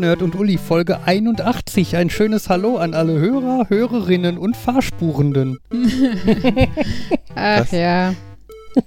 Nerd, 0.00 0.22
und 0.22 0.34
Uli, 0.34 0.56
Folge 0.56 1.00
81. 1.04 1.94
Ein 1.94 2.08
schönes 2.08 2.48
Hallo 2.48 2.78
an 2.78 2.94
alle 2.94 3.18
Hörer, 3.18 3.66
Hörerinnen 3.68 4.38
und 4.38 4.56
Fahrspurenden. 4.56 5.58
Ach 7.34 7.60
Was? 7.60 7.70
ja. 7.70 8.14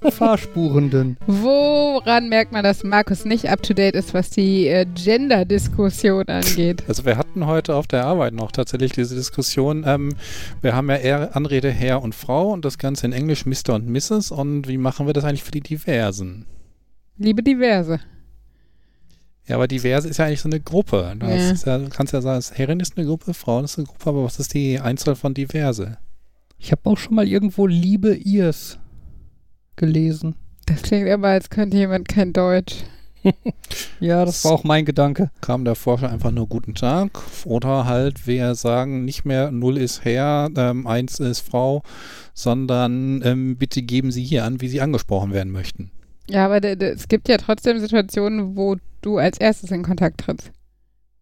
Fahrspurenden. 0.09 1.17
Woran 1.27 2.29
merkt 2.29 2.51
man, 2.51 2.63
dass 2.63 2.83
Markus 2.83 3.25
nicht 3.25 3.47
up 3.47 3.61
to 3.61 3.75
date 3.75 3.93
ist, 3.93 4.15
was 4.15 4.31
die 4.31 4.67
äh, 4.67 4.87
Gender-Diskussion 4.95 6.25
angeht? 6.29 6.83
Also 6.87 7.05
wir 7.05 7.15
hatten 7.17 7.45
heute 7.45 7.75
auf 7.75 7.85
der 7.85 8.05
Arbeit 8.05 8.33
noch 8.33 8.51
tatsächlich 8.51 8.93
diese 8.93 9.13
Diskussion. 9.13 9.83
Ähm, 9.85 10.15
wir 10.63 10.75
haben 10.75 10.89
ja 10.89 10.95
eher 10.95 11.35
Anrede 11.35 11.69
Herr 11.69 12.01
und 12.01 12.15
Frau 12.15 12.51
und 12.51 12.65
das 12.65 12.79
Ganze 12.79 13.05
in 13.05 13.13
Englisch 13.13 13.45
Mr. 13.45 13.75
und 13.75 13.87
Mrs. 13.87 14.31
Und 14.31 14.67
wie 14.67 14.79
machen 14.79 15.05
wir 15.05 15.13
das 15.13 15.25
eigentlich 15.25 15.43
für 15.43 15.51
die 15.51 15.61
Diversen? 15.61 16.47
Liebe 17.19 17.43
Diverse. 17.43 17.99
Ja, 19.47 19.55
aber 19.55 19.67
Diverse 19.67 20.07
ist 20.07 20.17
ja 20.17 20.25
eigentlich 20.25 20.41
so 20.41 20.49
eine 20.49 20.59
Gruppe. 20.59 21.15
Das 21.19 21.29
Ja. 21.29 21.51
Ist 21.51 21.65
ja, 21.65 21.77
du 21.77 21.89
kannst 21.89 22.13
ja 22.13 22.21
sagen, 22.21 22.43
Herrin 22.53 22.79
ist 22.79 22.97
eine 22.97 23.05
Gruppe, 23.05 23.33
Frauen 23.33 23.65
ist 23.65 23.77
eine 23.77 23.87
Gruppe, 23.87 24.09
aber 24.09 24.23
was 24.23 24.39
ist 24.39 24.53
die 24.53 24.79
Einzahl 24.79 25.15
von 25.15 25.33
Diverse? 25.33 25.97
Ich 26.57 26.71
habe 26.71 26.81
auch 26.85 26.97
schon 26.97 27.15
mal 27.15 27.27
irgendwo 27.27 27.67
Liebe 27.67 28.15
Irs 28.15 28.79
gelesen. 29.75 30.35
Das 30.65 30.81
klingt 30.81 31.07
immer, 31.07 31.27
als 31.27 31.49
könnte 31.49 31.77
jemand 31.77 32.07
kein 32.07 32.33
Deutsch. 32.33 32.83
Ja, 33.99 34.25
das 34.25 34.43
war 34.43 34.51
auch 34.51 34.63
mein 34.65 34.83
Gedanke. 34.83 35.31
Kam 35.39 35.63
der 35.63 35.75
Forscher 35.75 36.11
einfach 36.11 36.31
nur 36.31 36.47
guten 36.47 36.75
Tag 36.75 37.21
oder 37.45 37.85
halt 37.85 38.27
wir 38.27 38.53
sagen 38.53 39.05
nicht 39.05 39.23
mehr 39.23 39.49
null 39.49 39.77
ist 39.77 40.03
Herr, 40.03 40.49
ähm, 40.57 40.85
eins 40.87 41.21
ist 41.21 41.39
Frau, 41.39 41.83
sondern 42.33 43.21
ähm, 43.23 43.55
bitte 43.55 43.81
geben 43.81 44.11
Sie 44.11 44.23
hier 44.23 44.43
an, 44.43 44.59
wie 44.59 44.67
Sie 44.67 44.81
angesprochen 44.81 45.31
werden 45.31 45.53
möchten. 45.53 45.91
Ja, 46.29 46.45
aber 46.45 46.63
es 46.63 47.07
gibt 47.07 47.27
ja 47.27 47.37
trotzdem 47.37 47.79
Situationen, 47.79 48.55
wo 48.55 48.77
du 49.01 49.17
als 49.17 49.37
erstes 49.37 49.71
in 49.71 49.83
Kontakt 49.83 50.21
trittst. 50.21 50.51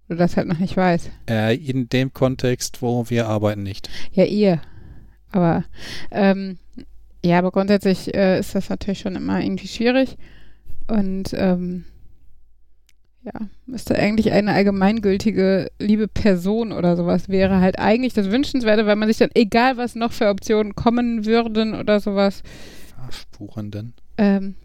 Du 0.07 0.15
das 0.15 0.37
halt 0.37 0.47
noch 0.47 0.59
nicht 0.59 0.75
weißt. 0.77 1.09
Äh, 1.29 1.55
in 1.55 1.87
dem 1.89 2.13
Kontext, 2.13 2.81
wo 2.81 3.09
wir 3.09 3.27
arbeiten, 3.27 3.63
nicht. 3.63 3.89
Ja, 4.11 4.25
ihr. 4.25 4.61
Aber, 5.31 5.63
ähm, 6.11 6.57
ja, 7.23 7.39
aber 7.39 7.51
grundsätzlich 7.51 8.13
äh, 8.13 8.39
ist 8.39 8.53
das 8.53 8.69
natürlich 8.69 8.99
schon 8.99 9.15
immer 9.15 9.41
irgendwie 9.41 9.67
schwierig. 9.67 10.17
Und, 10.87 11.33
ähm, 11.33 11.85
ja, 13.23 13.33
müsste 13.65 13.95
eigentlich 13.95 14.31
eine 14.31 14.51
allgemeingültige 14.51 15.71
liebe 15.79 16.07
Person 16.07 16.71
oder 16.71 16.97
sowas 16.97 17.29
wäre 17.29 17.61
halt 17.61 17.77
eigentlich 17.77 18.13
das 18.13 18.31
Wünschenswerte, 18.31 18.85
weil 18.87 18.95
man 18.95 19.07
sich 19.07 19.17
dann, 19.17 19.29
egal 19.35 19.77
was 19.77 19.95
noch 19.95 20.11
für 20.11 20.27
Optionen 20.27 20.75
kommen 20.75 21.25
würden 21.25 21.75
oder 21.75 21.99
sowas, 21.99 22.41
Fahrspurenden. 22.95 23.93
ähm, 24.17 24.55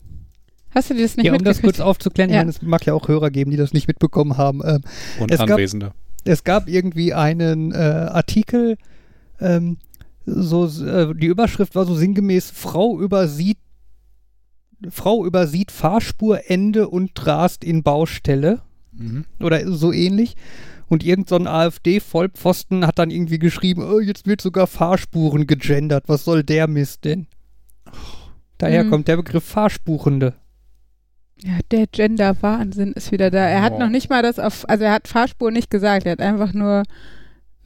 hast 0.77 0.91
du 0.91 0.95
dir 0.95 1.03
das 1.03 1.17
nicht 1.17 1.27
Ja, 1.27 1.33
um 1.35 1.43
das 1.43 1.61
kurz 1.61 1.81
aufzuklären, 1.81 2.31
ich 2.31 2.35
Ja. 2.35 2.41
meine, 2.41 2.51
es 2.51 2.63
mag 2.63 2.87
ja 2.87 2.95
auch 2.95 3.09
Hörer 3.09 3.31
geben, 3.31 3.51
die 3.51 3.57
das 3.57 3.73
nicht 3.73 3.89
mitbekommen 3.89 4.37
haben. 4.37 4.61
Ähm, 4.65 4.83
Und 5.19 5.33
Es 5.33 5.39
gab- 5.41 5.51
Anwesende. 5.51 5.93
es 6.25 6.45
gab 6.45 6.69
irgendwie 6.69 7.13
einen 7.15 7.73
äh, 7.73 7.77
Artikel, 7.77 8.77
ähm, 9.41 9.79
so 10.25 10.67
äh, 10.67 11.15
die 11.15 11.27
Überschrift 11.27 11.75
war 11.75 11.85
so 11.87 11.95
sinngemäß: 11.95 12.51
Frau 12.51 13.01
übersieht 13.01 13.59
Frau 14.91 15.25
übersieht 15.25 15.71
Fahrspurende 15.73 16.89
und 16.89 17.27
rast 17.27 17.65
in 17.65 17.83
Baustelle 17.83 18.61
Mhm. 18.93 19.25
oder 19.41 19.67
so 19.73 19.93
ähnlich. 19.93 20.37
Und 20.89 21.03
irgend 21.05 21.29
so 21.29 21.37
ein 21.37 21.47
AfD-Vollpfosten 21.49 22.87
hat 22.87 22.99
dann 22.99 23.11
irgendwie 23.11 23.39
geschrieben, 23.41 23.83
oh, 23.83 23.99
jetzt 24.01 24.27
wird 24.27 24.41
sogar 24.41 24.67
Fahrspuren 24.69 25.47
gegendert. 25.47 26.05
Was 26.07 26.25
soll 26.25 26.45
der 26.45 26.69
Mist 26.69 27.05
denn? 27.05 27.27
Daher 28.59 28.85
Mhm. 28.85 28.91
kommt 28.91 29.09
der 29.09 29.17
Begriff 29.17 29.45
Fahrspurende. 29.45 30.35
Ja, 31.45 31.59
der 31.71 31.87
Gender-Wahnsinn 31.87 32.93
ist 32.93 33.13
wieder 33.13 33.31
da. 33.31 33.39
Er 33.47 33.63
hat 33.63 33.75
Oh. 33.75 33.79
noch 33.79 33.91
nicht 33.91 34.09
mal 34.09 34.23
das 34.23 34.39
auf, 34.39 34.69
also 34.69 34.85
er 34.85 34.93
hat 34.93 35.07
Fahrspur 35.09 35.51
nicht 35.51 35.71
gesagt, 35.71 36.07
er 36.07 36.13
hat 36.13 36.21
einfach 36.21 36.53
nur 36.55 36.83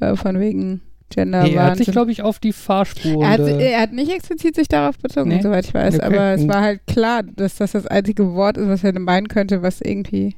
äh, 0.00 0.16
von 0.16 0.40
wegen 0.40 0.80
Gender-Wahnsinn. 1.10 1.52
Nee, 1.54 1.58
er 1.58 1.70
hat 1.70 1.76
sich, 1.78 1.90
glaube 1.90 2.10
ich, 2.12 2.22
auf 2.22 2.38
die 2.40 2.48
Er 2.48 2.52
hat, 2.54 2.56
Fahrspurende. 2.58 3.62
er 3.62 3.80
hat 3.82 3.92
nicht 3.92 4.10
explizit 4.10 4.56
sich 4.56 4.68
darauf 4.68 4.98
bezogen, 4.98 5.28
Nee? 5.28 5.40
soweit 5.42 5.66
ich 5.66 5.74
weiß, 5.74 5.94
Okay. 5.96 6.04
aber 6.04 6.32
es 6.32 6.48
war 6.48 6.62
halt 6.62 6.86
klar, 6.86 7.22
dass 7.22 7.56
das 7.56 7.72
das 7.72 7.86
einzige 7.86 8.32
Wort 8.34 8.56
ist, 8.56 8.68
was 8.68 8.82
er 8.84 8.98
meinen 8.98 9.28
könnte, 9.28 9.62
was 9.62 9.80
irgendwie 9.80 10.34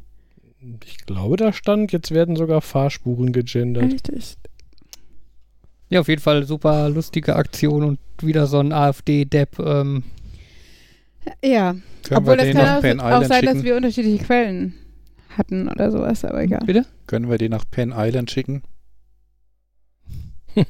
Ich 0.85 0.99
glaube, 1.07 1.37
da 1.37 1.53
stand, 1.53 1.91
jetzt 1.93 2.11
werden 2.13 2.37
sogar 2.37 2.61
Fahrspuren 2.61 3.33
gegendert. 3.33 3.85
richtig. 3.93 4.35
Ja, 5.89 6.01
auf 6.01 6.09
jeden 6.09 6.23
Fall 6.23 6.45
super 6.45 6.89
lustige 6.89 7.37
Aktion 7.37 7.83
und 7.85 7.99
wieder 8.23 8.47
so 8.47 8.59
ein 8.59 8.73
AfD-Depp. 8.73 9.59
Ähm, 9.59 10.05
Ja, 11.45 11.75
Können 12.05 12.19
obwohl 12.19 12.33
wir 12.33 12.37
das 12.39 12.47
den 12.47 12.57
kann 12.57 12.65
nach 12.67 12.77
auch, 12.79 12.81
Penn 12.83 13.01
auch 13.01 13.07
Island 13.07 13.27
sein, 13.29 13.43
dass 13.45 13.53
schicken? 13.55 13.65
wir 13.65 13.77
unterschiedliche 13.77 14.25
Quellen 14.25 14.75
hatten 15.37 15.69
oder 15.69 15.91
sowas, 15.91 16.25
aber 16.25 16.43
egal. 16.43 16.63
bitte? 16.67 16.85
Können 17.07 17.31
wir 17.31 17.39
den 17.39 17.51
nach 17.53 17.65
Penn 17.71 17.93
Island 17.97 18.31
schicken? 18.31 18.63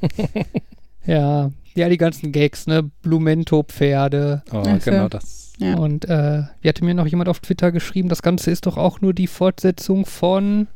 Ja, 1.04 1.50
ja, 1.74 1.88
die 1.88 1.96
ganzen 1.96 2.30
Gags, 2.30 2.68
ne? 2.68 2.88
Blumento-Pferde. 3.02 4.42
Oh, 4.52 4.62
Ach 4.64 4.80
so. 4.80 4.90
genau 4.90 5.08
das. 5.08 5.52
Ja. 5.58 5.76
Und 5.76 6.04
äh, 6.04 6.42
wie 6.60 6.68
hatte 6.68 6.84
mir 6.84 6.94
noch 6.94 7.06
jemand 7.08 7.28
auf 7.28 7.40
Twitter 7.40 7.72
geschrieben, 7.72 8.08
das 8.08 8.22
Ganze 8.22 8.52
ist 8.52 8.66
doch 8.66 8.76
auch 8.76 9.00
nur 9.00 9.12
die 9.12 9.26
Fortsetzung 9.26 10.06
von 10.06 10.68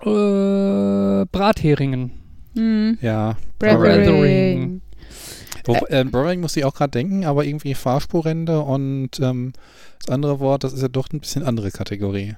äh, 0.00 1.26
Bratheringen. 1.30 2.10
Hm. 2.56 2.98
Ja. 3.00 3.36
Brothering. 3.60 4.80
Brothering. 5.64 5.86
Wo, 5.88 5.94
äh, 5.94 6.04
Browning 6.04 6.40
muss 6.40 6.56
ich 6.56 6.64
auch 6.64 6.74
gerade 6.74 6.90
denken, 6.90 7.24
aber 7.24 7.44
irgendwie 7.44 7.74
Fahrspurrende 7.74 8.60
und 8.60 9.20
ähm, 9.20 9.52
das 9.98 10.14
andere 10.14 10.40
Wort, 10.40 10.64
das 10.64 10.72
ist 10.72 10.82
ja 10.82 10.88
doch 10.88 11.08
ein 11.12 11.20
bisschen 11.20 11.42
andere 11.42 11.70
Kategorie. 11.70 12.34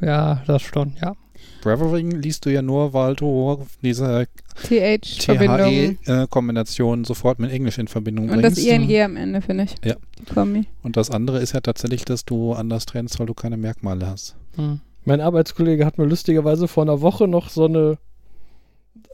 Ja, 0.00 0.42
das 0.46 0.62
schon, 0.62 0.96
ja. 1.00 1.14
Bravering 1.60 2.10
liest 2.12 2.46
du 2.46 2.52
ja 2.52 2.62
nur, 2.62 2.92
weil 2.92 3.16
du 3.16 3.66
diese 3.82 4.26
TH-Verbindung. 4.62 5.98
THE-Kombination 6.04 7.04
sofort 7.04 7.38
mit 7.38 7.50
Englisch 7.50 7.78
in 7.78 7.88
Verbindung 7.88 8.30
Und 8.30 8.42
das 8.42 8.54
bringst. 8.54 8.68
ING 8.68 9.02
am 9.02 9.16
Ende, 9.16 9.40
finde 9.40 9.64
ich. 9.64 9.74
Ja. 9.84 9.96
Die 10.18 10.24
Kombi. 10.32 10.66
Und 10.82 10.96
das 10.96 11.10
andere 11.10 11.40
ist 11.40 11.54
ja 11.54 11.60
tatsächlich, 11.60 12.04
dass 12.04 12.24
du 12.24 12.52
anders 12.52 12.86
trennst, 12.86 13.18
weil 13.18 13.26
du 13.26 13.34
keine 13.34 13.56
Merkmale 13.56 14.06
hast. 14.06 14.36
Hm. 14.56 14.80
Mein 15.04 15.20
Arbeitskollege 15.20 15.84
hat 15.84 15.98
mir 15.98 16.04
lustigerweise 16.04 16.68
vor 16.68 16.84
einer 16.84 17.00
Woche 17.00 17.26
noch 17.26 17.50
so 17.50 17.64
eine 17.64 17.98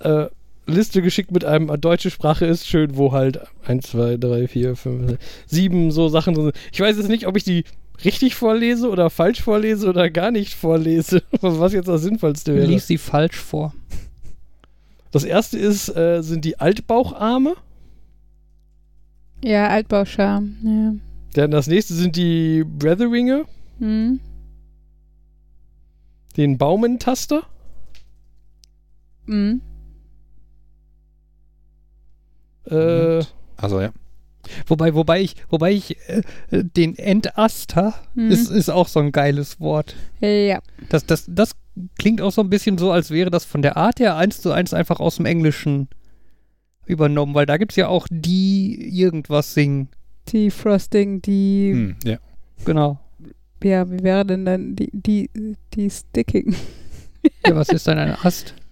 äh, 0.00 0.26
Liste 0.66 1.02
geschickt 1.02 1.30
mit 1.30 1.44
einem 1.44 1.68
äh, 1.68 1.78
deutsche 1.78 2.10
Sprache 2.10 2.46
ist 2.46 2.66
schön, 2.66 2.96
wo 2.96 3.12
halt 3.12 3.40
1, 3.64 3.86
2, 3.90 4.16
3, 4.16 4.48
4, 4.48 4.76
5, 4.76 5.18
7 5.46 5.90
so 5.90 6.08
Sachen 6.08 6.34
sind. 6.34 6.52
Ich 6.72 6.80
weiß 6.80 6.96
jetzt 6.96 7.08
nicht, 7.08 7.26
ob 7.26 7.36
ich 7.36 7.44
die 7.44 7.64
richtig 8.04 8.34
vorlese 8.34 8.88
oder 8.90 9.10
falsch 9.10 9.42
vorlese 9.42 9.88
oder 9.88 10.10
gar 10.10 10.30
nicht 10.30 10.54
vorlese, 10.54 11.22
was 11.40 11.72
jetzt 11.72 11.88
das 11.88 12.02
Sinnvollste 12.02 12.54
wäre. 12.54 12.66
Lies 12.66 12.86
sie 12.86 12.98
falsch 12.98 13.36
vor. 13.36 13.74
Das 15.10 15.24
erste 15.24 15.58
ist, 15.58 15.94
äh, 15.94 16.22
sind 16.22 16.44
die 16.44 16.58
Altbaucharme. 16.58 17.54
Ja, 19.44 19.68
Altbauscham. 19.68 20.56
Ja. 20.64 20.94
Dann 21.34 21.50
das 21.50 21.66
nächste 21.66 21.94
sind 21.94 22.16
die 22.16 22.64
Bretheringe, 22.64 23.44
Hm. 23.78 24.20
den 26.36 26.58
Baumentaster. 26.58 27.42
Hm. 29.26 29.60
Äh, 32.66 33.24
Also 33.56 33.80
ja. 33.80 33.90
Wobei, 34.66 34.94
wobei 34.94 35.22
ich, 35.22 35.36
wobei 35.48 35.72
ich 35.72 35.96
äh, 36.08 36.22
den 36.50 36.96
Entaster 36.98 37.94
Hm. 38.14 38.30
ist, 38.30 38.50
ist 38.50 38.68
auch 38.68 38.88
so 38.88 39.00
ein 39.00 39.10
geiles 39.12 39.58
Wort. 39.60 39.94
Ja. 40.20 40.60
Das, 40.90 41.06
das, 41.06 41.24
das 41.28 41.52
klingt 41.98 42.20
auch 42.20 42.30
so 42.32 42.42
ein 42.42 42.50
bisschen 42.50 42.76
so, 42.76 42.90
als 42.92 43.10
wäre 43.10 43.30
das 43.30 43.44
von 43.46 43.62
der 43.62 43.76
Art 43.78 44.00
her 44.00 44.16
eins 44.16 44.40
zu 44.42 44.52
eins 44.52 44.74
einfach 44.74 45.00
aus 45.00 45.16
dem 45.16 45.24
Englischen 45.26 45.88
übernommen, 46.86 47.34
weil 47.34 47.46
da 47.46 47.56
gibt 47.56 47.72
es 47.72 47.76
ja 47.76 47.88
auch 47.88 48.06
die 48.10 48.74
irgendwas 49.00 49.54
singen. 49.54 49.88
Die 50.28 50.50
Frosting, 50.50 51.22
die, 51.22 51.70
Hm, 51.72 51.96
ja. 52.04 52.18
Genau. 52.66 52.98
ja, 53.62 53.90
wie 53.90 54.02
wäre 54.02 54.26
denn 54.26 54.44
dann 54.44 54.76
die, 54.76 54.90
die, 54.92 55.30
die 55.74 55.88
Sticking? 55.90 56.54
Ja, 57.46 57.56
was 57.56 57.70
ist 57.70 57.86
denn 57.86 57.98
ein 57.98 58.16
Ast? 58.22 58.54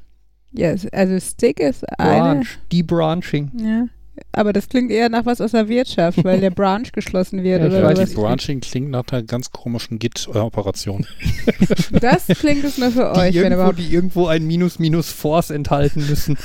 Ja, 0.52 0.70
es- 0.70 0.86
also 0.92 1.18
Stick 1.18 1.60
ist 1.60 1.84
eine. 1.98 2.20
Branch. 2.40 2.46
Debranching. 2.72 3.50
Ja. 3.56 3.86
Aber 4.32 4.52
das 4.52 4.68
klingt 4.68 4.90
eher 4.90 5.08
nach 5.08 5.24
was 5.24 5.40
aus 5.40 5.52
der 5.52 5.68
Wirtschaft, 5.68 6.22
weil 6.22 6.38
der 6.40 6.50
Branch 6.60 6.84
geschlossen 6.92 7.42
wird 7.42 7.60
Ja, 7.62 7.66
ich 7.68 7.72
oder 7.72 7.84
weiß 7.84 7.98
was. 7.98 8.14
Branching 8.14 8.60
klingt 8.60 8.90
nach 8.90 9.04
einer 9.10 9.22
ganz 9.22 9.50
komischen 9.50 9.98
Git-Operation. 9.98 11.06
Das 12.00 12.26
klingt 12.26 12.62
es 12.64 12.76
nur 12.78 12.90
für 12.90 13.12
Die 13.14 13.20
euch, 13.20 13.34
wenn 13.34 13.42
irgendwo, 13.44 13.54
überhaupt. 13.54 13.78
die 13.78 13.92
irgendwo 13.92 14.26
ein 14.26 14.46
Minus 14.46 14.78
Minus 14.78 15.10
Force 15.10 15.50
enthalten 15.50 16.06
müssen. 16.06 16.36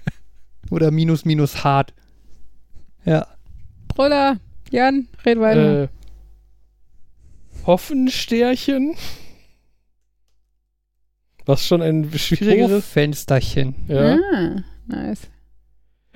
Oder 0.70 0.90
Minus 0.90 1.24
Minus 1.26 1.62
Hard. 1.62 1.92
Ja. 3.04 3.26
Brüller, 3.88 4.38
Jan, 4.70 5.08
red 5.26 5.38
weiter. 5.38 5.82
äh, 5.84 5.88
Hoffenstärchen. 7.66 8.94
Was 11.46 11.66
schon 11.66 11.82
ein 11.82 12.10
schwierigeres. 12.16 12.84
Hoffensterchen. 12.84 13.74
Ja. 13.88 14.16
Ah, 14.16 14.62
nice. 14.86 15.28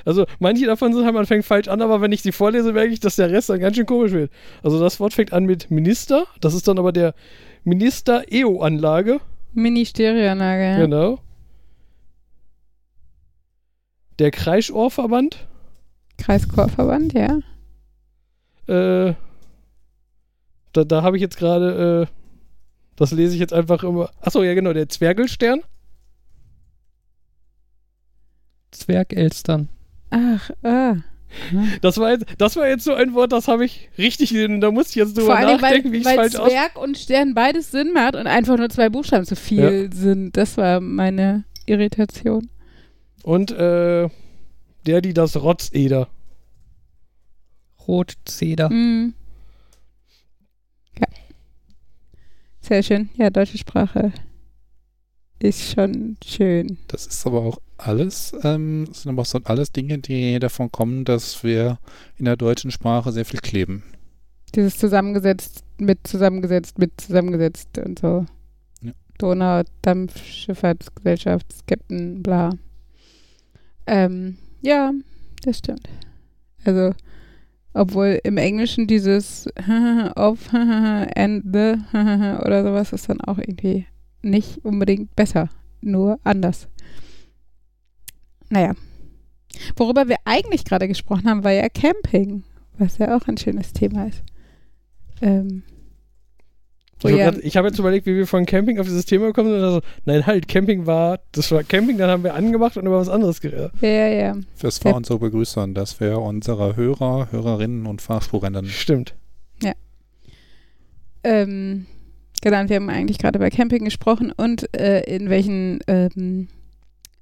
Also 0.05 0.25
manche 0.39 0.65
davon 0.67 0.95
sind, 0.95 1.13
man 1.13 1.27
fängt 1.27 1.45
falsch 1.45 1.69
an, 1.69 1.83
aber 1.83 2.01
wenn 2.01 2.13
ich 2.13 2.23
sie 2.23 2.33
vorlese, 2.33 2.73
merke 2.73 2.93
ich, 2.93 3.01
dass 3.01 3.17
der 3.17 3.31
Rest 3.31 3.51
dann 3.51 3.61
ganz 3.61 3.77
schön 3.77 3.85
komisch 3.85 4.13
wird. 4.13 4.33
Also 4.63 4.81
das 4.81 5.01
Wort 5.01 5.13
fängt 5.13 5.33
an 5.33 5.45
mit 5.45 5.71
Minister, 5.71 6.27
das 6.41 6.55
ist 6.55 6.67
dann 6.67 6.79
aber 6.79 6.93
der 6.93 7.15
Minister-EO-Anlage. 7.65 9.21
Mini-Stereoanlage, 9.53 10.63
ja. 10.63 10.79
Genau. 10.79 11.19
Der 14.19 14.31
Kreisohrverband. 14.31 15.47
Kreischorverband, 16.17 17.13
ja. 17.13 17.39
Äh, 18.67 19.15
da 20.73 20.85
da 20.85 21.03
habe 21.03 21.17
ich 21.17 21.23
jetzt 21.23 21.37
gerade, 21.37 22.09
äh, 22.09 22.15
das 22.99 23.12
lese 23.12 23.35
ich 23.35 23.41
jetzt 23.41 23.53
einfach 23.53 23.85
immer. 23.85 24.11
Achso, 24.21 24.43
ja 24.43 24.55
genau, 24.55 24.73
der 24.73 24.89
Zwergelstern. 24.89 25.62
Zwergelstern. 28.73 29.69
Ach, 30.11 30.50
ah. 30.62 30.97
Das 31.83 31.99
war, 31.99 32.11
jetzt, 32.11 32.27
das 32.39 32.56
war 32.56 32.67
jetzt 32.67 32.85
so 32.85 32.95
ein 32.95 33.15
Wort, 33.15 33.33
das 33.33 33.49
habe 33.49 33.65
ich 33.65 33.91
richtig, 33.99 34.33
da 34.33 34.71
musste 34.71 34.91
ich 34.91 34.97
jetzt 34.97 35.17
drüber 35.17 35.27
Vor 35.27 35.37
allem, 35.37 35.61
nachdenken, 35.61 35.89
weil, 35.89 35.93
wie 35.93 35.99
ich 35.99 36.06
es 36.06 36.12
falsch 36.12 36.37
aus... 36.37 36.50
Zwerg 36.50 36.79
und 36.79 36.97
Stern 36.99 37.35
beides 37.35 37.71
Sinn 37.71 37.93
macht 37.93 38.17
und 38.17 38.27
einfach 38.27 38.56
nur 38.56 38.69
zwei 38.71 38.89
Buchstaben 38.89 39.27
zu 39.27 39.37
viel 39.37 39.91
sind. 39.93 40.37
Das 40.37 40.56
war 40.56 40.81
meine 40.81 41.44
Irritation. 41.67 42.49
Und 43.23 43.51
äh, 43.51 44.09
der, 44.87 45.01
die 45.03 45.12
das 45.12 45.37
Rotzeder. 45.37 46.09
Rotzeder. 47.87 48.71
Mhm. 48.71 49.15
Sehr 52.69 52.82
schön. 52.82 53.09
Ja, 53.17 53.31
deutsche 53.31 53.56
Sprache 53.56 54.12
ist 55.38 55.73
schon 55.73 56.19
schön. 56.23 56.76
Das 56.88 57.06
ist 57.06 57.26
aber 57.26 57.41
auch 57.41 57.59
alles, 57.79 58.35
ähm, 58.43 58.85
das 58.87 59.03
sind 59.03 59.12
aber 59.12 59.23
auch 59.23 59.26
so 59.26 59.41
alles 59.44 59.73
Dinge, 59.73 59.99
die 60.00 60.38
davon 60.38 60.70
kommen, 60.70 61.06
dass 61.06 61.43
wir 61.43 61.79
in 62.19 62.26
der 62.26 62.37
deutschen 62.37 62.70
Sprache 62.70 63.11
sehr 63.11 63.25
viel 63.25 63.41
kleben. 63.41 63.85
Dieses 64.55 64.76
zusammengesetzt, 64.76 65.65
mit 65.79 66.06
zusammengesetzt, 66.06 66.79
mit 66.79 66.93
zusammengesetzt 67.00 67.79
und 67.79 68.00
so. 68.00 68.26
Ja. 68.82 68.93
Donau, 69.17 69.62
Dampfschifffahrtsgesellschaft, 69.81 71.67
Captain, 71.67 72.23
bla. 72.23 72.50
Ähm, 73.87 74.37
ja, 74.61 74.93
das 75.43 75.59
stimmt. 75.59 75.88
Also, 76.65 76.93
obwohl 77.79 78.19
im 78.25 78.37
Englischen 78.37 78.87
dieses 78.87 79.49
of 80.17 80.53
and 80.53 81.45
the 81.45 81.77
oder 81.93 82.63
sowas 82.65 82.93
ist 82.93 83.09
dann 83.09 83.21
auch 83.21 83.39
irgendwie 83.39 83.87
nicht 84.23 84.65
unbedingt 84.65 85.15
besser, 85.15 85.49
nur 85.81 86.19
anders. 86.25 86.69
Naja. 88.51 88.75
Worüber 89.77 90.09
wir 90.09 90.17
eigentlich 90.25 90.65
gerade 90.65 90.89
gesprochen 90.89 91.29
haben, 91.29 91.45
war 91.45 91.53
ja 91.53 91.69
Camping, 91.69 92.45
was 92.79 92.99
ja 92.99 93.17
auch 93.17 93.27
ein 93.29 93.37
schönes 93.39 93.73
Thema 93.73 94.07
ist. 94.07 94.23
Ähm, 95.21 95.63
Ich 97.05 97.12
habe 97.12 97.19
ja- 97.19 97.33
ich 97.43 97.56
habe 97.56 97.69
jetzt 97.69 97.79
überlegt, 97.79 98.06
wie 98.06 98.17
wir 98.17 98.27
von 98.27 98.45
Camping 98.45 98.79
auf 98.81 98.87
dieses 98.87 99.05
Thema 99.06 99.27
gekommen 99.27 99.50
sind. 99.50 99.62
Also, 99.62 99.81
nein, 100.05 100.27
halt, 100.27 100.49
Camping 100.49 100.87
war, 100.87 101.21
das 101.33 101.50
war 101.53 101.62
Camping, 101.62 101.97
dann 101.99 102.11
haben 102.11 102.25
wir 102.25 102.35
angemacht 102.35 102.77
und 102.77 102.87
über 102.87 102.99
was 102.99 103.09
anderes 103.09 103.41
geredet. 103.41 103.71
ja, 103.81 103.89
ja, 103.89 104.09
ja. 104.09 104.37
Das 104.61 104.83
war 104.85 104.93
Ja. 104.93 104.97
unsere 104.97 105.19
Begrüßung, 105.21 105.75
dass 105.75 106.00
wir 106.00 106.19
unsere 106.19 106.75
Hörer, 106.77 107.29
Hörerinnen 107.31 107.87
und 107.87 108.03
Fahrspurrennen 108.03 108.67
Stimmt. 108.67 109.15
Ähm, 111.25 111.87
genau, 112.43 112.61
und 112.61 112.69
wir 112.71 112.77
haben 112.77 112.89
eigentlich 112.91 113.19
gerade 113.19 113.39
über 113.39 113.51
Camping 113.51 113.85
gesprochen 113.85 114.33
und 114.37 114.73
äh, 114.75 115.01
in 115.01 115.29
welchen 115.31 115.81
ähm, 115.89 116.49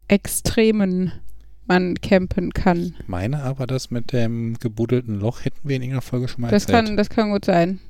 Extremen 0.08 1.12
man 1.67 1.94
campen 1.96 2.52
kann. 2.52 2.94
meine 3.06 3.43
aber, 3.43 3.67
das 3.67 3.90
mit 3.90 4.12
dem 4.12 4.58
gebuddelten 4.61 5.19
Loch 5.19 5.44
hätten 5.44 5.61
wir 5.64 5.76
in 5.76 5.82
irgendeiner 5.82 6.02
Folge 6.02 6.29
schon 6.29 6.43
mal 6.43 6.50
Das 6.50 6.64
erzählt. 6.67 6.87
kann, 6.87 6.96
das 6.96 7.08
kann 7.08 7.31
gut 7.31 7.44
sein. 7.46 7.81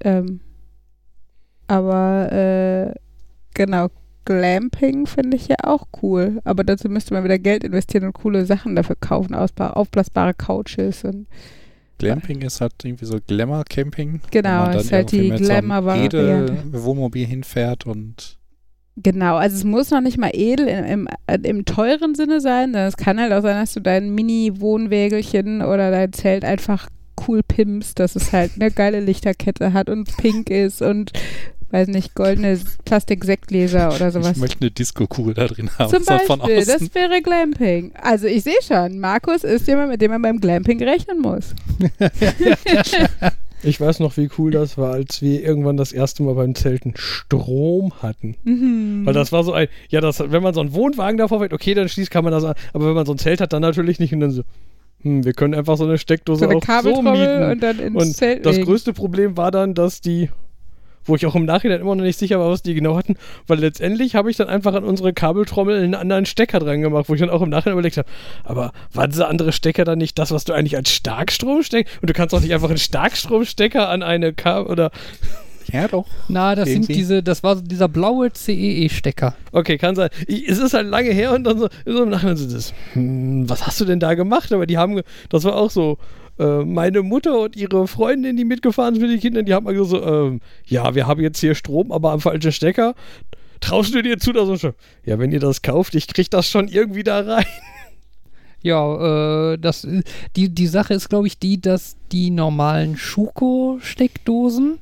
Ähm, 0.00 0.40
aber 1.66 2.32
äh, 2.32 2.94
genau, 3.54 3.88
Glamping 4.24 5.06
finde 5.06 5.36
ich 5.36 5.48
ja 5.48 5.56
auch 5.62 5.86
cool. 6.02 6.40
Aber 6.44 6.64
dazu 6.64 6.88
müsste 6.88 7.14
man 7.14 7.24
wieder 7.24 7.38
Geld 7.38 7.64
investieren 7.64 8.04
und 8.04 8.14
coole 8.14 8.46
Sachen 8.46 8.74
dafür 8.74 8.96
kaufen, 8.96 9.34
aufblasbare 9.34 10.34
Couches 10.34 11.04
und 11.04 11.26
Glamping 11.98 12.42
ist 12.42 12.60
halt 12.60 12.72
irgendwie 12.82 13.04
so 13.04 13.18
Glamour-Camping. 13.24 14.20
Genau, 14.30 14.68
ist 14.70 14.92
halt 14.92 15.12
die 15.12 15.30
mit 15.30 15.38
so 15.38 15.44
Glamour-Variante. 15.44 16.18
Edel-Wohnmobil 16.18 17.26
hinfährt 17.26 17.86
und 17.86 18.38
Genau, 18.96 19.36
also 19.36 19.56
es 19.56 19.64
muss 19.64 19.90
noch 19.90 20.00
nicht 20.00 20.18
mal 20.18 20.30
edel 20.32 20.68
im, 20.68 20.84
im, 20.84 21.08
äh, 21.26 21.38
im 21.42 21.64
teuren 21.64 22.14
Sinne 22.14 22.40
sein, 22.40 22.66
sondern 22.66 22.86
es 22.86 22.96
kann 22.96 23.20
halt 23.20 23.32
auch 23.32 23.42
sein, 23.42 23.56
dass 23.56 23.74
du 23.74 23.80
dein 23.80 24.14
Mini-Wohnwägelchen 24.14 25.62
oder 25.62 25.90
dein 25.90 26.12
Zelt 26.12 26.44
einfach 26.44 26.88
cool 27.26 27.42
pimpst, 27.42 27.98
dass 27.98 28.16
es 28.16 28.32
halt 28.32 28.52
eine 28.56 28.70
geile 28.70 29.00
Lichterkette 29.00 29.72
hat 29.72 29.88
und 29.88 30.16
pink 30.16 30.50
ist 30.50 30.82
und, 30.82 31.12
weiß 31.70 31.88
nicht, 31.88 32.14
goldene 32.14 32.58
Plastik-Sektgläser 32.84 33.94
oder 33.94 34.10
sowas. 34.10 34.32
ich 34.32 34.38
möchte 34.38 34.60
eine 34.60 34.70
Disco-Kugel 34.70 35.34
da 35.34 35.46
drin 35.46 35.70
haben. 35.78 35.90
Zum 35.90 36.04
Beispiel, 36.04 36.58
außen. 36.58 36.66
das 36.66 36.94
wäre 36.94 37.22
Glamping. 37.22 37.92
Also 38.00 38.26
ich 38.26 38.42
sehe 38.42 38.62
schon, 38.66 38.98
Markus 38.98 39.44
ist 39.44 39.66
jemand, 39.66 39.90
mit 39.90 40.00
dem 40.00 40.10
man 40.10 40.22
beim 40.22 40.40
Glamping 40.40 40.82
rechnen 40.82 41.20
muss. 41.20 41.54
Ich 43.64 43.80
weiß 43.80 44.00
noch, 44.00 44.16
wie 44.16 44.28
cool 44.38 44.50
das 44.50 44.76
war, 44.76 44.92
als 44.92 45.22
wir 45.22 45.42
irgendwann 45.42 45.76
das 45.76 45.92
erste 45.92 46.22
Mal 46.22 46.34
beim 46.34 46.54
Zelten 46.54 46.92
Strom 46.96 47.94
hatten. 48.02 48.36
Mhm. 48.44 49.06
Weil 49.06 49.14
das 49.14 49.32
war 49.32 49.42
so 49.42 49.52
ein, 49.52 49.68
ja, 49.88 50.00
das, 50.00 50.20
wenn 50.20 50.42
man 50.42 50.54
so 50.54 50.60
einen 50.60 50.74
Wohnwagen 50.74 51.16
davor 51.16 51.40
fährt, 51.40 51.54
okay, 51.54 51.72
dann 51.74 51.88
schließt 51.88 52.10
kann 52.10 52.24
man 52.24 52.32
das 52.32 52.44
an. 52.44 52.54
Aber 52.72 52.86
wenn 52.86 52.94
man 52.94 53.06
so 53.06 53.12
ein 53.12 53.18
Zelt 53.18 53.40
hat, 53.40 53.52
dann 53.52 53.62
natürlich 53.62 53.98
nicht. 53.98 54.12
Und 54.12 54.20
dann 54.20 54.30
so, 54.30 54.42
hm, 55.04 55.24
wir 55.24 55.34
können 55.34 55.54
einfach 55.54 55.76
so 55.76 55.84
eine 55.84 55.98
Steckdose 55.98 56.40
so 56.40 56.44
eine 56.46 56.56
auch 56.56 56.62
so 56.62 56.66
Kabeltrommel 56.66 57.12
mieten. 57.12 57.50
und 57.52 57.62
dann 57.62 57.78
ins 57.78 57.94
Und 57.94 58.16
Zelt 58.16 58.44
das 58.46 58.60
größte 58.60 58.92
Problem 58.94 59.36
war 59.36 59.50
dann, 59.50 59.74
dass 59.74 60.00
die, 60.00 60.30
wo 61.04 61.14
ich 61.14 61.26
auch 61.26 61.34
im 61.34 61.44
Nachhinein 61.44 61.82
immer 61.82 61.94
noch 61.94 62.04
nicht 62.04 62.18
sicher 62.18 62.40
war, 62.40 62.50
was 62.50 62.62
die 62.62 62.72
genau 62.72 62.96
hatten, 62.96 63.16
weil 63.46 63.58
letztendlich 63.58 64.14
habe 64.14 64.30
ich 64.30 64.38
dann 64.38 64.48
einfach 64.48 64.72
an 64.72 64.82
unsere 64.82 65.12
Kabeltrommel 65.12 65.82
einen 65.82 65.94
anderen 65.94 66.24
Stecker 66.24 66.58
dran 66.58 66.80
gemacht, 66.80 67.08
wo 67.08 67.14
ich 67.14 67.20
dann 67.20 67.28
auch 67.28 67.42
im 67.42 67.50
Nachhinein 67.50 67.74
überlegt 67.74 67.98
habe, 67.98 68.08
aber 68.44 68.72
war 68.94 69.06
dieser 69.06 69.28
andere 69.28 69.52
Stecker 69.52 69.84
dann 69.84 69.98
nicht 69.98 70.18
das, 70.18 70.30
was 70.30 70.44
du 70.44 70.54
eigentlich 70.54 70.76
als 70.76 70.90
Starkstrom 70.90 71.62
steckst? 71.62 72.00
Und 72.00 72.08
du 72.08 72.14
kannst 72.14 72.32
doch 72.32 72.40
nicht 72.40 72.54
einfach 72.54 72.70
einen 72.70 72.78
Starkstromstecker 72.78 73.90
an 73.90 74.02
eine 74.02 74.32
Kabel 74.32 74.72
oder, 74.72 74.90
Ja, 75.72 75.88
doch. 75.88 76.06
Na, 76.28 76.54
das 76.54 76.68
Irgendwie. 76.68 76.86
sind 76.86 76.96
diese, 76.96 77.22
das 77.22 77.42
war 77.42 77.56
so 77.56 77.62
dieser 77.62 77.88
blaue 77.88 78.32
CEE-Stecker. 78.32 79.34
okay, 79.52 79.78
kann 79.78 79.94
sein. 79.94 80.10
Ich, 80.26 80.48
es 80.48 80.58
ist 80.58 80.74
halt 80.74 80.88
lange 80.88 81.10
her 81.10 81.32
und 81.32 81.44
dann 81.44 81.58
so, 81.58 81.68
so 81.86 82.02
im 82.02 82.10
Nachhinein 82.10 82.36
so 82.36 82.52
das, 82.52 82.74
hm, 82.92 83.48
was 83.48 83.66
hast 83.66 83.80
du 83.80 83.84
denn 83.84 84.00
da 84.00 84.14
gemacht? 84.14 84.52
Aber 84.52 84.66
die 84.66 84.78
haben, 84.78 85.00
das 85.28 85.44
war 85.44 85.56
auch 85.56 85.70
so, 85.70 85.98
äh, 86.38 86.64
meine 86.64 87.02
Mutter 87.02 87.38
und 87.40 87.56
ihre 87.56 87.86
Freundin, 87.86 88.36
die 88.36 88.44
mitgefahren 88.44 88.94
sind 88.94 89.02
mit 89.02 89.12
den 89.12 89.20
Kindern, 89.20 89.44
die 89.44 89.54
haben 89.54 89.64
mal 89.64 89.84
so, 89.84 90.02
ähm, 90.02 90.40
ja, 90.66 90.94
wir 90.94 91.06
haben 91.06 91.20
jetzt 91.20 91.38
hier 91.40 91.54
Strom, 91.54 91.92
aber 91.92 92.12
am 92.12 92.20
falschen 92.20 92.52
Stecker. 92.52 92.94
Traust 93.60 93.94
du 93.94 94.02
dir 94.02 94.18
zu, 94.18 94.32
dass 94.32 94.60
so, 94.60 94.72
ja, 95.04 95.18
wenn 95.18 95.32
ihr 95.32 95.40
das 95.40 95.62
kauft, 95.62 95.94
ich 95.94 96.08
krieg 96.08 96.30
das 96.30 96.48
schon 96.48 96.68
irgendwie 96.68 97.02
da 97.04 97.20
rein. 97.20 97.46
Ja, 98.64 99.52
äh, 99.52 99.58
das, 99.58 99.86
die, 100.36 100.48
die 100.48 100.66
Sache 100.66 100.94
ist, 100.94 101.10
glaube 101.10 101.26
ich, 101.26 101.38
die, 101.38 101.60
dass 101.60 101.96
die 102.12 102.30
normalen 102.30 102.96
Schuko-Steckdosen, 102.96 104.78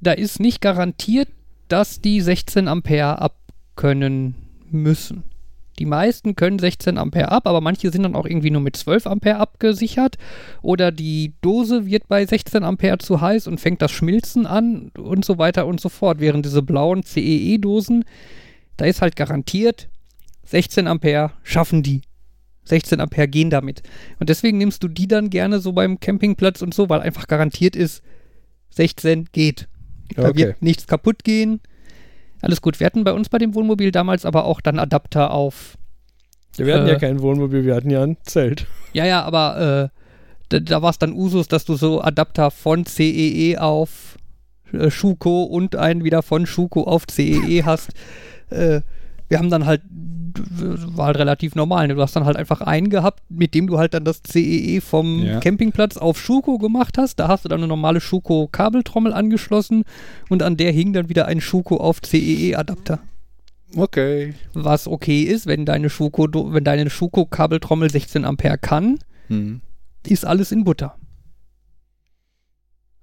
da 0.00 0.12
ist 0.12 0.40
nicht 0.40 0.60
garantiert, 0.60 1.28
dass 1.68 2.00
die 2.00 2.20
16 2.20 2.68
Ampere 2.68 3.20
abkönnen 3.20 4.34
müssen. 4.70 5.24
Die 5.78 5.86
meisten 5.86 6.34
können 6.34 6.58
16 6.58 6.98
Ampere 6.98 7.30
ab, 7.30 7.46
aber 7.46 7.60
manche 7.60 7.90
sind 7.90 8.02
dann 8.02 8.16
auch 8.16 8.26
irgendwie 8.26 8.50
nur 8.50 8.60
mit 8.60 8.76
12 8.76 9.06
Ampere 9.06 9.36
abgesichert. 9.36 10.16
Oder 10.60 10.90
die 10.90 11.34
Dose 11.40 11.86
wird 11.86 12.08
bei 12.08 12.26
16 12.26 12.64
Ampere 12.64 12.98
zu 12.98 13.20
heiß 13.20 13.46
und 13.46 13.60
fängt 13.60 13.80
das 13.80 13.92
Schmilzen 13.92 14.46
an 14.46 14.90
und 14.98 15.24
so 15.24 15.38
weiter 15.38 15.66
und 15.66 15.80
so 15.80 15.88
fort. 15.88 16.18
Während 16.18 16.44
diese 16.44 16.62
blauen 16.62 17.04
CEE-Dosen, 17.04 18.04
da 18.76 18.86
ist 18.86 19.02
halt 19.02 19.14
garantiert, 19.14 19.88
16 20.46 20.88
Ampere 20.88 21.30
schaffen 21.44 21.82
die. 21.82 22.02
16 22.64 23.00
Ampere 23.00 23.28
gehen 23.28 23.50
damit. 23.50 23.82
Und 24.18 24.28
deswegen 24.28 24.58
nimmst 24.58 24.82
du 24.82 24.88
die 24.88 25.08
dann 25.08 25.30
gerne 25.30 25.60
so 25.60 25.72
beim 25.72 26.00
Campingplatz 26.00 26.60
und 26.60 26.74
so, 26.74 26.88
weil 26.88 27.00
einfach 27.00 27.28
garantiert 27.28 27.76
ist, 27.76 28.02
16 28.70 29.28
geht. 29.32 29.68
Da 30.14 30.34
wird 30.34 30.62
nichts 30.62 30.86
kaputt 30.86 31.24
gehen. 31.24 31.60
Alles 32.40 32.60
gut. 32.62 32.78
Wir 32.80 32.86
hatten 32.86 33.04
bei 33.04 33.12
uns 33.12 33.28
bei 33.28 33.38
dem 33.38 33.54
Wohnmobil 33.54 33.90
damals 33.90 34.24
aber 34.24 34.44
auch 34.44 34.60
dann 34.60 34.78
Adapter 34.78 35.32
auf. 35.32 35.76
Ja, 36.56 36.66
wir 36.66 36.74
hatten 36.74 36.86
Äh. 36.86 36.92
ja 36.92 36.98
kein 36.98 37.20
Wohnmobil, 37.20 37.64
wir 37.64 37.74
hatten 37.74 37.90
ja 37.90 38.02
ein 38.02 38.16
Zelt. 38.22 38.66
Ja, 38.92 39.04
ja, 39.04 39.22
aber 39.22 39.90
äh, 39.92 39.98
da, 40.48 40.60
da 40.60 40.82
war 40.82 40.90
es 40.90 40.98
dann 40.98 41.12
Usus, 41.12 41.48
dass 41.48 41.64
du 41.64 41.74
so 41.76 42.00
Adapter 42.00 42.50
von 42.50 42.84
CEE 42.86 43.58
auf 43.58 44.16
äh, 44.72 44.90
Schuko 44.90 45.44
und 45.44 45.76
einen 45.76 46.04
wieder 46.04 46.22
von 46.22 46.46
Schuko 46.46 46.84
auf 46.84 47.04
CEE 47.10 47.64
hast. 47.64 47.90
Äh, 48.50 48.80
wir 49.28 49.38
haben 49.38 49.50
dann 49.50 49.66
halt, 49.66 49.82
war 49.90 51.06
halt 51.06 51.18
relativ 51.18 51.54
normal. 51.54 51.88
Ne? 51.88 51.94
Du 51.94 52.02
hast 52.02 52.14
dann 52.16 52.24
halt 52.24 52.36
einfach 52.36 52.60
einen 52.60 52.90
gehabt, 52.90 53.22
mit 53.28 53.54
dem 53.54 53.66
du 53.66 53.78
halt 53.78 53.94
dann 53.94 54.04
das 54.04 54.22
CEE 54.22 54.80
vom 54.80 55.22
Ja. 55.24 55.40
Campingplatz 55.40 55.96
auf 55.96 56.20
Schuko 56.20 56.58
gemacht 56.58 56.96
hast. 56.98 57.16
Da 57.16 57.28
hast 57.28 57.44
du 57.44 57.48
dann 57.48 57.60
eine 57.60 57.66
normale 57.68 58.00
Schuko-Kabeltrommel 58.00 59.12
angeschlossen 59.12 59.84
und 60.28 60.42
an 60.42 60.56
der 60.56 60.72
hing 60.72 60.92
dann 60.92 61.08
wieder 61.08 61.26
ein 61.26 61.40
Schuko 61.40 61.76
auf 61.78 62.00
CEE-Adapter. 62.02 63.00
Okay. 63.76 64.34
Was 64.54 64.86
okay 64.88 65.22
ist, 65.24 65.46
wenn 65.46 65.66
deine 65.66 65.90
Schuko, 65.90 66.28
wenn 66.52 66.64
deine 66.64 66.88
Schuko-Kabeltrommel 66.88 67.90
16 67.90 68.24
Ampere 68.24 68.58
kann, 68.58 68.98
Hm. 69.28 69.60
ist 70.06 70.24
alles 70.24 70.52
in 70.52 70.64
Butter. 70.64 70.94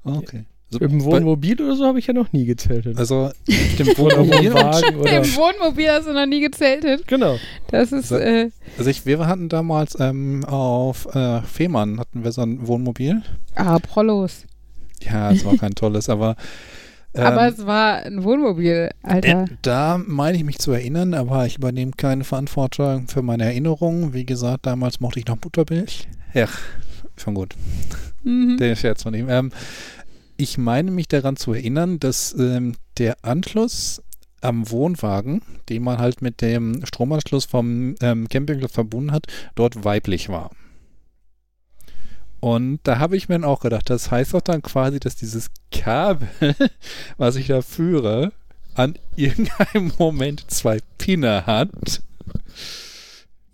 Okay. 0.04 0.46
Also, 0.82 0.94
Im 0.94 1.00
bei- 1.00 1.06
Wohnmobil 1.06 1.62
oder 1.62 1.76
so 1.76 1.86
habe 1.86 2.00
ich 2.00 2.08
ja 2.08 2.14
noch 2.14 2.32
nie 2.34 2.46
gezeltet. 2.46 2.98
also 2.98 3.26
auf 3.26 3.34
dem 3.80 3.88
Wohnmobil. 3.98 4.52
Oder. 4.52 4.82
Im 5.18 5.36
Wohnmobil 5.36 5.90
hast 5.90 6.08
du 6.08 6.14
noch 6.14 6.26
nie 6.26 6.42
gezeltet. 6.42 7.08
Genau. 7.08 7.38
Das 7.72 7.92
ist, 7.92 8.10
So. 8.10 8.18
äh, 8.18 8.50
Also 8.78 8.90
ich, 8.90 9.06
wir 9.06 9.26
hatten 9.28 9.50
damals 9.50 9.98
ähm, 10.00 10.44
auf 10.46 11.08
äh, 11.16 11.42
Fehmarn 11.42 12.00
hatten 12.00 12.24
wir 12.24 12.32
so 12.32 12.42
ein 12.42 12.68
Wohnmobil. 12.68 13.22
ah, 13.56 13.80
Prollos. 13.80 14.44
Ja, 15.02 15.32
es 15.32 15.44
war 15.46 15.56
kein 15.58 15.76
tolles, 15.76 16.10
aber 16.10 16.36
ähm, 17.14 17.24
Aber 17.26 17.48
es 17.48 17.66
war 17.66 17.98
ein 18.04 18.24
Wohnmobil, 18.24 18.90
Alter. 19.04 19.44
äh, 19.44 19.46
da 19.62 20.00
meine 20.06 20.38
ich 20.38 20.44
mich 20.44 20.58
zu 20.60 20.72
erinnern, 20.72 21.14
aber 21.14 21.46
ich 21.46 21.58
übernehme 21.58 21.92
keine 21.96 22.24
Verantwortung 22.24 23.08
für 23.08 23.22
meine 23.22 23.44
Erinnerungen. 23.46 24.14
Wie 24.14 24.26
gesagt, 24.26 24.66
damals 24.66 25.00
mochte 25.00 25.20
ich 25.20 25.28
noch 25.28 25.38
Buttermilch. 25.38 26.08
Ja, 26.34 26.48
schon 27.18 27.36
gut. 27.36 27.54
Mhm. 28.24 28.58
Der 28.58 28.76
Scherz 28.76 29.04
von 29.04 29.14
ihm. 29.14 29.30
Ähm, 29.30 29.52
ich 30.38 30.58
meine 30.58 30.92
mich 30.92 31.08
daran 31.08 31.38
zu 31.38 31.54
erinnern, 31.54 32.00
dass 32.00 32.36
ähm, 32.38 32.76
der 32.98 33.24
Anschluss 33.24 34.02
am 34.42 34.70
Wohnwagen, 34.70 35.42
den 35.70 35.84
man 35.84 35.98
halt 35.98 36.22
mit 36.22 36.42
dem 36.42 36.86
Stromanschluss 36.86 37.46
vom 37.46 37.96
ähm, 38.02 38.30
Campingplatz 38.30 38.74
verbunden 38.74 39.12
hat, 39.12 39.28
dort 39.56 39.84
weiblich 39.84 40.30
war. 40.30 40.52
Und 42.40 42.80
da 42.84 43.00
habe 43.00 43.18
ich 43.18 43.28
mir 43.28 43.36
dann 43.36 43.44
auch 43.44 43.62
gedacht, 43.62 43.90
das 43.90 44.12
heißt 44.12 44.34
doch 44.34 44.42
dann 44.42 44.62
quasi, 44.62 45.00
dass 45.00 45.16
dieses 45.16 45.50
Kabel, 45.72 46.28
was 47.18 47.38
ich 47.38 47.48
da 47.48 47.62
führe, 47.62 48.34
an 48.76 49.00
irgendeinem 49.16 49.94
Moment 49.98 50.52
zwei 50.52 50.80
Pinne 50.98 51.46
hat. 51.46 52.04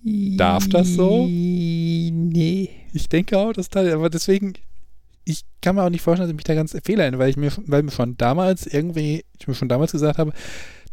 Darf 0.03 0.67
das 0.67 0.89
so? 0.89 1.27
Nee. 1.27 2.69
Ich 2.91 3.07
denke 3.07 3.38
auch, 3.38 3.53
das 3.53 3.69
Teil, 3.69 3.93
aber 3.93 4.09
deswegen, 4.09 4.53
ich 5.23 5.43
kann 5.61 5.75
mir 5.75 5.83
auch 5.83 5.89
nicht 5.89 6.01
vorstellen, 6.01 6.27
dass 6.27 6.31
ich 6.31 6.37
mich 6.37 6.43
da 6.43 6.55
ganz 6.55 6.75
fehler 6.83 7.03
erinnere, 7.03 7.19
weil 7.19 7.29
ich 7.29 7.37
mir, 7.37 7.51
weil 7.65 7.83
mir 7.83 7.91
schon 7.91 8.17
damals 8.17 8.65
irgendwie, 8.65 9.23
ich 9.39 9.47
mir 9.47 9.53
schon 9.53 9.69
damals 9.69 9.91
gesagt 9.91 10.17
habe, 10.17 10.33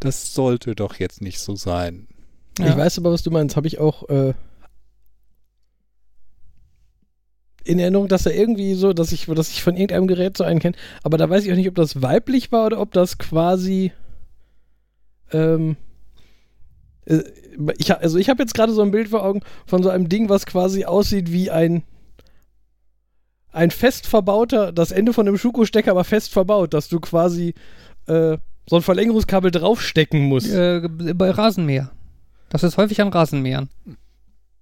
das 0.00 0.34
sollte 0.34 0.74
doch 0.74 0.96
jetzt 0.96 1.20
nicht 1.20 1.40
so 1.40 1.56
sein. 1.56 2.06
Ja. 2.58 2.68
Ich 2.68 2.76
weiß 2.76 2.98
aber, 2.98 3.12
was 3.12 3.22
du 3.22 3.30
meinst. 3.30 3.56
Habe 3.56 3.66
ich 3.66 3.78
auch 3.78 4.08
äh, 4.08 4.34
in 7.64 7.78
Erinnerung, 7.78 8.08
dass 8.08 8.26
er 8.26 8.34
irgendwie 8.34 8.74
so, 8.74 8.92
dass 8.92 9.12
ich, 9.12 9.26
dass 9.26 9.50
ich 9.50 9.62
von 9.62 9.76
irgendeinem 9.76 10.06
Gerät 10.06 10.36
so 10.36 10.44
einen 10.44 10.60
kenne. 10.60 10.76
Aber 11.02 11.18
da 11.18 11.28
weiß 11.28 11.44
ich 11.44 11.52
auch 11.52 11.56
nicht, 11.56 11.68
ob 11.68 11.74
das 11.74 12.02
weiblich 12.02 12.52
war 12.52 12.66
oder 12.66 12.80
ob 12.80 12.92
das 12.92 13.18
quasi. 13.18 13.92
Ähm, 15.32 15.76
äh, 17.06 17.22
ich, 17.76 17.94
also 17.94 18.18
ich 18.18 18.28
habe 18.28 18.42
jetzt 18.42 18.54
gerade 18.54 18.72
so 18.72 18.82
ein 18.82 18.90
Bild 18.90 19.08
vor 19.08 19.24
Augen 19.24 19.40
von 19.66 19.82
so 19.82 19.90
einem 19.90 20.08
Ding, 20.08 20.28
was 20.28 20.46
quasi 20.46 20.84
aussieht 20.84 21.32
wie 21.32 21.50
ein 21.50 21.82
ein 23.52 23.70
fest 23.70 24.06
verbauter, 24.06 24.72
das 24.72 24.90
Ende 24.90 25.12
von 25.12 25.26
einem 25.26 25.38
Schuko-Stecker 25.38 25.90
aber 25.90 26.04
fest 26.04 26.32
verbaut, 26.32 26.74
dass 26.74 26.88
du 26.88 27.00
quasi 27.00 27.54
äh, 28.06 28.38
so 28.68 28.76
ein 28.76 28.82
Verlängerungskabel 28.82 29.50
draufstecken 29.50 30.22
musst. 30.22 30.52
Äh, 30.52 30.88
bei 30.88 31.30
Rasenmäher. 31.30 31.90
Das 32.50 32.62
ist 32.62 32.76
häufig 32.76 33.00
an 33.00 33.08
Rasenmähern. 33.08 33.68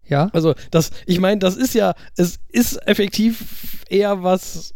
Ja? 0.09 0.31
Also, 0.33 0.55
das, 0.71 0.91
ich 1.07 1.21
meine, 1.21 1.39
das 1.39 1.57
ist 1.57 1.75
ja, 1.75 1.95
es 2.17 2.39
ist 2.49 2.77
effektiv 2.87 3.85
eher 3.89 4.23
was. 4.23 4.75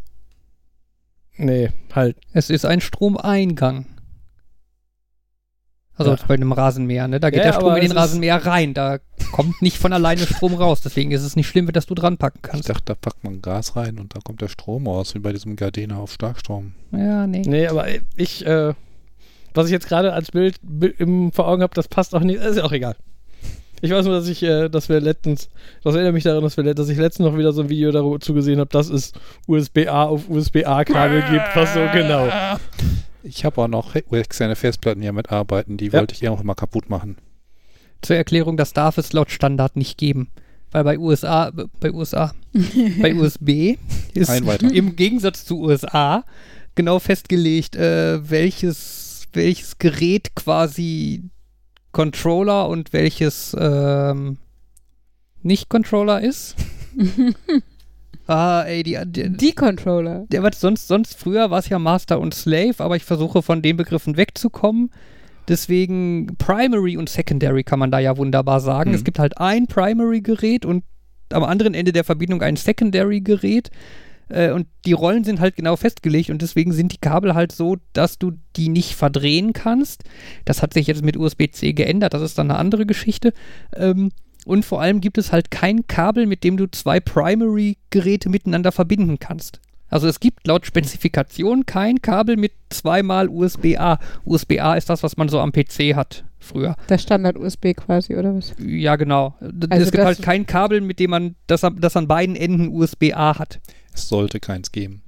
Nee, 1.36 1.70
halt. 1.94 2.16
Es 2.32 2.50
ist 2.50 2.64
ein 2.64 2.80
Stromeingang. 2.80 3.86
Also 6.00 6.12
Ja. 6.12 6.18
bei 6.26 6.34
einem 6.34 6.52
Rasenmäher, 6.52 7.06
ne? 7.08 7.20
Da 7.20 7.30
geht 7.30 7.38
Ja, 7.40 7.44
der 7.44 7.52
Strom 7.52 7.76
in 7.76 7.82
den 7.82 7.92
Rasenmäher 7.92 8.44
rein. 8.46 8.74
Da 8.74 8.98
kommt 9.32 9.60
nicht 9.62 9.76
von 9.78 9.92
alleine 9.92 10.22
Strom 10.22 10.54
raus. 10.54 10.80
Deswegen 10.80 11.10
ist 11.10 11.22
es 11.22 11.36
nicht 11.36 11.46
schlimm, 11.46 11.70
dass 11.72 11.86
du 11.86 11.94
dran 11.94 12.16
packen 12.16 12.38
Ich 12.42 12.50
kannst. 12.50 12.68
dachte, 12.68 12.82
da 12.86 12.94
packt 12.94 13.22
man 13.22 13.42
Gas 13.42 13.76
rein 13.76 13.98
und 13.98 14.14
da 14.16 14.20
kommt 14.24 14.40
der 14.40 14.48
Strom 14.48 14.86
raus, 14.86 15.14
wie 15.14 15.18
bei 15.18 15.32
diesem 15.32 15.56
Gardena 15.56 15.98
auf 15.98 16.12
Starkstrom. 16.12 16.72
Ja, 16.92 17.26
nee. 17.26 17.42
Nee, 17.46 17.66
aber 17.66 17.86
ich, 18.16 18.44
äh, 18.46 18.72
was 19.54 19.66
ich 19.66 19.72
jetzt 19.72 19.88
gerade 19.88 20.12
als 20.12 20.30
Bild, 20.30 20.56
im, 20.98 21.32
vor 21.32 21.46
Augen 21.48 21.62
habe, 21.62 21.74
das 21.74 21.86
passt 21.88 22.14
auch 22.14 22.20
nicht. 22.22 22.40
Ist 22.40 22.56
ja 22.56 22.64
auch 22.64 22.72
egal. 22.72 22.96
Ich 23.82 23.90
weiß 23.90 24.04
nur, 24.04 24.14
dass 24.14 24.28
ich, 24.28 24.42
äh, 24.42 24.68
dass 24.68 24.88
wir 24.88 25.00
letztens, 25.00 25.48
das 25.84 25.94
erinnert 25.94 26.12
mich 26.14 26.24
daran, 26.24 26.42
dass, 26.42 26.56
wir, 26.56 26.74
dass 26.74 26.88
ich 26.90 26.98
letztens 26.98 27.26
noch 27.30 27.38
wieder 27.38 27.52
so 27.52 27.62
ein 27.62 27.68
Video 27.70 27.90
dazu 27.92 28.34
gesehen 28.34 28.58
habe, 28.60 28.68
dass 28.70 28.90
es 28.90 29.12
USB-A 29.46 30.04
auf 30.04 30.28
USB-A-Kabel 30.28 31.22
gibt, 31.30 31.44
was 31.56 31.72
so 31.74 31.80
genau. 31.92 32.28
Ich 33.22 33.44
habe 33.44 33.60
auch 33.62 33.68
noch 33.68 33.94
externe 33.94 34.56
Festplatten 34.56 35.02
hier 35.02 35.12
mitarbeiten, 35.12 35.76
die 35.76 35.86
Ja. 35.86 35.94
wollte 35.94 36.14
ich 36.14 36.28
auch 36.28 36.42
mal 36.42 36.54
kaputt 36.54 36.88
machen. 36.90 37.16
Zur 38.02 38.16
Erklärung, 38.16 38.56
das 38.56 38.72
darf 38.72 38.96
es 38.98 39.12
laut 39.12 39.30
Standard 39.30 39.76
nicht 39.76 39.98
geben. 39.98 40.28
Weil 40.72 40.84
bei 40.84 40.98
USA, 40.98 41.50
bei 41.80 41.92
USA, 41.92 42.32
bei 43.00 43.14
USB 43.14 43.76
ist 44.14 44.30
im 44.62 44.94
Gegensatz 44.96 45.44
zu 45.44 45.60
USA 45.60 46.24
genau 46.76 46.98
festgelegt, 47.00 47.74
äh, 47.76 48.30
welches, 48.30 49.24
welches 49.32 49.78
Gerät 49.78 50.34
quasi 50.36 51.24
Controller 51.92 52.68
und 52.68 52.92
welches 52.92 53.54
ähm, 53.58 54.38
nicht 55.42 55.68
Controller 55.68 56.20
ist. 56.20 56.54
ah, 58.30 58.62
ey, 58.62 58.82
die, 58.82 58.98
die, 59.06 59.30
Die 59.36 59.52
Controller. 59.52 60.26
der, 60.30 60.42
was 60.42 60.60
sonst, 60.60 60.88
sonst 60.88 61.18
früher 61.18 61.50
war 61.50 61.58
es 61.58 61.68
ja 61.68 61.78
Master 61.78 62.20
und 62.20 62.34
Slave, 62.34 62.76
aber 62.78 62.96
ich 62.96 63.04
versuche 63.04 63.42
von 63.42 63.62
den 63.62 63.76
Begriffen 63.76 64.16
wegzukommen. 64.16 64.90
Deswegen 65.48 66.36
Primary 66.38 66.96
und 66.96 67.08
Secondary 67.08 67.64
kann 67.64 67.78
man 67.78 67.90
da 67.90 67.98
ja 67.98 68.16
wunderbar 68.16 68.60
sagen. 68.60 68.90
Mhm. 68.90 68.96
Es 68.96 69.04
gibt 69.04 69.18
halt 69.18 69.38
ein 69.38 69.66
Primary-Gerät 69.66 70.64
und 70.64 70.84
am 71.32 71.44
anderen 71.44 71.74
Ende 71.74 71.92
der 71.92 72.04
Verbindung 72.04 72.42
ein 72.42 72.56
Secondary-Gerät. 72.56 73.70
Äh, 74.28 74.52
und 74.52 74.68
die 74.84 74.92
Rollen 74.92 75.24
sind 75.24 75.40
halt 75.40 75.56
genau 75.56 75.76
festgelegt 75.76 76.30
und 76.30 76.40
deswegen 76.40 76.72
sind 76.72 76.92
die 76.92 76.98
Kabel 76.98 77.34
halt 77.34 77.52
so, 77.52 77.76
dass 77.92 78.18
du 78.18 78.32
die 78.56 78.68
nicht 78.68 78.94
verdrehen 78.94 79.52
kannst. 79.52 80.04
Das 80.44 80.62
hat 80.62 80.72
sich 80.72 80.86
jetzt 80.86 81.04
mit 81.04 81.16
USB-C 81.16 81.72
geändert, 81.72 82.14
das 82.14 82.22
ist 82.22 82.38
dann 82.38 82.50
eine 82.50 82.58
andere 82.58 82.86
Geschichte. 82.86 83.32
Ähm, 83.74 84.10
und 84.50 84.64
vor 84.64 84.80
allem 84.82 85.00
gibt 85.00 85.16
es 85.16 85.30
halt 85.30 85.52
kein 85.52 85.86
Kabel, 85.86 86.26
mit 86.26 86.42
dem 86.42 86.56
du 86.56 86.66
zwei 86.68 86.98
Primary-Geräte 86.98 88.28
miteinander 88.28 88.72
verbinden 88.72 89.18
kannst. 89.20 89.60
Also 89.88 90.08
es 90.08 90.18
gibt 90.20 90.46
laut 90.46 90.66
Spezifikation 90.66 91.66
kein 91.66 92.00
Kabel 92.02 92.36
mit 92.36 92.52
zweimal 92.68 93.28
USB-A. 93.28 93.98
USB-A 94.24 94.74
ist 94.74 94.88
das, 94.90 95.02
was 95.02 95.16
man 95.16 95.28
so 95.28 95.40
am 95.40 95.52
PC 95.52 95.94
hat 95.94 96.24
früher. 96.38 96.74
Der 96.88 96.98
Standard-USB 96.98 97.74
quasi, 97.76 98.16
oder 98.16 98.34
was? 98.34 98.54
Ja, 98.58 98.96
genau. 98.96 99.34
Also 99.40 99.84
es 99.84 99.90
gibt 99.90 99.98
das- 99.98 100.06
halt 100.06 100.22
kein 100.22 100.46
Kabel, 100.46 100.80
mit 100.80 100.98
dem 100.98 101.10
man 101.10 101.34
das, 101.46 101.62
das 101.78 101.96
an 101.96 102.08
beiden 102.08 102.34
Enden 102.36 102.68
USB-A 102.68 103.38
hat. 103.38 103.60
Es 103.92 104.08
sollte 104.08 104.38
keins 104.40 104.72
geben. 104.72 105.02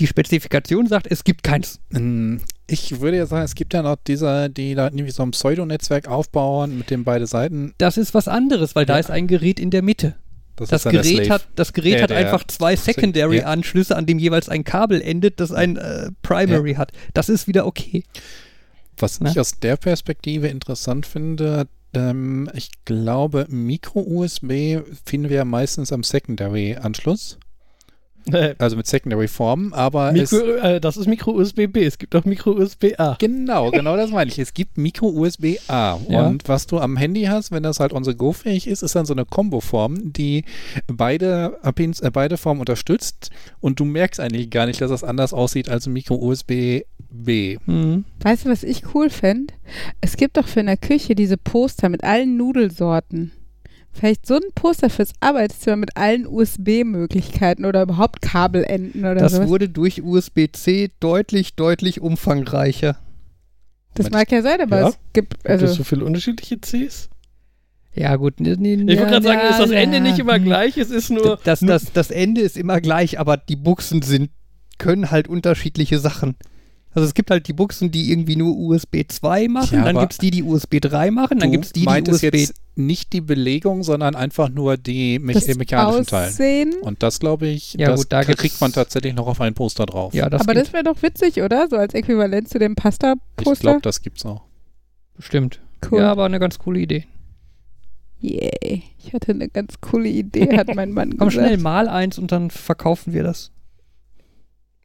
Die 0.00 0.06
Spezifikation 0.06 0.86
sagt, 0.86 1.06
es 1.10 1.24
gibt 1.24 1.42
keins. 1.42 1.80
Ähm, 1.92 2.40
Ich 2.68 3.00
würde 3.00 3.16
ja 3.16 3.26
sagen, 3.26 3.44
es 3.44 3.54
gibt 3.54 3.72
ja 3.74 3.82
noch 3.82 3.96
diese, 4.06 4.50
die 4.50 4.74
da 4.74 4.86
irgendwie 4.86 5.10
so 5.10 5.22
ein 5.22 5.30
Pseudonetzwerk 5.32 6.06
aufbauen, 6.06 6.76
mit 6.78 6.90
dem 6.90 7.02
beide 7.04 7.26
Seiten. 7.26 7.74
Das 7.78 7.96
ist 7.96 8.14
was 8.14 8.28
anderes, 8.28 8.74
weil 8.76 8.86
da 8.86 8.94
Ja. 8.94 9.00
ist 9.00 9.10
ein 9.10 9.26
Gerät 9.26 9.58
in 9.58 9.70
der 9.70 9.82
Mitte. 9.82 10.16
Das 10.56 10.82
der 10.82 10.92
Gerät, 10.92 11.30
hat, 11.30 11.46
das 11.54 11.72
Gerät 11.72 11.94
Äh, 12.00 12.02
hat 12.02 12.12
einfach 12.12 12.44
zwei 12.44 12.74
Secondary-Anschlüsse, 12.74 13.96
an 13.96 14.06
dem 14.06 14.18
jeweils 14.18 14.48
ein 14.48 14.64
Kabel 14.64 15.00
endet, 15.00 15.38
das 15.40 15.52
ein 15.52 15.76
äh, 15.76 16.10
Primary 16.22 16.74
hat. 16.74 16.90
Das 17.14 17.28
ist 17.28 17.46
wieder 17.46 17.64
okay. 17.66 18.02
Was 18.98 19.20
Ne? 19.20 19.30
ich 19.30 19.38
aus 19.38 19.60
der 19.60 19.76
Perspektive 19.76 20.48
interessant 20.48 21.06
finde, 21.06 21.68
ähm, 21.94 22.50
ich 22.54 22.70
glaube, 22.84 23.46
Micro-USB 23.48 24.80
finden 25.04 25.28
wir 25.30 25.36
ja 25.36 25.44
meistens 25.44 25.92
am 25.92 26.02
Secondary-Anschluss, 26.02 27.38
also 28.58 28.76
mit 28.76 28.86
Secondary-Formen, 28.86 29.72
aber 29.72 30.12
Mikro, 30.12 30.36
es, 30.36 30.62
äh, 30.62 30.80
das 30.80 30.96
ist 30.96 31.06
Micro-USB-B, 31.06 31.84
es 31.84 31.98
gibt 31.98 32.14
auch 32.14 32.24
Micro-USB-A. 32.24 33.16
Genau, 33.18 33.70
genau 33.70 33.96
das 33.96 34.10
meine 34.10 34.30
ich. 34.30 34.38
Es 34.38 34.54
gibt 34.54 34.76
Micro-USB-A. 34.76 36.00
Ja. 36.08 36.26
Und 36.26 36.48
was 36.48 36.66
du 36.66 36.78
am 36.78 36.96
Handy 36.96 37.24
hast, 37.24 37.52
wenn 37.52 37.62
das 37.62 37.80
halt 37.80 37.92
unsere 37.92 38.16
Go-fähig 38.16 38.66
ist, 38.66 38.82
ist 38.82 38.94
dann 38.94 39.06
so 39.06 39.14
eine 39.14 39.24
Komboform, 39.24 40.12
die 40.12 40.44
beide, 40.86 41.58
Pins, 41.74 42.00
äh, 42.00 42.10
beide 42.12 42.36
Formen 42.36 42.60
unterstützt. 42.60 43.30
Und 43.60 43.80
du 43.80 43.84
merkst 43.84 44.20
eigentlich 44.20 44.50
gar 44.50 44.66
nicht, 44.66 44.80
dass 44.80 44.90
das 44.90 45.04
anders 45.04 45.32
aussieht 45.32 45.68
als 45.68 45.86
ein 45.86 45.92
Micro-USB-B. 45.92 47.58
Mhm. 47.66 48.04
Weißt 48.20 48.44
du, 48.44 48.50
was 48.50 48.62
ich 48.62 48.94
cool 48.94 49.10
fände? 49.10 49.54
Es 50.00 50.16
gibt 50.16 50.36
doch 50.36 50.46
für 50.46 50.60
in 50.60 50.66
der 50.66 50.76
Küche 50.76 51.14
diese 51.14 51.36
Poster 51.36 51.88
mit 51.88 52.04
allen 52.04 52.36
Nudelsorten. 52.36 53.32
Vielleicht 53.92 54.26
so 54.26 54.34
ein 54.34 54.42
Poster 54.54 54.90
fürs 54.90 55.12
Arbeitszimmer 55.20 55.76
mit 55.76 55.96
allen 55.96 56.26
USB-Möglichkeiten 56.26 57.64
oder 57.64 57.82
überhaupt 57.82 58.22
Kabelenden 58.22 59.00
oder 59.00 59.16
Das 59.16 59.32
sowas. 59.32 59.48
wurde 59.48 59.68
durch 59.68 60.02
USB-C 60.02 60.90
deutlich, 61.00 61.54
deutlich 61.56 62.00
umfangreicher. 62.00 62.96
Das 63.94 64.10
mag 64.10 64.30
ja 64.30 64.42
sein, 64.42 64.60
aber 64.60 64.80
Ja. 64.80 64.88
es 64.90 64.98
gibt, 65.12 65.30
Gibt 65.34 65.46
es 65.46 65.50
also 65.62 65.66
so 65.66 65.84
viele 65.84 66.04
unterschiedliche 66.04 66.58
Cs? 66.60 67.08
Ja, 67.94 68.14
gut. 68.14 68.38
Nee, 68.38 68.54
nee, 68.56 68.74
Ich 68.92 68.98
wollte 68.98 69.10
gerade 69.12 69.26
sagen, 69.26 69.40
ist 69.50 69.58
das 69.58 69.70
Ende 69.70 70.00
nicht 70.00 70.20
immer 70.20 70.38
gleich? 70.38 70.76
Es 70.78 70.90
ist 70.90 71.10
nur. 71.10 71.40
Das, 71.42 71.60
das, 71.60 71.92
das 71.92 72.10
Ende 72.12 72.42
ist 72.42 72.56
immer 72.56 72.80
gleich, 72.80 73.18
aber 73.18 73.36
die 73.36 73.56
Buchsen 73.56 74.02
sind, 74.02 74.30
können 74.78 75.10
halt 75.10 75.26
unterschiedliche 75.26 75.98
Sachen. 75.98 76.36
Also 76.92 77.06
es 77.08 77.14
gibt 77.14 77.30
halt 77.32 77.48
die 77.48 77.52
Buchsen, 77.52 77.90
die 77.90 78.12
irgendwie 78.12 78.36
nur 78.36 78.56
USB 78.56 79.02
2 79.08 79.48
machen, 79.48 79.78
Ja, 79.78 79.84
dann 79.84 79.98
gibt 79.98 80.12
es 80.12 80.18
die, 80.18 80.30
die 80.30 80.42
USB 80.44 80.78
3 80.80 81.10
machen, 81.10 81.38
dann 81.40 81.50
gibt 81.50 81.64
es 81.66 81.72
die, 81.72 81.80
die 81.86 82.10
USB 82.10 82.22
jetzt 82.34 82.54
nicht 82.78 83.12
die 83.12 83.20
Belegung, 83.20 83.82
sondern 83.82 84.14
einfach 84.14 84.48
nur 84.48 84.76
die 84.76 85.18
me 85.18 85.32
Das 85.34 85.46
mechanischen 85.56 86.06
Teile. 86.06 86.70
Und 86.82 87.02
das 87.02 87.20
glaube 87.20 87.46
ich, 87.48 87.74
Ja, 87.74 87.88
das 87.88 88.00
gut, 88.00 88.12
da 88.12 88.22
kriegt 88.24 88.60
man 88.60 88.72
tatsächlich 88.72 89.14
noch 89.14 89.26
auf 89.26 89.40
ein 89.40 89.54
Poster 89.54 89.86
drauf. 89.86 90.14
Ja, 90.14 90.30
das 90.30 90.42
aber 90.42 90.54
gibt 90.54 90.66
das 90.66 90.72
wäre 90.72 90.84
doch 90.84 91.02
witzig, 91.02 91.42
oder? 91.42 91.68
So 91.68 91.76
als 91.76 91.94
Äquivalent 91.94 92.48
zu 92.48 92.58
dem 92.58 92.72
ich 92.72 92.76
Pasta-Poster. 92.82 93.60
glaube, 93.60 93.80
das 93.82 94.00
gibt's 94.02 94.24
auch. 94.24 94.42
bestimmt. 95.16 95.60
Cool. 95.90 96.00
Ja, 96.00 96.10
aber 96.12 96.24
eine 96.24 96.38
ganz 96.40 96.58
coole 96.58 96.80
Idee. 96.80 97.04
Yay. 98.20 98.82
Ich 98.98 99.12
hatte 99.12 99.32
eine 99.32 99.48
ganz 99.48 99.80
coole 99.80 100.08
Idee, 100.08 100.56
hat 100.56 100.74
mein 100.74 100.92
Mann 100.92 101.16
Komm 101.16 101.28
gesagt. 101.28 101.46
schnell, 101.46 101.58
mal 101.58 101.88
eins 101.88 102.18
und 102.18 102.32
dann 102.32 102.50
verkaufen 102.50 103.12
wir 103.12 103.22
das. 103.22 103.52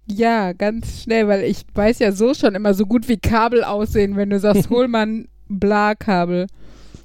Ja, 0.05 0.51
ganz 0.53 1.03
schnell, 1.03 1.27
weil 1.27 1.43
ich 1.45 1.63
weiß 1.73 1.99
ja 1.99 2.11
so 2.11 2.33
schon 2.33 2.55
immer 2.55 2.73
so 2.73 2.85
gut 2.85 3.07
wie 3.07 3.17
Kabel 3.17 3.63
aussehen, 3.63 4.17
wenn 4.17 4.29
du 4.29 4.39
sagst, 4.39 4.69
hol 4.69 4.87
mal 4.87 5.07
ein 5.07 5.27
Bla-Kabel. 5.47 6.47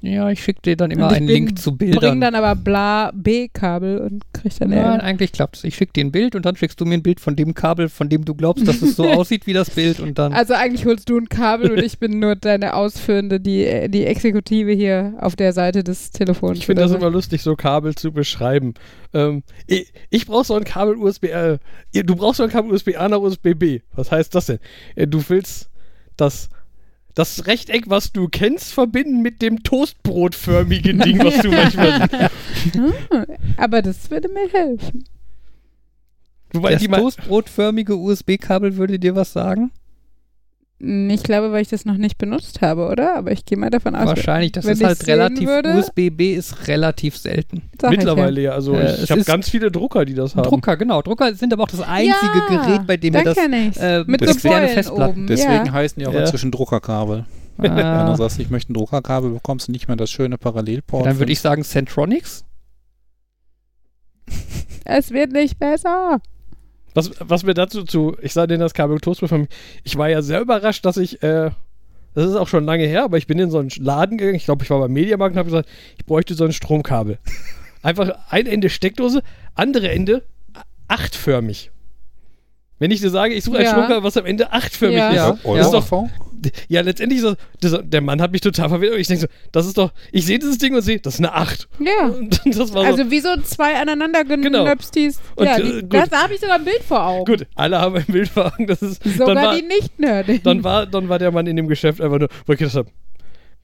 Ja, 0.01 0.29
ich 0.29 0.41
schicke 0.43 0.61
dir 0.61 0.77
dann 0.77 0.91
immer 0.91 1.09
einen 1.09 1.25
bin- 1.27 1.35
Link 1.35 1.59
zu 1.59 1.75
Bring 1.75 1.91
Bildern. 1.91 2.21
dann 2.21 2.35
aber 2.35 2.55
Bla-B-Kabel 2.55 3.97
und 3.99 4.23
krieg 4.33 4.53
dann 4.59 4.69
Nein, 4.69 4.79
Ärger. 4.79 5.03
eigentlich 5.03 5.31
klappt's. 5.31 5.63
Ich 5.63 5.75
schicke 5.75 5.93
dir 5.93 6.05
ein 6.05 6.11
Bild 6.11 6.35
und 6.35 6.45
dann 6.45 6.55
schickst 6.55 6.79
du 6.79 6.85
mir 6.85 6.93
ein 6.95 7.03
Bild 7.03 7.19
von 7.19 7.35
dem 7.35 7.53
Kabel, 7.53 7.89
von 7.89 8.07
dem 8.09 8.23
du 8.25 8.33
glaubst, 8.35 8.67
dass 8.67 8.81
es 8.81 8.95
so 8.95 9.03
aussieht 9.09 9.45
wie 9.47 9.53
das 9.53 9.69
Bild 9.69 9.99
und 9.99 10.17
dann. 10.17 10.33
Also 10.33 10.53
eigentlich 10.53 10.85
holst 10.85 11.09
du 11.09 11.17
ein 11.17 11.27
Kabel 11.27 11.71
und 11.71 11.79
ich 11.83 11.99
bin 11.99 12.19
nur 12.19 12.35
deine 12.35 12.75
Ausführende, 12.75 13.39
die, 13.39 13.89
die 13.89 14.05
Exekutive 14.05 14.71
hier 14.71 15.15
auf 15.19 15.35
der 15.35 15.53
Seite 15.53 15.83
des 15.83 16.11
Telefons. 16.11 16.59
Ich 16.59 16.65
finde 16.65 16.83
das 16.83 16.91
so. 16.91 16.97
immer 16.97 17.09
lustig, 17.09 17.41
so 17.41 17.55
Kabel 17.55 17.95
zu 17.95 18.11
beschreiben. 18.11 18.75
Ähm, 19.13 19.43
ich 19.67 19.91
ich 20.09 20.25
brauche 20.25 20.45
so 20.45 20.55
ein 20.55 20.63
Kabel 20.63 20.95
USB, 20.95 21.25
äh, 21.25 21.57
du 21.93 22.15
brauchst 22.15 22.37
so 22.37 22.43
ein 22.43 22.49
Kabel 22.49 22.71
USB-A 22.71 23.09
nach 23.09 23.19
USB-B. 23.19 23.81
Was 23.95 24.11
heißt 24.11 24.33
das 24.35 24.45
denn? 24.47 24.59
Äh, 24.95 25.07
du 25.07 25.21
willst 25.27 25.69
das, 26.15 26.49
das 27.19 27.47
Rechteck, 27.47 27.89
was 27.89 28.13
du 28.13 28.29
kennst, 28.29 28.71
verbinden 28.71 29.21
mit 29.21 29.41
dem 29.41 29.61
Toastbrotförmigen 29.61 30.99
Ding, 30.99 31.19
was 31.19 31.39
du 31.39 31.51
manchmal 31.51 32.29
Hm, 32.71 32.93
aber 33.57 33.81
das 33.81 34.09
würde 34.09 34.29
mir 34.29 34.49
helfen. 34.49 35.03
Wobei 36.53 36.75
das 36.75 36.83
toastbrotförmige 36.83 37.97
USB-Kabel 37.97 38.77
würde 38.77 38.99
dir 38.99 39.15
was 39.15 39.33
sagen? 39.33 39.71
Ich 40.81 41.23
glaube, 41.23 41.51
weil 41.51 41.61
ich 41.61 41.67
das 41.67 41.83
noch 41.83 41.97
nicht 41.97 42.17
benutzt 42.17 42.61
habe, 42.61 42.87
oder? 42.87 43.17
Aber 43.17 43.33
ich 43.33 43.43
gehe 43.43 43.57
mal 43.57 43.69
davon 43.69 43.95
aus. 43.95 44.05
Wahrscheinlich. 44.07 44.53
Das 44.53 44.63
wenn 44.63 44.73
ist 44.73 44.83
halt 44.83 45.05
relativ. 45.07 45.45
würde- 45.49 45.73
USB-B 45.77 46.33
ist 46.35 46.69
relativ 46.69 47.17
selten. 47.17 47.63
Sag 47.81 47.91
ich 47.91 47.97
mittlerweile 47.97 48.39
ja. 48.39 48.51
Also 48.53 48.75
Äh, 48.75 49.03
ich, 49.03 49.11
habe 49.11 49.21
ganz 49.25 49.49
viele 49.49 49.71
Drucker, 49.71 50.05
die 50.05 50.13
das 50.13 50.37
haben. 50.37 50.47
Drucker, 50.47 50.77
genau. 50.77 51.01
Drucker 51.01 51.33
sind 51.35 51.51
aber 51.51 51.63
auch 51.63 51.67
das 51.67 51.81
einzige 51.81 52.13
ja, 52.49 52.63
Gerät, 52.65 52.87
bei 52.87 52.95
dem 52.95 53.13
wir 53.13 53.23
das. 53.25 53.37
äh, 53.37 54.05
mit 54.07 54.21
so 54.23 54.27
externe 54.31 54.55
Beulen 54.55 54.69
Festplatten. 54.69 55.11
oben. 55.11 55.27
Deswegen 55.27 55.65
ja. 55.65 55.71
heißen 55.73 55.99
die 55.99 56.07
auch 56.07 56.13
Ja. 56.13 56.21
inzwischen 56.21 56.51
Druckerkabel. 56.51 57.25
Wenn 57.57 57.75
du 57.75 57.83
Ah, 57.83 58.15
sagst, 58.15 58.39
ich 58.39 58.49
möchte 58.49 58.71
ein 58.71 58.75
Druckerkabel, 58.75 59.31
bekommst 59.31 59.67
du 59.67 59.73
nicht 59.73 59.89
mehr 59.89 59.97
das 59.97 60.09
schöne 60.09 60.37
Parallelport. 60.37 61.05
dann 61.05 61.19
würde 61.19 61.33
ich 61.33 61.41
sagen 61.41 61.63
Centronics. 61.65 62.45
Es 64.85 65.11
wird 65.11 65.33
nicht 65.33 65.59
besser. 65.59 66.21
Was, 66.93 67.11
was 67.19 67.43
mir 67.43 67.53
dazu 67.53 67.83
zu, 67.83 68.15
ich 68.21 68.33
sah 68.33 68.47
denen 68.47 68.61
das 68.61 68.73
Kabel 68.73 68.99
Toastbrot 68.99 69.47
Ich 69.83 69.97
war 69.97 70.09
ja 70.09 70.21
sehr 70.21 70.41
überrascht, 70.41 70.85
dass 70.85 70.97
ich, 70.97 71.21
äh, 71.21 71.51
das 72.15 72.25
ist 72.25 72.35
auch 72.35 72.47
schon 72.47 72.65
lange 72.65 72.85
her, 72.85 73.03
aber 73.03 73.17
ich 73.17 73.27
bin 73.27 73.39
in 73.39 73.51
so 73.51 73.59
einen 73.59 73.69
Laden 73.77 74.17
gegangen, 74.17 74.35
ich 74.35 74.45
glaube, 74.45 74.63
ich 74.63 74.69
war 74.69 74.79
beim 74.79 74.93
Mediamarkt 74.93 75.33
und 75.33 75.39
habe 75.39 75.49
gesagt, 75.49 75.69
ich 75.97 76.05
bräuchte 76.05 76.33
so 76.33 76.45
ein 76.45 76.53
Stromkabel. 76.53 77.19
Einfach 77.81 78.11
ein 78.29 78.45
Ende 78.45 78.69
Steckdose, 78.69 79.21
andere 79.55 79.89
Ende 79.89 80.23
achtförmig. 80.87 81.71
Wenn 82.79 82.91
ich 82.91 83.01
dir 83.01 83.09
sage, 83.09 83.33
ich 83.33 83.43
suche 83.43 83.57
ein 83.57 83.63
Ja. 83.65 83.71
Stromkabel, 83.71 84.03
was 84.03 84.17
am 84.17 84.25
Ende 84.25 84.51
achtförmig 84.53 84.97
Ja. 84.97 85.09
ist. 85.31 85.43
Ja. 85.45 85.55
Ja. 85.57 85.67
AV? 85.73 86.09
Ja, 86.69 86.79
letztendlich 86.79 87.19
so, 87.19 87.35
dieser, 87.61 87.83
der 87.83 87.99
Mann 87.99 88.21
hat 88.21 88.31
mich 88.31 88.39
total 88.39 88.69
verwirrt. 88.69 88.97
Ich 88.97 89.07
denke 89.07 89.23
so, 89.23 89.27
das 89.51 89.65
ist 89.67 89.77
doch, 89.77 89.91
ich 90.13 90.25
sehe 90.25 90.39
dieses 90.39 90.57
Ding 90.57 90.73
und 90.73 90.81
sehe, 90.81 90.97
das 90.97 91.15
ist 91.15 91.19
eine 91.19 91.33
8. 91.33 91.67
Ja. 91.79 92.13
Das 92.45 92.69
so, 92.69 92.79
Also 92.79 93.11
wie 93.11 93.19
so 93.19 93.35
zwei 93.43 93.75
aneinander 93.75 94.23
Genau. 94.23 94.63
genöpstis. 94.63 95.19
Und, 95.35 95.45
ja, 95.47 95.57
äh, 95.57 95.81
die, 95.81 95.89
das, 95.89 96.07
da 96.09 96.23
habe 96.23 96.33
ich 96.33 96.39
sogar 96.39 96.55
ein 96.55 96.63
Bild 96.63 96.81
vor 96.87 97.05
Augen. 97.05 97.25
gut, 97.25 97.45
alle 97.55 97.79
haben 97.81 97.95
ein 97.97 98.05
Bild 98.05 98.29
vor 98.29 98.45
Augen, 98.53 98.67
das 98.67 98.81
ist, 98.81 99.05
dann 99.05 99.13
Sogar 99.17 99.35
war, 99.35 99.55
die 99.55 99.63
Nicht-Nerdin. 99.63 100.39
dann 100.43 100.63
war, 100.63 100.85
dann 100.85 101.09
war 101.09 101.19
der 101.19 101.31
Mann 101.31 101.45
in 101.45 101.57
dem 101.57 101.67
Geschäft 101.67 101.99
einfach 101.99 102.19
nur, 102.19 102.29
wo 102.45 102.53
ich 102.53 102.59
gedacht 102.59 102.75
habe, 102.75 102.89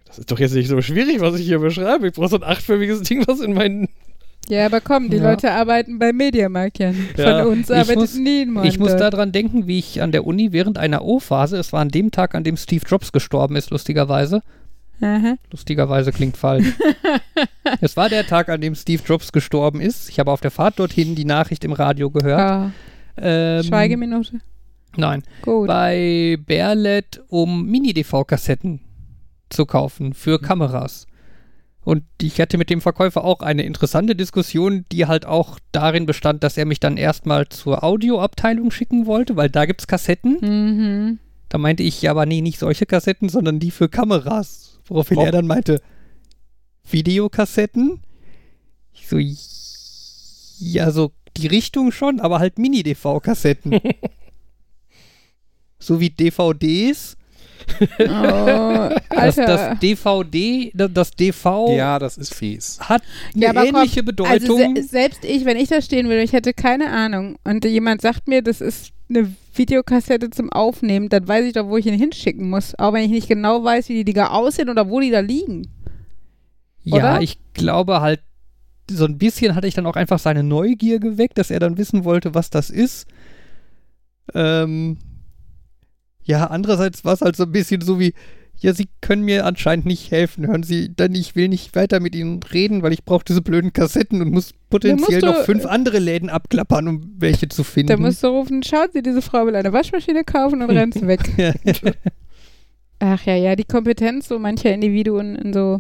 das 0.08 0.20
ist 0.20 0.30
doch 0.32 0.40
jetzt 0.40 0.54
nicht 0.54 0.68
so 0.68 0.82
schwierig, 0.82 1.22
was 1.22 1.40
ich 1.40 1.46
hier 1.46 1.60
beschreibe. 1.60 2.08
Ich 2.08 2.14
brauche 2.14 2.28
so 2.28 2.36
ein 2.36 2.44
achtförmiges 2.44 3.02
Ding, 3.04 3.26
was 3.26 3.40
in 3.40 3.54
meinen. 3.54 3.88
Ja, 4.48 4.66
aber 4.68 4.80
komm, 4.82 5.10
die 5.10 5.18
Ja. 5.18 5.32
Leute 5.32 5.52
arbeiten 5.52 5.98
beim 5.98 6.16
Mediamarkt, 6.18 6.78
Jan. 6.80 6.94
Von 7.16 7.24
Ja, 7.26 7.44
uns 7.46 7.70
ich 7.70 7.76
arbeitet 7.76 7.96
muss- 7.98 8.16
niemand. 8.16 8.68
Ich 8.68 8.78
muss 8.78 8.96
daran 8.96 9.32
denken, 9.32 9.66
wie 9.68 9.80
ich 9.80 10.02
an 10.02 10.12
der 10.12 10.26
Uni 10.26 10.52
während 10.52 10.78
einer 10.78 11.04
O-Phase, 11.04 11.58
es 11.58 11.74
war 11.74 11.82
an 11.82 11.90
dem 11.90 12.12
Tag, 12.12 12.36
an 12.36 12.44
dem 12.44 12.56
Steve 12.58 12.84
Jobs 12.88 13.12
gestorben 13.12 13.56
ist, 13.56 13.72
lustigerweise. 13.72 14.42
Aha. 15.02 15.36
Lustigerweise 15.52 16.12
klingt 16.12 16.38
falsch. 16.38 16.68
es 17.82 17.98
war 17.98 18.08
der 18.08 18.26
Tag, 18.28 18.48
an 18.50 18.62
dem 18.62 18.76
Steve 18.76 19.02
Jobs 19.06 19.32
gestorben 19.32 19.82
ist. 19.82 20.10
Ich 20.10 20.20
habe 20.20 20.32
auf 20.32 20.42
der 20.42 20.52
Fahrt 20.52 20.80
dorthin 20.80 21.16
die 21.16 21.26
Nachricht 21.26 21.64
im 21.66 21.74
Radio 21.74 22.10
gehört. 22.12 22.40
Ah, 22.40 22.72
Ähm, 23.18 23.64
Schweigeminute. 23.64 24.40
Nein. 24.98 25.24
Gut. 25.42 25.68
Bei 25.68 26.38
Berlet, 26.46 27.22
um 27.30 27.66
Mini-DV-Kassetten 27.66 28.80
zu 29.50 29.66
kaufen 29.66 30.14
für 30.14 30.40
Kameras. 30.40 31.08
Und 31.86 32.04
ich 32.20 32.42
hatte 32.42 32.58
mit 32.58 32.72
dem 32.72 32.82
Verkäufer 32.82 33.24
auch 33.24 33.42
eine 33.42 33.62
interessante 33.62 34.16
Diskussion, 34.16 34.86
die 34.92 35.06
halt 35.06 35.28
auch 35.28 35.60
darin 35.72 36.08
bestand, 36.08 36.44
dass 36.44 36.58
er 36.58 36.66
mich 36.66 36.80
dann 36.80 36.98
erstmal 36.98 37.48
zur 37.48 37.84
Audioabteilung 37.84 38.72
schicken 38.72 39.06
wollte, 39.06 39.36
weil 39.36 39.52
da 39.52 39.66
gibt's 39.66 39.86
Kassetten. 39.86 40.40
Mhm. 40.42 41.20
Da 41.48 41.60
meinte 41.60 41.84
ich, 41.84 42.02
ja, 42.02 42.10
aber 42.10 42.26
nee, 42.26 42.42
nicht 42.42 42.58
solche 42.58 42.88
Kassetten, 42.88 43.30
sondern 43.30 43.60
die 43.60 43.70
für 43.70 43.88
Kameras. 43.88 44.80
Woraufhin 44.86 45.20
Oh. 45.20 45.26
er 45.26 45.32
dann 45.32 45.46
meinte, 45.46 45.80
Videokassetten? 46.90 48.00
Ich 48.92 49.08
so, 49.08 49.20
ja, 50.60 50.90
so 50.90 51.12
die 51.38 51.48
Richtung 51.48 51.92
schon, 51.92 52.20
aber 52.20 52.40
halt 52.40 52.58
Mini-DV-Kassetten. 52.58 53.80
so 55.80 56.00
wie 56.00 56.10
DVDs. 56.10 57.18
Oh, 58.00 58.90
Das, 59.10 59.38
Alter. 59.40 59.46
das 59.46 59.80
DVD, 59.80 60.72
da- 60.74 60.88
das 60.88 61.12
DV 61.12 61.76
Ja, 61.76 62.00
das 62.00 62.18
ist 62.18 62.34
fies. 62.34 62.80
hat 62.80 63.02
eine 63.34 63.44
Ja, 63.44 63.50
aber 63.52 63.66
komm, 63.66 63.76
ähnliche 63.76 64.00
also 64.02 64.06
Bedeutung. 64.06 64.76
se 64.76 64.84
selbst 64.84 65.26
ich, 65.26 65.46
wenn 65.46 65.58
ich 65.58 65.70
da 65.70 65.82
stehen 65.82 66.08
würde, 66.08 66.22
ich 66.24 66.34
hätte 66.34 66.54
keine 66.54 66.90
Ahnung 66.92 67.38
und 67.44 67.66
jemand 67.66 68.02
sagt 68.02 68.28
mir, 68.28 68.42
das 68.42 68.62
ist 68.62 68.92
eine 69.10 69.32
Videokassette 69.54 70.30
zum 70.32 70.52
Aufnehmen, 70.52 71.10
dann 71.10 71.28
weiß 71.28 71.46
ich 71.46 71.54
doch, 71.54 71.68
wo 71.68 71.78
ich 71.78 71.86
ihn 71.86 71.98
hinschicken 71.98 72.50
muss. 72.50 72.78
Auch 72.80 72.94
wenn 72.94 73.04
ich 73.04 73.12
nicht 73.12 73.28
genau 73.28 73.64
weiß, 73.64 73.90
wie 73.90 73.94
die 74.04 74.06
Dinger 74.06 74.32
aussehen 74.34 74.70
oder 74.70 74.90
wo 74.90 75.00
die 75.00 75.12
da 75.12 75.20
liegen. 75.20 75.68
ja, 76.84 76.96
oder? 76.96 77.22
ich 77.22 77.38
glaube 77.54 78.02
halt, 78.02 78.22
so 78.90 79.06
ein 79.06 79.18
bisschen 79.18 79.56
hatte 79.56 79.68
ich 79.68 79.74
dann 79.74 79.86
auch 79.88 79.96
einfach 79.96 80.20
seine 80.20 80.44
Neugier 80.44 81.00
geweckt, 81.00 81.38
dass 81.38 81.50
er 81.52 81.60
dann 81.60 81.78
wissen 81.78 82.04
wollte, 82.04 82.34
was 82.36 82.50
das 82.50 82.70
ist. 82.70 83.08
Ähm, 84.34 84.98
ja, 86.26 86.48
andererseits 86.48 87.06
war 87.06 87.14
es 87.14 87.22
halt 87.22 87.36
so 87.36 87.44
ein 87.44 87.52
bisschen 87.52 87.82
so 87.82 88.00
wie, 88.00 88.14
ja, 88.58 88.74
Sie 88.74 88.88
können 89.02 89.24
mir 89.24 89.46
anscheinend 89.46 89.86
nicht 89.86 90.12
helfen. 90.12 90.48
Hören 90.48 90.64
Sie, 90.64 90.92
dann 90.96 91.14
ich 91.14 91.36
will 91.36 91.50
nicht 91.50 91.76
weiter 91.76 92.00
mit 92.00 92.16
Ihnen 92.16 92.42
reden, 92.42 92.84
weil 92.84 92.94
ich 92.94 93.04
brauche 93.04 93.26
diese 93.26 93.42
blöden 93.42 93.74
Kassetten 93.74 94.22
und 94.22 94.32
muss 94.32 94.52
potenziell 94.70 95.22
noch 95.22 95.44
fünf 95.44 95.66
andere 95.66 96.00
Läden 96.00 96.30
abklappern, 96.30 96.88
um 96.88 97.14
welche 97.18 97.48
zu 97.50 97.64
finden. 97.64 97.90
Da 97.90 97.98
musst 97.98 98.24
du 98.24 98.28
rufen, 98.28 98.64
schaut 98.64 98.94
Sie, 98.94 99.02
diese 99.02 99.22
Frau 99.22 99.46
will 99.46 99.56
eine 99.56 99.74
Waschmaschine 99.74 100.24
kaufen 100.24 100.62
und 100.62 100.70
rennt 100.70 100.96
weg. 101.08 101.22
Ach 103.00 103.26
ja, 103.26 103.36
ja, 103.36 103.56
die 103.56 103.66
Kompetenz 103.66 104.30
so 104.30 104.40
mancher 104.40 104.74
Individuen 104.74 105.36
in 105.36 105.54
so 105.54 105.80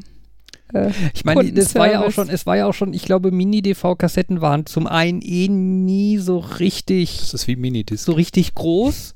äh, 0.74 0.92
Ich 1.14 1.24
meine, 1.24 1.52
das 1.54 1.74
war 1.76 1.90
ja 1.90 2.06
auch 2.06 2.12
schon, 2.12 2.30
es 2.30 2.46
war 2.46 2.58
ja 2.58 2.68
auch 2.68 2.74
schon, 2.74 2.94
ich 2.94 3.04
glaube, 3.06 3.32
Mini-DV-Kassetten 3.32 4.42
waren 4.42 4.66
zum 4.66 4.86
einen 4.86 5.22
eh 5.22 5.48
nie 5.48 6.18
so 6.18 6.40
richtig, 6.40 7.20
Das 7.20 7.34
ist 7.34 7.48
wie 7.48 7.56
Minidisc. 7.56 8.04
so 8.06 8.12
richtig 8.12 8.54
groß. 8.54 9.15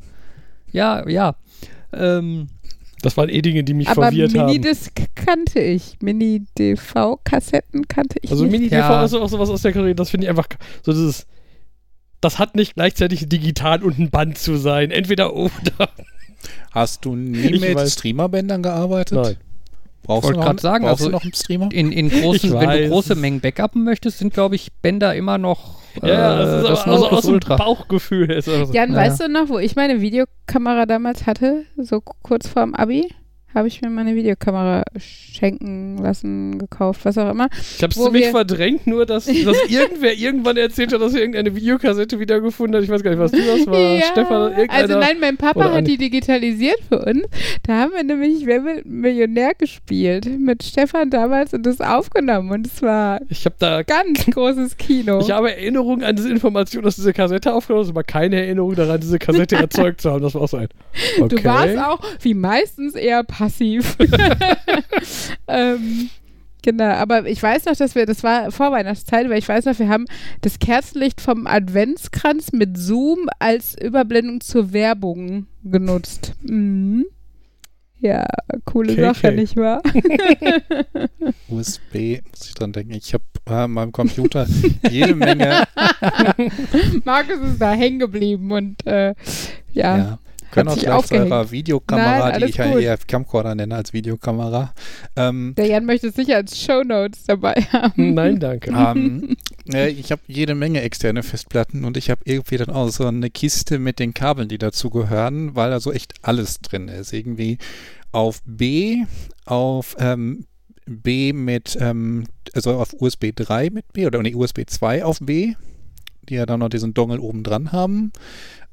Ja, 0.72 1.08
ja. 1.08 1.36
Ähm, 1.94 2.48
Das 3.02 3.16
waren 3.18 3.30
eh 3.30 3.42
Dinge, 3.42 3.64
die 3.64 3.74
mich 3.74 3.88
Aber 3.88 4.04
verwirrt 4.04 4.36
haben. 4.38 4.48
Minidisc 4.48 4.92
kannte 5.16 5.60
ich. 5.60 5.98
Mini-DV-Kassetten 6.02 7.88
kannte 7.88 8.18
ich 8.22 8.30
Also 8.32 8.44
nicht. 8.44 8.52
Mini-DV 8.52 8.74
Ja. 8.78 9.04
ist 9.06 9.14
auch 9.14 9.30
sowas 9.30 9.50
aus 9.50 9.62
der 9.62 9.72
Kategorie, 9.72 9.96
das 9.96 10.10
finde 10.10 10.26
ich 10.26 10.30
einfach 10.30 10.48
so 10.84 10.92
dieses. 10.92 11.26
Das 12.22 12.38
hat 12.38 12.56
nicht 12.56 12.76
gleichzeitig 12.76 13.30
digital 13.30 13.82
und 13.82 13.98
ein 13.98 14.10
Band 14.10 14.38
zu 14.38 14.58
sein. 14.58 14.92
Entweder 14.92 15.34
oder. 15.36 15.90
Hast 16.72 17.06
du 17.06 17.16
nie 17.16 17.38
Ich 17.56 17.62
mit 17.62 17.76
weiß. 17.76 17.94
Streamerbändern 17.94 18.62
gearbeitet? 18.64 19.18
Nein. 19.18 19.38
Brauchst 20.04 20.24
Wollte 20.26 20.36
du 20.36 20.40
noch, 20.44 20.50
einen- 20.50 20.58
sagen, 20.60 20.84
brauchst 20.86 21.02
also 21.02 21.06
du 21.06 21.12
noch 21.12 21.24
einen 21.24 21.34
Streamer? 21.34 21.70
in, 21.72 21.92
in 21.92 22.10
großen, 22.10 22.54
wenn 22.60 22.70
du 22.70 22.90
große 22.90 23.16
Mengen 23.16 23.40
backuppen 23.42 23.84
möchtest, 23.84 24.18
sind, 24.20 24.34
glaube 24.34 24.56
ich, 24.56 24.72
Bänder 24.82 25.16
immer 25.16 25.38
noch 25.38 25.79
Ja, 26.04 26.38
das 26.38 26.62
ist 26.64 26.70
das 26.70 26.82
aber 26.84 26.92
also 26.94 27.10
aus 27.10 27.22
dem 27.24 27.34
Ultra. 27.36 27.56
Bauchgefühl. 27.56 28.32
Ist 28.32 28.48
also 28.50 28.74
Jan, 28.74 28.92
Ja. 28.92 28.98
weißt 28.98 29.22
du 29.22 29.30
noch, 29.30 29.50
wo 29.50 29.58
ich 29.60 29.76
meine 29.76 30.02
Videokamera 30.02 30.86
damals 30.86 31.26
hatte? 31.26 31.66
So 31.78 32.02
kurz 32.02 32.48
vorm 32.48 32.74
Abi? 32.76 33.08
Habe 33.54 33.68
ich 33.68 33.82
mir 33.82 33.90
meine 33.90 34.16
Videokamera 34.16 34.84
schenken 34.98 35.98
lassen, 35.98 36.60
gekauft, 36.60 37.02
was 37.04 37.18
auch 37.18 37.30
immer. 37.30 37.50
Ich 37.78 37.82
habe 37.82 37.92
es 37.92 38.02
ziemlich 38.02 38.26
wir- 38.26 38.32
verdrängt, 38.32 38.88
nur 38.88 39.06
dass, 39.06 39.26
dass 39.46 39.70
irgendwer 39.70 40.14
irgendwann 40.14 40.58
erzählt 40.58 40.94
hat, 40.94 41.02
dass 41.02 41.14
er 41.14 41.22
irgendeine 41.22 41.56
Videokassette 41.56 42.20
wiedergefunden 42.20 42.76
hat. 42.78 42.84
Ich 42.84 42.90
weiß 42.90 43.04
gar 43.04 43.12
nicht, 43.12 43.20
was 43.20 43.32
du 43.32 43.38
das 43.38 43.66
war. 43.68 43.80
Ja, 43.80 44.02
Stefan, 44.12 44.54
also 44.70 45.00
nein, 45.00 45.20
mein 45.20 45.38
Papa 45.38 45.72
hat 45.74 45.88
die 45.88 45.98
digitalisiert 45.98 46.80
für 46.88 47.00
uns. 47.00 47.24
Da 47.64 47.78
haben 47.80 47.92
wir 47.94 48.04
nämlich 48.04 48.46
Wer 48.46 48.64
wird 48.64 48.86
Millionär 48.86 49.54
gespielt 49.58 50.28
mit 50.40 50.64
Stefan 50.64 51.10
damals 51.10 51.54
und 51.54 51.66
das 51.66 51.82
aufgenommen 51.82 52.52
und 52.52 52.68
es 52.68 52.82
war 52.82 53.20
ich 53.30 53.46
habe 53.46 53.56
da 53.60 53.84
ganz 53.84 54.26
großes 54.26 54.78
Kino. 54.78 55.20
Ich 55.20 55.32
habe 55.32 55.52
Erinnerungen 55.52 56.04
an 56.04 56.16
diese 56.16 56.30
Information, 56.30 56.84
dass 56.84 56.96
diese 56.96 57.14
Kassette 57.14 57.54
aufgenommen 57.54 57.84
ist, 57.84 57.90
aber 57.90 58.04
keine 58.04 58.38
Erinnerung 58.38 58.76
daran, 58.76 59.00
diese 59.00 59.20
Kassette 59.20 59.56
erzeugt 59.58 60.02
zu 60.02 60.12
haben. 60.12 60.22
Das 60.22 60.36
war 60.36 60.42
auch 60.42 60.48
so 60.48 60.58
ein. 60.58 60.68
Okay. 61.20 61.36
Du 61.36 61.44
warst 61.44 61.78
auch 61.78 62.00
wie 62.22 62.34
meistens 62.34 62.96
eher 62.96 63.24
passiv. 63.40 63.96
ähm, 65.48 66.10
genau, 66.62 66.92
aber 66.92 67.26
ich 67.26 67.42
weiß 67.42 67.66
noch, 67.66 67.76
dass 67.76 67.96
wir, 67.96 68.06
das 68.06 68.22
war 68.22 68.52
Vorweihnachtszeit, 68.52 69.30
weil 69.30 69.40
ich 69.40 69.48
weiß 69.48 69.66
noch, 69.66 69.80
wir 69.80 69.88
haben 69.88 70.06
das 70.42 70.60
Kerzenlicht 70.60 71.22
vom 71.22 71.48
Adventskranz 71.48 72.52
mit 72.52 72.78
Zoom 72.78 73.30
als 73.40 73.80
Überblendung 73.82 74.42
zur 74.42 74.74
Werbung 74.74 75.48
genutzt. 75.64 76.34
Mhm. 76.42 77.06
Ja, 78.02 78.26
coole 78.66 78.96
KK. 78.96 79.02
Sache, 79.02 79.32
nicht 79.34 79.58
wahr? 79.58 79.82
USB, 81.50 82.22
muss 82.30 82.48
ich 82.48 82.54
dran 82.56 82.72
denken. 82.72 82.94
Ich 82.94 83.14
habe 83.14 83.26
äh, 83.46 83.52
an 83.52 83.72
meinem 83.72 83.92
Computer 83.92 84.48
jede 84.90 85.16
Menge. 85.16 85.64
Markus 87.04 87.40
ist 87.40 87.62
da 87.62 87.74
hängen 87.74 88.00
geblieben 88.00 88.52
und 88.52 88.86
äh, 88.88 89.16
ja. 89.74 89.98
ja. 89.98 90.20
Können 90.52 90.70
auch 90.70 90.78
gleich 90.78 91.06
zu 91.06 91.16
eurer 91.16 91.52
Videokamera, 91.52 92.30
Nein, 92.30 92.42
die 92.42 92.46
ich 92.48 92.56
ja 92.58 92.72
gut. 92.72 92.82
eher 92.82 92.98
Camcorder 92.98 93.56
nenne 93.56 93.76
als 93.76 93.94
Videokamera. 93.94 94.74
Ähm, 95.16 95.54
Der 95.58 95.68
Jan 95.68 95.86
möchte 95.86 96.08
es 96.08 96.16
sicher 96.16 96.38
als 96.38 96.60
Shownotes 96.60 97.26
dabei 97.26 97.56
haben. 97.72 98.14
Nein, 98.14 98.40
danke. 98.40 98.72
ähm, 98.72 99.36
äh, 99.72 99.90
ich 99.90 100.12
habe 100.12 100.22
jede 100.28 100.56
Menge 100.56 100.82
externe 100.82 101.24
Festplatten 101.24 101.86
und 101.86 101.98
ich 101.98 102.10
habe 102.10 102.22
irgendwie 102.26 102.58
dann 102.58 102.70
auch 102.70 102.90
so 102.90 103.06
eine 103.06 103.30
Kiste 103.30 103.80
mit 103.80 104.00
den 104.00 104.14
Kabeln, 104.14 104.48
die 104.48 104.58
dazu 104.58 104.90
gehören, 104.90 105.56
weil 105.56 105.70
da 105.70 105.80
so 105.80 105.92
echt 105.92 106.14
alles 106.22 106.60
drin 106.62 106.88
ist. 106.88 107.14
Irgendwie 107.14 107.58
auf 108.12 108.42
B, 108.46 109.04
auf 109.46 109.96
ähm, 110.00 110.46
B 110.86 111.34
mit, 111.34 111.78
ähm, 111.80 112.26
also 112.54 112.74
auf 112.74 112.94
USB 113.00 113.32
3 113.36 113.70
mit 113.70 113.94
B 113.94 114.08
oder 114.08 114.22
nee, 114.22 114.34
USB 114.34 114.62
2 114.66 115.06
auf 115.06 115.20
B, 115.20 115.54
die 116.28 116.36
ja 116.36 116.46
dann 116.46 116.60
noch 116.62 116.70
diesen 116.70 116.94
Dongle 116.94 117.20
oben 117.20 117.44
dran 117.44 117.72
haben. 117.72 118.12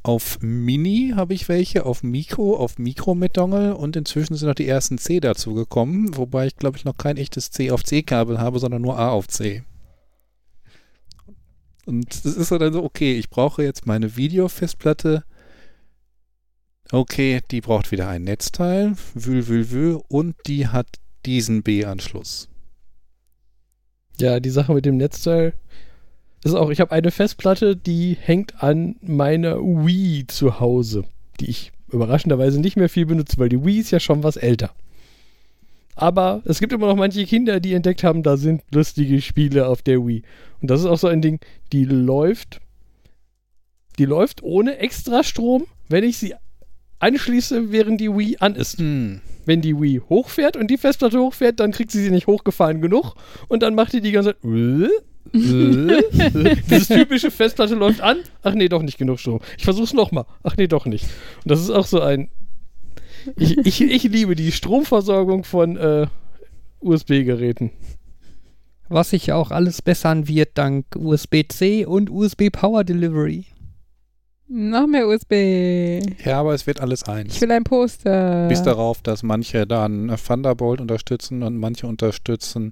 Auf 0.06 0.38
Mini 0.40 1.14
habe 1.16 1.34
ich 1.34 1.48
welche, 1.48 1.84
auf 1.84 2.04
Mikro, 2.04 2.54
auf 2.54 2.78
Mikro 2.78 3.16
mit 3.16 3.36
Dongle 3.36 3.76
und 3.76 3.96
inzwischen 3.96 4.36
sind 4.36 4.46
noch 4.46 4.54
die 4.54 4.68
ersten 4.68 4.98
C 4.98 5.18
dazu 5.18 5.52
gekommen, 5.52 6.16
wobei 6.16 6.46
ich 6.46 6.54
glaube 6.54 6.78
ich 6.78 6.84
noch 6.84 6.96
kein 6.96 7.16
echtes 7.16 7.50
C 7.50 7.72
auf 7.72 7.82
C-Kabel 7.82 8.38
habe, 8.38 8.60
sondern 8.60 8.82
nur 8.82 9.00
A 9.00 9.10
auf 9.10 9.26
C. 9.26 9.64
Und 11.86 12.24
das 12.24 12.36
ist 12.36 12.52
dann 12.52 12.72
so, 12.72 12.84
okay, 12.84 13.18
ich 13.18 13.30
brauche 13.30 13.64
jetzt 13.64 13.86
meine 13.86 14.14
Videofestplatte. 14.14 15.24
Okay, 16.92 17.40
die 17.50 17.60
braucht 17.60 17.90
wieder 17.90 18.08
ein 18.08 18.22
Netzteil, 18.22 18.94
wühl, 19.14 19.48
wühl, 19.48 19.70
wühl, 19.72 20.00
und 20.06 20.36
die 20.46 20.68
hat 20.68 20.86
diesen 21.24 21.64
B-Anschluss. 21.64 22.48
Ja, 24.20 24.38
die 24.38 24.50
Sache 24.50 24.72
mit 24.72 24.84
dem 24.84 24.98
Netzteil 24.98 25.54
ist 26.44 26.55
auch, 26.55 26.70
ich 26.70 26.81
habe 26.81 26.92
eine 26.92 27.11
Festplatte, 27.11 27.77
die 27.77 28.16
hängt 28.20 28.62
an 28.62 28.96
meiner 29.01 29.59
Wii 29.59 30.27
zu 30.27 30.61
Hause, 30.61 31.05
die 31.40 31.51
ich 31.51 31.72
überraschenderweise 31.90 32.61
nicht 32.61 32.77
mehr 32.77 32.88
viel 32.88 33.07
benutze, 33.07 33.38
weil 33.38 33.49
die 33.49 33.64
Wii 33.64 33.81
ist 33.81 33.90
ja 33.90 34.01
schon 34.01 34.22
was 34.22 34.37
älter. 34.37 34.70
Aber 35.94 36.42
es 36.44 36.61
gibt 36.61 36.72
immer 36.72 36.88
noch 36.88 36.96
manche 36.96 37.25
Kinder, 37.25 37.59
die 37.59 37.72
entdeckt 37.72 38.05
haben, 38.05 38.22
da 38.22 38.37
sind 38.37 38.62
lustige 38.70 39.20
Spiele 39.22 39.66
auf 39.66 39.81
der 39.83 40.07
Wii. 40.07 40.22
Und 40.61 40.70
das 40.70 40.81
ist 40.81 40.87
auch 40.87 40.99
so 40.99 41.07
ein 41.09 41.22
Ding, 41.22 41.40
die 41.72 41.85
läuft, 41.85 42.61
die 43.99 44.05
läuft 44.05 44.42
ohne 44.42 44.77
extra 44.77 45.25
Strom, 45.25 45.64
wenn 45.88 46.05
ich 46.05 46.18
sie 46.18 46.35
anschließe, 46.99 47.72
während 47.72 48.01
die 48.01 48.11
Wii 48.11 48.37
an 48.40 48.55
ist 48.55 48.79
Hm. 48.79 49.20
wenn 49.46 49.62
die 49.62 49.81
Wii 49.81 50.03
hochfährt 50.09 50.57
und 50.57 50.68
die 50.70 50.77
Festplatte 50.77 51.18
hochfährt, 51.18 51.61
dann 51.61 51.72
kriegt 51.72 51.90
sie 51.90 52.03
sie 52.03 52.11
nicht 52.11 52.27
hochgefahren 52.27 52.83
genug 52.83 53.14
und 53.49 53.62
dann 53.62 53.75
macht 53.75 53.92
die 53.92 54.01
die 54.01 54.12
ganze 54.12 54.35
Zeit. 54.35 54.90
Dieses 56.70 56.88
typische 56.88 57.30
Festplatte 57.30 57.74
läuft 57.74 58.00
an. 58.00 58.18
Ach 58.42 58.54
nee, 58.54 58.68
doch 58.68 58.82
nicht 58.82 58.98
genug 58.98 59.18
Strom. 59.20 59.40
Ich 59.59 59.64
versuch's 59.64 59.92
nochmal. 59.92 60.24
Ach 60.42 60.56
nee, 60.56 60.66
doch 60.68 60.87
nicht. 60.87 61.04
Und 61.44 61.50
das 61.50 61.61
ist 61.61 61.70
auch 61.70 61.87
so 61.87 62.00
ein. 62.00 62.30
Ich, 63.37 63.59
ich, 63.59 63.80
ich 63.80 64.02
liebe 64.04 64.35
die 64.37 64.52
Stromversorgung 64.52 65.44
von 65.44 65.76
äh, 65.76 66.06
USB-Geräten. 66.80 67.70
Was 68.88 69.11
sich 69.11 69.32
auch 69.32 69.50
alles 69.50 69.82
bessern 69.82 70.28
wird 70.28 70.50
dank 70.54 70.87
USB-C 70.96 71.87
und 71.87 72.09
USB 72.09 72.50
Power 72.52 72.85
Delivery. 72.85 73.46
Noch 74.48 74.87
mehr 74.87 75.09
USB. 75.09 76.00
Ja, 76.24 76.38
aber 76.38 76.54
es 76.54 76.68
wird 76.68 76.78
alles 76.78 77.02
Ich 77.02 77.09
eins. 77.09 77.40
will 77.40 77.50
ein 77.50 77.64
Poster. 77.64 78.46
Bis 78.46 78.62
darauf, 78.62 79.02
dass 79.02 79.24
manche 79.24 79.66
dann 79.66 80.16
Thunderbolt 80.24 80.80
unterstützen 80.80 81.42
und 81.42 81.59
manche 81.59 81.88
unterstützen 81.88 82.70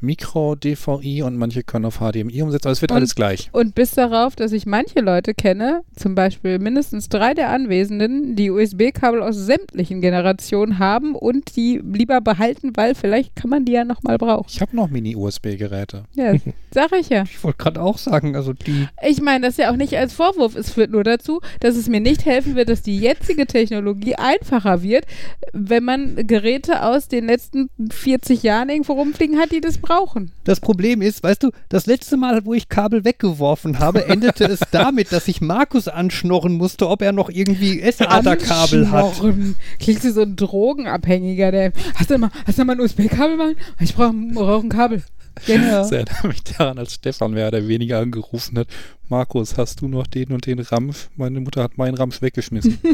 Micro 0.00 0.54
DVI 0.54 1.22
und 1.22 1.36
manche 1.36 1.62
können 1.62 1.86
auf 1.86 1.98
HDMI 2.00 2.42
umsetzen. 2.42 2.66
Aber 2.68 2.72
es 2.72 2.82
wird 2.82 2.90
Und- 2.92 2.98
alles 2.98 3.14
gleich. 3.14 3.48
Und 3.52 3.74
bis 3.74 3.92
darauf, 3.92 4.36
dass 4.36 4.52
ich 4.52 4.66
manche 4.66 5.00
Leute 5.00 5.32
kenne, 5.34 5.82
zum 5.96 6.14
Beispiel 6.14 6.58
mindestens 6.58 7.08
drei 7.08 7.32
der 7.34 7.50
Anwesenden, 7.50 8.36
die 8.36 8.50
USB-Kabel 8.50 9.22
aus 9.22 9.36
sämtlichen 9.36 10.00
Generationen 10.00 10.78
haben 10.78 11.14
und 11.14 11.56
die 11.56 11.80
lieber 11.82 12.20
behalten, 12.20 12.72
weil 12.76 12.94
vielleicht 12.94 13.34
kann 13.36 13.50
man 13.50 13.64
die 13.64 13.72
ja 13.72 13.84
nochmal 13.84 14.18
brauchen. 14.18 14.46
Ich 14.48 14.60
habe 14.60 14.76
noch 14.76 14.88
Mini-USB-Geräte. 14.90 16.04
Ja, 16.14 16.34
sag 16.70 16.92
ich 16.92 17.08
ja. 17.08 17.22
Ich 17.24 17.42
wollte 17.42 17.58
gerade 17.58 17.80
auch 17.82 17.98
sagen, 17.98 18.36
also 18.36 18.52
die 18.52 18.86
Ich 19.06 19.20
meine 19.22 19.46
das 19.46 19.56
ja 19.56 19.70
auch 19.70 19.76
nicht 19.76 19.96
als 19.96 20.12
Vorwurf. 20.12 20.56
Es 20.56 20.70
führt 20.70 20.90
nur 20.90 21.04
dazu, 21.04 21.40
dass 21.60 21.76
es 21.76 21.88
mir 21.88 22.00
nicht 22.00 22.24
helfen 22.26 22.54
wird, 22.54 22.68
dass 22.68 22.82
die 22.82 22.98
jetzige 22.98 23.46
Technologie 23.46 24.14
einfacher 24.16 24.82
wird, 24.82 25.06
wenn 25.52 25.84
man 25.84 26.16
Geräte 26.26 26.82
aus 26.82 27.08
den 27.08 27.26
letzten 27.26 27.70
40 27.90 28.42
Jahren 28.42 28.68
irgendwo 28.68 28.92
rumfliegen 28.94 29.38
hat, 29.38 29.52
die 29.52 29.60
das 29.60 29.78
brauchen. 29.86 30.32
Das 30.44 30.60
Problem 30.60 31.00
ist, 31.00 31.22
weißt 31.22 31.42
du, 31.42 31.50
das 31.68 31.86
letzte 31.86 32.16
Mal, 32.16 32.44
wo 32.44 32.54
ich 32.54 32.68
Kabel 32.68 33.04
weggeworfen 33.04 33.78
habe, 33.78 34.04
endete 34.08 34.44
es 34.44 34.60
damit, 34.70 35.12
dass 35.12 35.28
ich 35.28 35.40
Markus 35.40 35.88
anschnorren 35.88 36.54
musste, 36.54 36.88
ob 36.88 37.02
er 37.02 37.12
noch 37.12 37.30
irgendwie 37.30 37.80
SATA-Kabel 37.80 38.90
hat. 38.90 39.20
Du 39.20 40.12
so 40.12 40.22
ein 40.22 40.36
Drogenabhängiger, 40.36 41.50
der. 41.50 41.72
Hast 41.94 42.10
du 42.10 42.18
mal, 42.18 42.30
hast 42.46 42.58
du 42.58 42.64
mal 42.64 42.74
ein 42.74 42.80
USB-Kabel, 42.80 43.36
Mann? 43.36 43.56
Ich 43.80 43.94
brauche 43.94 44.12
brauch 44.12 44.62
ein 44.62 44.68
Kabel. 44.68 45.02
Ja. 45.46 45.56
Das 45.80 45.92
erinnert 45.92 46.24
mich 46.24 46.42
daran, 46.44 46.78
als 46.78 46.94
Stefan 46.94 47.32
mehr 47.32 47.48
oder 47.48 47.68
weniger 47.68 47.98
angerufen 47.98 48.58
hat. 48.58 48.68
Markus, 49.10 49.58
hast 49.58 49.82
du 49.82 49.86
noch 49.88 50.06
den 50.06 50.32
und 50.32 50.46
den 50.46 50.58
Ramsch? 50.60 51.08
Meine 51.14 51.40
Mutter 51.40 51.62
hat 51.62 51.76
meinen 51.76 51.94
Ramsch 51.94 52.22
weggeschmissen. 52.22 52.78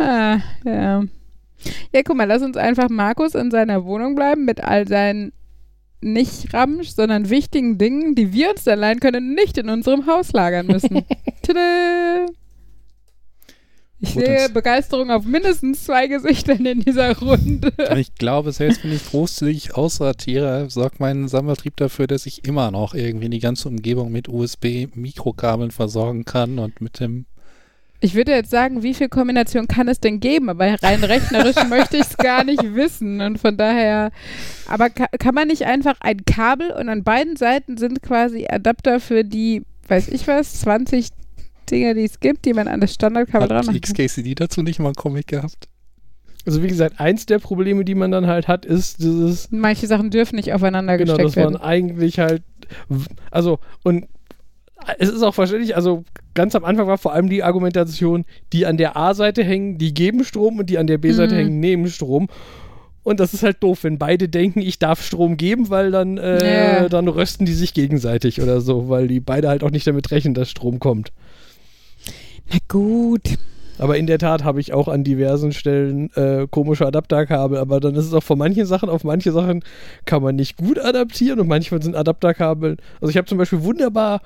Ah, 0.00 0.38
ja. 0.64 1.02
Ja, 1.92 2.02
guck 2.02 2.16
mal, 2.16 2.24
lass 2.24 2.42
uns 2.42 2.56
einfach 2.56 2.88
Markus 2.88 3.34
in 3.34 3.50
seiner 3.50 3.84
Wohnung 3.84 4.14
bleiben 4.14 4.44
mit 4.44 4.62
all 4.62 4.86
seinen 4.86 5.32
nicht 6.00 6.54
Ramsch, 6.54 6.90
sondern 6.90 7.28
wichtigen 7.28 7.78
Dingen, 7.78 8.14
die 8.14 8.32
wir 8.32 8.50
uns 8.50 8.64
dann 8.64 8.78
leihen 8.78 9.00
können, 9.00 9.34
nicht 9.34 9.58
in 9.58 9.68
unserem 9.68 10.06
Haus 10.06 10.32
lagern 10.32 10.66
müssen. 10.66 11.04
Tada! 11.42 12.26
Ich 14.00 14.14
Gut, 14.14 14.24
sehe 14.24 14.48
Begeisterung 14.48 15.10
auf 15.10 15.24
mindestens 15.24 15.84
zwei 15.84 16.06
Gesichtern 16.06 16.64
in 16.64 16.80
dieser 16.80 17.18
Runde. 17.18 17.72
Und 17.90 17.96
ich 17.98 18.14
glaube, 18.14 18.52
selbst 18.52 18.84
wenn 18.84 18.92
ich 18.92 19.06
großzügig 19.06 19.74
ausratiere, 19.74 20.70
sorgt 20.70 21.00
mein 21.00 21.26
Sammeltrieb 21.26 21.76
dafür, 21.76 22.06
dass 22.06 22.24
ich 22.26 22.44
immer 22.44 22.70
noch 22.70 22.94
irgendwie 22.94 23.28
die 23.28 23.40
ganze 23.40 23.68
Umgebung 23.68 24.12
mit 24.12 24.28
USB-Mikrokabeln 24.28 25.72
versorgen 25.72 26.24
kann 26.24 26.60
und 26.60 26.80
mit 26.80 27.00
dem 27.00 27.26
Ich 28.00 28.14
würde 28.14 28.32
jetzt 28.32 28.50
sagen, 28.50 28.82
wie 28.82 28.94
viel 28.94 29.08
Kombination 29.08 29.66
kann 29.66 29.88
es 29.88 29.98
denn 29.98 30.20
geben? 30.20 30.48
Aber 30.50 30.66
rein 30.82 31.02
rechnerisch 31.02 31.56
möchte 31.68 31.96
ich 31.96 32.04
es 32.04 32.16
gar 32.16 32.44
nicht 32.44 32.74
wissen. 32.74 33.20
Und 33.20 33.38
von 33.38 33.56
daher, 33.56 34.12
aber 34.68 34.88
ka 34.90 35.06
kann 35.18 35.34
man 35.34 35.48
nicht 35.48 35.66
einfach 35.66 35.96
ein 36.00 36.24
Kabel 36.24 36.70
und 36.70 36.88
an 36.88 37.02
beiden 37.02 37.36
Seiten 37.36 37.76
sind 37.76 38.02
quasi 38.02 38.46
Adapter 38.48 39.00
für 39.00 39.24
die, 39.24 39.62
weiß 39.88 40.08
ich 40.08 40.28
was, 40.28 40.60
20 40.60 41.08
Dinger, 41.70 41.94
die 41.94 42.04
es 42.04 42.20
gibt, 42.20 42.44
die 42.44 42.54
man 42.54 42.68
an 42.68 42.80
das 42.80 42.94
Standardkabel 42.94 43.48
dran 43.48 43.58
hat 43.58 43.66
macht. 43.66 43.82
XKCD 43.82 44.34
dazu 44.34 44.62
nicht 44.62 44.78
mal 44.78 44.86
einen 44.86 44.94
Comic 44.94 45.26
gehabt. 45.26 45.68
Also 46.46 46.62
wie 46.62 46.68
gesagt, 46.68 46.98
eins 46.98 47.26
der 47.26 47.40
Probleme, 47.40 47.84
die 47.84 47.94
man 47.94 48.10
dann 48.10 48.26
halt 48.26 48.48
hat, 48.48 48.64
ist 48.64 49.00
dieses, 49.02 49.50
Manche 49.50 49.86
Sachen 49.86 50.10
dürfen 50.10 50.36
nicht 50.36 50.54
aufeinander 50.54 50.96
genau, 50.96 51.16
gesteckt 51.16 51.36
dass 51.36 51.36
man 51.36 51.54
werden. 51.54 51.62
eigentlich 51.62 52.18
halt, 52.18 52.42
also 53.30 53.58
und 53.82 54.06
es 54.98 55.08
ist 55.08 55.22
auch 55.22 55.34
verständlich, 55.34 55.76
also 55.76 56.04
ganz 56.34 56.54
am 56.54 56.64
Anfang 56.64 56.86
war 56.86 56.98
vor 56.98 57.12
allem 57.12 57.28
die 57.28 57.42
Argumentation, 57.42 58.24
die 58.52 58.66
an 58.66 58.76
der 58.76 58.96
A-Seite 58.96 59.42
hängen, 59.44 59.78
die 59.78 59.92
geben 59.94 60.24
Strom 60.24 60.58
und 60.58 60.70
die 60.70 60.78
an 60.78 60.86
der 60.86 60.98
B-Seite 60.98 61.34
Mhm. 61.34 61.38
hängen, 61.38 61.60
nehmen 61.60 61.88
Strom. 61.88 62.28
Und 63.02 63.20
das 63.20 63.32
ist 63.34 63.42
halt 63.42 63.62
doof, 63.62 63.84
wenn 63.84 63.98
beide 63.98 64.28
denken, 64.28 64.60
ich 64.60 64.78
darf 64.78 65.02
Strom 65.02 65.36
geben, 65.36 65.70
weil 65.70 65.90
dann, 65.90 66.18
äh, 66.18 66.82
Ja. 66.82 66.88
dann 66.88 67.08
rösten 67.08 67.46
die 67.46 67.54
sich 67.54 67.72
gegenseitig 67.74 68.40
oder 68.42 68.60
so, 68.60 68.88
weil 68.88 69.08
die 69.08 69.20
beide 69.20 69.48
halt 69.48 69.64
auch 69.64 69.70
nicht 69.70 69.86
damit 69.86 70.10
rechnen, 70.10 70.34
dass 70.34 70.50
Strom 70.50 70.78
kommt. 70.78 71.12
Na 72.50 72.58
gut. 72.68 73.22
Aber 73.78 73.96
in 73.96 74.06
der 74.06 74.18
Tat 74.18 74.44
habe 74.44 74.60
ich 74.60 74.72
auch 74.72 74.88
an 74.88 75.04
diversen 75.04 75.52
Stellen 75.52 76.10
äh, 76.14 76.46
komische 76.50 76.86
Adapterkabel, 76.86 77.58
aber 77.58 77.80
dann 77.80 77.94
ist 77.94 78.06
es 78.06 78.14
auch 78.14 78.22
von 78.22 78.38
manchen 78.38 78.66
Sachen, 78.66 78.88
auf 78.88 79.04
manche 79.04 79.32
Sachen 79.32 79.62
kann 80.04 80.22
man 80.22 80.36
nicht 80.36 80.56
gut 80.56 80.78
adaptieren 80.78 81.40
und 81.40 81.48
manchmal 81.48 81.82
sind 81.82 81.96
Adapterkabel, 81.96 82.76
also 83.00 83.10
ich 83.10 83.16
habe 83.16 83.26
zum 83.26 83.38
Beispiel 83.38 83.62
wunderbar 83.62 84.20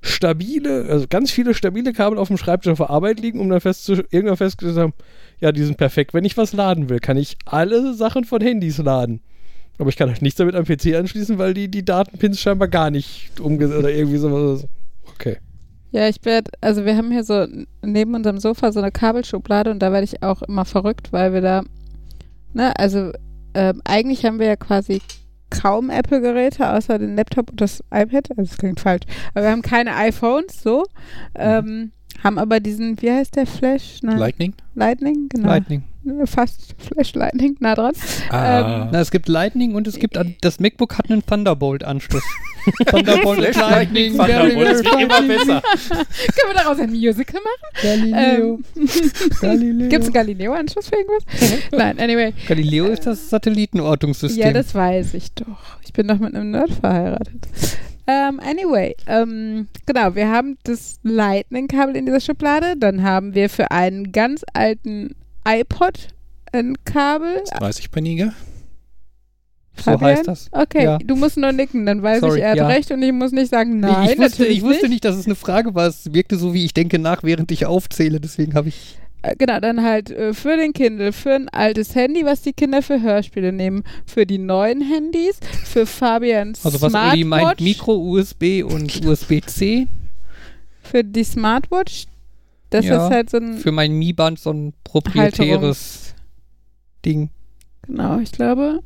stabile, 0.00 0.86
also 0.88 1.06
ganz 1.08 1.30
viele 1.30 1.54
stabile 1.54 1.92
Kabel 1.92 2.18
auf 2.18 2.28
dem 2.28 2.36
Schreibtisch 2.36 2.70
auf 2.70 2.78
der 2.78 2.90
Arbeit 2.90 3.20
liegen, 3.20 3.40
um 3.40 3.48
dann 3.48 3.60
fest 3.60 3.88
irgendwann 3.88 4.36
festgestellt 4.36 4.78
haben, 4.78 4.92
ja, 5.40 5.52
die 5.52 5.64
sind 5.64 5.76
perfekt, 5.76 6.14
wenn 6.14 6.24
ich 6.24 6.36
was 6.36 6.52
laden 6.52 6.88
will, 6.88 7.00
kann 7.00 7.16
ich 7.16 7.36
alle 7.46 7.94
Sachen 7.94 8.24
von 8.24 8.40
Handys 8.40 8.78
laden. 8.78 9.20
Aber 9.78 9.90
ich 9.90 9.96
kann 9.96 10.10
halt 10.10 10.22
nichts 10.22 10.38
damit 10.38 10.56
am 10.56 10.64
PC 10.64 10.96
anschließen, 10.96 11.38
weil 11.38 11.54
die, 11.54 11.68
die 11.68 11.84
Datenpins 11.84 12.40
scheinbar 12.40 12.66
gar 12.66 12.90
nicht 12.90 13.38
umgesetzt 13.38 13.78
oder 13.78 13.90
irgendwie 13.90 14.18
sowas. 14.18 14.66
Okay. 15.14 15.36
Ja, 15.90 16.08
ich 16.08 16.24
werde, 16.24 16.50
also 16.60 16.84
wir 16.84 16.96
haben 16.96 17.10
hier 17.10 17.24
so 17.24 17.46
neben 17.82 18.14
unserem 18.14 18.38
Sofa 18.38 18.72
so 18.72 18.80
eine 18.80 18.92
Kabelschublade 18.92 19.70
und 19.70 19.80
da 19.80 19.92
werde 19.92 20.04
ich 20.04 20.22
auch 20.22 20.42
immer 20.42 20.64
verrückt, 20.64 21.12
weil 21.12 21.32
wir 21.32 21.40
da, 21.40 21.62
ne, 22.52 22.78
also 22.78 23.12
ähm, 23.54 23.80
eigentlich 23.84 24.24
haben 24.24 24.38
wir 24.38 24.46
ja 24.46 24.56
quasi 24.56 25.00
kaum 25.50 25.90
Apple-Geräte, 25.90 26.70
außer 26.70 26.98
den 26.98 27.16
Laptop 27.16 27.50
und 27.50 27.60
das 27.60 27.82
iPad. 27.92 28.30
Also 28.36 28.50
das 28.50 28.58
klingt 28.58 28.80
falsch. 28.80 29.04
Aber 29.34 29.44
wir 29.44 29.50
haben 29.50 29.62
keine 29.62 29.96
iPhones, 29.96 30.62
so. 30.62 30.84
Ähm, 31.34 31.92
haben 32.22 32.38
aber 32.38 32.60
diesen, 32.60 33.00
wie 33.00 33.10
heißt 33.10 33.36
der 33.36 33.46
Flash? 33.46 34.02
Ne? 34.02 34.16
Lightning? 34.16 34.54
Lightning, 34.74 35.28
genau. 35.28 35.48
Lightning. 35.48 35.84
Fast 36.26 36.74
Flash 36.78 37.14
Lightning, 37.14 37.56
nah 37.60 37.74
dran. 37.74 37.92
Ah. 38.30 38.88
Na, 38.90 39.00
es 39.00 39.10
gibt 39.10 39.28
Lightning 39.28 39.74
und 39.74 39.86
es 39.86 39.98
gibt, 39.98 40.18
das 40.40 40.60
MacBook 40.60 40.98
hat 40.98 41.10
einen 41.10 41.24
Thunderbolt-Anschluss. 41.24 42.24
Thunderbolt 42.86 43.38
Flash, 43.54 43.56
Lightning, 43.56 44.16
Thunderbolt, 44.16 44.68
das 44.68 44.84
wird 44.84 45.00
immer 45.00 45.22
besser. 45.22 45.62
Können 45.88 46.48
wir 46.48 46.54
daraus 46.54 46.78
ein 46.78 46.90
Musical 46.90 47.40
machen? 47.40 47.82
Galileo. 47.82 48.58
Galileo. 49.40 49.88
Gibt 49.88 50.02
es 50.02 50.06
einen 50.06 50.14
Galileo-Anschluss 50.14 50.88
für 50.88 50.96
irgendwas? 50.96 51.24
Nein, 51.72 51.98
anyway. 51.98 52.32
Galileo 52.46 52.86
ist 52.86 53.06
das 53.06 53.30
Satellitenortungssystem. 53.30 54.42
Ja, 54.42 54.52
das 54.52 54.74
weiß 54.74 55.14
ich 55.14 55.32
doch. 55.32 55.78
Ich 55.84 55.92
bin 55.92 56.08
doch 56.08 56.18
mit 56.18 56.34
einem 56.34 56.50
Nerd 56.50 56.70
verheiratet. 56.70 57.46
Ähm, 58.10 58.40
anyway, 58.40 58.96
ähm, 59.06 59.68
genau, 59.84 60.14
wir 60.14 60.30
haben 60.30 60.56
das 60.64 60.98
Lightning-Kabel 61.02 61.94
in 61.94 62.06
dieser 62.06 62.20
Schublade. 62.20 62.74
Dann 62.78 63.02
haben 63.02 63.34
wir 63.34 63.50
für 63.50 63.70
einen 63.70 64.12
ganz 64.12 64.44
alten 64.54 65.14
iPod 65.48 66.08
ein 66.52 66.76
Kabel. 66.84 67.42
30 67.58 67.90
Penige. 67.90 68.32
so 69.76 69.82
Fabian? 69.84 70.10
heißt 70.16 70.26
das. 70.28 70.48
Okay, 70.52 70.84
Ja. 70.84 70.98
du 70.98 71.14
musst 71.16 71.36
nur 71.36 71.52
nicken, 71.52 71.86
dann 71.86 72.02
weiß 72.02 72.20
Sorry, 72.20 72.38
ich, 72.38 72.42
er 72.44 72.50
hat 72.50 72.56
ja. 72.56 72.66
recht 72.66 72.90
und 72.90 73.02
ich 73.02 73.12
muss 73.12 73.32
nicht 73.32 73.50
sagen, 73.50 73.80
nein, 73.80 74.04
ich, 74.04 74.18
wusste, 74.18 74.22
natürlich 74.42 74.56
ich 74.58 74.62
wusste 74.62 74.82
nicht. 74.84 74.90
nicht, 74.90 75.04
dass 75.04 75.16
es 75.16 75.26
eine 75.26 75.34
Frage 75.36 75.74
war. 75.74 75.86
Es 75.86 76.12
wirkte 76.12 76.36
so, 76.36 76.52
wie 76.54 76.64
ich 76.64 76.74
denke 76.74 76.98
nach, 76.98 77.22
während 77.22 77.50
ich 77.52 77.66
aufzähle. 77.66 78.20
Deswegen 78.20 78.54
habe 78.54 78.68
ich. 78.68 78.98
Äh, 79.22 79.34
Genau, 79.36 79.58
dann 79.60 79.82
halt 79.82 80.10
äh, 80.10 80.32
für 80.32 80.56
den 80.56 80.72
Kindle, 80.72 81.12
für 81.12 81.34
ein 81.34 81.48
altes 81.48 81.94
Handy, 81.94 82.24
was 82.24 82.42
die 82.42 82.52
Kinder 82.52 82.82
für 82.82 83.00
Hörspiele 83.02 83.52
nehmen, 83.52 83.82
für 84.06 84.26
die 84.26 84.38
neuen 84.38 84.80
Handys, 84.80 85.38
für 85.64 85.86
Fabians 85.86 86.64
Also, 86.64 86.80
was 86.80 86.90
Smartwatch, 86.92 87.14
Uli 87.14 87.24
meint: 87.24 87.60
Micro, 87.60 87.94
USB 87.96 88.62
und 88.64 89.04
USB-C. 89.04 89.86
für 90.82 91.04
die 91.04 91.24
Smartwatch. 91.24 92.06
Das 92.70 92.84
Ja, 92.84 93.06
ist 93.06 93.12
halt 93.12 93.30
so 93.30 93.38
ein 93.38 93.58
Für 93.58 93.72
mein 93.72 93.92
Mi-Band 93.92 94.38
so 94.38 94.50
ein 94.52 94.74
proprietäres 94.84 96.14
Ding. 97.04 97.30
Genau, 97.82 98.18
ich 98.18 98.32
glaube, 98.32 98.80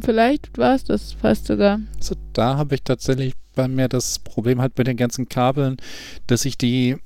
vielleicht 0.00 0.56
war 0.56 0.74
es 0.74 0.84
das 0.84 1.12
fast 1.12 1.46
sogar. 1.46 1.80
Also 1.98 2.14
da 2.32 2.56
habe 2.56 2.74
ich 2.74 2.82
tatsächlich 2.82 3.34
bei 3.54 3.68
mir 3.68 3.88
das 3.88 4.18
Problem 4.20 4.60
halt 4.60 4.78
mit 4.78 4.86
den 4.86 4.96
ganzen 4.96 5.28
Kabeln, 5.28 5.76
dass 6.26 6.44
ich 6.44 6.56
die, 6.56 6.96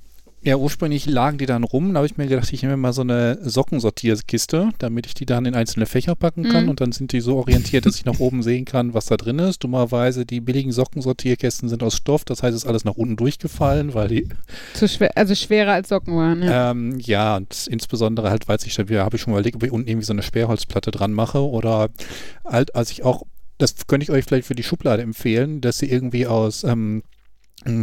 ja 0.44 0.57
ursprünglich 0.57 1.07
lagen 1.07 1.38
die 1.38 1.46
dann 1.46 1.64
rum, 1.64 1.92
da 1.92 1.98
habe 1.98 2.07
ich 2.07 2.16
mir 2.16 2.26
gedacht, 2.26 2.52
ich 2.52 2.62
nehme 2.62 2.76
mal 2.76 2.92
so 2.92 3.00
eine 3.02 3.38
Sockensortierkiste, 3.42 4.70
damit 4.78 5.07
ich 5.07 5.14
die 5.14 5.26
dann 5.26 5.46
in 5.46 5.54
einzelne 5.54 5.87
Fächer 5.87 6.14
packen 6.14 6.44
kann 6.44 6.64
Mhm. 6.64 6.70
und 6.70 6.80
dann 6.80 6.92
sind 6.92 7.12
die 7.12 7.20
so 7.20 7.37
orientiert, 7.37 7.87
dass 7.87 7.96
ich 7.96 8.04
nach 8.04 8.18
oben 8.20 8.42
sehen 8.42 8.64
kann, 8.64 8.94
was 8.94 9.07
da 9.07 9.16
drin 9.16 9.38
ist. 9.38 9.62
Dummerweise, 9.64 10.26
die 10.26 10.40
billigen 10.40 10.72
Sockensortierkästen 10.72 11.68
sind 11.68 11.83
aus 11.83 11.96
Stoff, 11.96 12.24
das 12.24 12.42
heißt, 12.42 12.54
es 12.57 12.62
ist 12.64 12.68
alles 12.68 12.85
nach 12.85 12.94
unten 12.94 13.16
durchgefallen, 13.16 13.94
weil 13.94 14.09
die 14.09 14.28
schwer, 14.74 15.16
also 15.16 15.35
schwerer 15.35 15.72
als 15.72 15.88
Socken 15.88 16.16
waren. 16.16 16.42
Ja. 16.42 16.70
ähm, 16.70 16.98
ja, 17.00 17.37
und 17.37 17.66
insbesondere 17.68 18.30
halt, 18.30 18.48
weil 18.48 18.59
ich 18.64 18.74
da 18.74 18.85
habe 19.04 19.16
ich 19.16 19.22
schon 19.22 19.33
überlegt, 19.33 19.57
ob 19.57 19.62
ich 19.62 19.72
unten 19.72 19.88
irgendwie 19.88 20.07
so 20.07 20.12
eine 20.12 20.22
Sperrholzplatte 20.22 20.90
dran 20.90 21.12
mache 21.12 21.40
oder 21.46 21.88
halt, 22.44 22.74
als 22.74 22.90
ich 22.90 23.04
auch, 23.04 23.22
das 23.59 23.87
könnte 23.87 24.04
ich 24.04 24.11
euch 24.11 24.24
vielleicht 24.24 24.46
für 24.46 24.54
die 24.54 24.62
Schublade 24.62 25.02
empfehlen, 25.02 25.61
dass 25.61 25.78
sie 25.78 25.90
irgendwie 25.90 26.26
aus 26.26 26.64
ähm, 26.64 27.02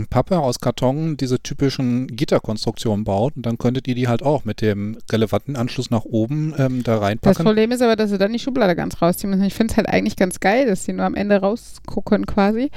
Pappe, 0.10 0.40
aus 0.40 0.60
Karton 0.60 1.18
diese 1.18 1.40
typischen 1.42 2.08
Gitterkonstruktionen 2.08 3.04
baut 3.04 3.36
und 3.36 3.46
dann 3.46 3.58
könntet 3.58 3.88
ihr 3.88 3.96
die 3.96 4.08
halt 4.08 4.24
auch 4.24 4.46
mit 4.46 4.62
dem 4.62 4.98
relevanten 5.12 5.56
Anschluss 5.56 5.90
nach 5.90 6.06
oben 6.06 6.54
ähm, 6.58 6.84
da 6.84 6.94
Das 6.96 7.02
reinpacken. 7.02 7.46
Problem 7.46 7.72
ist 7.72 7.82
aber, 7.82 7.96
dass 7.96 8.10
sie 8.10 8.18
dann 8.18 8.34
die 8.34 8.40
Schublade 8.40 8.76
ganz 8.76 9.02
rausziehen 9.02 9.30
müssen. 9.32 9.44
Ich 9.44 9.54
finde 9.54 9.72
es 9.72 9.78
halt 9.78 9.88
eigentlich 9.90 10.16
ganz 10.16 10.40
geil, 10.40 10.66
dass 10.68 10.86
sie 10.86 10.94
nur 10.94 11.06
am 11.06 11.16
Ende 11.16 11.38
rausgucken 11.38 12.26
quasi. 12.26 12.70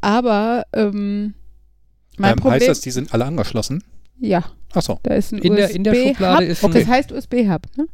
Aber 0.00 0.64
ähm, 0.72 1.34
mein 2.16 2.32
Ähm, 2.32 2.36
Problem 2.36 2.52
heißt 2.60 2.68
das, 2.68 2.80
die 2.80 2.90
sind 2.90 3.12
alle 3.14 3.24
angeschlossen? 3.24 3.84
ja, 4.20 4.42
Achso. 4.72 4.98
da 5.02 5.14
ist 5.14 5.32
ein 5.32 5.38
In 5.38 5.54
der, 5.56 5.70
in 5.70 5.84
der. 5.84 5.94
Schublade 5.94 6.44
ist 6.44 6.62
Das 6.64 6.74
ein, 6.74 6.86
heißt 6.88 7.12
USB-Hub, 7.12 7.62
ne? 7.76 7.86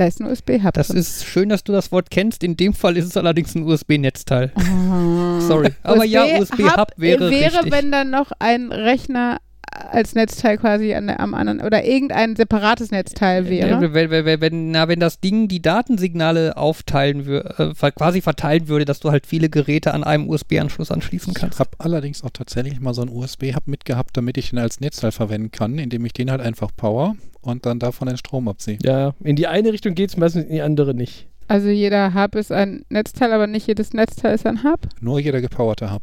Da 0.00 0.06
ist 0.06 0.18
ein 0.18 0.28
USB-Hub. 0.28 0.72
Das 0.72 0.88
drin. 0.88 0.96
ist 0.96 1.26
schön, 1.26 1.50
dass 1.50 1.62
du 1.62 1.72
das 1.72 1.92
Wort 1.92 2.10
kennst. 2.10 2.42
In 2.42 2.56
dem 2.56 2.72
Fall 2.72 2.96
ist 2.96 3.04
es 3.04 3.18
allerdings 3.18 3.54
ein 3.54 3.64
USB-Netzteil. 3.64 4.50
Ah. 4.54 5.40
Sorry. 5.42 5.74
Aber 5.82 6.04
ja, 6.04 6.38
USB-Hub 6.40 6.92
wäre 6.96 7.30
wäre, 7.30 7.58
richtig. 7.58 7.70
wenn 7.70 7.92
dann 7.92 8.08
noch 8.08 8.32
ein 8.38 8.72
Rechner 8.72 9.42
als 9.70 10.14
Netzteil 10.14 10.58
quasi 10.58 10.94
an 10.94 11.06
der, 11.06 11.20
am 11.20 11.34
anderen 11.34 11.60
oder 11.60 11.84
irgendein 11.84 12.36
separates 12.36 12.90
Netzteil 12.90 13.48
wäre. 13.48 13.68
Äh, 13.84 13.92
Wenn, 13.92 14.10
wenn, 14.10 14.24
wenn, 14.24 14.40
wenn, 14.40 14.70
na, 14.72 14.88
wenn 14.88 15.00
das 15.00 15.20
Ding 15.20 15.48
die 15.48 15.62
Datensignale 15.62 16.56
aufteilen 16.56 17.26
würde, 17.26 17.74
äh, 17.80 17.90
quasi 17.92 18.20
verteilen 18.20 18.68
würde, 18.68 18.84
dass 18.84 19.00
du 19.00 19.10
halt 19.10 19.26
viele 19.26 19.48
Geräte 19.48 19.94
an 19.94 20.04
einem 20.04 20.28
USB-Anschluss 20.28 20.90
anschließen 20.90 21.32
Ich 21.34 21.40
kannst. 21.40 21.60
habe 21.60 21.70
allerdings 21.78 22.22
auch 22.24 22.30
tatsächlich 22.30 22.80
mal 22.80 22.94
so 22.94 23.02
einen 23.02 23.10
USB-Hub 23.12 23.66
mitgehabt, 23.66 24.16
damit 24.16 24.36
ich 24.38 24.50
den 24.50 24.58
als 24.58 24.80
Netzteil 24.80 25.12
verwenden 25.12 25.50
kann, 25.50 25.78
indem 25.78 26.04
ich 26.04 26.12
den 26.12 26.30
halt 26.30 26.40
einfach 26.40 26.70
power 26.76 27.14
und 27.40 27.64
dann 27.66 27.78
davon 27.78 28.08
den 28.08 28.16
Strom 28.16 28.48
abziehe. 28.48 28.78
Ja, 28.82 29.14
in 29.22 29.36
die 29.36 29.46
eine 29.46 29.72
Richtung 29.72 29.94
geht 29.94 30.10
es 30.10 30.16
meistens, 30.16 30.44
in 30.44 30.52
die 30.52 30.62
andere 30.62 30.94
nicht. 30.94 31.26
Also 31.48 31.68
jeder 31.68 32.14
Hub 32.14 32.34
ist 32.36 32.52
ein 32.52 32.84
Netzteil, 32.90 33.32
aber 33.32 33.46
nicht 33.46 33.66
jedes 33.66 33.92
Netzteil 33.92 34.34
ist 34.34 34.46
ein 34.46 34.62
Hub. 34.62 34.80
Nur 35.00 35.18
jeder 35.18 35.40
gepowerte 35.40 35.92
Hub. 35.92 36.02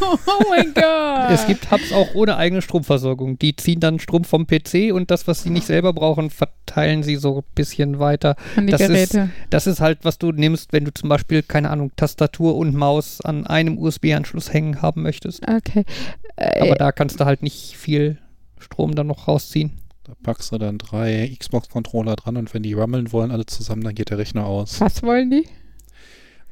Oh 0.00 0.42
mein 0.48 0.72
Gott. 0.74 1.30
Es 1.30 1.46
gibt 1.46 1.70
Hubs 1.70 1.92
auch 1.92 2.14
ohne 2.14 2.36
eigene 2.36 2.62
Stromversorgung. 2.62 3.38
Die 3.38 3.54
ziehen 3.56 3.80
dann 3.80 3.98
Strom 3.98 4.24
vom 4.24 4.46
PC 4.46 4.92
und 4.92 5.10
das, 5.10 5.26
was 5.26 5.42
sie 5.42 5.50
nicht 5.50 5.66
selber 5.66 5.92
brauchen, 5.92 6.30
verteilen 6.30 7.02
sie 7.02 7.16
so 7.16 7.38
ein 7.38 7.44
bisschen 7.54 7.98
weiter. 7.98 8.36
an 8.56 8.66
die 8.66 8.72
das 8.72 8.80
ist- 8.82 8.88
Geräte. 8.88 9.30
Das 9.50 9.66
ist 9.66 9.80
halt, 9.80 9.98
was 10.02 10.18
du 10.18 10.32
nimmst, 10.32 10.72
wenn 10.72 10.84
du 10.84 10.92
zum 10.92 11.08
Beispiel, 11.08 11.42
keine 11.42 11.70
Ahnung, 11.70 11.92
Tastatur 11.96 12.56
und 12.56 12.74
Maus 12.74 13.20
an 13.20 13.46
einem 13.46 13.78
USB-Anschluss 13.78 14.52
hängen 14.52 14.82
haben 14.82 15.02
möchtest. 15.02 15.42
Okay. 15.48 15.84
Äh, 16.36 16.60
Aber 16.60 16.74
da 16.76 16.92
kannst 16.92 17.20
du 17.20 17.24
halt 17.24 17.42
nicht 17.42 17.76
viel 17.76 18.18
Strom 18.58 18.94
dann 18.94 19.06
noch 19.06 19.28
rausziehen. 19.28 19.72
Da 20.04 20.12
packst 20.22 20.52
du 20.52 20.58
dann 20.58 20.78
drei 20.78 21.34
Xbox-Controller 21.38 22.14
dran 22.14 22.36
und 22.36 22.54
wenn 22.54 22.62
die 22.62 22.74
rummeln 22.74 23.10
wollen, 23.12 23.30
alle 23.32 23.44
zusammen, 23.46 23.82
dann 23.82 23.94
geht 23.94 24.10
der 24.10 24.18
Rechner 24.18 24.46
aus. 24.46 24.80
was 24.80 25.02
wollen 25.02 25.30
die? 25.30 25.46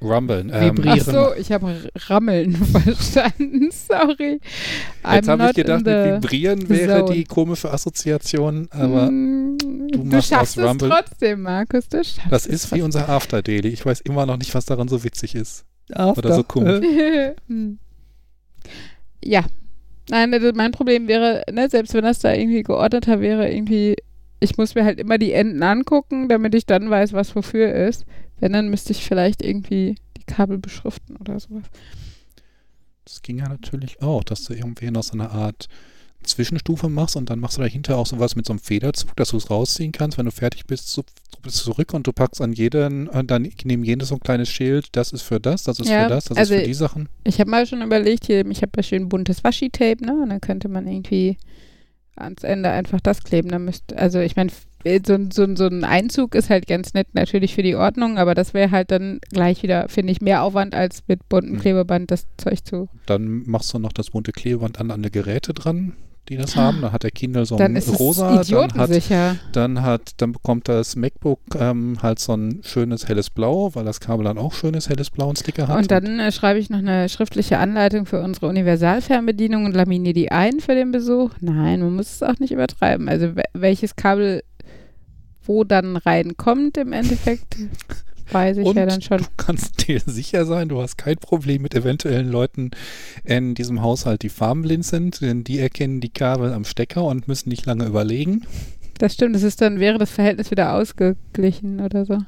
Rummeln. 0.02 0.50
Ähm, 0.52 0.76
Vibrieren. 0.76 1.00
Ach 1.00 1.04
so, 1.30 1.34
ich 1.38 1.50
habe 1.52 1.74
Rammeln 2.08 2.54
verstanden. 2.56 3.70
Sorry. 3.70 4.40
jetzt 4.42 5.28
I'm 5.28 5.28
habe 5.28 5.46
ich 5.50 5.54
gedacht, 5.56 5.86
Vibrieren 5.86 6.68
wäre 6.68 7.00
zone. 7.06 7.14
die 7.14 7.24
komische 7.24 7.70
Assoziation, 7.72 8.68
aber 8.70 9.10
Mm, 9.10 9.56
du 9.58 9.98
du 9.98 10.04
machst 10.04 10.28
schaffst 10.28 10.58
aus 10.58 10.76
es 10.82 10.88
trotzdem, 10.88 11.42
Markus. 11.42 11.88
Du 11.88 11.98
schaffst 12.04 12.20
das 12.30 12.46
es 12.46 12.64
ist 12.64 12.74
wie 12.74 12.82
unser 12.82 13.08
After 13.08 13.40
Daily. 13.42 13.68
Ich 13.68 13.86
weiß 13.86 14.00
immer 14.02 14.26
noch 14.26 14.36
nicht, 14.36 14.54
was 14.54 14.66
daran 14.66 14.88
so 14.88 15.04
witzig 15.04 15.34
ist. 15.34 15.64
After, 15.92 16.18
Oder 16.18 16.34
so 16.34 16.44
komisch. 16.44 16.84
Hm. 17.48 17.78
ja. 19.24 19.44
Nein, 20.10 20.32
das- 20.32 20.54
mein 20.54 20.72
Problem 20.72 21.08
wäre, 21.08 21.44
ne, 21.50 21.68
selbst 21.70 21.94
wenn 21.94 22.04
das 22.04 22.18
da 22.18 22.32
irgendwie 22.34 22.62
geordneter 22.62 23.20
wäre, 23.20 23.50
irgendwie, 23.50 23.96
ich 24.40 24.58
muss 24.58 24.74
mir 24.74 24.84
halt 24.84 24.98
immer 25.00 25.16
die 25.16 25.32
Enden 25.32 25.62
angucken, 25.62 26.28
damit 26.28 26.54
ich 26.54 26.66
dann 26.66 26.90
weiß, 26.90 27.14
was 27.14 27.34
wofür 27.34 27.72
ist. 27.72 28.04
Wenn, 28.44 28.52
dann 28.52 28.68
müsste 28.68 28.92
ich 28.92 29.02
vielleicht 29.02 29.40
irgendwie 29.40 29.94
die 30.18 30.24
Kabel 30.24 30.58
beschriften 30.58 31.16
oder 31.16 31.40
sowas. 31.40 31.64
Das 33.06 33.22
ging 33.22 33.38
ja 33.38 33.48
natürlich 33.48 34.02
auch, 34.02 34.22
dass 34.22 34.44
du 34.44 34.52
irgendwie 34.52 34.90
noch 34.90 35.02
so 35.02 35.14
eine 35.14 35.30
Art 35.30 35.66
Zwischenstufe 36.24 36.90
machst 36.90 37.16
und 37.16 37.30
dann 37.30 37.40
machst 37.40 37.56
du 37.56 37.62
dahinter 37.62 37.96
auch 37.96 38.04
sowas 38.04 38.36
mit 38.36 38.44
so 38.44 38.52
einem 38.52 38.60
Federzug, 38.60 39.16
dass 39.16 39.30
du 39.30 39.38
es 39.38 39.48
rausziehen 39.48 39.92
kannst. 39.92 40.18
Wenn 40.18 40.26
du 40.26 40.30
fertig 40.30 40.66
bist, 40.66 40.94
du 40.94 41.02
bist 41.42 41.56
zurück 41.56 41.94
und 41.94 42.06
du 42.06 42.12
packst 42.12 42.42
an 42.42 42.52
jeden, 42.52 43.08
äh, 43.08 43.24
dann 43.24 43.48
neben 43.64 43.82
jedes 43.82 44.08
so 44.08 44.16
ein 44.16 44.20
kleines 44.20 44.50
Schild, 44.50 44.88
das 44.92 45.14
ist 45.14 45.22
für 45.22 45.40
das, 45.40 45.62
das 45.62 45.80
ist 45.80 45.88
Ja, 45.88 46.02
für 46.02 46.10
das, 46.10 46.24
das 46.26 46.36
also 46.36 46.52
ist 46.52 46.60
für 46.60 46.66
die 46.66 46.74
Sachen. 46.74 47.08
Ich 47.24 47.40
habe 47.40 47.50
mal 47.50 47.66
schon 47.66 47.80
überlegt, 47.80 48.26
hier, 48.26 48.44
ich 48.44 48.60
habe 48.60 48.72
ja 48.76 48.82
schön 48.82 49.08
buntes 49.08 49.42
Washi-Tape, 49.42 50.04
ne? 50.04 50.20
Und 50.22 50.28
dann 50.28 50.42
könnte 50.42 50.68
man 50.68 50.86
irgendwie 50.86 51.38
ans 52.14 52.42
Ende 52.42 52.68
einfach 52.68 53.00
das 53.00 53.22
kleben. 53.22 53.48
Dann 53.48 53.64
müsste, 53.64 53.96
also 53.96 54.20
ich 54.20 54.36
meine, 54.36 54.52
so, 55.06 55.14
ein- 55.14 55.30
so, 55.30 55.46
so 55.56 55.66
ein 55.66 55.84
Einzug 55.84 56.34
ist 56.34 56.50
halt 56.50 56.66
ganz 56.66 56.94
nett 56.94 57.08
natürlich 57.14 57.54
für 57.54 57.62
die 57.62 57.74
Ordnung, 57.76 58.18
aber 58.18 58.34
das 58.34 58.54
wäre 58.54 58.70
halt 58.70 58.90
dann 58.90 59.18
gleich 59.30 59.62
wieder, 59.62 59.88
finde 59.88 60.12
ich, 60.12 60.20
mehr 60.20 60.42
Aufwand, 60.42 60.74
als 60.74 61.02
mit 61.08 61.28
buntem 61.28 61.54
Mhm. 61.54 61.60
Klebeband 61.60 62.10
das 62.10 62.26
Zeug 62.36 62.64
zu. 62.64 62.88
Dann 63.06 63.42
machst 63.46 63.72
du 63.74 63.78
noch 63.78 63.92
das 63.92 64.10
bunte 64.10 64.32
Klebeband 64.32 64.80
an, 64.80 64.90
an 64.90 65.02
die 65.02 65.10
Geräte 65.10 65.52
dran. 65.54 65.94
die 66.30 66.38
das 66.38 66.56
haben. 66.56 66.80
Dann 66.80 66.90
hat 66.90 67.02
der 67.02 67.10
Kindle 67.10 67.44
so 67.44 67.56
ein 67.58 67.76
rosa, 67.76 68.42
dann 68.42 68.72
hat, 68.78 68.90
dann 69.52 69.82
hat, 69.82 70.12
dann 70.16 70.32
bekommt 70.32 70.68
das 70.70 70.96
MacBook 70.96 71.38
ähm, 71.54 71.98
halt 72.02 72.18
so 72.18 72.34
ein 72.34 72.60
schönes 72.62 73.08
helles 73.08 73.28
Blau, 73.28 73.74
weil 73.74 73.84
das 73.84 74.00
Kabel 74.00 74.24
dann 74.24 74.38
auch 74.38 74.54
schönes 74.54 74.88
helles 74.88 75.10
Blau 75.10 75.28
und 75.28 75.38
Sticker 75.38 75.68
hat. 75.68 75.76
Und 75.76 75.90
dann 75.90 76.18
äh, 76.20 76.32
schreibe 76.32 76.58
ich 76.58 76.70
noch 76.70 76.78
eine 76.78 77.10
schriftliche 77.10 77.58
Anleitung 77.58 78.06
für 78.06 78.22
unsere 78.22 78.46
Universalfernbedienung 78.94 79.66
und 79.66 79.74
laminiere 79.74 80.14
die 80.14 80.32
ein 80.32 80.60
für 80.60 80.74
den 80.74 80.92
Besuch. 80.92 81.32
Nein, 81.40 81.80
man 81.80 81.94
muss 81.94 82.10
es 82.14 82.22
auch 82.22 82.38
nicht 82.38 82.52
übertreiben. 82.52 83.08
Also 83.10 83.36
we- 83.36 83.42
welches 83.52 83.94
Kabel 83.96 84.42
wo 85.46 85.64
dann 85.64 85.96
reinkommt 85.96 86.76
im 86.76 86.92
Endeffekt, 86.92 87.56
weiß 88.30 88.58
ich 88.58 88.66
Und 88.66 88.76
ja 88.76 88.86
dann 88.86 89.02
schon. 89.02 89.18
Du 89.18 89.24
kannst 89.36 89.86
dir 89.86 90.00
sicher 90.00 90.44
sein, 90.46 90.68
du 90.68 90.80
hast 90.80 90.96
kein 90.96 91.16
Problem 91.16 91.62
mit 91.62 91.74
eventuellen 91.74 92.30
Leuten 92.30 92.70
in 93.24 93.54
diesem 93.54 93.82
Haushalt, 93.82 94.22
die 94.22 94.28
farbenblind 94.28 94.84
sind, 94.84 95.20
denn 95.20 95.44
die 95.44 95.58
erkennen 95.58 96.00
die 96.00 96.10
Kabel 96.10 96.52
am 96.52 96.64
Stecker 96.64 97.04
und 97.04 97.28
müssen 97.28 97.48
nicht 97.48 97.66
lange 97.66 97.86
überlegen. 97.86 98.46
Das 98.98 99.14
stimmt, 99.14 99.34
das 99.34 99.42
ist 99.42 99.60
dann, 99.60 99.80
wäre 99.80 99.98
das 99.98 100.10
Verhältnis 100.10 100.50
wieder 100.50 100.74
ausgeglichen 100.74 101.80
oder 101.80 102.04
so. 102.04 102.18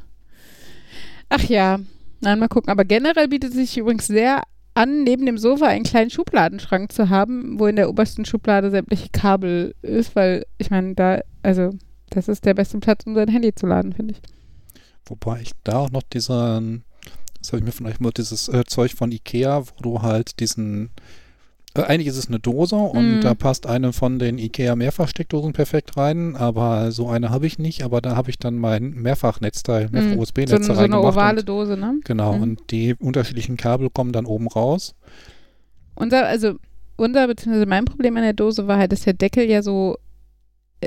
Ach 1.28 1.42
ja, 1.44 1.78
nein, 2.20 2.38
mal 2.38 2.48
gucken. 2.48 2.70
Aber 2.70 2.84
generell 2.84 3.28
bietet 3.28 3.50
es 3.50 3.56
sich 3.56 3.78
übrigens 3.78 4.06
sehr 4.06 4.42
an, 4.74 5.04
neben 5.04 5.24
dem 5.24 5.38
Sofa 5.38 5.66
einen 5.66 5.84
kleinen 5.84 6.10
Schubladenschrank 6.10 6.92
zu 6.92 7.08
haben, 7.08 7.58
wo 7.58 7.66
in 7.66 7.76
der 7.76 7.88
obersten 7.88 8.24
Schublade 8.24 8.70
sämtliche 8.70 9.08
Kabel 9.10 9.74
ist, 9.80 10.14
weil 10.14 10.44
ich 10.58 10.70
meine, 10.70 10.94
da, 10.94 11.20
also, 11.42 11.70
das 12.10 12.28
ist 12.28 12.44
der 12.44 12.54
beste 12.54 12.78
Platz, 12.78 13.04
um 13.06 13.14
sein 13.14 13.28
Handy 13.28 13.54
zu 13.54 13.66
laden, 13.66 13.92
finde 13.92 14.14
ich. 14.14 14.20
Wobei 15.06 15.40
ich 15.40 15.52
da 15.64 15.78
auch 15.78 15.90
noch 15.90 16.02
diesen, 16.02 16.84
das 17.40 17.48
habe 17.52 17.58
ich 17.58 17.64
mir 17.64 17.72
von 17.72 17.86
euch 17.86 18.00
mal 18.00 18.10
dieses 18.12 18.48
äh, 18.48 18.64
Zeug 18.64 18.94
von 18.94 19.12
Ikea, 19.12 19.62
wo 19.62 19.82
du 19.82 20.02
halt 20.02 20.40
diesen, 20.40 20.90
äh, 21.76 21.82
eigentlich 21.82 22.08
ist 22.08 22.16
es 22.16 22.26
eine 22.28 22.40
Dose 22.40 22.74
und 22.76 23.16
Mhm. 23.16 23.20
da 23.20 23.34
passt 23.34 23.66
eine 23.66 23.92
von 23.92 24.18
den 24.18 24.38
Ikea 24.38 24.74
Mehrfachsteckdosen 24.74 25.52
perfekt 25.52 25.96
rein, 25.96 26.34
aber 26.34 26.90
so 26.90 27.08
eine 27.08 27.30
habe 27.30 27.46
ich 27.46 27.58
nicht, 27.60 27.82
aber 27.84 28.00
da 28.00 28.16
habe 28.16 28.30
ich 28.30 28.38
dann 28.38 28.56
mein 28.56 28.90
Mehrfachnetzteil, 28.94 29.86
Mhm. 29.86 29.92
Mehrfach-USB-Netz 29.92 30.50
So, 30.50 30.56
eine- 30.56 30.74
so 30.74 30.80
eine 30.80 31.00
ovale 31.00 31.40
und, 31.40 31.48
Dose, 31.48 31.76
ne? 31.76 32.00
genau, 32.04 32.34
Mhm. 32.36 32.42
und 32.42 32.70
die 32.72 32.94
unterschiedlichen 32.94 33.56
Kabel 33.56 33.90
kommen 33.90 34.12
dann 34.12 34.26
oben 34.26 34.48
raus. 34.48 34.94
Unser, 35.94 36.26
also, 36.26 36.54
unser, 36.96 37.26
beziehungsweise 37.26 37.66
mein 37.66 37.84
Problem 37.84 38.16
an 38.16 38.22
der 38.22 38.32
Dose 38.32 38.66
war 38.66 38.78
halt, 38.78 38.92
dass 38.92 39.02
der 39.02 39.12
Deckel 39.14 39.44
ja 39.48 39.62
so 39.62 39.98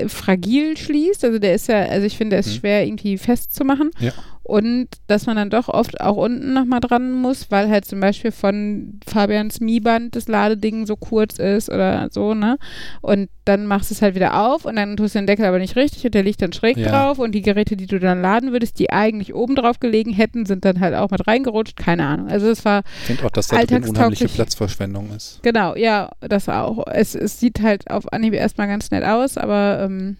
fragil 0.06 0.76
schließt. 0.76 1.24
Also 1.24 1.38
der 1.38 1.54
ist 1.54 1.68
ja, 1.68 1.80
also 1.82 2.06
ich 2.06 2.16
finde, 2.16 2.30
der 2.34 2.40
ist 2.40 2.48
Mhm. 2.54 2.58
schwer 2.60 2.86
irgendwie 2.86 3.18
festzumachen. 3.18 3.90
Ja. 3.98 4.12
Und 4.50 4.88
dass 5.06 5.26
man 5.26 5.36
dann 5.36 5.48
doch 5.48 5.68
oft 5.68 6.00
auch 6.00 6.16
unten 6.16 6.52
nochmal 6.54 6.80
dran 6.80 7.12
muss, 7.12 7.52
weil 7.52 7.68
halt 7.70 7.84
zum 7.84 8.00
Beispiel 8.00 8.32
von 8.32 8.98
Fabians 9.06 9.60
Mi-Band 9.60 10.16
das 10.16 10.26
Ladeding 10.26 10.86
so 10.86 10.96
kurz 10.96 11.38
ist 11.38 11.68
oder 11.70 12.08
so, 12.10 12.34
ne? 12.34 12.58
Und 13.00 13.28
dann 13.44 13.66
machst 13.66 13.90
du 13.90 13.94
es 13.94 14.02
halt 14.02 14.16
wieder 14.16 14.44
auf 14.44 14.64
und 14.64 14.74
dann 14.74 14.96
tust 14.96 15.14
du 15.14 15.20
den 15.20 15.28
Deckel 15.28 15.44
aber 15.44 15.60
nicht 15.60 15.76
richtig 15.76 16.04
und 16.04 16.14
der 16.14 16.24
liegt 16.24 16.42
dann 16.42 16.52
schräg 16.52 16.76
Ja. 16.78 16.88
drauf 16.90 17.20
und 17.20 17.30
die 17.32 17.42
Geräte, 17.42 17.76
die 17.76 17.86
du 17.86 18.00
dann 18.00 18.22
laden 18.22 18.50
würdest, 18.50 18.80
die 18.80 18.90
eigentlich 18.90 19.34
oben 19.36 19.54
drauf 19.54 19.78
gelegen 19.78 20.12
hätten, 20.12 20.46
sind 20.46 20.64
dann 20.64 20.80
halt 20.80 20.96
auch 20.96 21.10
mit 21.12 21.26
reingerutscht. 21.28 21.76
Keine 21.76 22.06
Ahnung. 22.06 22.28
Also 22.28 22.48
es 22.48 22.64
war 22.64 22.82
Ich 23.02 23.06
finde 23.06 23.26
auch, 23.26 23.30
dass 23.30 23.46
da 23.46 23.62
drin 23.62 23.84
unheimliche. 23.88 24.26
Platzverschwendung 24.28 25.10
ist. 25.14 25.40
Genau, 25.44 25.76
ja, 25.76 26.10
das 26.20 26.48
auch. 26.48 26.86
Es, 26.88 27.14
es 27.14 27.38
sieht 27.38 27.62
halt 27.62 27.88
auf 27.88 28.12
Anhieb 28.12 28.34
erstmal 28.34 28.66
ganz 28.66 28.90
nett 28.90 29.04
aus, 29.04 29.36
aber 29.38 29.80
ähm, 29.84 30.16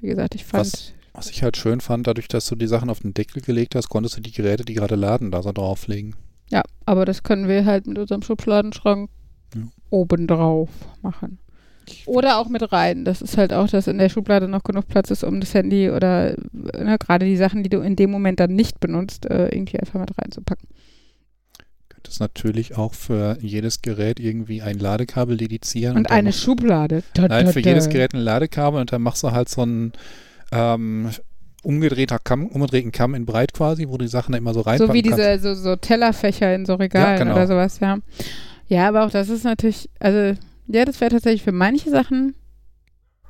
wie 0.00 0.06
gesagt, 0.06 0.36
ich 0.36 0.44
fand. 0.44 0.66
Was- 0.66 0.92
Was 1.14 1.30
ich 1.30 1.42
halt 1.42 1.56
schön 1.56 1.80
fand, 1.80 2.06
dadurch, 2.06 2.28
dass 2.28 2.46
du 2.46 2.54
die 2.56 2.66
Sachen 2.66 2.88
auf 2.88 3.00
den 3.00 3.12
Deckel 3.14 3.42
gelegt 3.42 3.74
hast, 3.74 3.88
konntest 3.88 4.16
du 4.16 4.20
die 4.22 4.32
Geräte, 4.32 4.64
die 4.64 4.74
gerade 4.74 4.94
laden, 4.94 5.30
da 5.30 5.42
so 5.42 5.52
drauflegen. 5.52 6.16
Ja, 6.50 6.62
aber 6.86 7.04
das 7.04 7.22
können 7.22 7.48
wir 7.48 7.64
halt 7.64 7.86
mit 7.86 7.98
unserem 7.98 8.22
Schubladenschrank 8.22 9.10
Ja. 9.54 9.62
obendrauf 9.90 10.70
machen. 11.02 11.38
Oder 12.06 12.38
auch 12.38 12.48
mit 12.48 12.72
rein. 12.72 13.04
Das 13.04 13.20
ist 13.20 13.36
halt 13.36 13.52
auch, 13.52 13.68
dass 13.68 13.86
in 13.88 13.98
der 13.98 14.08
Schublade 14.08 14.48
noch 14.48 14.62
genug 14.62 14.88
Platz 14.88 15.10
ist, 15.10 15.24
um 15.24 15.40
das 15.40 15.52
Handy 15.52 15.90
oder 15.90 16.36
ne, 16.52 16.96
gerade 16.98 17.26
die 17.26 17.36
Sachen, 17.36 17.62
die 17.62 17.68
du 17.68 17.80
in 17.80 17.96
dem 17.96 18.10
Moment 18.10 18.40
dann 18.40 18.54
nicht 18.54 18.80
benutzt, 18.80 19.26
äh, 19.26 19.48
irgendwie 19.48 19.78
einfach 19.80 19.98
mit 20.00 20.16
reinzupacken. 20.16 20.68
Könntest 21.88 22.20
natürlich 22.20 22.76
auch 22.76 22.94
für 22.94 23.36
jedes 23.40 23.82
Gerät 23.82 24.18
irgendwie 24.20 24.62
ein 24.62 24.78
Ladekabel 24.78 25.36
dedizieren. 25.36 25.96
Und 25.96 26.08
dann 26.10 26.16
eine 26.18 26.32
Schublade. 26.32 27.02
Da, 27.14 27.28
Nein, 27.28 27.46
da, 27.46 27.52
für 27.52 27.62
da. 27.62 27.68
jedes 27.70 27.88
Gerät 27.88 28.14
ein 28.14 28.20
Ladekabel 28.20 28.80
und 28.80 28.92
dann 28.92 29.02
machst 29.02 29.22
du 29.22 29.32
halt 29.32 29.48
so 29.48 29.62
einen 29.62 29.92
ähm, 30.52 31.10
umgedrehter 31.62 32.18
Kamm, 32.18 32.46
umgedrehten 32.46 32.92
Kamm 32.92 33.14
in 33.14 33.24
breit 33.24 33.52
quasi, 33.52 33.88
wo 33.88 33.92
du 33.96 34.04
die 34.04 34.10
Sachen 34.10 34.32
da 34.32 34.38
immer 34.38 34.54
so 34.54 34.60
reinpacken 34.60 34.88
So 34.88 34.94
wie 34.94 35.02
kannst. 35.02 35.18
diese 35.18 35.38
so, 35.38 35.54
so 35.54 35.76
Tellerfächer 35.76 36.54
in 36.54 36.66
so 36.66 36.74
Regalen 36.74 37.18
genau. 37.18 37.34
oder 37.34 37.46
sowas, 37.46 37.80
ja. 37.80 37.98
Ja, 38.68 38.88
aber 38.88 39.04
auch 39.04 39.10
das 39.10 39.28
ist 39.28 39.44
natürlich, 39.44 39.88
also 40.00 40.38
ja, 40.68 40.84
das 40.84 41.00
wäre 41.00 41.10
tatsächlich 41.10 41.42
für 41.42 41.52
manche 41.52 41.90
Sachen 41.90 42.34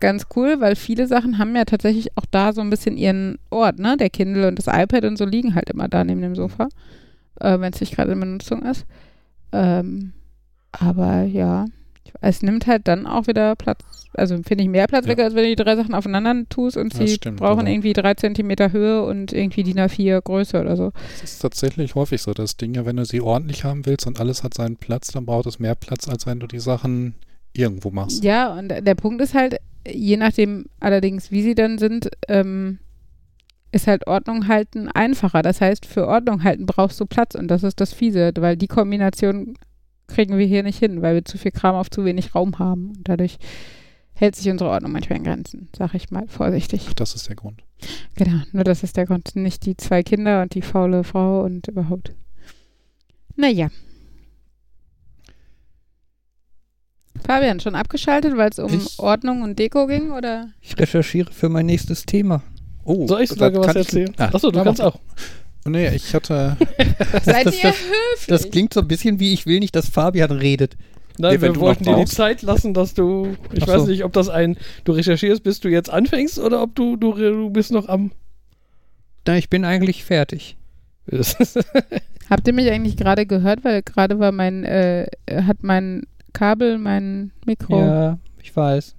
ganz 0.01 0.27
cool, 0.37 0.61
weil 0.61 0.77
viele 0.77 1.07
Sachen 1.07 1.39
haben 1.39 1.55
ja 1.55 1.65
tatsächlich 1.65 2.17
auch 2.17 2.27
da 2.31 2.53
so 2.53 2.61
ein 2.61 2.71
bisschen 2.71 2.97
ihren 2.97 3.39
Ort, 3.51 3.79
ne? 3.79 3.97
Der 3.97 4.11
Kindle 4.11 4.49
und 4.49 4.59
das 4.59 4.67
iPad 4.67 5.05
und 5.05 5.17
so 5.17 5.25
liegen 5.25 5.55
halt 5.55 5.71
immer 5.71 5.89
da 5.89 6.05
neben 6.05 6.21
dem 6.23 6.35
Sofa, 6.35 6.69
äh, 7.41 7.59
wenn 7.61 7.73
es 7.73 7.81
nicht 7.81 7.95
gerade 7.95 8.13
in 8.13 8.21
Benutzung 8.21 8.63
ist. 8.63 8.85
Ähm, 9.53 10.13
aber 10.73 11.23
ja, 11.23 11.67
es 12.21 12.43
nimmt 12.43 12.67
halt 12.67 12.89
dann 12.89 13.07
auch 13.07 13.27
wieder 13.27 13.57
Platz, 13.57 13.81
also 14.15 14.37
finde 14.43 14.65
ich 14.65 14.71
mehr 14.71 14.87
Platz 14.87 15.07
Ja. 15.07 15.13
weg, 15.13 15.21
als 15.21 15.35
wenn 15.35 15.45
du 15.45 15.49
die 15.51 15.63
drei 15.63 15.77
Sachen 15.77 15.95
aufeinander 15.95 16.49
tust 16.49 16.77
und 16.77 16.93
Das 16.93 16.99
sie 17.01 17.15
stimmt, 17.17 17.39
brauchen 17.39 17.61
also. 17.61 17.73
irgendwie 17.73 17.93
drei 17.93 18.15
Zentimeter 18.15 18.73
Höhe 18.73 19.05
und 19.05 19.33
irgendwie 19.33 19.63
DIN 19.63 19.79
A4 19.79 20.21
Größe 20.21 20.61
oder 20.61 20.77
so. 20.77 20.93
Das 21.21 21.33
ist 21.33 21.39
tatsächlich 21.41 21.95
häufig 21.95 22.21
so, 22.23 22.33
dass 22.35 22.57
Dinge, 22.57 22.85
wenn 22.87 22.97
du 22.97 23.05
sie 23.05 23.21
ordentlich 23.21 23.65
haben 23.65 23.87
willst 23.87 24.07
und 24.07 24.21
alles 24.21 24.43
hat 24.43 24.55
seinen 24.55 24.77
Platz, 24.77 25.09
dann 25.13 25.25
braucht 25.27 25.47
es 25.47 25.59
mehr 25.59 25.75
Platz, 25.75 26.09
als 26.09 26.27
wenn 26.27 26.41
du 26.41 26.47
die 26.47 26.61
Sachen 26.61 27.15
irgendwo 27.55 27.91
machst. 27.91 28.23
Ja, 28.25 28.53
und 28.59 28.69
der 28.69 28.95
Punkt 28.95 29.21
ist 29.23 29.35
halt, 29.35 29.57
je 29.87 30.17
nachdem 30.17 30.67
allerdings, 30.81 31.31
wie 31.31 31.43
sie 31.43 31.55
dann 31.55 31.79
sind, 31.79 32.11
ähm, 32.29 32.79
ist 33.73 33.87
halt 33.87 34.07
Ordnung 34.07 34.49
halten 34.49 34.89
einfacher. 34.89 35.41
Das 35.43 35.61
heißt, 35.63 35.87
für 35.87 36.07
Ordnung 36.07 36.45
halten 36.45 36.67
brauchst 36.67 37.01
du 37.01 37.07
Platz 37.07 37.35
und 37.35 37.49
das 37.49 37.63
ist 37.63 37.81
das 37.81 37.93
Fiese, 37.95 38.31
weil 38.39 38.57
die 38.57 38.67
Kombination 38.69 39.55
kriegen 40.13 40.39
wir 40.39 40.47
hier 40.47 40.63
nicht 40.63 40.79
hin, 40.79 41.03
weil 41.03 41.15
wir 41.15 41.25
zu 41.25 41.39
viel 41.39 41.51
Kram 41.53 41.75
auf 41.75 41.91
zu 41.91 42.05
wenig 42.05 42.35
Raum 42.35 42.59
haben. 42.59 42.91
Und 42.97 43.09
dadurch 43.09 43.39
hält 44.15 44.37
sich 44.37 44.49
unsere 44.51 44.71
Ordnung 44.71 44.93
manchmal 44.93 45.19
in 45.19 45.25
Grenzen, 45.25 45.69
sag 45.77 45.95
ich 45.95 46.11
mal 46.11 46.27
vorsichtig. 46.29 46.87
Ach, 46.89 46.95
das 46.95 47.15
ist 47.15 47.29
der 47.29 47.37
Grund. 47.37 47.63
Genau, 48.15 48.43
nur 48.53 48.65
das 48.65 48.83
ist 48.83 48.97
der 48.97 49.07
Grund. 49.07 49.35
Nicht 49.35 49.67
die 49.67 49.77
zwei 49.77 50.03
Kinder 50.03 50.43
und 50.43 50.55
die 50.55 50.63
faule 50.63 51.03
Frau 51.05 51.43
und 51.43 51.69
überhaupt. 51.69 52.15
Naja. 53.37 53.69
Fabian, 57.27 57.61
schon 57.61 57.75
abgeschaltet, 57.75 58.37
weil 58.37 58.51
es 58.51 58.59
um 58.59 58.73
Ich- 58.73 58.99
Ordnung 58.99 59.43
und 59.43 59.59
Deko 59.59 59.87
ging, 59.87 60.11
oder? 60.13 60.51
Ich 60.61 60.79
recherchiere 60.79 61.33
für 61.33 61.49
mein 61.49 61.67
nächstes 61.67 62.05
Thema. 62.05 62.43
Oh, 62.85 63.07
Soll 63.07 63.23
ich 63.23 63.31
sogar 63.31 63.55
was 63.55 63.69
ich- 63.71 63.77
erzählen? 63.77 64.15
Ah, 64.19 64.31
Achso, 64.33 64.51
du 64.51 64.63
kannst 64.63 64.81
auch. 64.83 64.99
Nee, 65.65 65.89
ich 65.95 66.13
hatte. 66.15 66.57
Seid 67.25 67.47
das- 67.47 67.57
ihr 67.57 67.63
das- 67.71 67.77
höflich? 67.79 68.27
Das 68.29 68.51
klingt 68.51 68.75
so 68.75 68.81
ein 68.81 68.89
bisschen 68.89 69.21
wie, 69.21 69.33
ich 69.33 69.47
will 69.47 69.61
nicht, 69.61 69.75
dass 69.77 69.89
Fabian 69.89 70.31
redet. 70.33 70.77
Nein, 71.19 71.35
Nee, 71.35 71.43
wir 71.43 71.57
wollten 71.57 71.85
dir 71.85 71.97
die. 71.97 72.05
Zeit 72.07 72.43
lassen, 72.43 72.73
dass 72.75 72.95
du. 72.95 73.37
Ich 73.53 73.63
Ach 73.65 73.69
weiß 73.69 73.83
so. 73.83 73.87
nicht, 73.89 74.03
ob 74.05 74.13
das 74.13 74.29
ein. 74.29 74.57
Du 74.85 74.93
recherchierst, 74.93 75.43
bis 75.43 75.61
du 75.61 75.69
jetzt 75.69 75.91
anfängst 75.91 76.39
oder 76.39 76.63
ob 76.63 76.75
du, 76.75 76.97
du, 76.97 77.13
du 77.15 77.51
bist 77.51 77.71
noch 77.71 77.89
am. 77.89 78.13
Na, 79.27 79.37
ich 79.37 79.51
bin 79.51 79.65
eigentlich 79.65 80.05
fertig. 80.05 80.57
Habt 82.31 82.47
ihr 82.47 82.55
mich 82.55 82.71
eigentlich 82.71 82.97
gerade 82.97 83.27
gehört? 83.27 83.63
Weil 83.65 83.83
gerade 83.83 84.19
war 84.19 84.33
mein, 84.33 84.65
äh, 84.65 85.07
hat 85.31 85.63
mein 85.63 86.05
Kabel, 86.33 86.79
mein 86.79 87.31
Mikro. 87.45 87.79
Ja. 87.79 87.87
Ja, 88.05 88.19
ich 88.41 88.57
weiß. 88.57 88.95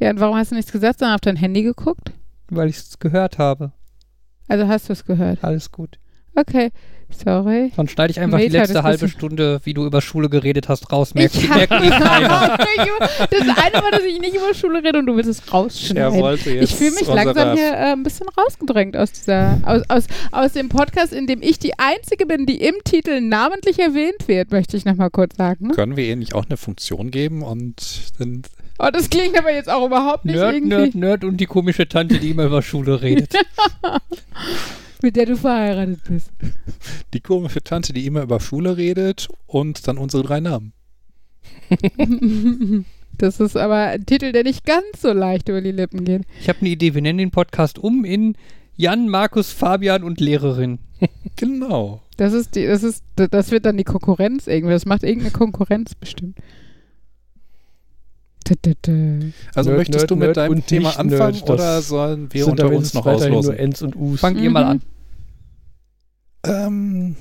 und 0.00 0.20
warum 0.20 0.36
hast 0.36 0.50
du 0.50 0.56
nichts 0.56 0.72
gesagt, 0.72 0.98
sondern 0.98 1.14
auf 1.14 1.20
dein 1.20 1.36
Handy 1.36 1.62
geguckt? 1.62 2.12
Weil 2.50 2.68
ich 2.68 2.76
es 2.78 2.98
gehört 2.98 3.38
habe. 3.38 3.72
Also 4.48 4.66
hast 4.66 4.88
du 4.88 4.92
es 4.92 5.04
gehört. 5.04 5.42
Alles 5.44 5.70
gut. 5.70 5.98
Okay, 6.34 6.70
sorry. 7.10 7.72
Dann 7.76 7.88
schneide 7.88 8.10
ich 8.10 8.20
einfach 8.20 8.38
die 8.38 8.46
Meta 8.46 8.60
letzte 8.60 8.82
halbe. 8.82 9.08
Stunde, 9.08 9.60
wie 9.64 9.74
du 9.74 9.84
über 9.84 10.00
Schule 10.00 10.28
geredet 10.30 10.68
hast, 10.68 10.90
raus. 10.90 11.14
Merkt, 11.14 11.34
Ich 11.34 11.48
merkt 11.48 11.72
eh 11.72 11.90
keiner. 11.90 12.58
das 13.30 13.40
eine 13.40 13.82
Mal, 13.82 13.90
dass 13.90 14.02
ich 14.02 14.18
nicht 14.18 14.34
über 14.34 14.54
Schule 14.54 14.82
rede 14.82 14.98
und 14.98 15.06
du 15.06 15.16
willst 15.16 15.28
es 15.28 15.52
rausschneiden. 15.52 16.20
wollte 16.20 16.50
Ich 16.50 16.74
fühle 16.74 16.92
mich 16.92 17.06
langsam 17.06 17.56
hier 17.56 17.72
äh, 17.72 17.92
ein 17.92 18.02
bisschen 18.02 18.26
rausgedrängt 18.28 18.96
aus 18.96 19.12
dieser, 19.12 19.60
aus, 19.64 19.82
aus, 19.88 20.04
aus 20.30 20.52
dem 20.52 20.68
Podcast, 20.68 21.12
in 21.12 21.26
dem 21.26 21.42
ich 21.42 21.58
die 21.58 21.78
Einzige 21.78 22.26
bin, 22.26 22.46
die 22.46 22.62
im 22.62 22.76
Titel 22.84 23.20
namentlich 23.20 23.78
erwähnt 23.78 24.26
wird, 24.26 24.50
möchte 24.50 24.76
ich 24.76 24.84
nochmal 24.84 25.10
kurz 25.10 25.36
sagen. 25.36 25.68
Ne? 25.68 25.74
Können 25.74 25.96
wir 25.96 26.04
ihr 26.04 26.16
nicht 26.16 26.34
auch 26.34 26.46
eine 26.46 26.56
Funktion 26.56 27.10
geben 27.10 27.42
und 27.42 27.74
dann. 28.18 28.42
Oh, 28.78 28.88
das 28.90 29.10
klingt 29.10 29.38
aber 29.38 29.52
jetzt 29.52 29.68
auch 29.68 29.86
überhaupt 29.86 30.24
nicht 30.24 30.36
Nerd, 30.36 30.54
irgendwie, 30.54 30.76
Nerd, 30.76 30.94
Nerd 30.94 31.24
und 31.24 31.36
die 31.36 31.46
komische 31.46 31.86
Tante, 31.86 32.18
die 32.18 32.30
immer 32.30 32.46
über 32.46 32.62
Schule 32.62 33.02
redet. 33.02 33.34
mit 35.02 35.16
der 35.16 35.26
du 35.26 35.36
verheiratet 35.36 36.00
bist. 36.08 36.30
Die 37.12 37.20
komische 37.20 37.62
Tante, 37.62 37.92
die 37.92 38.06
immer 38.06 38.22
über 38.22 38.40
Schule 38.40 38.76
redet 38.76 39.28
und 39.46 39.86
dann 39.86 39.98
unsere 39.98 40.22
drei 40.22 40.40
Namen. 40.40 40.72
Das 43.18 43.40
ist 43.40 43.56
aber 43.56 43.76
ein 43.76 44.06
Titel, 44.06 44.32
der 44.32 44.42
nicht 44.42 44.64
ganz 44.64 45.00
so 45.00 45.12
leicht 45.12 45.48
über 45.48 45.60
die 45.60 45.70
Lippen 45.70 46.04
geht. 46.04 46.22
Ich 46.40 46.48
habe 46.48 46.60
eine 46.60 46.70
Idee, 46.70 46.94
wir 46.94 47.02
nennen 47.02 47.18
den 47.18 47.30
Podcast 47.30 47.78
um 47.78 48.04
in 48.04 48.36
Jan, 48.74 49.08
Markus, 49.08 49.52
Fabian 49.52 50.02
und 50.02 50.20
Lehrerin. 50.20 50.78
Genau. 51.36 52.02
Das 52.16 52.32
ist 52.32 52.54
die, 52.54 52.66
das 52.66 52.82
ist, 52.82 53.04
das 53.16 53.50
wird 53.50 53.66
dann 53.66 53.76
die 53.76 53.84
Konkurrenz 53.84 54.46
irgendwie. 54.46 54.72
Das 54.72 54.86
macht 54.86 55.02
irgendeine 55.02 55.32
Konkurrenz 55.32 55.94
bestimmt. 55.94 56.38
Dö, 58.52 58.56
dö, 58.64 58.74
dö. 58.86 59.30
Also 59.54 59.70
Nerd, 59.70 59.78
möchtest 59.78 59.98
Nerd, 60.00 60.10
du 60.10 60.16
mit 60.16 60.26
Nerd 60.26 60.36
deinem 60.36 60.66
Thema 60.66 60.98
anfangen 60.98 61.40
oder 61.42 61.80
sollen 61.80 62.32
wir 62.32 62.46
unter 62.48 62.68
da 62.68 62.76
uns 62.76 62.92
noch 62.94 63.04
weiterhin 63.06 63.34
auslosen? 63.34 63.50
nur 63.52 63.60
Ends 63.60 63.82
und 63.82 63.96
Us. 63.96 64.20
Fangt 64.20 64.38
ihr 64.38 64.48
Mhm. 64.50 64.52
mal 64.52 64.64
an. 64.64 64.82
Ähm, 66.44 67.16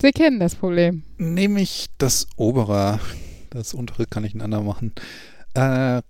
Sie 0.00 0.10
kennen 0.12 0.40
das 0.40 0.54
Problem. 0.54 1.02
nehme 1.18 1.60
ich 1.60 1.86
das 1.98 2.26
obere. 2.36 3.00
Das 3.50 3.72
untere 3.74 4.06
kann 4.06 4.24
ich 4.24 4.34
ein 4.34 4.42
anderer 4.42 4.62
machen. 4.62 4.92
Äh, 5.54 6.02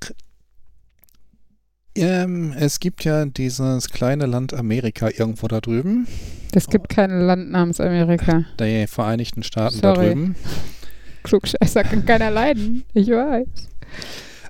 ähm, 1.95 2.53
es 2.59 2.80
gibt 2.80 3.05
ja 3.05 3.24
dieses 3.24 3.91
kleine 3.91 4.26
Land 4.26 4.53
Amerika 4.53 5.09
irgendwo 5.09 5.47
da 5.49 5.61
drüben, 5.61 6.07
Es 6.53 6.66
gibt 6.68 6.89
kein 6.89 7.11
Land 7.11 7.51
namens 7.51 7.80
Amerika. 7.80 8.45
die 8.61 8.87
Vereinigten 8.87 9.43
Staaten 9.43 9.80
da 9.80 9.95
Sorry. 9.95 10.09
drüben. 10.09 10.34
Klugscheißer 11.22 11.82
kann 11.84 12.05
keiner 12.07 12.30
leiden. 12.30 12.84
Ich 12.95 13.09
weiß. 13.09 13.47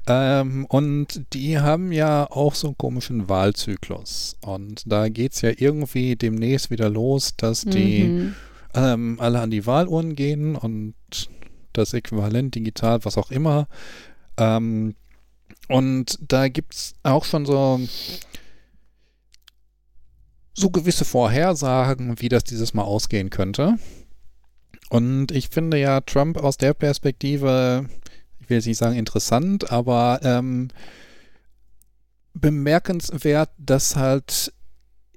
Ähm, 0.08 0.66
und 0.66 1.22
die 1.32 1.58
haben 1.58 1.90
ja 1.90 2.30
auch 2.30 2.54
so 2.54 2.68
einen 2.68 2.78
komischen 2.78 3.28
Wahlzyklus. 3.28 4.36
Und 4.40 4.82
da 4.86 5.08
geht 5.08 5.32
es 5.32 5.40
ja 5.40 5.50
irgendwie 5.56 6.14
demnächst 6.16 6.70
wieder 6.70 6.88
los, 6.88 7.34
dass 7.36 7.64
die 7.64 8.04
Mhm. 8.04 8.34
ähm, 8.74 9.16
alle 9.20 9.40
an 9.40 9.50
die 9.50 9.66
Wahlurnen 9.66 10.14
gehen 10.14 10.54
und 10.54 10.94
das 11.72 11.92
Äquivalent 11.92 12.54
digital, 12.54 13.04
was 13.04 13.18
auch 13.18 13.30
immer. 13.30 13.66
Ähm, 14.36 14.94
und 15.68 16.18
da 16.20 16.48
gibt 16.48 16.74
es 16.74 16.94
auch 17.02 17.24
schon 17.24 17.44
so, 17.44 17.80
so 20.54 20.70
gewisse 20.70 21.04
Vorhersagen, 21.04 22.20
wie 22.20 22.28
das 22.28 22.44
dieses 22.44 22.74
Mal 22.74 22.82
ausgehen 22.84 23.30
könnte. 23.30 23.76
Und 24.88 25.32
ich 25.32 25.48
finde 25.48 25.78
ja 25.78 26.00
Trump 26.00 26.36
aus 26.38 26.56
der 26.56 26.72
Perspektive, 26.72 27.88
ich 28.46 28.50
will 28.50 28.58
jetzt 28.58 28.66
nicht 28.66 28.78
sagen 28.78 28.94
interessant, 28.94 29.72
aber 29.72 30.20
ähm, 30.22 30.68
bemerkenswert, 32.32 33.50
dass 33.58 33.96
halt, 33.96 34.52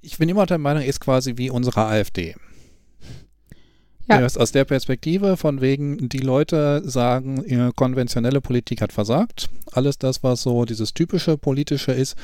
ich 0.00 0.18
bin 0.18 0.28
immer 0.28 0.46
der 0.46 0.58
Meinung, 0.58 0.82
ist 0.82 0.98
quasi 0.98 1.36
wie 1.36 1.48
unsere 1.48 1.86
AfD. 1.86 2.34
Ja. 4.08 4.26
Aus 4.26 4.50
der 4.50 4.64
Perspektive 4.64 5.36
von 5.36 5.60
wegen, 5.60 6.08
die 6.08 6.18
Leute 6.18 6.82
sagen, 6.84 7.72
konventionelle 7.76 8.40
Politik 8.40 8.80
hat 8.80 8.92
versagt. 8.92 9.48
Alles 9.70 9.98
das, 9.98 10.24
was 10.24 10.42
so 10.42 10.64
dieses 10.64 10.92
typische 10.92 11.38
politische 11.38 11.92
ist, 11.92 12.16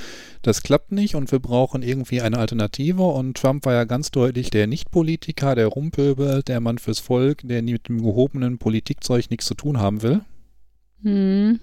das 0.42 0.64
klappt 0.64 0.90
nicht 0.90 1.14
und 1.14 1.30
wir 1.30 1.38
brauchen 1.38 1.82
irgendwie 1.82 2.20
eine 2.20 2.38
Alternative. 2.38 3.04
Und 3.04 3.36
Trump 3.36 3.64
war 3.64 3.74
ja 3.74 3.84
ganz 3.84 4.10
deutlich 4.10 4.50
der 4.50 4.66
Nicht-Politiker, 4.66 5.54
der 5.54 5.68
Rumpöbel, 5.68 6.42
der 6.42 6.58
Mann 6.58 6.78
fürs 6.78 6.98
Volk, 6.98 7.42
der 7.44 7.62
mit 7.62 7.88
dem 7.88 8.02
gehobenen 8.02 8.58
Politikzeug 8.58 9.30
nichts 9.30 9.46
zu 9.46 9.54
tun 9.54 9.78
haben 9.78 10.02
will. 10.02 10.22
Mhm. 11.06 11.60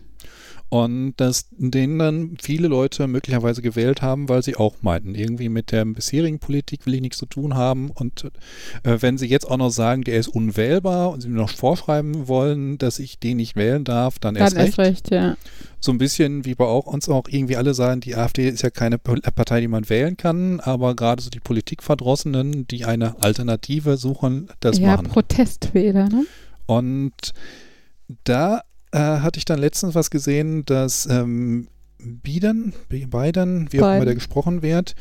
Und 0.69 1.13
dass 1.17 1.49
den 1.51 1.99
dann 1.99 2.35
viele 2.41 2.67
Leute 2.67 3.05
möglicherweise 3.05 3.61
gewählt 3.61 4.01
haben, 4.01 4.27
weil 4.27 4.41
sie 4.41 4.55
auch 4.55 4.73
meinten, 4.81 5.13
irgendwie 5.13 5.47
mit 5.47 5.71
der 5.71 5.85
bisherigen 5.85 6.39
Politik 6.39 6.87
will 6.87 6.95
ich 6.95 7.01
nichts 7.01 7.19
zu 7.19 7.27
tun 7.27 7.53
haben. 7.53 7.91
Und 7.91 8.23
äh, 8.83 8.97
wenn 8.99 9.19
sie 9.19 9.27
jetzt 9.27 9.45
auch 9.47 9.57
noch 9.57 9.69
sagen, 9.69 10.03
der 10.03 10.17
ist 10.17 10.29
unwählbar 10.29 11.11
und 11.11 11.21
sie 11.21 11.29
mir 11.29 11.37
noch 11.37 11.51
vorschreiben 11.51 12.27
wollen, 12.27 12.79
dass 12.79 12.97
ich 12.97 13.19
den 13.19 13.37
nicht 13.37 13.55
wählen 13.55 13.83
darf, 13.83 14.17
dann, 14.17 14.33
Dann 14.33 14.45
erst 14.45 14.57
recht. 14.57 14.69
ist 14.69 14.79
recht, 14.79 15.11
ja. 15.11 15.37
So 15.79 15.91
ein 15.91 15.99
bisschen 15.99 16.43
wie 16.43 16.55
bei 16.55 16.65
auch 16.65 16.87
uns 16.87 17.07
auch 17.07 17.25
irgendwie 17.29 17.57
alle 17.57 17.75
sagen, 17.75 18.01
die 18.01 18.15
AfD 18.15 18.49
ist 18.49 18.63
ja 18.63 18.71
keine 18.71 18.97
Partei, 18.97 19.61
die 19.61 19.67
man 19.67 19.89
wählen 19.89 20.17
kann, 20.17 20.59
aber 20.59 20.95
gerade 20.95 21.21
so 21.21 21.29
die 21.29 21.39
Politikverdrossenen, 21.41 22.65
die 22.65 22.85
eine 22.85 23.21
Alternative 23.21 23.97
suchen, 23.97 24.47
das 24.59 24.79
ja, 24.79 24.95
machen. 24.95 25.09
Protestwähler, 25.09 26.09
ne? 26.09 26.25
Und 26.65 27.13
da 28.23 28.63
äh, 28.93 28.97
hatte 28.97 29.37
ich 29.39 29.45
dann 29.45 29.59
letztens 29.59 29.95
was 29.95 30.09
gesehen, 30.09 30.63
dass 30.65 31.05
ähm, 31.07 31.67
Biden, 31.97 32.73
Biden, 32.89 33.67
wie 33.71 33.81
auch 33.81 33.95
immer 33.95 34.05
der 34.05 34.15
gesprochen 34.15 34.61
wird, 34.61 34.95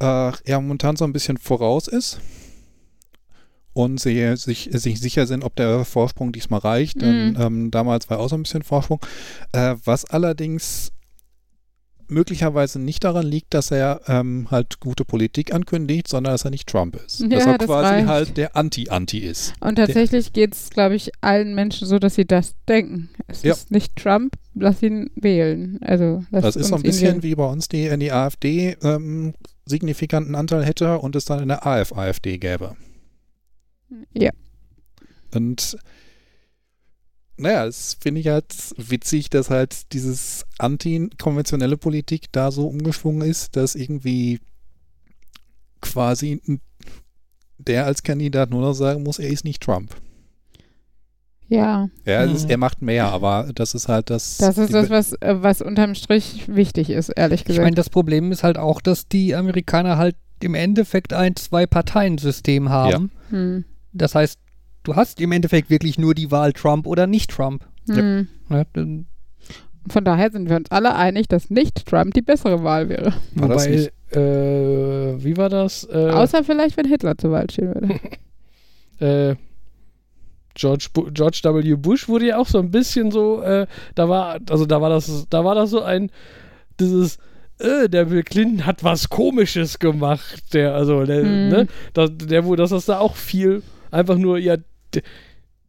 äh, 0.00 0.32
er 0.44 0.60
momentan 0.60 0.96
so 0.96 1.04
ein 1.04 1.12
bisschen 1.12 1.36
voraus 1.36 1.88
ist 1.88 2.20
und 3.72 3.98
sie 4.00 4.36
sich, 4.36 4.70
sich 4.72 5.00
sicher 5.00 5.26
sind, 5.26 5.42
ob 5.44 5.56
der 5.56 5.84
Vorsprung 5.84 6.32
diesmal 6.32 6.60
reicht. 6.60 7.02
Denn 7.02 7.30
Mhm. 7.30 7.40
ähm, 7.40 7.70
damals 7.70 8.08
war 8.08 8.20
auch 8.20 8.28
so 8.28 8.36
ein 8.36 8.42
bisschen 8.42 8.62
Vorsprung. 8.62 9.00
Äh, 9.52 9.74
was 9.84 10.04
allerdings 10.04 10.92
möglicherweise 12.08 12.78
nicht 12.78 13.04
daran 13.04 13.26
liegt, 13.26 13.54
dass 13.54 13.70
er 13.70 14.00
ähm, 14.06 14.48
halt 14.50 14.80
gute 14.80 15.04
Politik 15.04 15.52
ankündigt, 15.54 16.08
sondern 16.08 16.32
dass 16.34 16.44
er 16.44 16.50
nicht 16.50 16.68
Trump 16.68 16.96
ist. 16.96 17.20
Ja, 17.20 17.28
dass 17.28 17.46
er 17.46 17.58
das 17.58 17.66
quasi 17.66 17.94
reicht. 17.94 18.06
halt 18.08 18.36
der 18.36 18.56
Anti-Anti 18.56 19.18
ist. 19.18 19.54
Und 19.60 19.76
tatsächlich 19.76 20.32
geht 20.32 20.54
es, 20.54 20.70
glaube 20.70 20.94
ich, 20.96 21.10
allen 21.20 21.54
Menschen 21.54 21.86
so, 21.86 21.98
dass 21.98 22.14
sie 22.14 22.24
das 22.26 22.54
denken. 22.68 23.10
Es 23.26 23.42
Ja. 23.42 23.52
ist 23.52 23.70
nicht 23.70 23.96
Trump, 23.96 24.34
lass 24.54 24.82
ihn 24.82 25.10
wählen. 25.16 25.78
Also, 25.82 26.24
lass 26.30 26.42
Das 26.42 26.56
ist 26.56 26.68
so 26.68 26.76
ein 26.76 26.82
bisschen 26.82 27.22
wie 27.22 27.34
bei 27.34 27.46
uns, 27.46 27.68
die 27.68 27.86
in 27.86 28.00
die 28.00 28.12
AfD 28.12 28.76
ähm, 28.82 29.34
signifikanten 29.66 30.34
Anteil 30.34 30.64
hätte 30.64 30.98
und 30.98 31.16
es 31.16 31.24
dann 31.24 31.40
in 31.40 31.48
der 31.48 31.66
AF-AfD 31.66 32.38
gäbe. 32.38 32.76
Ja. 34.12 34.30
Und 35.34 35.76
naja, 37.36 37.66
das 37.66 37.96
finde 38.00 38.20
ich 38.20 38.28
halt 38.28 38.46
witzig, 38.76 39.30
dass 39.30 39.50
halt 39.50 39.92
dieses 39.92 40.44
anti-konventionelle 40.58 41.76
Politik 41.76 42.26
da 42.32 42.50
so 42.50 42.66
umgeschwungen 42.68 43.28
ist, 43.28 43.56
dass 43.56 43.74
irgendwie 43.74 44.40
quasi 45.80 46.40
der 47.58 47.86
als 47.86 48.02
Kandidat 48.02 48.50
nur 48.50 48.60
noch 48.60 48.74
sagen 48.74 49.02
muss, 49.02 49.18
er 49.18 49.28
ist 49.28 49.44
nicht 49.44 49.62
Trump. 49.62 49.94
Ja, 51.46 51.88
Ja, 52.06 52.26
Mhm. 52.26 52.34
ist, 52.34 52.48
er 52.50 52.56
macht 52.56 52.80
mehr, 52.82 53.06
aber 53.06 53.50
das 53.54 53.74
ist 53.74 53.86
halt 53.88 54.08
das. 54.10 54.38
das 54.38 54.56
ist 54.56 54.72
das, 54.72 54.88
was, 54.90 55.12
äh, 55.20 55.36
was 55.42 55.60
unterm 55.60 55.94
Strich 55.94 56.44
wichtig 56.48 56.88
ist, 56.90 57.10
ehrlich 57.10 57.40
Ich 57.42 57.46
gesagt. 57.46 57.64
meine, 57.64 57.76
das 57.76 57.90
Problem 57.90 58.32
ist 58.32 58.42
halt 58.42 58.56
auch, 58.58 58.80
dass 58.80 59.08
die 59.08 59.34
Amerikaner 59.34 59.98
halt 59.98 60.16
im 60.40 60.54
Endeffekt 60.54 61.12
ein 61.12 61.36
Zwei-Parteien-System 61.36 62.70
haben. 62.70 63.10
hm. 63.28 63.64
Das 63.92 64.14
heißt, 64.16 64.38
du 64.84 64.94
hast 64.96 65.20
im 65.20 65.32
Endeffekt 65.32 65.68
wirklich 65.70 65.98
nur 65.98 66.14
die 66.14 66.30
Wahl 66.30 66.52
Trump 66.52 66.86
oder 66.86 67.06
nicht 67.06 67.30
Trump. 67.30 67.64
Hm. 67.88 68.28
Ja, 68.48 68.64
Von 69.88 70.04
daher 70.04 70.30
sind 70.30 70.48
wir 70.48 70.56
uns 70.56 70.70
alle 70.70 70.94
einig, 70.94 71.28
dass 71.28 71.50
nicht 71.50 71.86
Trump 71.86 72.14
die 72.14 72.22
bessere 72.22 72.62
Wahl 72.62 72.88
wäre. 72.88 73.12
War 73.34 73.48
das 73.48 73.64
Wobei, 73.66 73.76
nicht- 73.76 73.92
äh, 74.16 75.24
wie 75.24 75.36
war 75.36 75.48
das? 75.48 75.84
Äh, 75.90 76.10
Außer 76.10 76.44
vielleicht, 76.44 76.76
wenn 76.76 76.86
Hitler 76.86 77.18
zur 77.18 77.32
Wahl 77.32 77.50
stehen 77.50 77.74
würde. 77.74 78.00
äh, 79.00 79.36
George, 80.54 80.86
Bu 80.92 81.10
George 81.12 81.40
W. 81.42 81.74
Bush 81.74 82.08
wurde 82.08 82.28
ja 82.28 82.38
auch 82.38 82.46
so 82.46 82.58
ein 82.60 82.70
bisschen 82.70 83.10
so, 83.10 83.42
äh, 83.42 83.66
da 83.96 84.08
war, 84.08 84.38
also 84.48 84.66
da 84.66 84.80
war 84.80 84.88
das, 84.88 85.26
da 85.28 85.44
war 85.44 85.56
das 85.56 85.70
so 85.70 85.82
ein, 85.82 86.10
dieses, 86.78 87.18
äh, 87.58 87.88
der 87.88 88.04
Bill 88.04 88.22
Clinton 88.22 88.64
hat 88.64 88.84
was 88.84 89.08
Komisches 89.08 89.80
gemacht, 89.80 90.54
der, 90.54 90.74
also, 90.74 91.04
der, 91.04 91.22
Hm. 91.24 91.48
ne, 91.48 91.66
da, 91.92 92.06
der, 92.06 92.44
wo, 92.44 92.54
dass 92.54 92.70
das 92.70 92.84
da 92.86 93.00
auch 93.00 93.16
viel, 93.16 93.62
einfach 93.90 94.16
nur, 94.16 94.38
ja, 94.38 94.56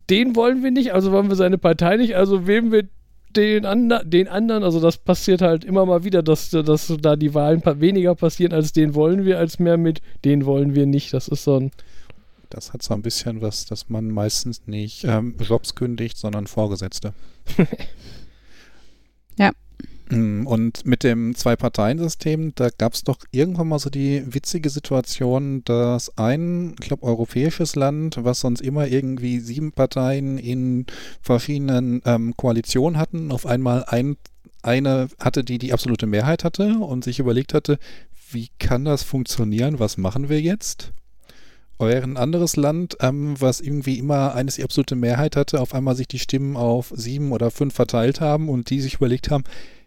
den 0.09 0.35
wollen 0.35 0.63
wir 0.63 0.71
nicht, 0.71 0.93
also 0.93 1.11
wollen 1.11 1.29
wir 1.29 1.35
seine 1.35 1.57
Partei 1.57 1.97
nicht, 1.97 2.15
also 2.15 2.47
wählen 2.47 2.71
wir 2.71 2.87
den, 3.35 3.65
ander, 3.65 4.03
den 4.03 4.27
anderen, 4.27 4.63
also 4.63 4.79
das 4.79 4.97
passiert 4.97 5.41
halt 5.41 5.65
immer 5.65 5.85
mal 5.85 6.03
wieder, 6.03 6.23
dass, 6.23 6.49
dass 6.51 6.93
da 7.01 7.15
die 7.15 7.33
Wahlen 7.33 7.61
weniger 7.79 8.15
passieren, 8.15 8.53
als 8.53 8.71
den 8.71 8.95
wollen 8.95 9.25
wir, 9.25 9.39
als 9.39 9.59
mehr 9.59 9.77
mit 9.77 10.01
den 10.23 10.45
wollen 10.45 10.73
wir 10.75 10.85
nicht. 10.85 11.13
Das 11.13 11.27
ist 11.27 11.43
so 11.43 11.59
ein, 11.59 11.71
Das 12.49 12.71
hat 12.71 12.81
so 12.81 12.93
ein 12.93 13.01
bisschen 13.01 13.41
was, 13.41 13.65
dass 13.65 13.89
man 13.89 14.09
meistens 14.09 14.67
nicht 14.67 15.03
ähm, 15.03 15.35
Jobs 15.39 15.75
kündigt, 15.75 16.17
sondern 16.17 16.47
Vorgesetzte. 16.47 17.13
Ja. 19.37 19.51
Mm, 20.09 20.45
Und 20.45 20.85
mit 20.85 21.03
dem 21.03 21.35
Zwei-Parteien-System, 21.35 22.53
da 22.55 22.69
gab 22.69 22.93
es 22.93 23.03
doch 23.03 23.17
irgendwann 23.31 23.67
mal 23.67 23.79
so 23.79 23.89
die 23.89 24.23
witzige 24.27 24.69
Situation, 24.69 25.63
dass 25.65 26.15
ein, 26.17 26.75
ich 26.79 26.87
glaube, 26.87 27.03
europäisches 27.03 27.75
Land, 27.75 28.17
was 28.23 28.41
sonst 28.41 28.61
immer 28.61 28.87
irgendwie 28.87 29.39
sieben 29.39 29.71
Parteien 29.71 30.37
in 30.37 30.85
verschiedenen 31.21 32.01
ähm, 32.05 32.35
Koalitionen 32.37 32.99
hatten, 32.99 33.31
auf 33.31 33.45
einmal 33.47 33.83
ein, 33.87 34.17
eine 34.61 35.07
hatte, 35.19 35.43
die 35.43 35.57
die 35.57 35.73
absolute 35.73 36.05
Mehrheit 36.05 36.43
hatte 36.43 36.77
und 36.79 37.03
sich 37.03 37.19
überlegt 37.19 37.53
hatte, 37.53 37.79
wie 38.31 38.49
kann 38.59 38.85
das 38.85 39.03
funktionieren, 39.03 39.79
was 39.79 39.97
machen 39.97 40.29
wir 40.29 40.41
jetzt? 40.41 40.91
Ein 41.77 42.15
anderes 42.15 42.55
Land, 42.55 42.95
ähm, 43.01 43.35
was 43.39 43.59
irgendwie 43.59 43.99
immer 43.99 44.33
eines 44.33 44.55
die 44.55 44.63
absolute 44.63 44.95
Mehrheit 44.95 45.35
hatte, 45.35 45.59
auf 45.59 45.73
einmal 45.73 45.95
sich 45.95 46.07
die 46.07 46.19
Stimmen 46.19 46.55
auf 46.55 46.93
sieben 46.95 47.33
oder 47.33 47.51
fünf 47.51 47.73
verteilt 47.73 48.21
haben 48.21 48.47
und 48.49 48.69
die 48.69 48.79
sich 48.79 48.95
überlegt 48.95 49.29
haben, 49.29 49.43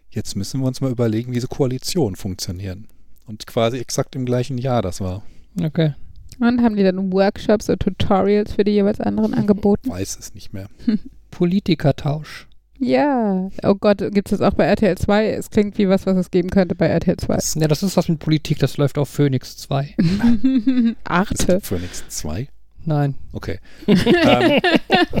jetzt 0.09 0.35
müssen 0.35 0.59
wir 0.61 0.67
uns 0.67 0.81
mal 0.81 0.91
überlegen, 0.91 1.31
wie 1.31 1.35
diese 1.35 1.47
Koalitionen 1.47 2.15
funktionieren. 2.15 2.87
Und 3.25 3.45
quasi 3.47 3.77
exakt 3.77 4.15
im 4.15 4.25
gleichen 4.25 4.57
Jahr 4.57 4.81
das 4.81 5.01
war. 5.01 5.23
okay. 5.63 5.93
Und 6.39 6.61
haben 6.61 6.77
die 6.77 6.83
dann 6.83 7.11
Workshops 7.11 7.69
oder 7.69 7.77
Tutorials 7.79 8.53
für 8.53 8.63
die 8.63 8.71
jeweils 8.71 9.01
anderen 9.01 9.33
angeboten? 9.33 9.89
Weiß 9.89 10.17
es 10.17 10.33
nicht 10.33 10.53
mehr. 10.53 10.69
Politikertausch. 11.31 12.47
Ja. 12.79 13.49
Oh 13.63 13.75
Gott, 13.75 13.97
gibt 14.13 14.31
es 14.31 14.37
das 14.37 14.41
auch 14.41 14.53
bei 14.55 14.63
RTL 14.65 14.97
2? 14.97 15.31
Es 15.31 15.49
klingt 15.49 15.77
wie 15.77 15.89
was, 15.89 16.05
was 16.05 16.15
es 16.15 16.31
geben 16.31 16.49
könnte 16.49 16.75
bei 16.75 16.87
RTL 16.87 17.17
2. 17.17 17.59
Ja, 17.59 17.67
das 17.67 17.83
ist 17.83 17.97
was 17.97 18.07
mit 18.07 18.19
Politik, 18.19 18.59
das 18.59 18.77
läuft 18.77 18.97
auf 18.97 19.09
Phoenix 19.09 19.57
2. 19.57 19.95
Es 19.97 20.95
Achte. 21.03 21.45
gibt 21.55 21.65
Phoenix 21.65 22.07
2. 22.07 22.47
Nein. 22.89 23.13
Okay. 23.33 23.59
ähm, 23.87 24.59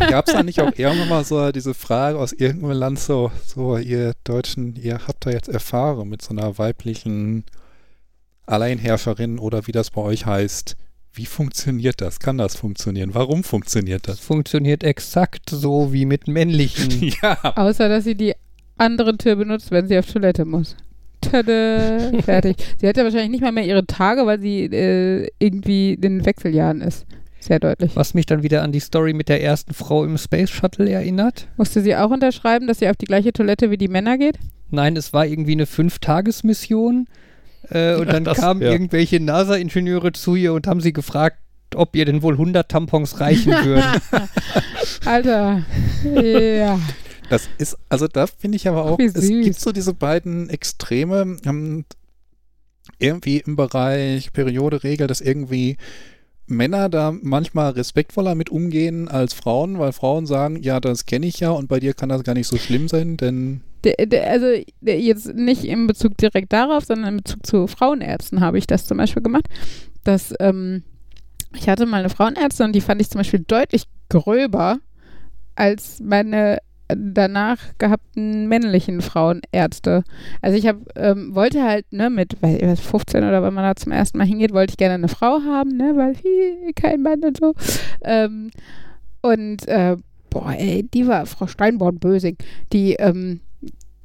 Gab 0.09 0.27
es 0.27 0.33
da 0.33 0.41
nicht 0.41 0.59
auch 0.59 0.71
irgendwann 0.75 1.07
mal 1.07 1.23
so 1.23 1.51
diese 1.51 1.75
Frage 1.75 2.17
aus 2.17 2.33
irgendeinem 2.33 2.79
Land 2.79 2.99
so, 2.99 3.31
so, 3.45 3.77
ihr 3.77 4.13
Deutschen, 4.23 4.75
ihr 4.75 5.01
habt 5.07 5.27
da 5.27 5.29
jetzt 5.29 5.49
Erfahrung 5.49 6.09
mit 6.09 6.23
so 6.23 6.31
einer 6.31 6.57
weiblichen 6.57 7.43
Alleinherrscherin 8.47 9.37
oder 9.37 9.67
wie 9.67 9.71
das 9.71 9.91
bei 9.91 10.01
euch 10.01 10.25
heißt. 10.25 10.75
Wie 11.13 11.27
funktioniert 11.27 12.01
das? 12.01 12.19
Kann 12.19 12.39
das 12.39 12.55
funktionieren? 12.55 13.13
Warum 13.13 13.43
funktioniert 13.43 14.07
Das 14.07 14.17
das? 14.17 14.25
funktioniert 14.25 14.83
exakt 14.83 15.51
so 15.51 15.93
wie 15.93 16.05
mit 16.05 16.27
männlichen. 16.27 17.13
ja, 17.21 17.37
Außer, 17.55 17.87
dass 17.87 18.03
sie 18.03 18.15
die 18.15 18.33
andere 18.77 19.15
Tür 19.15 19.35
benutzt, 19.35 19.69
wenn 19.69 19.87
sie 19.87 19.97
auf 19.99 20.11
Toilette 20.11 20.43
muss. 20.45 20.75
Tada, 21.21 22.11
fertig. 22.23 22.55
Sie 22.79 22.87
hat 22.87 22.97
ja 22.97 23.03
wahrscheinlich 23.03 23.29
nicht 23.29 23.41
mal 23.41 23.51
mehr 23.51 23.65
ihre 23.65 23.85
Tage, 23.85 24.25
weil 24.25 24.39
sie 24.39 24.63
äh, 24.65 25.27
irgendwie 25.37 25.93
in 25.93 26.01
den 26.01 26.25
Wechseljahren 26.25 26.81
ist. 26.81 27.05
Sehr 27.39 27.59
deutlich. 27.59 27.95
Was 27.95 28.13
mich 28.13 28.25
dann 28.25 28.43
wieder 28.43 28.63
an 28.63 28.71
die 28.71 28.79
Story 28.81 29.13
mit 29.13 29.29
der 29.29 29.41
ersten 29.41 29.73
Frau 29.73 30.03
im 30.03 30.17
Space 30.17 30.49
Shuttle 30.49 30.89
erinnert. 30.89 31.47
Musste 31.57 31.81
sie 31.81 31.95
auch 31.95 32.09
unterschreiben, 32.11 32.67
dass 32.67 32.79
sie 32.79 32.89
auf 32.89 32.97
die 32.97 33.05
gleiche 33.05 33.31
Toilette 33.31 33.71
wie 33.71 33.77
die 33.77 33.87
Männer 33.87 34.17
geht? 34.17 34.37
Nein, 34.71 34.97
es 34.97 35.13
war 35.13 35.25
irgendwie 35.25 35.53
eine 35.53 35.65
Fünf-Tages-Mission. 35.65 37.07
Äh, 37.69 37.95
und 37.95 38.11
dann 38.11 38.23
Das- 38.23 38.39
kamen 38.39 38.61
ja. 38.61 38.71
irgendwelche 38.71 39.19
NASA-Ingenieure 39.19 40.11
zu 40.11 40.35
ihr 40.35 40.53
und 40.53 40.67
haben 40.67 40.81
sie 40.81 40.93
gefragt, 40.93 41.37
ob 41.75 41.95
ihr 41.95 42.05
denn 42.05 42.21
wohl 42.23 42.33
100 42.33 42.69
Tampons 42.69 43.19
reichen 43.19 43.51
würden. 43.63 43.83
Alter. 45.05 45.63
ja. 46.03 46.79
das 47.29 47.47
ist, 47.57 47.77
also 47.89 48.07
da 48.07 48.27
finde 48.27 48.55
ich 48.57 48.67
aber 48.67 48.85
auch, 48.85 48.99
es 48.99 49.27
gibt 49.27 49.59
so 49.59 49.71
diese 49.71 49.93
beiden 49.93 50.49
Extreme, 50.49 51.37
ähm, 51.45 51.85
irgendwie 52.97 53.37
im 53.37 53.55
Bereich 53.55 54.33
Periode 54.33 54.83
regelt, 54.83 55.09
dass 55.09 55.21
irgendwie 55.21 55.77
Männer 56.49 56.89
da 56.89 57.13
manchmal 57.21 57.71
respektvoller 57.71 58.35
mit 58.35 58.49
umgehen 58.49 59.07
als 59.07 59.33
Frauen, 59.33 59.79
weil 59.79 59.93
Frauen 59.93 60.25
sagen, 60.25 60.61
ja, 60.61 60.79
das 60.79 61.05
kenne 61.05 61.27
ich 61.27 61.39
ja 61.39 61.51
und 61.51 61.67
bei 61.67 61.79
dir 61.79 61.93
kann 61.93 62.09
das 62.09 62.23
gar 62.23 62.33
nicht 62.33 62.47
so 62.47 62.57
schlimm 62.57 62.87
sein, 62.87 63.17
denn 63.17 63.61
Der, 63.83 64.05
der, 64.05 64.29
also 64.29 64.47
der, 64.81 64.99
jetzt 64.99 65.33
nicht 65.33 65.63
in 65.63 65.87
Bezug 65.87 66.17
direkt 66.17 66.51
darauf, 66.51 66.85
sondern 66.85 67.13
in 67.13 67.17
Bezug 67.23 67.45
zu 67.45 67.67
Frauenärzten 67.67 68.41
habe 68.41 68.57
ich 68.57 68.67
das 68.67 68.85
zum 68.85 68.97
Beispiel 68.97 69.23
gemacht. 69.23 69.45
Dass 70.03 70.33
ähm, 70.39 70.83
ich 71.55 71.67
hatte 71.69 71.85
mal 71.85 71.99
eine 71.99 72.09
Frauenärztin 72.09 72.67
und 72.67 72.73
die 72.73 72.81
fand 72.81 73.01
ich 73.01 73.09
zum 73.09 73.19
Beispiel 73.19 73.43
deutlich 73.47 73.83
gröber 74.09 74.79
als 75.55 75.99
meine 75.99 76.59
danach 76.95 77.59
gehabten 77.77 78.47
männlichen 78.47 79.01
Frauenärzte. 79.01 80.03
Also 80.41 80.57
ich 80.57 80.67
habe 80.67 80.79
ähm, 80.95 81.35
wollte 81.35 81.63
halt 81.63 81.91
ne 81.91 82.09
mit 82.09 82.41
weiß, 82.41 82.79
15 82.79 83.23
oder 83.23 83.43
wenn 83.43 83.53
man 83.53 83.63
da 83.63 83.75
zum 83.75 83.91
ersten 83.91 84.17
Mal 84.17 84.27
hingeht, 84.27 84.53
wollte 84.53 84.71
ich 84.71 84.77
gerne 84.77 84.95
eine 84.95 85.07
Frau 85.07 85.39
haben, 85.41 85.77
ne, 85.77 85.93
weil 85.95 86.15
hi, 86.15 86.73
kein 86.73 87.01
Mann 87.01 87.23
und 87.23 87.37
so. 87.37 87.53
Ähm, 88.03 88.49
und 89.21 89.67
äh, 89.67 89.97
boah, 90.29 90.53
ey, 90.53 90.83
die 90.83 91.07
war 91.07 91.25
Frau 91.25 91.47
Steinborn-Bösing, 91.47 92.37
die 92.73 92.93
ähm, 92.93 93.41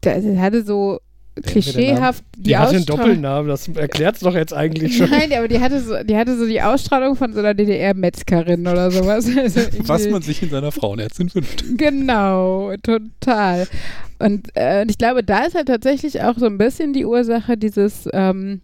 hatte 0.05 0.62
so 0.62 1.01
klischeehaft 1.43 2.22
die, 2.37 2.43
Die 2.45 2.57
hatte 2.57 2.76
einen 2.76 2.87
Doppelnamen, 2.87 3.49
das 3.49 3.68
erklärt 3.68 4.16
es 4.16 4.20
doch 4.20 4.35
jetzt 4.35 4.55
eigentlich 4.55 4.97
schon. 4.97 5.11
Nein, 5.11 5.32
aber 5.32 5.49
die 5.49 5.61
hatte 5.61 5.80
so, 5.80 6.03
die 6.03 6.16
hatte 6.16 6.37
so 6.37 6.47
die 6.47 6.62
Ausstrahlung 6.62 7.16
von 7.16 7.32
so 7.32 7.41
einer 7.41 7.55
DDR-Metzgerin 7.55 8.66
oder 8.66 8.91
sowas. 8.91 9.28
Also 9.45 9.61
was 9.80 10.09
man 10.09 10.22
sich 10.22 10.43
in 10.43 10.51
seiner 10.51 10.72
Frauenärztin 10.72 11.35
wünscht. 11.35 11.64
Genau, 11.76 12.72
total. 12.82 13.66
Und 14.18 14.57
äh, 14.57 14.85
ich 14.87 14.97
glaube, 14.97 15.22
da 15.24 15.45
ist 15.45 15.55
halt 15.55 15.66
tatsächlich 15.68 16.22
auch 16.22 16.39
so 16.39 16.47
ein 16.47 16.57
bisschen 16.57 16.93
die 16.93 17.05
Ursache 17.05 17.57
dieses, 17.57 18.09
ähm, 18.12 18.61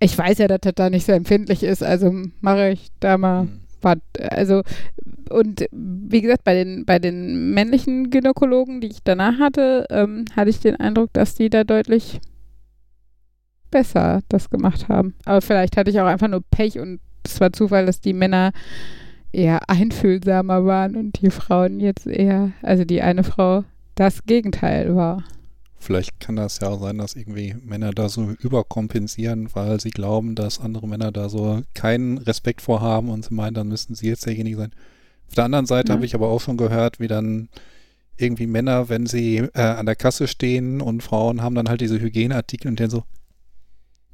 ich 0.00 0.16
weiß 0.16 0.38
ja, 0.38 0.48
dass 0.48 0.60
das 0.60 0.74
da 0.76 0.90
nicht 0.90 1.06
so 1.06 1.12
empfindlich 1.12 1.62
ist, 1.64 1.82
also 1.82 2.14
mache 2.40 2.70
ich 2.70 2.88
da 3.00 3.18
mal 3.18 3.42
Hm. 3.42 3.67
Was. 3.82 3.98
Also, 4.30 4.62
und 5.30 5.66
wie 5.72 6.20
gesagt, 6.20 6.44
bei 6.44 6.54
den, 6.54 6.84
bei 6.84 6.98
den 6.98 7.52
männlichen 7.52 8.10
Gynäkologen, 8.10 8.80
die 8.80 8.88
ich 8.88 9.02
danach 9.02 9.38
hatte, 9.38 9.86
ähm, 9.90 10.24
hatte 10.34 10.50
ich 10.50 10.60
den 10.60 10.76
Eindruck, 10.76 11.12
dass 11.12 11.34
die 11.34 11.50
da 11.50 11.64
deutlich 11.64 12.20
besser 13.70 14.20
das 14.28 14.50
gemacht 14.50 14.88
haben. 14.88 15.14
Aber 15.24 15.40
vielleicht 15.40 15.76
hatte 15.76 15.90
ich 15.90 16.00
auch 16.00 16.06
einfach 16.06 16.28
nur 16.28 16.42
Pech 16.50 16.78
und 16.78 17.00
es 17.24 17.40
war 17.40 17.52
Zufall, 17.52 17.86
dass 17.86 18.00
die 18.00 18.14
Männer 18.14 18.52
eher 19.32 19.68
einfühlsamer 19.68 20.64
waren 20.64 20.96
und 20.96 21.20
die 21.20 21.30
Frauen 21.30 21.80
jetzt 21.80 22.06
eher, 22.06 22.52
also 22.62 22.84
die 22.84 23.02
eine 23.02 23.24
Frau 23.24 23.64
das 23.94 24.24
Gegenteil 24.24 24.94
war. 24.94 25.24
Vielleicht 25.80 26.18
kann 26.20 26.36
das 26.36 26.58
ja 26.60 26.68
auch 26.68 26.80
sein, 26.80 26.98
dass 26.98 27.14
irgendwie 27.14 27.54
Männer 27.62 27.92
da 27.92 28.08
so 28.08 28.32
überkompensieren, 28.40 29.48
weil 29.54 29.80
sie 29.80 29.90
glauben, 29.90 30.34
dass 30.34 30.60
andere 30.60 30.88
Männer 30.88 31.12
da 31.12 31.28
so 31.28 31.62
keinen 31.74 32.18
Respekt 32.18 32.60
vorhaben 32.62 33.08
und 33.08 33.24
sie 33.24 33.34
meinen, 33.34 33.54
dann 33.54 33.68
müssten 33.68 33.94
sie 33.94 34.08
jetzt 34.08 34.26
derjenige 34.26 34.56
sein. 34.56 34.72
Auf 35.28 35.34
der 35.34 35.44
anderen 35.44 35.66
Seite 35.66 35.88
Ja. 35.88 35.94
habe 35.94 36.04
ich 36.04 36.14
aber 36.14 36.28
auch 36.28 36.40
schon 36.40 36.56
gehört, 36.56 37.00
wie 37.00 37.08
dann 37.08 37.48
irgendwie 38.16 38.46
Männer, 38.48 38.88
wenn 38.88 39.06
sie 39.06 39.36
äh, 39.54 39.60
an 39.60 39.86
der 39.86 39.94
Kasse 39.94 40.26
stehen 40.26 40.80
und 40.80 41.02
Frauen 41.02 41.42
haben 41.42 41.54
dann 41.54 41.68
halt 41.68 41.80
diese 41.80 42.00
Hygieneartikel 42.00 42.68
und 42.68 42.80
dann 42.80 42.90
so 42.90 43.04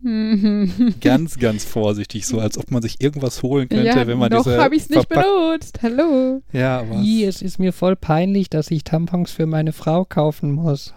ganz, 1.01 1.39
ganz 1.39 1.65
vorsichtig, 1.65 2.27
so 2.27 2.39
als 2.39 2.59
ob 2.59 2.71
man 2.71 2.83
sich 2.83 3.01
irgendwas 3.01 3.43
holen 3.43 3.71
könnte, 3.71 3.87
ja, 3.87 4.07
wenn 4.07 4.19
man 4.19 4.31
noch 4.31 4.45
diese 4.45 4.59
habe 4.63 4.77
ich 4.77 4.83
es 4.83 4.91
nicht 4.91 5.09
benutzt. 5.09 5.79
Hallo. 5.83 6.43
Ja, 6.53 6.81
aber 6.81 6.97
Ih, 6.97 7.25
es 7.25 7.41
ist 7.41 7.59
mir 7.59 7.73
voll 7.73 7.97
peinlich, 7.97 8.51
dass 8.51 8.71
ich 8.71 8.85
Tampons 8.85 9.31
für 9.31 9.47
meine 9.47 9.73
Frau 9.73 10.05
kaufen 10.05 10.53
muss. 10.53 10.93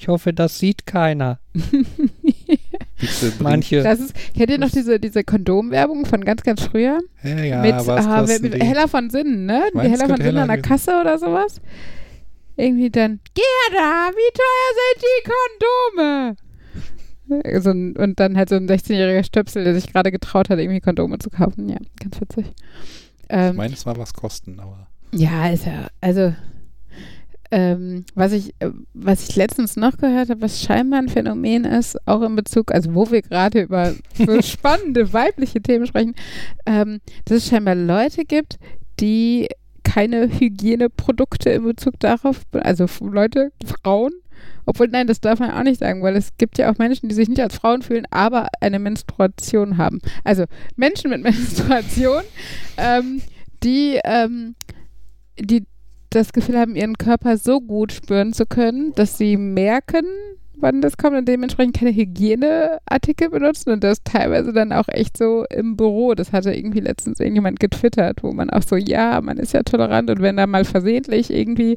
Ich 0.00 0.08
hoffe, 0.08 0.32
das 0.32 0.58
sieht 0.58 0.86
keiner. 0.86 1.40
Manche. 3.40 3.82
Das 3.82 4.00
ist, 4.00 4.14
kennt 4.34 4.48
ihr 4.48 4.56
noch 4.56 4.70
diese, 4.70 4.98
diese 4.98 5.24
Kondomwerbung 5.24 6.06
von 6.06 6.24
ganz, 6.24 6.42
ganz 6.42 6.62
früher? 6.62 7.00
Ja, 7.22 7.38
ja, 7.40 7.60
mit, 7.60 7.74
was 7.86 8.06
ah, 8.06 8.22
mit 8.22 8.54
die? 8.54 8.64
Heller 8.64 8.88
von 8.88 9.10
Sinnen, 9.10 9.44
ne? 9.44 9.64
Ich 9.66 9.78
die 9.78 9.90
Heller 9.90 10.08
von 10.08 10.16
Sinnen 10.16 10.38
an 10.38 10.48
der 10.48 10.62
Kasse 10.62 10.98
oder 11.02 11.18
sowas. 11.18 11.60
Irgendwie 12.56 12.88
dann, 12.88 13.20
Gerda, 13.34 14.10
wie 14.14 14.32
teuer 14.32 14.70
sind 14.80 15.04
die 15.04 15.22
Kondome? 17.28 17.60
So 17.60 17.70
ein, 17.70 17.94
und 17.96 18.18
dann 18.20 18.38
halt 18.38 18.48
so 18.48 18.54
ein 18.54 18.66
16-jähriger 18.66 19.22
Stöpsel, 19.22 19.64
der 19.64 19.74
sich 19.74 19.92
gerade 19.92 20.10
getraut 20.10 20.48
hat, 20.48 20.58
irgendwie 20.58 20.80
Kondome 20.80 21.18
zu 21.18 21.28
kaufen. 21.28 21.68
Ja, 21.68 21.76
ganz 22.02 22.18
witzig. 22.22 22.46
Ich 22.46 23.26
Ähm, 23.28 23.56
meine, 23.56 23.74
es 23.74 23.84
war 23.84 23.98
was 23.98 24.14
kosten, 24.14 24.60
aber 24.60 24.88
ja, 25.12 25.50
ist 25.50 25.66
ja, 25.66 25.88
also 26.00 26.32
ähm, 27.50 28.04
was 28.14 28.32
ich, 28.32 28.54
äh, 28.60 28.70
was 28.94 29.28
ich 29.28 29.36
letztens 29.36 29.76
noch 29.76 29.96
gehört 29.96 30.30
habe, 30.30 30.42
was 30.42 30.62
scheinbar 30.62 31.00
ein 31.00 31.08
Phänomen 31.08 31.64
ist, 31.64 31.96
auch 32.06 32.22
in 32.22 32.36
Bezug, 32.36 32.72
also 32.72 32.94
wo 32.94 33.10
wir 33.10 33.22
gerade 33.22 33.62
über 33.62 33.94
so 34.14 34.42
spannende 34.42 35.12
weibliche 35.12 35.60
Themen 35.60 35.86
sprechen, 35.86 36.14
ähm, 36.66 37.00
dass 37.24 37.38
es 37.38 37.48
scheinbar 37.48 37.74
Leute 37.74 38.24
gibt, 38.24 38.58
die 39.00 39.48
keine 39.82 40.28
Hygieneprodukte 40.28 41.50
in 41.50 41.64
Bezug 41.64 41.98
darauf, 41.98 42.42
also 42.52 42.86
Leute, 43.00 43.50
Frauen, 43.64 44.12
obwohl, 44.66 44.88
nein, 44.88 45.06
das 45.06 45.20
darf 45.20 45.40
man 45.40 45.50
auch 45.50 45.64
nicht 45.64 45.80
sagen, 45.80 46.02
weil 46.02 46.16
es 46.16 46.36
gibt 46.36 46.58
ja 46.58 46.70
auch 46.70 46.78
Menschen, 46.78 47.08
die 47.08 47.14
sich 47.14 47.28
nicht 47.28 47.40
als 47.40 47.56
Frauen 47.56 47.82
fühlen, 47.82 48.06
aber 48.10 48.48
eine 48.60 48.78
Menstruation 48.78 49.78
haben. 49.78 50.00
Also 50.22 50.44
Menschen 50.76 51.10
mit 51.10 51.22
Menstruation, 51.24 52.22
ähm, 52.76 53.20
die, 53.64 53.98
ähm, 54.04 54.54
die 55.38 55.64
das 56.10 56.32
Gefühl 56.32 56.58
haben, 56.58 56.76
ihren 56.76 56.98
Körper 56.98 57.36
so 57.36 57.60
gut 57.60 57.92
spüren 57.92 58.32
zu 58.32 58.46
können, 58.46 58.92
dass 58.94 59.16
sie 59.16 59.36
merken, 59.36 60.04
wann 60.56 60.82
das 60.82 60.96
kommt 60.96 61.16
und 61.16 61.26
dementsprechend 61.26 61.76
keine 61.76 61.94
Hygieneartikel 61.94 63.30
benutzen 63.30 63.70
und 63.70 63.84
das 63.84 64.02
teilweise 64.02 64.52
dann 64.52 64.72
auch 64.72 64.88
echt 64.88 65.16
so 65.16 65.44
im 65.50 65.76
Büro. 65.76 66.14
Das 66.14 66.32
hatte 66.32 66.52
irgendwie 66.52 66.80
letztens 66.80 67.20
irgendjemand 67.20 67.60
getwittert, 67.60 68.22
wo 68.22 68.32
man 68.32 68.50
auch 68.50 68.62
so, 68.62 68.76
ja, 68.76 69.20
man 69.20 69.38
ist 69.38 69.54
ja 69.54 69.62
tolerant 69.62 70.10
und 70.10 70.20
wenn 70.20 70.36
da 70.36 70.46
mal 70.46 70.64
versehentlich 70.64 71.30
irgendwie 71.30 71.76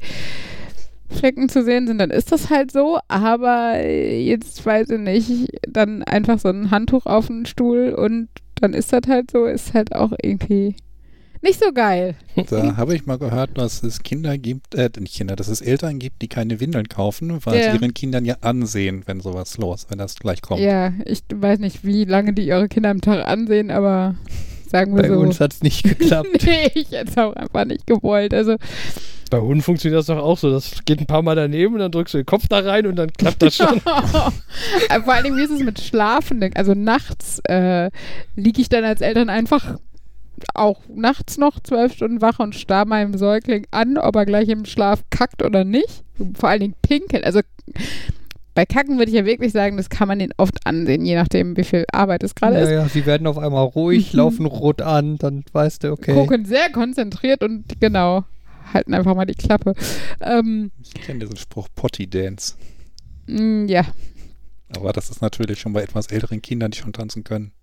Flecken 1.10 1.48
zu 1.48 1.64
sehen 1.64 1.88
sind, 1.88 2.00
dann 2.00 2.10
ist 2.10 2.32
das 2.32 2.50
halt 2.50 2.72
so, 2.72 3.00
aber 3.08 3.80
jetzt 3.86 4.66
weiß 4.66 4.90
ich 4.90 5.00
nicht, 5.00 5.50
dann 5.68 6.04
einfach 6.04 6.40
so 6.40 6.50
ein 6.50 6.72
Handtuch 6.72 7.06
auf 7.06 7.28
den 7.28 7.46
Stuhl 7.46 7.94
und 7.94 8.30
dann 8.60 8.74
ist 8.74 8.94
das 8.94 9.08
halt 9.08 9.32
so, 9.32 9.46
ist 9.46 9.74
halt 9.74 9.96
auch 9.96 10.14
irgendwie 10.22 10.76
nicht 11.44 11.60
so 11.60 11.72
geil. 11.74 12.16
Da 12.50 12.78
habe 12.78 12.96
ich 12.96 13.06
mal 13.06 13.18
gehört, 13.20 13.58
dass 13.58 13.84
es 13.84 14.02
Kinder 14.02 14.38
gibt, 14.38 14.74
äh, 14.76 14.90
nicht 15.00 15.14
Kinder, 15.16 15.36
dass 15.36 15.48
es 15.50 15.62
Eltern 15.62 16.00
gibt, 16.00 16.22
die 16.22 16.28
keine 16.28 16.60
Windeln 16.60 16.88
kaufen, 16.90 17.46
weil 17.46 17.60
Ja. 17.60 17.72
sie 17.72 17.78
ihren 17.78 17.94
Kindern 17.94 18.26
ja 18.26 18.38
ansehen, 18.42 19.04
wenn 19.06 19.20
sowas 19.20 19.58
los, 19.58 19.86
wenn 19.90 19.98
das 20.00 20.16
gleich 20.16 20.42
kommt. 20.42 20.62
Ja, 20.62 20.92
ich 21.06 21.22
weiß 21.34 21.60
nicht, 21.60 21.84
wie 21.86 22.06
lange 22.06 22.34
die 22.34 22.48
ihre 22.48 22.68
Kinder 22.70 22.90
am 22.90 23.02
Tag 23.02 23.28
ansehen, 23.28 23.70
aber 23.72 24.16
sagen 24.68 24.96
wir 24.96 25.04
Bei 25.04 25.10
so. 25.10 25.20
uns 25.20 25.40
hat 25.40 25.54
es 25.54 25.62
nicht 25.62 25.84
geklappt. 25.84 26.30
nee, 26.46 26.72
ich 26.74 26.92
hätte 26.92 27.12
es 27.12 27.18
auch 27.18 27.34
einfach 27.36 27.66
nicht 27.66 27.86
gewollt. 27.86 28.34
Also, 28.34 28.56
Bei 29.30 29.40
Hunden 29.40 29.62
funktioniert 29.62 30.00
das 30.00 30.06
doch 30.08 30.18
auch 30.24 30.38
so. 30.38 30.50
Das 30.52 30.86
geht 30.86 31.00
ein 31.00 31.08
paar 31.08 31.22
Mal 31.24 31.36
daneben 31.36 31.74
und 31.74 31.80
dann 31.80 31.92
drückst 31.92 32.14
du 32.14 32.20
den 32.20 32.26
Kopf 32.26 32.48
da 32.48 32.60
rein 32.60 32.88
und 32.88 32.96
dann 32.96 33.12
klappt 33.12 33.42
das 33.42 33.56
schon. 33.56 33.82
Äh, 34.90 35.02
Vor 35.02 35.14
allen 35.14 35.24
Dingen, 35.24 35.38
wie 35.38 35.44
ist 35.44 35.52
es 35.52 35.60
mit 35.64 35.80
Schlafen? 35.82 36.44
Also 36.56 36.74
nachts 36.74 37.40
äh, 37.46 37.90
liege 38.36 38.62
ich 38.62 38.70
dann 38.70 38.84
als 38.84 39.02
Eltern 39.02 39.30
einfach 39.30 39.78
auch 40.54 40.82
nachts 40.94 41.38
noch 41.38 41.60
zwölf 41.60 41.94
Stunden 41.94 42.22
wach 42.22 42.40
und 42.40 42.56
starr 42.56 42.86
meinem 42.86 43.18
Säugling 43.18 43.66
an, 43.72 43.98
ob 43.98 44.16
er 44.16 44.26
gleich 44.26 44.50
im 44.50 44.66
Schlaf 44.66 45.04
kackt 45.10 45.44
oder 45.44 45.64
nicht. 45.64 46.04
Vor 46.36 46.50
allen 46.50 46.60
Dingen 46.62 46.76
pinkelt. 46.82 47.24
Also 47.24 47.42
bei 48.56 48.66
Kacken 48.68 49.00
würde 49.00 49.10
ich 49.10 49.18
ja 49.18 49.26
wirklich 49.26 49.52
sagen, 49.52 49.78
das 49.78 49.90
kann 49.90 50.08
man 50.08 50.20
den 50.20 50.32
oft 50.38 50.66
ansehen, 50.68 51.06
je 51.06 51.16
nachdem, 51.16 51.58
wie 51.58 51.64
viel 51.64 51.86
Arbeit 51.92 52.22
es 52.24 52.36
gerade 52.36 52.56
ja, 52.58 52.62
ist. 52.62 52.70
ja, 52.70 52.86
sie 52.88 53.06
werden 53.08 53.26
auf 53.26 53.40
einmal 53.40 53.66
ruhig, 53.66 54.14
Mhm. 54.14 54.18
laufen 54.20 54.46
rot 54.46 54.82
an, 54.82 55.18
dann 55.18 55.44
weißt 55.54 55.84
du, 55.84 55.92
okay. 55.92 56.14
Gucken 56.14 56.46
sehr 56.46 56.70
konzentriert 56.72 57.42
und 57.44 57.66
genau, 57.80 58.26
halten 58.72 58.94
einfach 58.94 59.16
mal 59.16 59.26
die 59.26 59.34
Klappe. 59.34 59.74
Ähm, 60.22 60.70
Ich 60.84 60.94
kenne 60.94 61.20
diesen 61.22 61.38
Spruch 61.38 61.68
Potty 61.76 62.08
Dance. 62.08 62.54
mh, 63.26 63.72
ja, 63.72 63.86
Aber 64.76 64.94
das 64.94 65.10
ist 65.10 65.24
natürlich 65.24 65.60
schon 65.60 65.74
bei 65.74 65.82
etwas 65.82 66.08
älteren 66.08 66.42
Kindern, 66.44 66.70
die 66.70 66.78
schon 66.78 66.94
tanzen 66.94 67.24
können. 67.24 67.54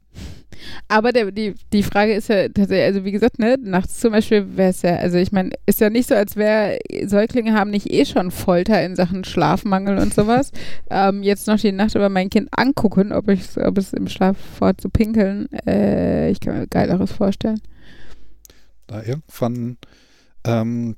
Aber 0.89 1.13
der, 1.13 1.31
die, 1.31 1.55
die 1.73 1.83
Frage 1.83 2.15
ist 2.15 2.29
ja 2.29 2.49
tatsächlich, 2.49 2.85
also 2.85 3.05
wie 3.05 3.13
gesagt, 3.13 3.39
ne, 3.39 3.57
nachts 3.61 4.01
zum 4.01 4.13
Beispiel 4.13 4.57
wäre 4.57 4.71
es 4.71 4.83
ja, 4.83 4.97
also 4.97 5.19
ich 5.19 5.33
meine, 5.33 5.51
ist 5.67 5.81
ja 5.81 5.91
nicht 5.91 6.09
so, 6.09 6.15
als 6.15 6.37
wäre, 6.37 6.79
Säuglinge 7.07 7.55
haben 7.55 7.71
nicht 7.71 7.91
eh 7.91 8.05
schon 8.05 8.31
Folter 8.31 8.83
in 8.85 8.97
Sachen 8.97 9.25
Schlafmangel 9.25 9.99
und 9.99 10.13
sowas. 10.13 10.53
ähm, 10.91 11.23
jetzt 11.23 11.47
noch 11.47 11.59
die 11.59 11.73
Nacht 11.73 11.95
über 11.95 12.09
mein 12.09 12.31
Kind 12.31 12.49
angucken, 12.57 13.13
ob, 13.13 13.29
ich, 13.29 13.57
ob 13.57 13.79
es 13.79 13.93
im 13.93 14.09
Schlaf 14.09 14.37
fort 14.59 14.81
zu 14.81 14.89
pinkeln, 14.89 15.49
äh, 15.67 16.31
ich 16.31 16.41
kann 16.41 16.59
mir 16.59 16.67
Geileres 16.67 17.13
vorstellen. 17.13 17.61
Da 18.87 19.03
irgendwann 19.03 19.77
ähm, 20.45 20.97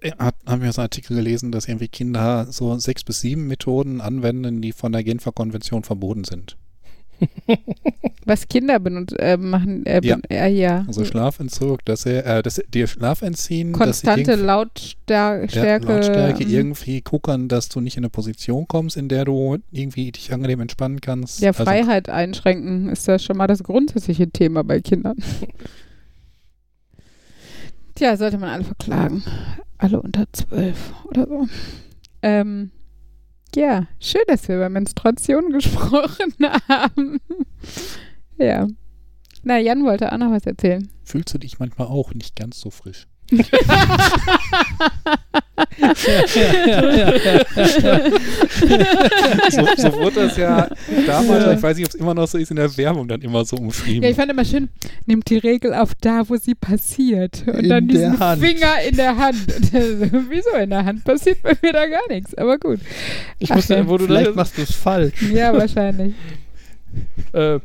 äh, 0.00 0.12
hat, 0.18 0.36
haben 0.46 0.62
wir 0.62 0.72
so 0.72 0.80
einen 0.80 0.86
Artikel 0.86 1.16
gelesen, 1.16 1.52
dass 1.52 1.68
irgendwie 1.68 1.88
Kinder 1.88 2.46
so 2.50 2.78
sechs 2.78 3.04
bis 3.04 3.20
sieben 3.20 3.46
Methoden 3.46 4.00
anwenden, 4.00 4.62
die 4.62 4.72
von 4.72 4.92
der 4.92 5.04
Genfer 5.04 5.32
Konvention 5.32 5.84
verboten 5.84 6.24
sind. 6.24 6.56
Was 8.24 8.46
Kinder 8.48 8.78
benutzt, 8.78 9.16
äh, 9.18 9.36
machen, 9.36 9.84
äh, 9.86 10.00
Ja. 10.04 10.16
ben, 10.16 10.22
ja, 10.30 10.46
ja. 10.46 10.84
Also 10.86 11.04
Schlafentzug, 11.04 11.84
dass 11.84 12.04
er, 12.06 12.26
äh, 12.26 12.42
dass 12.42 12.60
dir 12.72 12.86
Schlaf 12.86 13.22
entziehen, 13.22 13.72
Konstante 13.72 14.34
Lautstärke. 14.34 15.56
ja, 15.56 15.76
Lautstärke 15.78 16.42
ähm, 16.44 16.50
irgendwie 16.50 17.00
guckern, 17.00 17.48
dass 17.48 17.68
du 17.68 17.80
nicht 17.80 17.96
in 17.96 18.04
eine 18.04 18.10
Position 18.10 18.68
kommst, 18.68 18.96
in 18.96 19.08
der 19.08 19.24
du 19.24 19.58
irgendwie 19.70 20.12
dich 20.12 20.32
angenehm 20.32 20.60
entspannen 20.60 21.00
kannst. 21.00 21.40
Ja, 21.40 21.48
Also, 21.50 21.64
Freiheit 21.64 22.08
einschränken 22.08 22.88
ist 22.90 23.06
ja 23.06 23.18
schon 23.18 23.36
mal 23.36 23.46
das 23.46 23.62
grundsätzliche 23.62 24.28
Thema 24.30 24.62
bei 24.62 24.80
Kindern. 24.80 25.16
Tja, 27.94 28.16
sollte 28.16 28.38
man 28.38 28.50
alle 28.50 28.64
verklagen. 28.64 29.22
Alle 29.78 30.00
unter 30.00 30.26
zwölf 30.32 30.92
oder 31.06 31.26
so. 31.26 31.46
Ähm, 32.22 32.70
ja, 33.56 33.86
schön, 34.00 34.22
dass 34.26 34.48
wir 34.48 34.56
über 34.56 34.68
Menstruation 34.68 35.50
gesprochen 35.52 36.34
haben. 36.68 37.20
ja. 38.38 38.66
Na, 39.42 39.58
Jan 39.58 39.84
wollte 39.84 40.12
auch 40.12 40.18
noch 40.18 40.30
was 40.30 40.46
erzählen. 40.46 40.88
fühlst 41.04 41.32
du 41.32 41.38
dich 41.38 41.58
manchmal 41.58 41.88
auch 41.88 42.12
nicht 42.12 42.36
ganz 42.36 42.60
so 42.60 42.70
frisch. 42.70 43.06
So, 49.50 49.66
so 49.76 49.92
wurde 49.98 50.26
das 50.26 50.36
ja 50.36 50.68
damals, 51.06 51.56
ich 51.56 51.62
weiß 51.62 51.76
nicht, 51.76 51.86
ob 51.86 51.94
es 51.94 52.00
immer 52.00 52.14
noch 52.14 52.26
so 52.26 52.38
ist, 52.38 52.50
in 52.50 52.56
der 52.56 52.74
Werbung 52.76 53.06
dann 53.08 53.20
immer 53.20 53.44
so 53.44 53.56
umschrieben. 53.56 54.02
Ja, 54.02 54.10
ich 54.10 54.16
fand 54.16 54.30
immer 54.30 54.44
schön, 54.44 54.68
nimmt 55.06 55.28
die 55.28 55.38
Regel 55.38 55.74
auf 55.74 55.90
da, 56.00 56.28
wo 56.28 56.36
sie 56.36 56.54
passiert. 56.54 57.44
Und 57.46 57.56
In 57.64 57.68
dann 57.68 57.88
der 57.88 57.96
diesen 58.10 58.18
Hand. 58.18 58.42
Finger 58.42 58.80
in 58.88 58.96
der 58.96 59.16
Hand. 59.16 59.36
Wieso 60.30 60.50
in 60.56 60.70
der 60.70 60.84
Hand? 60.84 61.04
Passiert 61.04 61.42
bei 61.42 61.52
mir 61.62 61.72
da 61.72 61.86
gar 61.86 62.06
nichts. 62.08 62.34
Aber 62.34 62.58
gut. 62.58 62.80
Ich 63.38 63.50
Ach 63.50 63.56
musste, 63.56 63.74
ja, 63.74 63.86
wo 63.88 63.98
du 63.98 64.06
Vielleicht 64.06 64.28
das, 64.28 64.36
machst 64.36 64.56
du 64.58 64.62
es 64.62 64.74
falsch. 64.74 65.14
Ja, 65.32 65.52
wahrscheinlich. 65.52 66.14
Äh, 67.32 67.58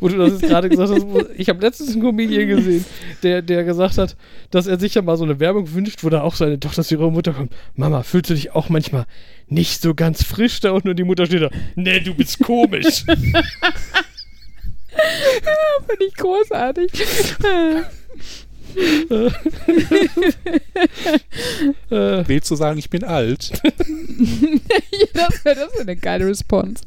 wo 0.00 0.08
du 0.08 0.16
das 0.16 0.32
jetzt 0.32 0.42
gerade 0.42 0.68
gesagt 0.68 0.90
hast, 0.90 1.06
ich 1.36 1.48
habe 1.48 1.60
letztens 1.60 1.92
einen 1.92 2.02
Comedian 2.02 2.48
gesehen, 2.48 2.84
der, 3.22 3.42
der 3.42 3.64
gesagt 3.64 3.98
hat, 3.98 4.16
dass 4.50 4.66
er 4.66 4.78
sich 4.78 4.94
ja 4.94 5.02
mal 5.02 5.16
so 5.16 5.24
eine 5.24 5.40
Werbung 5.40 5.72
wünscht, 5.72 6.04
wo 6.04 6.10
da 6.10 6.22
auch 6.22 6.34
seine 6.34 6.60
Tochter 6.60 6.84
zu 6.84 6.96
ihrer 6.96 7.10
Mutter 7.10 7.32
kommt. 7.32 7.52
Mama, 7.74 8.02
fühlst 8.02 8.30
du 8.30 8.34
dich 8.34 8.52
auch 8.52 8.68
manchmal 8.68 9.06
nicht 9.48 9.80
so 9.80 9.94
ganz 9.94 10.22
frisch 10.22 10.60
da 10.60 10.72
unten? 10.72 10.90
Und 10.90 10.98
die 10.98 11.04
Mutter 11.04 11.26
steht 11.26 11.42
da, 11.42 11.50
nee, 11.76 12.00
du 12.00 12.14
bist 12.14 12.40
komisch. 12.40 13.04
Finde 13.06 13.44
ich 16.06 16.14
großartig. 16.14 16.90
äh, 21.90 22.24
Willst 22.26 22.50
du 22.50 22.56
sagen, 22.56 22.78
ich 22.78 22.90
bin 22.90 23.04
alt? 23.04 23.52
ja, 24.20 25.06
das 25.14 25.44
wäre 25.44 25.56
das 25.56 25.74
wär 25.74 25.80
eine 25.80 25.96
geile 25.96 26.26
Response. 26.26 26.84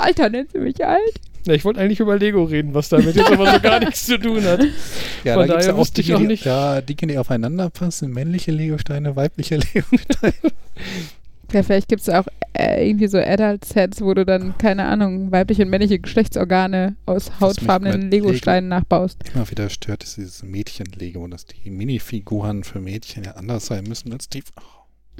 Alter, 0.00 0.28
nennt 0.30 0.52
sie 0.52 0.58
mich 0.58 0.84
alt? 0.84 1.00
na, 1.46 1.54
ich 1.54 1.64
wollte 1.64 1.80
eigentlich 1.80 2.00
über 2.00 2.18
Lego 2.18 2.44
reden, 2.44 2.74
was 2.74 2.90
damit 2.90 3.16
jetzt 3.16 3.30
aber 3.32 3.50
so 3.50 3.60
gar 3.60 3.80
nichts 3.80 4.04
zu 4.04 4.18
tun 4.18 4.42
hat. 4.44 4.60
Ja, 5.24 5.34
Von 5.34 5.46
da 5.48 5.54
gibt 5.54 5.60
es 5.60 5.66
ja 5.66 5.72
daher 5.72 5.74
auch 5.74 5.78
wusste 5.78 6.00
ich 6.02 6.06
Dinge, 6.08 6.16
auch 6.16 6.20
die, 6.20 6.26
nicht. 6.26 6.44
Ja, 6.44 6.80
Dinge, 6.82 7.12
die 7.12 7.18
aufeinander 7.18 7.70
passen. 7.70 8.10
Männliche 8.10 8.50
Legosteine, 8.52 9.16
weibliche 9.16 9.56
Legosteine. 9.74 10.34
Ja, 11.52 11.62
vielleicht 11.62 11.88
gibt 11.88 12.02
es 12.02 12.08
auch 12.10 12.26
äh, 12.52 12.86
irgendwie 12.88 13.08
so 13.08 13.18
Adult-Sets, 13.18 14.02
wo 14.02 14.12
du 14.14 14.24
dann, 14.26 14.56
keine 14.58 14.84
Ahnung, 14.84 15.32
weibliche 15.32 15.62
und 15.62 15.70
männliche 15.70 15.98
Geschlechtsorgane 15.98 16.94
aus 17.06 17.32
hautfarbenen 17.40 18.10
Lego-Steinen 18.10 18.68
nachbaust. 18.68 19.18
Immer 19.34 19.50
wieder 19.50 19.68
stört 19.70 20.04
ist 20.04 20.16
dieses 20.18 20.42
Mädchen-Lego, 20.42 21.26
dass 21.26 21.46
die 21.46 21.70
Minifiguren 21.70 22.64
für 22.64 22.80
Mädchen 22.80 23.24
ja 23.24 23.32
anders 23.32 23.66
sein 23.66 23.84
müssen 23.84 24.12
als 24.12 24.28
die. 24.28 24.42
Oh, 24.58 24.62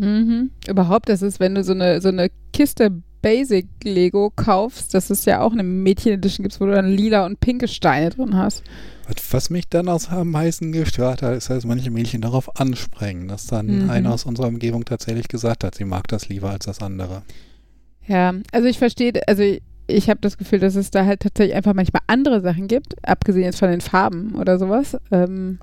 Mhm. 0.02 0.50
Überhaupt, 0.66 1.08
das 1.10 1.20
ist, 1.20 1.40
wenn 1.40 1.54
du 1.54 1.62
so 1.62 1.72
eine, 1.72 2.00
so 2.00 2.08
eine 2.08 2.30
Kiste 2.54 3.02
Basic 3.22 3.66
Lego 3.84 4.32
kaufst, 4.34 4.94
das 4.94 5.10
ist 5.10 5.26
ja 5.26 5.40
auch 5.42 5.52
eine 5.52 5.62
Mädchen-Edition 5.62 6.42
gibt, 6.44 6.60
wo 6.60 6.66
du 6.66 6.72
dann 6.72 6.88
lila 6.88 7.26
und 7.26 7.40
pinke 7.40 7.68
Steine 7.68 8.10
drin 8.10 8.36
hast. 8.36 8.62
Was- 9.06 9.32
Was 9.34 9.50
mich 9.50 9.68
dann 9.68 9.88
aus 9.88 10.08
am 10.08 10.30
meisten 10.30 10.72
gestört 10.72 11.22
hat, 11.22 11.36
ist, 11.36 11.50
dass 11.50 11.64
manche 11.64 11.90
Mädchen 11.90 12.20
darauf 12.22 12.58
anspringen, 12.60 13.28
dass 13.28 13.46
dann 13.46 13.84
Mhm. 13.84 13.90
einer 13.90 14.12
aus 14.14 14.24
unserer 14.24 14.46
Umgebung 14.48 14.84
tatsächlich 14.84 15.28
gesagt 15.28 15.64
hat, 15.64 15.74
sie 15.74 15.84
mag 15.84 16.08
das 16.08 16.28
lieber 16.28 16.50
als 16.50 16.66
das 16.66 16.80
andere. 16.80 17.22
Ja, 18.06 18.34
also 18.52 18.66
ich 18.68 18.78
verstehe, 18.78 19.12
also 19.26 19.42
ich, 19.42 19.62
ich 19.86 20.08
habe 20.08 20.20
das 20.20 20.38
Gefühl, 20.38 20.60
dass 20.60 20.74
es 20.76 20.90
da 20.90 21.04
halt 21.04 21.20
tatsächlich 21.20 21.54
einfach 21.56 21.74
manchmal 21.74 22.02
andere 22.06 22.40
Sachen 22.40 22.68
gibt, 22.68 22.94
abgesehen 23.06 23.44
jetzt 23.44 23.58
von 23.58 23.70
den 23.70 23.80
Farben 23.80 24.34
oder 24.36 24.58
sowas, 24.58 24.96
ähm, 25.10 25.58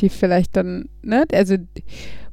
die 0.00 0.08
vielleicht 0.08 0.56
dann, 0.56 0.88
ne, 1.02 1.24
also 1.32 1.56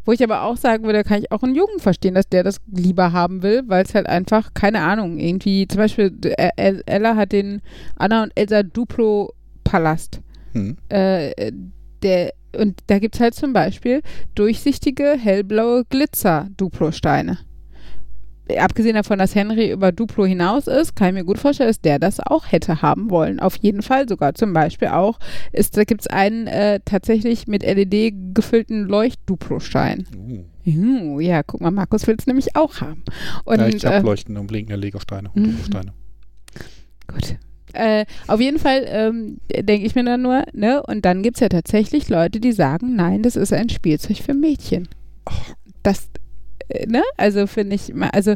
wo 0.06 0.12
ich 0.12 0.24
aber 0.24 0.44
auch 0.44 0.56
sagen 0.58 0.86
würde, 0.86 1.04
kann 1.04 1.20
ich 1.20 1.32
auch 1.32 1.44
einen 1.44 1.56
Jungen 1.56 1.80
verstehen, 1.80 2.16
dass 2.16 2.30
der 2.30 2.44
das 2.44 2.62
lieber 2.72 3.12
haben 3.12 3.44
will, 3.44 3.64
weil 3.68 3.84
es 3.84 3.94
halt 3.96 4.08
einfach, 4.08 4.54
keine 4.54 4.82
Ahnung, 4.82 5.20
irgendwie, 5.20 5.68
zum 5.68 5.80
Beispiel 5.80 6.16
äh, 6.24 6.50
El- 6.56 6.84
Ella 6.86 7.16
hat 7.16 7.32
den 7.32 7.62
Anna 7.98 8.24
und 8.24 8.32
Elsa 8.36 8.64
Duplo 8.64 9.34
Palast. 9.64 10.22
Hm. 10.54 10.78
Äh, 10.90 11.52
der, 12.04 12.34
und 12.58 12.80
da 12.88 13.00
gibt 13.00 13.16
es 13.16 13.22
halt 13.22 13.34
zum 13.34 13.52
Beispiel 13.52 14.02
durchsichtige, 14.36 15.18
hellblaue 15.20 15.84
Glitzer-Duplo-Steine. 15.90 17.40
Abgesehen 18.60 18.96
davon, 18.96 19.18
dass 19.18 19.34
Henry 19.34 19.72
über 19.72 19.92
Duplo 19.92 20.26
hinaus 20.26 20.68
ist, 20.68 20.96
kann 20.96 21.10
ich 21.10 21.14
mir 21.16 21.26
gut 21.26 21.40
vorstellen, 21.40 21.70
dass 21.70 21.82
der 21.82 21.98
das 21.98 22.20
auch 22.20 22.52
hätte 22.52 22.82
haben 22.82 23.10
wollen. 23.10 23.40
Auf 23.40 23.56
jeden 23.58 23.82
Fall 23.82 24.08
sogar. 24.08 24.36
Zum 24.36 24.54
Beispiel 24.54 24.90
auch, 24.90 25.18
ist, 25.52 25.78
da 25.78 25.84
gibt 25.84 26.02
es 26.02 26.08
einen 26.08 26.48
äh, 26.48 26.80
tatsächlich 26.86 27.48
mit 27.48 27.64
LED 27.64 28.14
gefüllten 28.36 28.84
Leucht-Duplo-Stein. 28.84 30.08
Uh. 30.16 30.44
Uh, 30.68 31.20
ja, 31.20 31.44
guck 31.44 31.62
mal, 31.62 31.72
Markus 31.72 32.08
will 32.08 32.16
es 32.18 32.28
nämlich 32.28 32.56
auch 32.56 32.82
haben. 32.82 33.04
Und, 33.46 33.60
ja, 33.60 33.68
ich 33.68 33.84
äh, 33.84 33.88
habe 33.88 34.06
leuchtende 34.06 34.42
und 34.42 34.48
blinkende 34.48 34.76
Legosteine 34.80 35.30
und 35.34 35.42
Mhm. 35.42 35.52
Duplosteine. 35.52 35.94
Gut. 37.08 37.38
Äh, 37.74 38.06
auf 38.28 38.40
jeden 38.40 38.58
Fall 38.58 38.86
ähm, 38.88 39.38
denke 39.50 39.86
ich 39.86 39.96
mir 39.96 40.06
dann 40.06 40.22
nur, 40.22 40.44
ne, 40.54 40.82
und 40.84 41.04
dann 41.04 41.24
gibt 41.24 41.38
es 41.38 41.42
ja 41.42 41.50
tatsächlich 41.50 42.10
Leute, 42.10 42.40
die 42.40 42.54
sagen, 42.54 42.96
nein, 42.96 43.22
das 43.22 43.36
ist 43.36 43.52
ein 43.52 43.70
Spielzeug 43.70 44.18
für 44.18 44.34
Mädchen. 44.34 44.88
Das, 45.84 46.06
äh, 46.06 46.20
ne, 46.88 47.02
also 47.18 47.48
finde 47.48 47.76
ich, 47.76 47.94
also, 48.12 48.34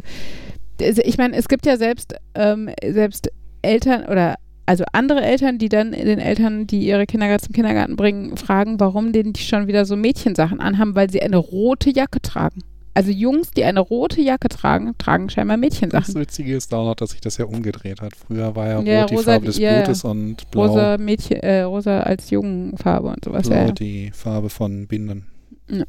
also 0.80 1.02
ich 1.04 1.18
meine, 1.18 1.36
es 1.36 1.48
gibt 1.48 1.66
ja 1.66 1.76
selbst, 1.76 2.14
ähm, 2.34 2.70
selbst 2.86 3.30
Eltern 3.62 4.04
oder 4.06 4.36
also 4.66 4.84
andere 4.92 5.20
Eltern, 5.22 5.58
die 5.58 5.68
dann 5.68 5.92
den 5.92 6.20
Eltern, 6.20 6.66
die 6.66 6.86
ihre 6.86 7.04
Kinder 7.06 7.36
zum 7.40 7.52
Kindergarten 7.52 7.96
bringen, 7.96 8.36
fragen, 8.36 8.78
warum 8.78 9.12
denen 9.12 9.32
die 9.32 9.42
schon 9.42 9.66
wieder 9.66 9.84
so 9.84 9.96
Mädchensachen 9.96 10.60
anhaben, 10.60 10.94
weil 10.94 11.10
sie 11.10 11.20
eine 11.22 11.38
rote 11.38 11.90
Jacke 11.90 12.20
tragen. 12.22 12.62
Also 12.94 13.10
Jungs, 13.10 13.50
die 13.50 13.64
eine 13.64 13.80
rote 13.80 14.20
Jacke 14.20 14.48
tragen, 14.48 14.94
tragen 14.98 15.28
scheinbar 15.30 15.56
Mädchensachen. 15.56 16.12
Das 16.14 16.20
Witzige 16.20 16.54
ist 16.56 16.72
auch 16.74 16.84
noch, 16.84 16.94
dass 16.94 17.10
sich 17.10 17.20
das 17.20 17.36
ja 17.38 17.46
umgedreht 17.46 18.00
hat. 18.00 18.12
Früher 18.14 18.54
war 18.54 18.66
ja, 18.68 18.80
Ja, 18.82 19.00
rot 19.02 19.10
die 19.10 19.14
rosa- 19.16 19.30
Farbe 19.32 19.46
des 19.46 19.58
ja. 19.58 19.76
Blutes 19.82 20.04
und 20.04 20.50
blau, 20.50 20.66
rosa 20.66 20.98
Mädchen, 20.98 21.36
äh, 21.38 21.62
rosa 21.62 22.00
als 22.00 22.30
Jungenfarbe 22.30 23.08
und 23.08 23.24
sowas. 23.24 23.48
blau 23.48 23.56
Ja, 23.56 23.66
ja. 23.66 23.72
die 23.72 24.10
Farbe 24.12 24.50
von 24.50 24.86
Binden. 24.86 25.26
Ja. 25.68 25.84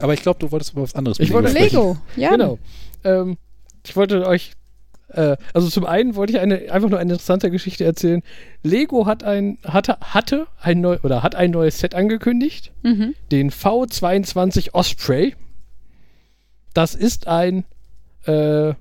Aber 0.00 0.14
ich 0.14 0.22
glaube, 0.22 0.38
du 0.40 0.50
wolltest 0.50 0.72
über 0.72 0.82
was 0.82 0.94
anderes 0.94 1.20
Ich 1.20 1.32
wollte- 1.32 1.50
sprechen. 1.50 1.76
Lego, 1.76 1.96
ja. 2.16 2.30
Genau. 2.30 2.58
Ähm, 3.04 3.36
ich 3.84 3.94
wollte 3.96 4.26
euch, 4.26 4.52
äh, 5.08 5.36
also 5.52 5.68
zum 5.68 5.84
einen 5.84 6.14
wollte 6.16 6.32
ich 6.32 6.38
eine, 6.40 6.70
einfach 6.72 6.88
nur 6.88 6.98
eine 6.98 7.12
interessante 7.12 7.50
Geschichte 7.50 7.84
erzählen. 7.84 8.22
Lego 8.62 9.06
hat 9.06 9.22
ein, 9.24 9.58
hatte, 9.64 9.98
hatte 10.00 10.46
ein 10.60 10.80
neu, 10.80 10.98
oder 11.02 11.22
hat 11.22 11.34
ein 11.34 11.50
neues 11.50 11.78
Set 11.78 11.94
angekündigt, 11.94 12.72
Mhm. 12.82 13.14
den 13.30 13.50
V22 13.50 14.72
Osprey. 14.74 15.34
Das 16.74 16.94
ist 16.94 17.26
ein, 17.28 17.64
äh, 18.26 18.72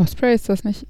Osprey 0.00 0.34
ist 0.34 0.48
das 0.48 0.64
nicht. 0.64 0.86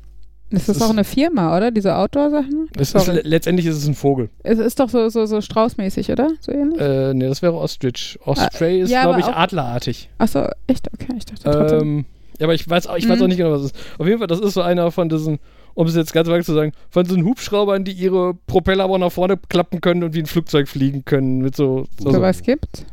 Das 0.50 0.66
Das 0.66 0.76
ist 0.76 0.82
auch 0.82 0.86
ist- 0.86 0.92
eine 0.92 1.04
Firma, 1.04 1.56
oder? 1.56 1.70
Diese 1.70 1.94
Outdoor-Sachen? 1.96 2.68
ist, 2.78 2.94
letztendlich 3.24 3.66
ist 3.66 3.76
es 3.76 3.86
ein 3.86 3.94
Vogel. 3.94 4.30
Es 4.42 4.58
ist 4.58 4.80
doch 4.80 4.88
so, 4.88 5.08
so, 5.10 5.26
so 5.26 5.40
straußmäßig, 5.40 6.10
oder? 6.10 6.30
So 6.40 6.52
ähnlich? 6.52 6.80
Äh, 6.80 7.12
ne, 7.14 7.28
das 7.28 7.42
wäre 7.42 7.54
Ostrich. 7.54 8.18
Osprey 8.24 8.80
ist, 8.80 8.90
ja, 8.90 9.02
glaube 9.02 9.20
ich, 9.20 9.26
adlerartig. 9.26 10.08
Achso, 10.18 10.46
echt? 10.66 10.88
Okay, 10.92 11.12
ich 11.18 11.24
dachte 11.26 11.42
trotzdem. 11.50 11.80
Ähm, 11.80 12.04
Ja, 12.38 12.46
aber 12.46 12.54
ich 12.54 12.68
weiß, 12.68 12.86
auch- 12.86 12.96
ich 12.96 13.08
weiß 13.08 13.18
Mhm. 13.18 13.24
auch 13.24 13.28
nicht 13.28 13.36
genau, 13.36 13.50
was 13.52 13.62
es 13.62 13.72
ist. 13.72 13.76
Auf 13.98 14.06
jeden 14.06 14.18
Fall, 14.18 14.26
das 14.28 14.40
ist 14.40 14.54
so 14.54 14.62
einer 14.62 14.90
von 14.92 15.08
diesen, 15.08 15.38
um 15.74 15.86
es 15.86 15.96
jetzt 15.96 16.12
ganz 16.12 16.28
weit 16.28 16.44
zu 16.44 16.54
sagen, 16.54 16.72
von 16.88 17.04
diesen 17.04 17.24
Hubschraubern, 17.24 17.84
die 17.84 17.92
ihre 17.92 18.34
Propeller 18.46 18.84
aber 18.84 18.96
nach 18.98 19.10
vorne 19.12 19.36
klappen 19.48 19.80
können 19.80 20.02
und 20.04 20.14
wie 20.14 20.20
ein 20.20 20.26
Flugzeug 20.26 20.68
fliegen 20.68 21.04
können 21.04 21.38
mit 21.38 21.56
so. 21.56 21.86
so, 21.98 22.04
so. 22.10 22.12
Sowas 22.16 22.42
gibt. 22.42 22.86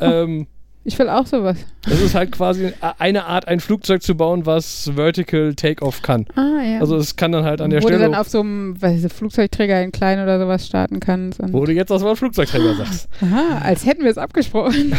Ähm, 0.00 0.46
Ich 0.88 0.98
will 0.98 1.10
auch 1.10 1.26
sowas. 1.26 1.58
es 1.84 2.00
ist 2.00 2.14
halt 2.14 2.32
quasi 2.32 2.72
eine 2.98 3.26
Art, 3.26 3.46
ein 3.46 3.60
Flugzeug 3.60 4.02
zu 4.02 4.14
bauen, 4.14 4.46
was 4.46 4.90
Vertical 4.94 5.54
Takeoff 5.54 6.00
kann. 6.00 6.24
Ah, 6.34 6.62
ja. 6.64 6.80
Also 6.80 6.96
es 6.96 7.14
kann 7.16 7.30
dann 7.30 7.44
halt 7.44 7.60
an 7.60 7.68
der 7.68 7.82
Wo 7.82 7.88
du 7.88 7.94
Stelle, 7.94 8.10
dann 8.10 8.18
auf 8.18 8.30
so 8.30 8.40
einem 8.40 8.80
weiß 8.80 9.04
ich, 9.04 9.12
Flugzeugträger 9.12 9.82
in 9.82 9.92
klein 9.92 10.18
oder 10.18 10.38
sowas 10.38 10.66
starten 10.66 10.98
kannst. 10.98 11.40
Wo 11.52 11.66
du 11.66 11.72
jetzt 11.72 11.90
das 11.90 12.00
Wort 12.00 12.16
Flugzeugträger 12.16 12.74
sagst. 12.74 13.06
Aha, 13.20 13.58
als 13.62 13.84
hätten 13.84 14.02
wir 14.02 14.10
es 14.10 14.16
abgesprochen. 14.16 14.94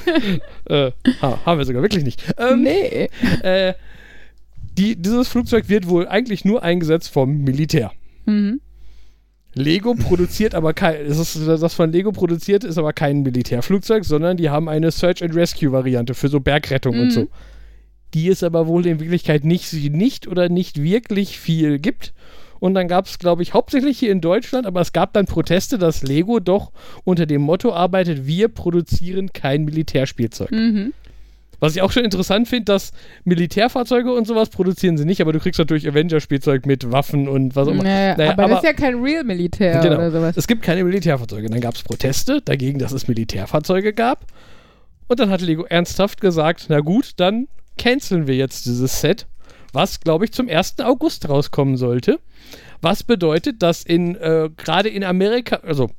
äh, 0.66 0.90
ha, 1.22 1.38
haben 1.46 1.56
wir 1.58 1.64
sogar 1.64 1.80
wirklich 1.80 2.04
nicht. 2.04 2.22
Ähm, 2.36 2.64
nee. 2.64 3.08
äh, 3.42 3.72
die, 4.76 4.96
dieses 4.96 5.28
Flugzeug 5.28 5.70
wird 5.70 5.88
wohl 5.88 6.06
eigentlich 6.06 6.44
nur 6.44 6.62
eingesetzt 6.62 7.10
vom 7.10 7.38
Militär. 7.38 7.90
Mhm. 8.26 8.60
Lego 9.54 9.94
produziert 9.94 10.54
aber 10.54 10.72
kein, 10.72 11.04
ist, 11.04 11.36
das 11.46 11.74
von 11.74 11.92
Lego 11.92 12.12
produziert 12.12 12.64
ist 12.64 12.78
aber 12.78 12.92
kein 12.92 13.22
Militärflugzeug, 13.22 14.04
sondern 14.04 14.36
die 14.36 14.50
haben 14.50 14.68
eine 14.68 14.90
Search 14.90 15.22
and 15.22 15.34
Rescue 15.34 15.72
Variante 15.72 16.14
für 16.14 16.28
so 16.28 16.40
Bergrettung 16.40 16.98
und 16.98 17.06
Mhm. 17.06 17.10
so. 17.10 17.28
Die 18.14 18.28
es 18.28 18.42
aber 18.42 18.66
wohl 18.66 18.86
in 18.86 19.00
Wirklichkeit 19.00 19.44
nicht, 19.44 19.72
nicht 19.72 20.26
oder 20.28 20.48
nicht 20.48 20.82
wirklich 20.82 21.38
viel 21.38 21.78
gibt. 21.78 22.12
Und 22.60 22.74
dann 22.74 22.86
gab 22.86 23.06
es, 23.06 23.18
glaube 23.18 23.42
ich, 23.42 23.54
hauptsächlich 23.54 23.98
hier 23.98 24.12
in 24.12 24.20
Deutschland, 24.20 24.66
aber 24.66 24.80
es 24.80 24.92
gab 24.92 25.12
dann 25.14 25.26
Proteste, 25.26 25.78
dass 25.78 26.02
Lego 26.04 26.38
doch 26.38 26.70
unter 27.02 27.26
dem 27.26 27.42
Motto 27.42 27.72
arbeitet, 27.72 28.26
wir 28.26 28.48
produzieren 28.48 29.32
kein 29.32 29.64
Militärspielzeug. 29.64 30.52
Mhm. 30.52 30.92
Was 31.62 31.76
ich 31.76 31.82
auch 31.82 31.92
schon 31.92 32.04
interessant 32.04 32.48
finde, 32.48 32.64
dass 32.64 32.90
Militärfahrzeuge 33.24 34.12
und 34.12 34.26
sowas 34.26 34.48
produzieren 34.50 34.96
sie 34.98 35.04
nicht, 35.04 35.20
aber 35.20 35.32
du 35.32 35.38
kriegst 35.38 35.60
natürlich 35.60 35.86
Avenger-Spielzeug 35.88 36.66
mit 36.66 36.90
Waffen 36.90 37.28
und 37.28 37.54
was 37.54 37.68
auch 37.68 37.72
immer. 37.72 37.84
Naja, 37.84 38.16
Naja, 38.16 38.32
aber, 38.32 38.42
aber- 38.44 38.54
das 38.54 38.64
ist 38.64 38.68
ja 38.68 38.72
kein 38.74 39.00
Real-Militär 39.00 39.78
Genau. 39.80 39.94
oder 39.96 40.10
sowas. 40.10 40.36
Es 40.36 40.48
gibt 40.48 40.62
keine 40.62 40.82
Militärfahrzeuge. 40.82 41.48
Dann 41.48 41.60
gab 41.60 41.74
es 41.76 41.84
Proteste 41.84 42.42
dagegen, 42.44 42.80
dass 42.80 42.90
es 42.90 43.06
Militärfahrzeuge 43.06 43.92
gab. 43.92 44.26
Und 45.06 45.20
dann 45.20 45.30
hat 45.30 45.40
Lego 45.40 45.62
ernsthaft 45.64 46.20
gesagt, 46.20 46.66
na 46.68 46.80
gut, 46.80 47.12
dann 47.18 47.46
canceln 47.78 48.26
wir 48.26 48.34
jetzt 48.34 48.66
dieses 48.66 49.00
Set, 49.00 49.26
was, 49.72 50.00
glaube 50.00 50.24
ich, 50.24 50.32
zum 50.32 50.48
1. 50.48 50.80
August 50.80 51.28
rauskommen 51.28 51.76
sollte. 51.76 52.18
Was 52.80 53.04
bedeutet, 53.04 53.62
dass 53.62 53.84
in 53.84 54.16
äh, 54.16 54.50
gerade 54.56 54.88
in 54.88 55.04
Amerika, 55.04 55.60
also 55.64 55.90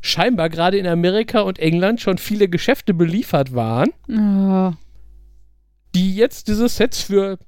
scheinbar 0.00 0.48
gerade 0.48 0.78
in 0.78 0.86
Amerika 0.88 1.42
und 1.42 1.60
England 1.60 2.00
schon 2.00 2.18
viele 2.18 2.48
Geschäfte 2.48 2.92
beliefert 2.92 3.54
waren, 3.54 3.90
Oh. 4.08 4.72
Die 5.94 6.14
jetzt 6.16 6.48
diese 6.48 6.68
Sets 6.68 7.02
für 7.02 7.38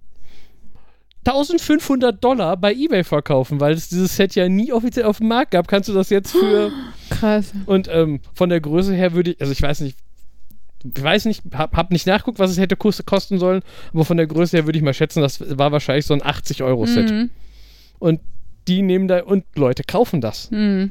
1500 1.26 2.22
Dollar 2.22 2.57
bei 2.59 2.74
eBay 2.74 3.03
verkaufen, 3.03 3.59
weil 3.61 3.72
es 3.72 3.88
dieses 3.88 4.14
Set 4.16 4.34
ja 4.34 4.49
nie 4.49 4.72
offiziell 4.72 5.07
auf 5.07 5.18
dem 5.18 5.28
Markt 5.28 5.53
gab. 5.53 5.68
Kannst 5.68 5.88
du 5.88 5.95
das 5.95 6.11
jetzt 6.11 6.32
für 6.32 6.70
Krass. 7.11 7.53
und 7.66 7.88
ähm, 7.90 8.20
von 8.34 8.51
der 8.51 8.61
Größe 8.61 8.92
her 8.95 9.12
würde 9.14 9.30
ich, 9.32 9.40
also 9.40 9.53
ich 9.53 9.62
weiß 9.62 9.80
nicht, 9.80 9.97
ich 10.95 11.03
weiß 11.03 11.24
nicht, 11.24 11.42
hab, 11.55 11.74
hab 11.74 11.90
nicht 11.90 12.07
nachguckt, 12.07 12.38
was 12.38 12.51
es 12.51 12.59
hätte 12.59 12.74
kos- 12.76 13.03
kosten 13.07 13.38
sollen, 13.38 13.62
aber 13.95 14.05
von 14.05 14.18
der 14.18 14.26
Größe 14.26 14.59
her 14.59 14.66
würde 14.66 14.78
ich 14.78 14.84
mal 14.84 14.92
schätzen, 14.92 15.22
das 15.22 15.40
war 15.57 15.72
wahrscheinlich 15.72 16.05
so 16.05 16.12
ein 16.12 16.20
80-Euro-Set. 16.20 17.11
Mhm. 17.11 17.30
Und 17.99 18.20
die 18.68 18.82
nehmen 18.82 19.09
da, 19.09 19.22
und 19.22 19.45
Leute 19.57 19.82
kaufen 19.84 20.20
das. 20.20 20.51
Mhm. 20.51 20.90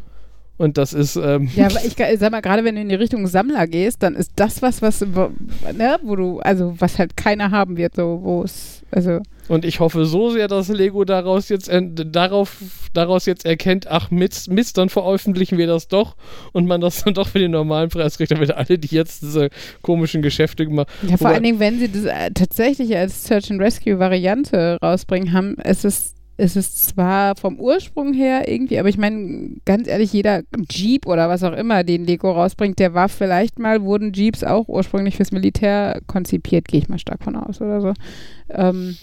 Und 0.58 0.78
das 0.78 0.94
ist, 0.94 1.16
ähm, 1.16 1.50
Ja, 1.56 1.66
aber 1.66 1.80
ich 1.86 1.96
sag 2.20 2.32
mal, 2.32 2.42
gerade 2.42 2.64
wenn 2.64 2.76
du 2.76 2.82
in 2.82 2.90
die 2.90 2.96
Richtung 2.96 3.26
Sammler 3.28 3.68
gehst, 3.68 4.04
dann 4.04 4.16
ist 4.16 4.32
das 4.36 4.62
was, 4.62 4.82
was, 4.82 5.02
ne, 5.02 6.00
wo 6.04 6.16
du, 6.16 6.40
also 6.40 6.76
was 6.80 7.00
halt 7.00 7.18
keiner 7.18 7.52
haben 7.52 7.78
wird, 7.78 7.96
so, 7.96 8.20
wo 8.22 8.44
es, 8.44 8.84
also, 8.92 9.22
und 9.50 9.66
ich 9.66 9.80
hoffe 9.80 10.06
so 10.06 10.30
sehr, 10.30 10.48
dass 10.48 10.70
Lego 10.70 11.04
daraus 11.04 11.50
jetzt, 11.50 11.68
äh, 11.68 11.82
darauf, 11.84 12.62
daraus 12.94 13.26
jetzt 13.26 13.46
erkennt, 13.46 13.88
ach 13.88 14.10
Mist, 14.10 14.50
Mist, 14.50 14.78
dann 14.78 14.90
veröffentlichen 14.90 15.58
wir 15.58 15.68
das 15.68 15.88
doch 15.88 16.16
und 16.54 16.66
man 16.66 16.80
das 16.82 17.04
dann 17.04 17.14
doch 17.14 17.28
für 17.28 17.40
den 17.40 17.52
normalen 17.52 17.90
Preis 17.90 18.18
kriegt, 18.18 18.32
damit 18.32 18.52
alle, 18.52 18.78
die 18.78 18.96
jetzt 18.96 19.22
diese 19.22 19.50
komischen 19.82 20.22
Geschäfte 20.22 20.66
gemacht 20.66 20.88
ja, 21.08 21.18
vor 21.18 21.30
allen 21.30 21.44
Dingen, 21.44 21.60
wenn 21.60 21.80
sie 21.80 21.92
das 21.92 22.06
äh, 22.06 22.32
tatsächlich 22.32 22.96
als 22.96 23.26
Search 23.26 23.52
and 23.52 23.60
Rescue 23.60 24.00
Variante 24.00 24.78
rausbringen, 24.82 25.34
haben, 25.34 25.58
es 25.64 25.84
ist, 25.84 26.16
es 26.36 26.56
ist 26.56 26.86
zwar 26.86 27.36
vom 27.36 27.60
Ursprung 27.60 28.14
her 28.14 28.48
irgendwie, 28.48 28.80
aber 28.80 28.90
ich 28.90 28.98
meine, 28.98 29.52
ganz 29.66 29.88
ehrlich, 29.88 30.12
jeder 30.14 30.42
Jeep 30.70 31.06
oder 31.06 31.30
was 31.30 31.44
auch 31.44 31.54
immer, 31.54 31.84
den 31.84 32.06
Lego 32.06 32.32
rausbringt, 32.32 32.80
der 32.80 32.94
war 32.94 33.08
vielleicht 33.10 33.60
mal, 33.60 33.84
wurden 33.84 34.14
Jeeps 34.14 34.44
auch 34.44 34.68
ursprünglich 34.68 35.18
fürs 35.18 35.32
Militär 35.32 36.02
konzipiert, 36.08 36.68
gehe 36.68 36.80
ich 36.80 36.90
mal 36.90 37.00
stark 37.00 37.24
von 37.24 37.36
aus 37.36 37.62
oder 37.62 37.82
so. 37.82 37.94
Ähm, 38.50 38.98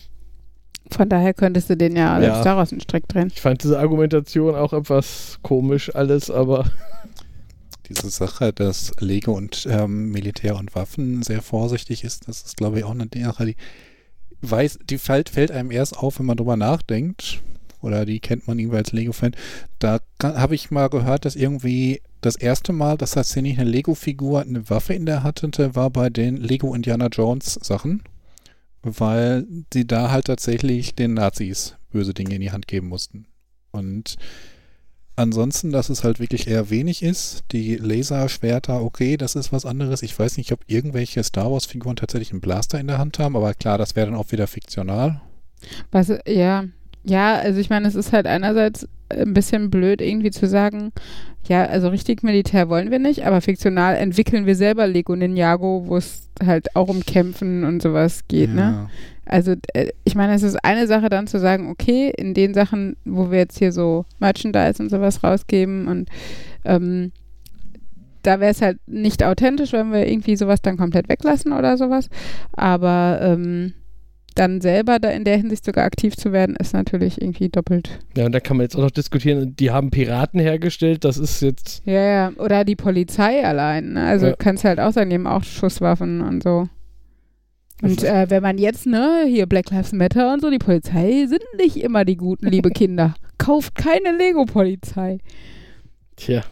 von 0.91 1.09
daher 1.09 1.35
könntest 1.35 1.71
du 1.71 1.77
den 1.77 1.95
ja, 1.95 2.17
Ja. 2.17 2.21
selbst 2.21 2.47
daraus 2.47 2.73
einen 2.73 2.81
Strick 2.81 3.07
drehen. 3.07 3.31
Ich 3.33 3.41
fand 3.41 3.63
diese 3.63 3.79
Argumentation 3.79 4.57
auch 4.57 4.73
etwas 4.73 5.39
komisch 5.43 5.95
alles, 5.95 6.31
aber 6.31 6.65
Diese 7.91 8.09
Sache, 8.09 8.53
dass 8.53 8.93
Lego 9.01 9.33
und 9.33 9.67
ähm, 9.69 10.13
Militär 10.13 10.57
und 10.57 10.77
Waffen 10.77 11.25
sehr 11.25 11.43
vorsichtig 11.43 12.05
ist, 12.05 12.29
das 12.29 12.43
ist, 12.43 12.57
glaube 12.57 12.79
ich, 12.79 12.85
auch 12.85 12.93
eine 12.93 13.09
Sache, 13.13 13.47
die 13.47 13.57
weiß, 14.43 14.81
die 14.89 14.99
fällt, 14.99 15.29
fällt 15.29 15.51
einem 15.51 15.71
erst 15.71 15.97
auf, 15.97 16.19
wenn 16.19 16.27
man 16.27 16.37
drüber 16.37 16.57
nachdenkt. 16.57 17.43
Oder 17.83 18.05
die 18.05 18.21
kennt 18.21 18.47
man 18.47 18.59
irgendwie 18.59 18.77
als 18.77 18.93
Lego-Fan. 18.93 19.35
Da 19.79 20.01
habe 20.23 20.55
ich 20.55 20.71
mal 20.71 20.89
gehört, 20.89 21.25
dass 21.25 21.35
irgendwie 21.35 22.03
das 22.21 22.37
erste 22.37 22.73
Mal, 22.73 22.99
dass 22.99 23.13
tatsächlich 23.13 23.59
eine 23.59 23.71
Lego-Figur 23.71 24.43
eine 24.43 24.69
Waffe 24.69 24.93
in 24.93 25.07
der 25.07 25.23
Hand 25.23 25.43
hatte, 25.43 25.75
war 25.75 25.89
bei 25.89 26.11
den 26.11 26.37
Lego 26.37 26.75
Indiana 26.75 27.07
Jones 27.07 27.59
Sachen. 27.63 28.03
Weil 28.83 29.47
sie 29.73 29.87
da 29.87 30.11
halt 30.11 30.27
tatsächlich 30.27 30.95
den 30.95 31.15
Nazis 31.15 31.77
böse 31.91 32.15
Dinge 32.15 32.35
in 32.35 32.41
die 32.41 32.53
Hand 32.53 32.67
geben 32.67 32.89
mussten. 32.89 33.27
Und 33.73 34.17
Ansonsten, 35.21 35.71
dass 35.71 35.91
es 35.91 36.03
halt 36.03 36.19
wirklich 36.19 36.47
eher 36.47 36.71
wenig 36.71 37.03
ist. 37.03 37.45
Die 37.53 37.77
Laserschwerter, 37.77 38.83
okay, 38.83 39.19
das 39.19 39.35
ist 39.35 39.53
was 39.53 39.67
anderes. 39.67 40.03
Ich 40.03 40.19
weiß 40.19 40.39
nicht, 40.39 40.51
ob 40.51 40.61
irgendwelche 40.67 41.23
Star 41.23 41.53
Wars-Figuren 41.53 41.97
tatsächlich 41.97 42.33
einen 42.33 42.41
Blaster 42.41 42.81
in 42.81 42.87
der 42.87 42.97
Hand 42.97 43.19
haben, 43.19 43.37
aber 43.37 43.53
klar, 43.53 43.77
das 43.77 43.97
wäre 43.97 44.07
dann 44.07 44.17
auch 44.17 44.33
wieder 44.33 44.47
fiktional. 44.47 45.21
Was, 45.91 46.11
ja, 46.27 46.65
ja, 47.05 47.35
also 47.35 47.61
ich 47.61 47.69
meine, 47.69 47.87
es 47.87 47.95
ist 47.95 48.13
halt 48.13 48.27
einerseits 48.27 48.89
ein 49.11 49.35
bisschen 49.35 49.69
blöd 49.69 50.01
irgendwie 50.01 50.31
zu 50.31 50.47
sagen, 50.47 50.91
ja, 51.47 51.67
also 51.67 51.89
richtig 51.89 52.23
Militär 52.23 52.71
wollen 52.71 52.91
wir 52.91 52.99
nicht, 52.99 53.27
aber 53.27 53.43
fiktional 53.43 53.97
entwickeln 53.97 54.47
wir 54.47 54.57
selber 54.57 54.87
Lego 54.87 55.15
Ninjago, 55.15 55.85
wo 55.87 55.99
es 55.99 56.31
halt 56.43 56.75
auch 56.77 56.89
um 56.89 57.05
Kämpfen 57.05 57.65
und 57.65 57.83
sowas 57.83 58.23
geht, 58.27 58.55
ne? 58.55 58.89
Also 59.31 59.55
äh, 59.75 59.91
ich 60.05 60.15
meine, 60.15 60.35
es 60.35 60.43
ist 60.43 60.57
eine 60.65 60.87
Sache 60.87 61.09
dann 61.09 61.27
zu 61.27 61.39
sagen, 61.39 61.71
okay, 61.71 62.13
in 62.17 62.35
den 62.35 62.53
Sachen, 62.53 62.97
wo 63.05 63.31
wir 63.31 63.39
jetzt 63.39 63.59
hier 63.59 63.73
so 63.73 64.05
Merchandise 64.19 64.83
und 64.83 64.91
sowas 64.91 65.23
rausgeben 65.23 65.87
und 65.89 66.09
ähm, 66.65 67.13
da 68.23 68.41
wäre 68.41 68.51
es 68.51 68.61
halt 68.61 68.79
nicht 68.87 69.25
authentisch, 69.25 69.73
wenn 69.73 69.93
wir 69.93 70.07
irgendwie 70.07 70.37
sowas 70.37 70.61
dann 70.61 70.77
komplett 70.77 71.09
weglassen 71.09 71.53
oder 71.53 71.79
sowas. 71.79 72.11
Aber 72.53 73.19
ähm, 73.23 73.73
dann 74.35 74.61
selber 74.61 74.99
da 74.99 75.09
in 75.11 75.25
der 75.25 75.37
Hinsicht 75.39 75.65
sogar 75.65 75.85
aktiv 75.85 76.17
zu 76.17 76.33
werden, 76.33 76.55
ist 76.57 76.75
natürlich 76.75 77.21
irgendwie 77.21 77.49
doppelt. 77.49 77.99
ja, 78.17 78.27
und 78.27 78.33
da 78.33 78.41
kann 78.41 78.57
man 78.59 78.65
jetzt 78.65 78.77
auch 78.77 78.83
noch 78.83 78.91
diskutieren, 78.91 79.57
die 79.57 79.71
haben 79.71 79.91
Piraten 79.91 80.39
hergestellt, 80.39 81.05
das 81.05 81.19
ist 81.19 81.41
jetzt, 81.41 81.83
Ja, 81.85 82.03
ja. 82.03 82.33
Oder 82.37 82.65
die 82.65 82.77
Polizei 82.77 83.45
allein. 83.45 83.95
Ne? 83.95 84.05
Also 84.07 84.27
Ja. 84.29 84.37
kannst 84.37 84.65
halt 84.65 84.81
auch 84.81 84.93
sagen, 84.93 85.11
die 85.11 85.17
haben 85.17 85.27
auch 85.27 85.43
Schusswaffen 85.45 86.21
und 86.21 86.43
so. 86.43 86.69
Und 87.83 88.03
äh, 88.05 88.29
wenn 88.29 88.43
man 88.43 88.59
jetzt, 88.59 88.87
ne, 88.87 89.25
hier 89.27 89.47
Black 89.47 89.71
Lives 89.71 89.93
Matter 89.93 90.33
und 90.33 90.43
so, 90.43 90.51
die 90.51 90.59
Polizei 90.59 91.27
sind 91.27 91.45
nicht 91.57 91.77
immer 91.77 92.05
die 92.05 92.17
Guten, 92.17 92.47
liebe 92.47 92.71
Kinder. 92.75 93.15
Kauft 93.39 93.75
keine 93.75 94.17
Lego-Polizei. 94.17 95.19
tja. 96.17 96.43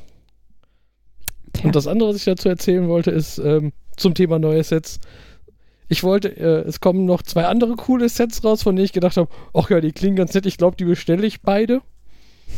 Tja. 1.52 1.66
Und 1.66 1.76
das 1.76 1.86
andere, 1.86 2.10
was 2.10 2.16
ich 2.16 2.24
dazu 2.24 2.48
erzählen 2.48 2.88
wollte, 2.88 3.10
ist 3.10 3.38
ähm, 3.38 3.72
zum 3.96 4.14
Thema 4.14 4.38
neue 4.38 4.62
Sets. 4.62 5.00
Ich 5.88 6.02
wollte, 6.02 6.28
äh, 6.36 6.68
es 6.68 6.80
kommen 6.80 7.04
noch 7.04 7.22
zwei 7.22 7.46
andere 7.46 7.74
coole 7.74 8.08
Sets 8.08 8.44
raus, 8.44 8.62
von 8.62 8.76
denen 8.76 8.84
ich 8.84 8.92
gedacht 8.92 9.16
habe, 9.16 9.28
ach 9.54 9.70
ja, 9.70 9.80
die 9.80 9.92
klingen 9.92 10.16
ganz 10.16 10.34
nett, 10.34 10.46
ich 10.46 10.58
glaube, 10.58 10.76
die 10.76 10.84
bestelle 10.84 11.26
ich 11.26 11.42
beide. 11.42 11.80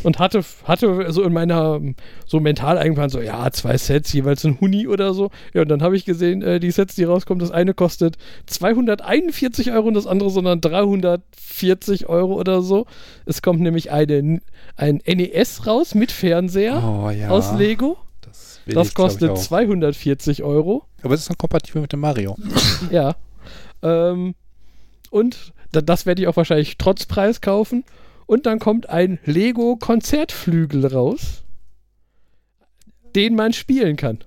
Und 0.03 0.17
hatte, 0.19 0.43
hatte 0.63 1.11
so 1.11 1.21
in 1.23 1.31
meiner 1.33 1.79
so 2.25 2.39
mental 2.39 2.77
irgendwann 2.77 3.09
so, 3.09 3.21
ja, 3.21 3.51
zwei 3.51 3.77
Sets, 3.77 4.11
jeweils 4.13 4.43
ein 4.43 4.59
Huni 4.59 4.87
oder 4.87 5.13
so. 5.13 5.29
Ja, 5.53 5.61
und 5.61 5.67
dann 5.67 5.83
habe 5.83 5.95
ich 5.95 6.05
gesehen, 6.05 6.41
äh, 6.41 6.59
die 6.59 6.71
Sets, 6.71 6.95
die 6.95 7.03
rauskommen, 7.03 7.39
das 7.39 7.51
eine 7.51 7.73
kostet 7.73 8.17
241 8.47 9.71
Euro 9.71 9.87
und 9.87 9.93
das 9.93 10.07
andere 10.07 10.29
sondern 10.29 10.59
340 10.61 12.09
Euro 12.09 12.33
oder 12.33 12.61
so. 12.61 12.85
Es 13.25 13.41
kommt 13.41 13.61
nämlich 13.61 13.91
eine, 13.91 14.41
ein 14.75 15.01
NES 15.05 15.67
raus 15.67 15.93
mit 15.95 16.11
Fernseher 16.11 16.81
Oh 16.83 17.09
ja. 17.09 17.29
aus 17.29 17.53
Lego. 17.53 17.97
Das, 18.21 18.59
Das 18.65 18.87
ich, 18.89 18.93
kostet 18.95 19.31
auch. 19.31 19.37
240 19.37 20.43
Euro. 20.43 20.83
Aber 21.03 21.13
es 21.13 21.21
ist 21.21 21.29
dann 21.29 21.37
kompatibel 21.37 21.81
mit 21.81 21.93
dem 21.93 21.99
Mario. 21.99 22.35
Ja. 22.89 23.15
Ähm, 23.83 24.35
und 25.09 25.53
da, 25.71 25.81
das 25.81 26.05
werde 26.05 26.21
ich 26.21 26.27
auch 26.27 26.37
wahrscheinlich 26.37 26.77
trotz 26.77 27.05
Preis 27.05 27.41
kaufen. 27.41 27.83
Und 28.31 28.45
dann 28.45 28.59
kommt 28.59 28.89
ein 28.89 29.19
Lego 29.25 29.75
Konzertflügel 29.75 30.85
raus, 30.85 31.43
den 33.13 33.35
man 33.35 33.51
spielen 33.51 33.97
kann. 33.97 34.19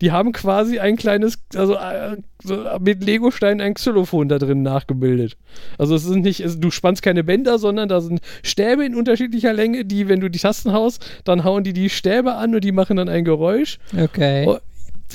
Die 0.00 0.10
haben 0.10 0.32
quasi 0.32 0.80
ein 0.80 0.96
kleines, 0.96 1.38
also 1.54 1.74
äh, 1.76 2.16
so 2.42 2.64
mit 2.80 3.04
Legosteinen 3.04 3.60
ein 3.60 3.74
Xylophon 3.74 4.28
da 4.28 4.40
drin 4.40 4.62
nachgebildet. 4.62 5.36
Also 5.78 5.94
es 5.94 6.02
sind 6.02 6.22
nicht, 6.22 6.44
du 6.58 6.72
spannst 6.72 7.02
keine 7.02 7.22
Bänder, 7.22 7.60
sondern 7.60 7.88
da 7.88 8.00
sind 8.00 8.20
Stäbe 8.42 8.84
in 8.84 8.96
unterschiedlicher 8.96 9.52
Länge, 9.52 9.84
die, 9.84 10.08
wenn 10.08 10.18
du 10.18 10.28
die 10.28 10.40
Tasten 10.40 10.72
haust, 10.72 11.06
dann 11.22 11.44
hauen 11.44 11.62
die 11.62 11.72
die 11.72 11.90
Stäbe 11.90 12.34
an 12.34 12.56
und 12.56 12.64
die 12.64 12.72
machen 12.72 12.96
dann 12.96 13.08
ein 13.08 13.24
Geräusch. 13.24 13.78
Okay. 13.96 14.48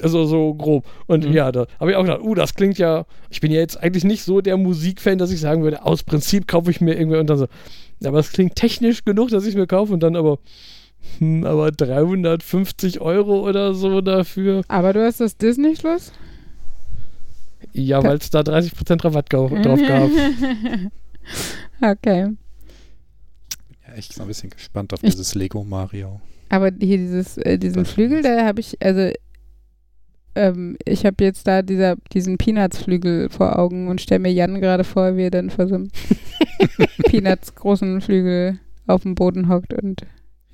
Also 0.03 0.25
so 0.25 0.53
grob. 0.53 0.85
Und 1.07 1.25
Mhm. 1.25 1.33
ja, 1.33 1.51
da 1.51 1.67
habe 1.79 1.91
ich 1.91 1.97
auch 1.97 2.03
gedacht, 2.03 2.21
uh, 2.21 2.35
das 2.35 2.53
klingt 2.55 2.77
ja, 2.77 3.05
ich 3.29 3.41
bin 3.41 3.51
ja 3.51 3.59
jetzt 3.59 3.81
eigentlich 3.81 4.03
nicht 4.03 4.23
so 4.23 4.41
der 4.41 4.57
Musikfan, 4.57 5.17
dass 5.17 5.31
ich 5.31 5.39
sagen 5.39 5.63
würde, 5.63 5.85
aus 5.85 6.03
Prinzip 6.03 6.47
kaufe 6.47 6.71
ich 6.71 6.81
mir 6.81 6.97
irgendwie 6.97 7.17
und 7.17 7.27
dann 7.29 7.37
so, 7.37 7.47
aber 8.03 8.19
es 8.19 8.31
klingt 8.31 8.55
technisch 8.55 9.03
genug, 9.05 9.29
dass 9.29 9.43
ich 9.43 9.49
es 9.49 9.55
mir 9.55 9.67
kaufe 9.67 9.93
und 9.93 10.01
dann 10.01 10.15
aber, 10.15 10.39
hm, 11.19 11.43
aber 11.45 11.71
350 11.71 13.01
Euro 13.01 13.47
oder 13.47 13.73
so 13.73 14.01
dafür. 14.01 14.61
Aber 14.67 14.93
du 14.93 15.03
hast 15.05 15.19
das 15.19 15.37
Disney-Schluss? 15.37 16.11
Ja, 17.73 18.03
weil 18.03 18.17
es 18.17 18.29
da 18.29 18.41
30% 18.41 19.03
Rabatt 19.03 19.31
drauf 19.31 19.51
gab. 19.51 20.09
okay. 21.81 22.27
Ja, 23.87 23.95
ich 23.97 24.09
bin 24.09 24.21
ein 24.21 24.27
bisschen 24.27 24.49
gespannt 24.49 24.93
auf 24.93 25.01
dieses 25.01 25.35
Lego 25.35 25.63
Mario. 25.63 26.21
Aber 26.49 26.71
hier 26.79 26.97
dieses, 26.97 27.37
äh, 27.37 27.57
diesen 27.57 27.83
Das 27.83 27.91
Flügel, 27.91 28.21
da 28.21 28.45
habe 28.45 28.61
ich, 28.61 28.77
also 28.81 29.11
ähm, 30.37 30.77
ich 30.85 31.05
habe 31.05 31.23
jetzt 31.23 31.47
da 31.47 31.61
dieser, 31.61 31.95
diesen 32.13 32.37
Peanuts-Flügel 32.37 33.29
vor 33.29 33.57
Augen 33.57 33.87
und 33.87 34.01
stelle 34.01 34.19
mir 34.19 34.31
Jan 34.31 34.61
gerade 34.61 34.83
vor, 34.83 35.17
wie 35.17 35.23
er 35.23 35.31
dann 35.31 35.49
vor 35.49 35.67
so 35.67 35.75
einem 35.75 35.89
Peanuts 37.05 37.55
großen 37.55 38.01
Flügel 38.01 38.59
auf 38.85 39.01
dem 39.01 39.15
Boden 39.15 39.49
hockt 39.49 39.73
und 39.73 40.03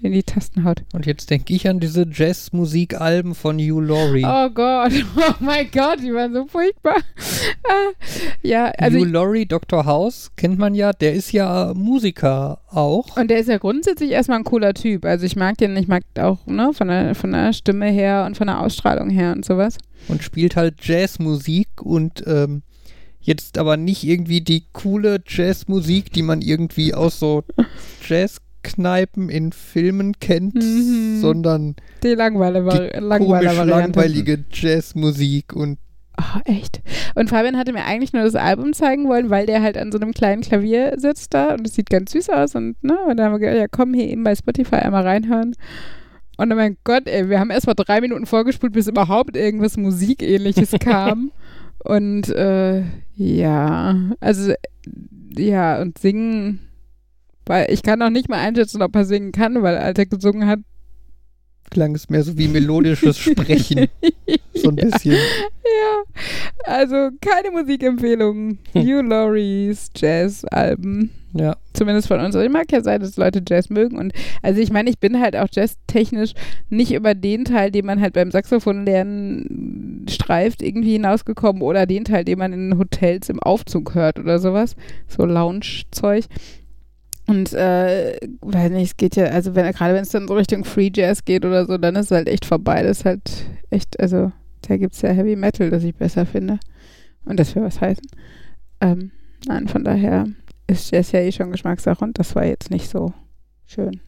in 0.03 0.11
die 0.11 0.23
Tasten 0.23 0.63
haut. 0.63 0.83
Und 0.93 1.05
jetzt 1.05 1.29
denke 1.29 1.53
ich 1.53 1.67
an 1.67 1.79
diese 1.79 2.05
Jazzmusikalben 2.09 3.35
von 3.35 3.57
Hugh 3.57 3.79
Laurie. 3.79 4.25
Oh 4.25 4.49
Gott, 4.49 4.91
oh 5.17 5.33
mein 5.39 5.69
Gott, 5.71 5.99
die 6.01 6.13
waren 6.13 6.33
so 6.33 6.45
furchtbar. 6.45 6.97
Ah, 7.65 7.93
ja, 8.41 8.65
also 8.77 8.97
Hugh 8.97 9.05
Laurie, 9.05 9.45
Dr. 9.45 9.85
House, 9.85 10.31
kennt 10.35 10.59
man 10.59 10.75
ja, 10.75 10.91
der 10.91 11.13
ist 11.13 11.31
ja 11.31 11.73
Musiker 11.73 12.59
auch. 12.69 13.15
Und 13.15 13.29
der 13.29 13.39
ist 13.39 13.47
ja 13.47 13.57
grundsätzlich 13.57 14.11
erstmal 14.11 14.39
ein 14.39 14.43
cooler 14.43 14.73
Typ. 14.73 15.05
Also 15.05 15.25
ich 15.25 15.37
mag 15.37 15.57
den, 15.57 15.77
ich 15.77 15.87
mag 15.87 16.03
auch, 16.19 16.45
ne, 16.45 16.71
von 16.73 16.89
der, 16.89 17.15
von 17.15 17.31
der 17.31 17.53
Stimme 17.53 17.89
her 17.89 18.25
und 18.25 18.35
von 18.35 18.47
der 18.47 18.59
Ausstrahlung 18.59 19.09
her 19.09 19.31
und 19.31 19.45
sowas. 19.45 19.77
und 20.09 20.23
spielt 20.23 20.57
halt 20.57 20.85
Jazzmusik 20.85 21.81
und 21.81 22.21
ähm, 22.27 22.63
jetzt 23.21 23.57
aber 23.57 23.77
nicht 23.77 24.03
irgendwie 24.03 24.41
die 24.41 24.65
coole 24.73 25.23
Jazzmusik, 25.25 26.11
die 26.11 26.23
man 26.23 26.41
irgendwie 26.41 26.93
aus 26.93 27.19
so 27.19 27.43
Jazzkneipen 28.63 29.29
in 29.29 29.51
Filmen 29.51 30.13
kennt, 30.19 30.55
Mhm. 30.55 31.19
sondern 31.19 31.75
Die 32.03 32.09
Langweile 32.15 32.61
komisch 32.63 32.89
Langweiler-Variante. 32.99 33.69
langweilige 33.99 34.45
Jazzmusik 34.51 35.53
und 35.55 35.77
Oh, 36.15 36.39
echt. 36.45 36.83
Und 37.15 37.31
Fabian 37.31 37.57
hatte 37.57 37.73
mir 37.73 37.85
eigentlich 37.85 38.13
nur 38.13 38.21
das 38.21 38.35
Album 38.35 38.73
zeigen 38.73 39.07
wollen, 39.07 39.31
weil 39.31 39.47
der 39.47 39.63
halt 39.63 39.79
an 39.79 39.91
so 39.91 39.97
einem 39.97 40.13
kleinen 40.13 40.43
Klavier 40.43 40.93
sitzt 40.97 41.33
da 41.33 41.53
und 41.55 41.65
es 41.67 41.73
sieht 41.73 41.89
ganz 41.89 42.11
süß 42.11 42.29
aus 42.29 42.53
und, 42.53 42.81
ne, 42.83 42.95
und 43.09 43.17
dann 43.17 43.25
haben 43.25 43.33
wir 43.33 43.39
gedacht, 43.39 43.57
ja 43.57 43.67
komm, 43.67 43.95
hier 43.95 44.07
eben 44.07 44.23
bei 44.23 44.35
Spotify 44.35 44.75
einmal 44.75 45.01
reinhören. 45.03 45.55
Und 46.37 46.49
dann 46.49 46.57
mein 46.57 46.77
Gott, 46.83 47.07
ey, 47.07 47.29
wir 47.29 47.39
haben 47.39 47.49
erst 47.49 47.65
mal 47.65 47.73
drei 47.73 47.99
Minuten 47.99 48.27
vorgespult, 48.27 48.73
bis 48.73 48.87
überhaupt 48.87 49.35
irgendwas 49.35 49.75
Musikähnliches 49.75 50.71
kam. 50.79 51.31
Und 51.83 52.29
äh, 52.29 52.83
ja, 53.15 53.95
also 54.19 54.53
ja, 55.35 55.81
und 55.81 55.97
singen, 55.97 56.59
weil 57.45 57.71
ich 57.71 57.83
kann 57.83 58.01
auch 58.01 58.09
nicht 58.09 58.29
mal 58.29 58.39
einschätzen, 58.39 58.81
ob 58.81 58.95
er 58.95 59.05
singen 59.05 59.31
kann, 59.31 59.61
weil 59.61 59.77
als 59.77 59.97
er 59.97 60.05
gesungen 60.05 60.47
hat, 60.47 60.59
klang 61.69 61.95
es 61.95 62.09
mehr 62.09 62.23
so 62.23 62.37
wie 62.37 62.47
melodisches 62.47 63.17
Sprechen. 63.19 63.87
So 64.53 64.69
ein 64.69 64.75
bisschen. 64.75 65.13
Ja, 65.13 66.03
also 66.65 67.09
keine 67.19 67.51
Musikempfehlung. 67.51 68.59
Hugh 68.73 69.01
Laurie's 69.01 69.89
Jazz-Alben. 69.95 71.09
Ja. 71.33 71.57
Zumindest 71.73 72.07
von 72.07 72.19
uns. 72.19 72.35
Also 72.35 72.45
ich 72.45 72.51
mag 72.53 72.71
ja 72.71 72.81
sein, 72.81 73.01
dass 73.01 73.17
Leute 73.17 73.41
Jazz 73.47 73.71
mögen. 73.71 73.97
Und 73.97 74.13
also 74.43 74.61
ich 74.61 74.71
meine, 74.71 74.89
ich 74.89 74.99
bin 74.99 75.19
halt 75.19 75.35
auch 75.35 75.47
jazztechnisch 75.51 76.33
nicht 76.69 76.93
über 76.93 77.15
den 77.15 77.43
Teil, 77.43 77.71
den 77.71 77.87
man 77.87 77.99
halt 77.99 78.13
beim 78.13 78.29
Saxophon 78.29 78.85
lernen 78.85 80.05
streift, 80.07 80.61
irgendwie 80.61 80.93
hinausgekommen 80.93 81.63
oder 81.63 81.87
den 81.87 82.05
Teil, 82.05 82.23
den 82.23 82.37
man 82.37 82.53
in 82.53 82.77
Hotels 82.77 83.29
im 83.29 83.39
Aufzug 83.39 83.95
hört 83.95 84.19
oder 84.19 84.37
sowas. 84.37 84.75
So 85.07 85.25
Lounge-Zeug. 85.25 86.25
Und 87.25 87.53
äh, 87.53 88.17
weiß 88.41 88.71
nicht, 88.71 88.91
es 88.91 88.97
geht 88.97 89.15
ja, 89.15 89.25
also 89.25 89.55
wenn 89.55 89.71
gerade 89.71 89.93
wenn 89.93 90.03
es 90.03 90.09
dann 90.09 90.27
so 90.27 90.35
Richtung 90.35 90.65
Free 90.65 90.91
Jazz 90.93 91.23
geht 91.23 91.45
oder 91.45 91.65
so, 91.65 91.77
dann 91.77 91.95
ist 91.95 92.07
es 92.07 92.11
halt 92.11 92.27
echt 92.27 92.45
vorbei. 92.45 92.83
Das 92.83 92.99
ist 92.99 93.05
halt 93.05 93.45
echt, 93.69 93.99
also 93.99 94.31
da 94.67 94.77
gibt 94.77 94.93
es 94.93 95.01
ja 95.01 95.09
Heavy 95.11 95.35
Metal, 95.35 95.69
das 95.69 95.83
ich 95.83 95.95
besser 95.95 96.25
finde. 96.25 96.59
Und 97.25 97.39
das 97.39 97.55
will 97.55 97.63
was 97.63 97.79
heißen. 97.79 98.05
Ähm, 98.81 99.11
nein, 99.47 99.67
von 99.69 99.83
daher 99.85 100.27
ist 100.67 100.91
Jazz 100.91 101.11
ja 101.13 101.21
eh 101.21 101.31
schon 101.31 101.51
Geschmackssache 101.51 102.03
und 102.03 102.19
das 102.19 102.35
war 102.35 102.45
jetzt 102.45 102.71
nicht 102.71 102.89
so 102.89 103.13
schön. 103.65 104.01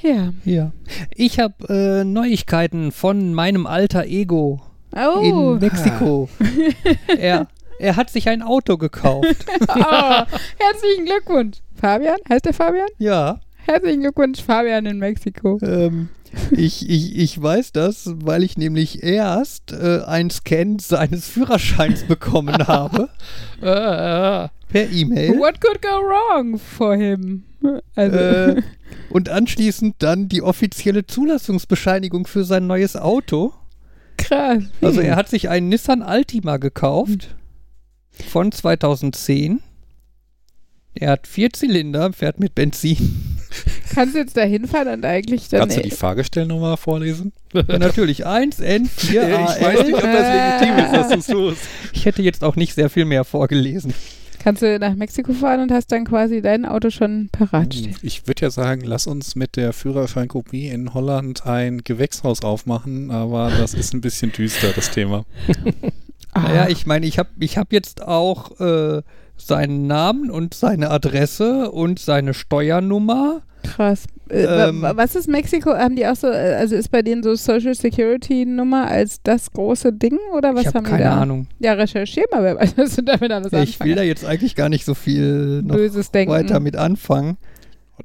Ja. 0.00 0.32
Ja. 0.44 0.72
Ich 1.14 1.38
habe 1.38 1.54
äh, 1.68 2.04
Neuigkeiten 2.04 2.90
von 2.90 3.34
meinem 3.34 3.66
alter 3.66 4.06
Ego 4.06 4.60
Oh. 4.94 5.54
in 5.54 5.58
Mexiko. 5.60 6.28
er, 7.18 7.48
er 7.82 7.96
hat 7.96 8.10
sich 8.10 8.28
ein 8.28 8.42
Auto 8.42 8.78
gekauft. 8.78 9.44
oh. 9.68 10.22
Herzlichen 10.58 11.04
Glückwunsch. 11.04 11.58
Fabian? 11.74 12.18
Heißt 12.28 12.46
der 12.46 12.54
Fabian? 12.54 12.88
ja. 12.98 13.40
Herzlichen 13.64 14.00
Glückwunsch, 14.00 14.42
Fabian 14.42 14.86
in 14.86 14.98
Mexiko. 14.98 15.56
Ähm, 15.62 16.08
ich, 16.50 16.88
ich, 16.90 17.16
ich 17.16 17.40
weiß 17.40 17.70
das, 17.70 18.12
weil 18.24 18.42
ich 18.42 18.56
nämlich 18.56 19.04
erst 19.04 19.70
äh, 19.70 20.00
einen 20.04 20.30
Scan 20.30 20.78
seines 20.80 21.28
Führerscheins 21.28 22.02
bekommen 22.02 22.58
habe 22.66 23.08
Äh, 23.62 23.66
äh, 23.68 24.48
per 24.68 24.90
E-Mail 24.90 25.38
What 25.38 25.60
could 25.60 25.80
go 25.80 25.90
wrong 25.90 26.58
for 26.58 26.96
him? 26.96 27.44
Also, 27.94 28.16
äh, 28.16 28.62
und 29.10 29.28
anschließend 29.28 29.94
dann 30.00 30.28
die 30.28 30.42
offizielle 30.42 31.06
Zulassungsbescheinigung 31.06 32.26
für 32.26 32.42
sein 32.42 32.66
neues 32.66 32.96
Auto. 32.96 33.52
krass. 34.16 34.64
Also 34.80 35.00
er 35.00 35.14
hat 35.14 35.28
sich 35.28 35.48
einen 35.48 35.68
Nissan 35.68 36.02
Altima 36.02 36.56
gekauft 36.56 37.36
von 38.28 38.52
2010. 38.52 39.60
Er 40.94 41.12
hat 41.12 41.26
vier 41.26 41.52
Zylinder, 41.52 42.12
fährt 42.12 42.38
mit 42.38 42.54
Benzin. 42.54 43.38
Kannst 43.94 44.14
du 44.14 44.18
jetzt 44.18 44.36
da 44.36 44.42
hinfahren 44.42 44.94
und 44.94 45.04
eigentlich 45.04 45.48
dann. 45.48 45.60
Kannst 45.60 45.76
du 45.76 45.82
die 45.82 45.90
Fahrgestellnummer 45.90 46.76
vorlesen? 46.76 47.32
Natürlich 47.52 48.26
1N4 48.26 48.88
ich 49.10 49.62
weiß 49.62 49.86
nicht, 49.86 49.94
ob 49.94 50.02
das 50.02 50.60
legitim 50.60 50.84
ist, 50.84 50.92
dass 50.92 51.08
du 51.08 51.18
es 51.18 51.26
tust. 51.26 51.62
Ich 51.92 52.06
hätte 52.06 52.22
jetzt 52.22 52.42
auch 52.42 52.56
nicht 52.56 52.74
sehr 52.74 52.90
viel 52.90 53.04
mehr 53.04 53.24
vorgelesen. 53.24 53.94
Kannst 54.42 54.62
du 54.62 54.78
nach 54.78 54.96
Mexiko 54.96 55.34
fahren 55.34 55.60
und 55.60 55.70
hast 55.70 55.92
dann 55.92 56.04
quasi 56.04 56.42
dein 56.42 56.64
Auto 56.64 56.90
schon 56.90 57.28
parat 57.30 57.74
stehen. 57.74 57.94
Ich 58.02 58.26
würde 58.26 58.42
ja 58.42 58.50
sagen, 58.50 58.82
lass 58.84 59.06
uns 59.06 59.36
mit 59.36 59.54
der 59.54 59.72
Führerscheinkopie 59.72 60.66
in 60.68 60.94
Holland 60.94 61.46
ein 61.46 61.84
Gewächshaus 61.84 62.42
aufmachen, 62.42 63.12
aber 63.12 63.52
das 63.56 63.72
ist 63.74 63.94
ein 63.94 64.00
bisschen 64.00 64.32
düster, 64.32 64.72
das 64.74 64.90
Thema. 64.90 65.24
Naja, 66.34 66.62
Ah. 66.64 66.68
ich 66.68 66.86
meine, 66.86 67.06
ich 67.06 67.18
habe 67.18 67.28
ich 67.40 67.58
hab 67.58 67.72
jetzt 67.72 68.02
auch 68.02 68.58
äh, 68.60 69.02
seinen 69.36 69.86
Namen 69.86 70.30
und 70.30 70.54
seine 70.54 70.90
Adresse 70.90 71.70
und 71.70 71.98
seine 71.98 72.32
Steuernummer. 72.34 73.42
Krass. 73.64 74.06
Äh, 74.28 74.44
Ähm, 74.68 74.82
wa- 74.82 74.96
was 74.96 75.14
ist 75.14 75.28
Mexiko? 75.28 75.70
Haben 75.74 75.94
die 75.94 76.06
auch 76.06 76.16
so, 76.16 76.26
äh, 76.28 76.54
also 76.54 76.74
ist 76.74 76.90
bei 76.90 77.02
denen 77.02 77.22
so 77.22 77.34
Social 77.34 77.74
Security 77.74 78.44
Nummer 78.46 78.88
als 78.88 79.20
das 79.22 79.52
große 79.52 79.92
Ding 79.92 80.18
oder 80.36 80.54
was 80.54 80.62
ich 80.62 80.66
habe 80.68 80.78
haben 80.78 80.84
die 80.86 80.90
keine? 80.90 81.10
Ahnung. 81.10 81.46
Ja, 81.60 81.74
recherchier 81.74 82.24
mal, 82.32 82.42
wer 82.42 82.56
weiß, 82.56 82.76
was 82.76 82.96
du 82.96 83.02
damit 83.02 83.30
alles 83.30 83.52
Ich 83.52 83.78
will 83.80 83.88
da 83.94 84.00
anfangen. 84.00 84.08
jetzt 84.08 84.24
eigentlich 84.24 84.54
gar 84.56 84.68
nicht 84.68 84.84
so 84.84 84.94
viel 84.94 85.62
noch 85.62 85.76
Böses 85.76 86.10
Denken. 86.10 86.32
weiter 86.32 86.60
mit 86.60 86.76
anfangen. 86.76 87.36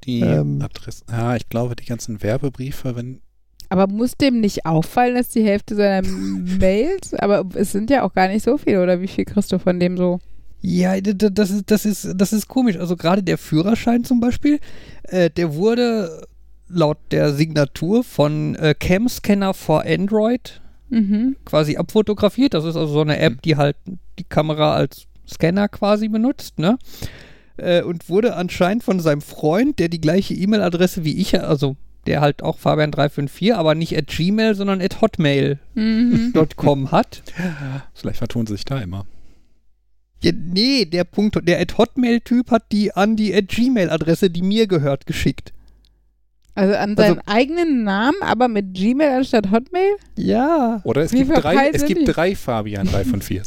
Die 0.04 0.20
Ähm. 0.22 0.62
Adresse, 0.62 1.04
ja, 1.10 1.36
ich 1.36 1.50
glaube, 1.50 1.76
die 1.76 1.86
ganzen 1.86 2.22
Werbebriefe, 2.22 2.96
wenn, 2.96 3.22
Aber 3.70 3.88
muss 3.88 4.16
dem 4.16 4.40
nicht 4.40 4.66
auffallen, 4.66 5.16
dass 5.16 5.30
die 5.30 5.44
Hälfte 5.44 5.76
seiner 5.76 6.08
Mails, 6.60 7.14
aber 7.14 7.46
es 7.56 7.72
sind 7.72 7.90
ja 7.90 8.04
auch 8.04 8.14
gar 8.14 8.28
nicht 8.28 8.44
so 8.44 8.58
viele, 8.58 8.82
oder 8.82 9.02
wie 9.02 9.08
viel 9.08 9.26
kriegst 9.26 9.52
du 9.52 9.60
von 9.60 9.80
dem 9.80 9.98
so? 9.98 10.20
Ja, 10.62 11.00
das 11.02 11.52
ist, 11.52 11.70
das 11.70 11.86
ist, 11.86 12.10
das 12.16 12.34
ist 12.34 12.48
komisch. 12.48 12.78
Also 12.78 12.96
gerade 12.96 13.22
der 13.24 13.38
Führerschein 13.38 14.04
zum 14.04 14.20
Beispiel, 14.20 14.60
äh, 15.04 15.30
der 15.30 15.54
wurde 15.56 16.26
laut 16.68 16.98
der 17.12 17.34
Signatur 17.34 18.04
von 18.04 18.56
äh, 18.56 18.74
Cam 18.78 19.08
Scanner 19.08 19.54
for 19.54 19.84
Android 19.86 20.62
Mhm. 20.90 21.36
quasi 21.44 21.76
abfotografiert. 21.76 22.54
Das 22.54 22.64
ist 22.64 22.78
also 22.78 22.94
so 22.94 23.02
eine 23.02 23.20
App, 23.20 23.42
die 23.42 23.58
halt 23.58 23.76
die 24.20 24.24
Kamera 24.24 24.74
als 24.74 25.04
Scanner 25.30 25.68
quasi 25.68 26.08
benutzt, 26.08 26.60
ne? 26.60 26.78
Äh, 27.58 27.82
und 27.82 28.08
wurde 28.08 28.36
anscheinend 28.38 28.84
von 28.86 29.02
seinem 29.02 29.20
Freund, 29.20 29.80
der 29.80 29.90
die 29.90 30.00
gleiche 30.00 30.34
E-Mail-Adresse 30.34 31.04
wie 31.04 31.18
ich, 31.18 31.38
also 31.42 31.76
der 32.08 32.22
halt 32.22 32.42
auch 32.42 32.58
Fabian354, 32.58 33.54
aber 33.54 33.76
nicht 33.76 33.96
at 33.98 34.08
Gmail, 34.08 34.56
sondern 34.56 34.82
at 34.82 35.02
hotmail.com 35.02 36.82
Mhm. 36.82 36.92
hat. 36.92 37.22
vielleicht 37.94 38.18
vertun 38.18 38.48
sie 38.48 38.54
sich 38.54 38.66
da 38.66 38.80
immer. 38.80 39.06
Ja, 40.24 40.32
nee, 40.36 40.86
der 40.86 41.04
Punkt, 41.04 41.38
der 41.48 41.60
at 41.62 41.78
Hotmail-Typ 41.78 42.50
hat 42.50 42.72
die 42.72 42.92
an 42.92 43.16
die 43.16 43.36
at 43.36 43.50
Gmail-Adresse, 43.50 44.32
die 44.32 44.42
mir 44.42 44.66
gehört, 44.66 45.06
geschickt. 45.06 45.54
Also 46.56 46.74
an 46.74 46.98
Also- 46.98 47.04
seinen 47.04 47.22
eigenen 47.28 47.84
Namen, 47.84 48.18
aber 48.22 48.48
mit 48.48 48.74
Gmail 48.74 49.18
anstatt 49.20 49.52
Hotmail? 49.52 49.92
Ja. 50.16 50.82
Oder 50.86 51.04
es 51.04 51.12
Wie 51.14 51.18
gibt, 51.24 51.38
drei, 51.38 51.70
es 51.72 51.86
gibt 51.86 52.02
drei 52.08 52.36
Fabian 52.36 52.88
3 52.88 53.06
von 53.06 53.22
4. 53.22 53.44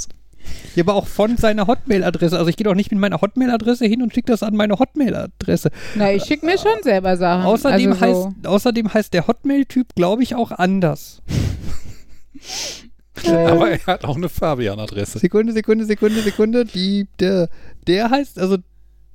Ja, 0.75 0.85
aber 0.85 0.95
auch 0.95 1.07
von 1.07 1.37
seiner 1.37 1.67
Hotmail-Adresse. 1.67 2.39
Also 2.39 2.49
ich 2.49 2.57
gehe 2.57 2.65
doch 2.65 2.75
nicht 2.75 2.91
mit 2.91 3.01
meiner 3.01 3.21
Hotmail-Adresse 3.21 3.87
hin 3.87 4.03
und 4.03 4.15
schicke 4.15 4.31
das 4.31 4.43
an 4.43 4.55
meine 4.55 4.79
Hotmail-Adresse. 4.79 5.71
Na, 5.97 6.13
ich 6.13 6.25
schicke 6.25 6.47
mir 6.47 6.59
schon 6.59 6.83
selber 6.83 7.17
Sachen. 7.17 7.45
Außerdem, 7.45 7.93
also 7.93 8.01
so. 8.01 8.27
heißt, 8.27 8.47
außerdem 8.47 8.95
heißt 8.95 9.13
der 9.13 9.27
Hotmail-Typ, 9.27 9.95
glaube 9.95 10.23
ich, 10.23 10.35
auch 10.35 10.53
anders. 10.53 11.23
Aber 13.27 13.71
er 13.71 13.87
hat 13.87 14.05
auch 14.05 14.17
eine 14.17 14.29
Fabian-Adresse. 14.29 15.19
Sekunde, 15.19 15.53
Sekunde, 15.53 15.85
Sekunde, 15.85 16.23
Sekunde. 16.23 16.65
Die, 16.65 17.07
der, 17.19 17.49
der 17.87 18.11
heißt, 18.11 18.39
also, 18.39 18.57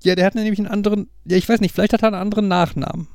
ja, 0.03 0.15
der 0.15 0.25
hat 0.25 0.36
nämlich 0.36 0.59
einen 0.59 0.67
anderen, 0.67 1.09
ja, 1.25 1.38
ich 1.38 1.49
weiß 1.49 1.61
nicht, 1.61 1.73
vielleicht 1.73 1.93
hat 1.93 2.03
er 2.03 2.09
einen 2.09 2.15
anderen 2.15 2.47
Nachnamen. 2.47 3.07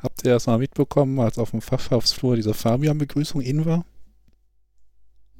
Habt 0.00 0.24
ihr 0.24 0.32
das 0.32 0.46
mal 0.46 0.58
mitbekommen, 0.58 1.20
als 1.20 1.38
auf 1.38 1.50
dem 1.50 1.60
Fachschaftsflur 1.60 2.36
diese 2.36 2.54
Fabian-Begrüßung 2.54 3.40
in 3.42 3.66
war? 3.66 3.84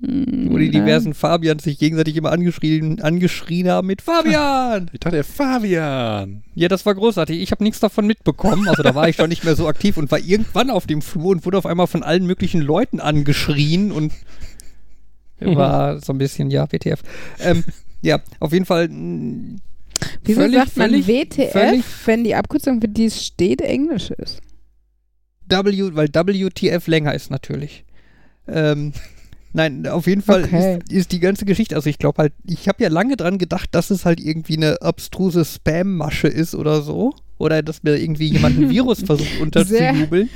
Hm, 0.03 0.49
Wo 0.51 0.57
die 0.57 0.71
diversen 0.71 1.13
Fabians 1.13 1.65
sich 1.65 1.79
gegenseitig 1.79 2.17
immer 2.17 2.33
angeschrien, 2.33 3.03
angeschrien 3.03 3.69
haben 3.69 3.87
mit 3.87 4.01
Fabian! 4.01 4.91
Ich 4.95 5.01
dachte, 5.01 5.23
Fabian. 5.25 6.43
Ja, 6.55 6.69
das 6.69 6.87
war 6.87 6.95
großartig. 6.95 7.41
Ich 7.41 7.51
habe 7.53 7.63
nichts 7.65 7.81
davon 7.81 8.07
mitbekommen. 8.07 8.67
Also 8.69 8.83
da 8.83 8.95
war 8.95 9.09
ich 9.11 9.17
schon 9.17 9.29
nicht 9.29 9.45
mehr 9.45 9.57
so 9.57 9.69
aktiv 9.69 9.97
und 9.99 10.11
war 10.11 10.19
irgendwann 10.19 10.71
auf 10.71 10.87
dem 10.87 11.03
Flur 11.03 11.31
und 11.33 11.45
wurde 11.45 11.59
auf 11.59 11.67
einmal 11.67 11.87
von 11.87 12.03
allen 12.03 12.27
möglichen 12.27 12.63
Leuten 12.63 12.99
angeschrien 13.01 13.93
und 13.93 14.13
war 15.39 16.01
so 16.01 16.13
ein 16.13 16.19
bisschen, 16.19 16.51
ja, 16.51 16.71
WTF. 16.71 17.01
Ähm, 17.41 17.65
ja, 18.03 18.21
auf 18.41 18.53
jeden 18.53 18.67
Fall. 18.67 18.89
mh, 18.89 19.59
Wieso 20.25 20.41
völlig, 20.41 20.57
sagt 20.59 20.77
man 20.79 20.91
völlig, 20.91 21.07
WTF, 21.09 21.53
völlig- 21.53 21.85
wenn 22.07 22.25
die 22.25 22.35
Abkürzung, 22.35 22.81
für 22.81 22.89
die 22.89 23.05
es 23.07 23.23
steht, 23.25 23.61
Englisch 23.61 24.11
ist? 24.11 24.41
W, 25.47 25.91
weil 25.95 26.09
WTF 26.09 26.87
länger 26.87 27.15
ist 27.15 27.31
natürlich. 27.31 27.85
Ähm, 28.49 28.93
nein, 29.53 29.87
auf 29.87 30.07
jeden 30.07 30.23
Fall 30.23 30.45
Okay. 30.45 30.79
ist, 30.85 30.93
ist 30.93 31.13
die 31.13 31.21
ganze 31.21 31.45
Geschichte, 31.45 31.75
also 31.77 31.89
ich 31.91 31.99
glaube 31.99 32.23
halt, 32.23 32.33
ich 32.45 32.69
habe 32.69 32.83
ja 32.83 32.89
lange 32.89 33.17
dran 33.17 33.39
gedacht, 33.39 33.69
dass 33.73 33.91
es 33.91 34.05
halt 34.05 34.21
irgendwie 34.21 34.57
eine 34.57 34.81
abstruse 34.83 35.45
Spam-Masche 35.45 36.29
ist 36.29 36.55
oder 36.55 36.83
so. 36.83 37.15
Oder 37.39 37.63
dass 37.63 37.83
mir 37.83 37.97
irgendwie 37.97 38.27
jemand 38.29 38.59
ein 38.59 38.69
Virus 38.71 39.03
versucht 39.03 39.41
unterzujubeln. 39.41 40.29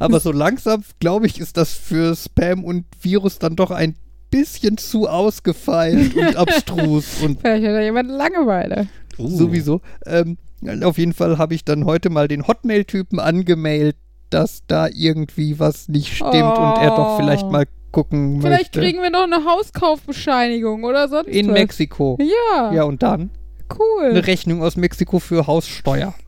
Aber 0.00 0.18
so 0.18 0.32
langsam, 0.32 0.82
glaube 0.98 1.26
ich, 1.26 1.38
ist 1.38 1.56
das 1.56 1.72
für 1.72 2.16
Spam 2.16 2.64
und 2.64 2.84
Virus 3.00 3.38
dann 3.38 3.54
doch 3.54 3.70
ein 3.70 3.94
bisschen 4.30 4.76
zu 4.76 5.08
ausgefeilt 5.08 6.14
und 6.16 6.34
abstrus 6.36 7.22
und 7.22 7.40
Vielleicht 7.40 7.64
hat 7.64 7.72
da 7.74 7.80
jemand 7.80 8.10
Langeweile. 8.10 8.88
Uh. 9.18 9.28
sowieso. 9.28 9.80
Ähm, 10.04 10.36
auf 10.82 10.98
jeden 10.98 11.12
Fall 11.12 11.38
habe 11.38 11.54
ich 11.54 11.64
dann 11.64 11.84
heute 11.84 12.10
mal 12.10 12.26
den 12.26 12.46
Hotmail-Typen 12.48 13.20
angemeldet, 13.20 13.96
dass 14.30 14.62
da 14.66 14.88
irgendwie 14.92 15.58
was 15.60 15.86
nicht 15.88 16.14
stimmt 16.16 16.34
und 16.34 16.76
er 16.82 16.90
doch 16.96 17.16
vielleicht 17.18 17.44
Oh. 17.44 17.50
mal 17.50 17.66
gucken 17.92 18.40
Vielleicht 18.40 18.74
möchte. 18.74 18.80
kriegen 18.80 19.02
wir 19.02 19.10
noch 19.10 19.24
eine 19.24 19.44
Hauskaufbescheinigung 19.44 20.84
oder 20.84 21.08
sonst 21.08 21.28
In 21.28 21.48
was. 21.48 21.54
Mexiko. 21.54 22.18
Ja, 22.20 22.72
Ja, 22.72 22.82
und 22.84 23.02
dann 23.02 23.30
cool. 23.78 24.10
eine 24.10 24.26
Rechnung 24.26 24.62
aus 24.62 24.76
Mexiko 24.76 25.18
für 25.18 25.46
Haussteuer. 25.46 26.14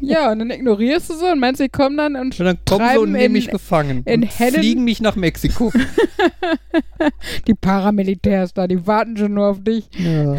Ja, 0.00 0.30
und 0.30 0.38
dann 0.38 0.50
ignorierst 0.50 1.10
du 1.10 1.14
so 1.14 1.26
und 1.26 1.40
meinst, 1.40 1.60
sie 1.60 1.68
kommen 1.68 1.96
dann 1.96 2.14
und 2.14 2.38
Und 2.38 2.46
dann 2.46 2.58
kommen 2.64 2.88
sie 2.92 2.98
und 2.98 3.10
nehmen 3.12 3.32
mich 3.32 3.48
gefangen 3.48 4.02
in 4.06 4.22
und 4.22 4.38
Hellen- 4.38 4.54
fliegen 4.54 4.84
mich 4.84 5.00
nach 5.00 5.16
Mexiko. 5.16 5.72
die 7.46 7.54
Paramilitärs 7.54 8.54
da, 8.54 8.68
die 8.68 8.86
warten 8.86 9.16
schon 9.16 9.34
nur 9.34 9.48
auf 9.48 9.62
dich. 9.62 9.88
ja, 9.98 10.36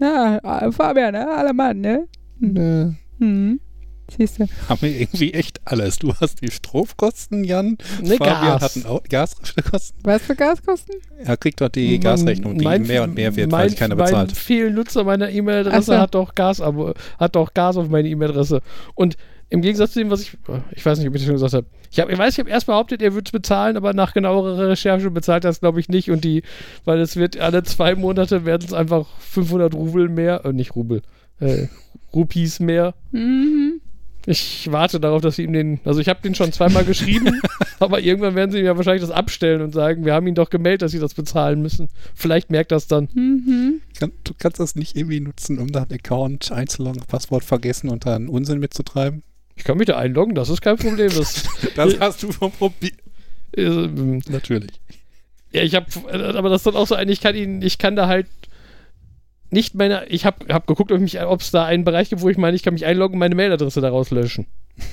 Ja, 0.00 0.70
Fabian, 0.70 1.12
ne? 1.12 1.28
Alle 1.28 1.52
Mann, 1.52 1.80
ne? 1.80 2.06
ne. 2.38 2.96
Hm. 3.18 3.60
Siehst 4.16 4.38
du. 4.40 4.46
Haben 4.68 4.82
wir 4.82 5.00
irgendwie 5.00 5.34
echt 5.34 5.60
alles. 5.64 5.98
Du 5.98 6.14
hast 6.14 6.40
die 6.42 6.50
Stromkosten, 6.50 7.44
Jan. 7.44 7.76
Ne, 8.02 8.16
Fabian 8.16 8.40
Gas. 8.58 8.62
hat 8.62 8.76
ein 8.76 8.86
Au- 8.86 9.02
Gaskosten. 9.08 9.94
Was 10.02 10.22
für 10.22 10.34
Gaskosten? 10.34 10.94
Er 11.24 11.36
kriegt 11.36 11.60
doch 11.60 11.68
die 11.68 11.90
Mein- 11.92 12.00
Gasrechnung, 12.00 12.58
die 12.58 12.64
mein- 12.64 12.82
mehr 12.86 13.02
und 13.04 13.14
mehr 13.14 13.36
wird, 13.36 13.50
mein, 13.50 13.68
weil 13.68 13.74
keiner 13.76 13.94
mein 13.96 14.06
bezahlt. 14.06 14.32
Fehlnutzer 14.32 15.04
meiner 15.04 15.30
E-Mail-Adresse 15.30 15.82
so. 15.82 15.98
hat 15.98 16.14
doch 16.14 16.34
Gas, 16.34 16.60
aber 16.60 16.94
hat 17.18 17.36
doch 17.36 17.52
Gas 17.54 17.76
auf 17.76 17.88
meine 17.88 18.08
E-Mail-Adresse. 18.08 18.62
Und 18.94 19.16
im 19.50 19.62
Gegensatz 19.62 19.92
zu 19.92 20.00
dem, 20.00 20.10
was 20.10 20.20
ich, 20.22 20.36
ich 20.72 20.84
weiß 20.84 20.98
nicht, 20.98 21.08
ob 21.08 21.14
ich 21.14 21.22
das 21.22 21.26
schon 21.26 21.34
gesagt 21.36 21.54
habe. 21.54 21.66
Ich, 21.90 21.98
hab, 22.00 22.10
ich 22.10 22.18
weiß, 22.18 22.34
ich 22.34 22.38
habe 22.40 22.50
erst 22.50 22.66
behauptet, 22.66 23.00
er 23.00 23.14
würde 23.14 23.28
es 23.28 23.32
bezahlen, 23.32 23.78
aber 23.78 23.94
nach 23.94 24.12
genauerer 24.12 24.68
Recherche 24.68 25.10
bezahlt 25.10 25.44
er 25.44 25.50
es, 25.50 25.60
glaube 25.60 25.80
ich, 25.80 25.88
nicht. 25.88 26.10
Und 26.10 26.22
die, 26.22 26.42
weil 26.84 27.00
es 27.00 27.16
wird 27.16 27.38
alle 27.38 27.62
zwei 27.62 27.94
Monate 27.94 28.44
werden 28.44 28.64
es 28.66 28.74
einfach 28.74 29.06
500 29.20 29.74
Rubel 29.74 30.10
mehr, 30.10 30.44
äh, 30.44 30.52
nicht 30.52 30.76
Rubel, 30.76 31.00
äh, 31.40 31.68
Rupees 32.14 32.60
mehr. 32.60 32.94
Mhm. 33.12 33.77
Ich 34.30 34.70
warte 34.70 35.00
darauf, 35.00 35.22
dass 35.22 35.36
sie 35.36 35.44
ihm 35.44 35.54
den, 35.54 35.80
also 35.86 36.00
ich 36.00 36.08
habe 36.10 36.20
den 36.20 36.34
schon 36.34 36.52
zweimal 36.52 36.84
geschrieben, 36.84 37.40
aber 37.78 38.00
irgendwann 38.00 38.34
werden 38.34 38.50
sie 38.50 38.58
ihm 38.58 38.66
ja 38.66 38.76
wahrscheinlich 38.76 39.00
das 39.00 39.10
abstellen 39.10 39.62
und 39.62 39.72
sagen, 39.72 40.04
wir 40.04 40.12
haben 40.12 40.26
ihn 40.26 40.34
doch 40.34 40.50
gemeldet, 40.50 40.82
dass 40.82 40.92
sie 40.92 40.98
das 40.98 41.14
bezahlen 41.14 41.62
müssen. 41.62 41.88
Vielleicht 42.14 42.50
merkt 42.50 42.70
das 42.70 42.88
dann. 42.88 43.08
Mhm. 43.14 43.80
Kann, 43.98 44.12
du 44.24 44.34
kannst 44.38 44.60
das 44.60 44.76
nicht 44.76 44.96
irgendwie 44.96 45.20
nutzen, 45.20 45.58
um 45.58 45.72
deinen 45.72 45.94
Account 45.94 46.52
einzuloggen, 46.52 47.02
Passwort 47.08 47.42
vergessen 47.42 47.88
und 47.88 48.04
dann 48.04 48.28
Unsinn 48.28 48.58
mitzutreiben? 48.58 49.22
Ich 49.56 49.64
kann 49.64 49.78
mich 49.78 49.86
da 49.86 49.96
einloggen, 49.96 50.34
das 50.34 50.50
ist 50.50 50.60
kein 50.60 50.76
Problem. 50.76 51.10
Das, 51.16 51.44
Das 51.74 51.98
hast 52.00 52.22
du 52.22 52.30
schon 52.30 52.52
probiert. 52.52 52.96
äh, 53.56 53.62
ähm, 53.62 54.20
Natürlich. 54.28 54.72
ja, 55.52 55.62
ich 55.62 55.74
habe, 55.74 55.86
aber 56.36 56.50
das 56.50 56.60
ist 56.60 56.66
dann 56.66 56.76
auch 56.76 56.86
so 56.86 56.96
ein, 56.96 57.08
ich 57.08 57.22
kann 57.22 57.34
ihn, 57.34 57.62
ich 57.62 57.78
kann 57.78 57.96
da 57.96 58.08
halt 58.08 58.26
nicht 59.50 59.74
meine, 59.74 60.06
ich 60.08 60.24
habe 60.26 60.52
hab 60.52 60.66
geguckt, 60.66 60.92
ob 60.92 61.40
es 61.40 61.50
da 61.50 61.64
einen 61.64 61.84
Bereich 61.84 62.10
gibt, 62.10 62.22
wo 62.22 62.28
ich 62.28 62.36
meine, 62.36 62.56
ich 62.56 62.62
kann 62.62 62.74
mich 62.74 62.84
einloggen 62.84 63.14
und 63.14 63.20
meine 63.20 63.34
Mailadresse 63.34 63.80
daraus 63.80 64.10
löschen. 64.10 64.46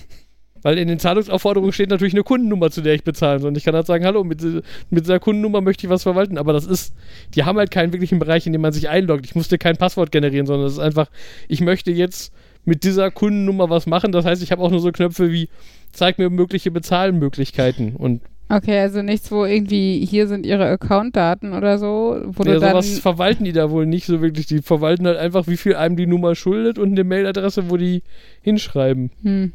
Weil 0.61 0.79
in 0.79 0.87
den 0.87 0.97
Zahlungsaufforderungen 0.97 1.73
steht 1.73 1.91
natürlich 1.91 2.15
eine 2.15 2.23
Kundennummer, 2.23 2.71
zu 2.71 2.81
der 2.81 2.95
ich 2.95 3.03
bezahlen 3.03 3.39
soll. 3.39 3.49
Und 3.49 3.57
ich 3.57 3.63
kann 3.63 3.75
halt 3.75 3.85
sagen, 3.85 4.03
hallo, 4.03 4.23
mit, 4.23 4.41
mit 4.41 5.03
dieser 5.05 5.19
Kundennummer 5.19 5.61
möchte 5.61 5.85
ich 5.85 5.91
was 5.91 6.01
verwalten. 6.01 6.39
Aber 6.39 6.53
das 6.53 6.65
ist, 6.65 6.95
die 7.35 7.43
haben 7.43 7.59
halt 7.59 7.69
keinen 7.69 7.93
wirklichen 7.93 8.17
Bereich, 8.17 8.47
in 8.47 8.51
dem 8.51 8.61
man 8.61 8.73
sich 8.73 8.89
einloggt. 8.89 9.25
Ich 9.25 9.35
musste 9.35 9.59
kein 9.59 9.77
Passwort 9.77 10.11
generieren, 10.11 10.47
sondern 10.47 10.65
es 10.65 10.73
ist 10.73 10.79
einfach, 10.79 11.11
ich 11.47 11.61
möchte 11.61 11.91
jetzt 11.91 12.33
mit 12.63 12.83
dieser 12.83 13.11
Kundennummer 13.11 13.69
was 13.69 13.85
machen. 13.85 14.11
Das 14.11 14.25
heißt, 14.25 14.41
ich 14.41 14.51
habe 14.51 14.63
auch 14.63 14.71
nur 14.71 14.79
so 14.79 14.91
Knöpfe 14.91 15.31
wie, 15.31 15.49
zeig 15.91 16.17
mir 16.17 16.31
mögliche 16.31 16.71
Bezahlmöglichkeiten. 16.71 17.95
Und 17.95 18.23
Okay, 18.47 18.79
also 18.79 19.01
nichts, 19.01 19.31
wo 19.31 19.43
irgendwie 19.45 20.05
hier 20.05 20.27
sind 20.27 20.45
ihre 20.45 20.65
Accountdaten 20.65 21.53
oder 21.53 21.79
so, 21.79 22.21
wo 22.25 22.43
ja, 22.43 22.53
du 22.53 22.59
dann 22.59 22.71
sowas 22.71 22.99
verwalten 22.99 23.43
die 23.43 23.53
da 23.53 23.71
wohl 23.71 23.87
nicht 23.87 24.05
so 24.05 24.21
wirklich. 24.21 24.45
Die 24.45 24.61
verwalten 24.61 25.07
halt 25.07 25.17
einfach, 25.17 25.47
wie 25.47 25.57
viel 25.57 25.75
einem 25.75 25.95
die 25.95 26.05
Nummer 26.05 26.35
schuldet 26.35 26.77
und 26.77 26.91
eine 26.91 27.03
Mailadresse, 27.03 27.69
wo 27.71 27.77
die 27.77 28.03
hinschreiben. 28.41 29.11
Hm. 29.23 29.51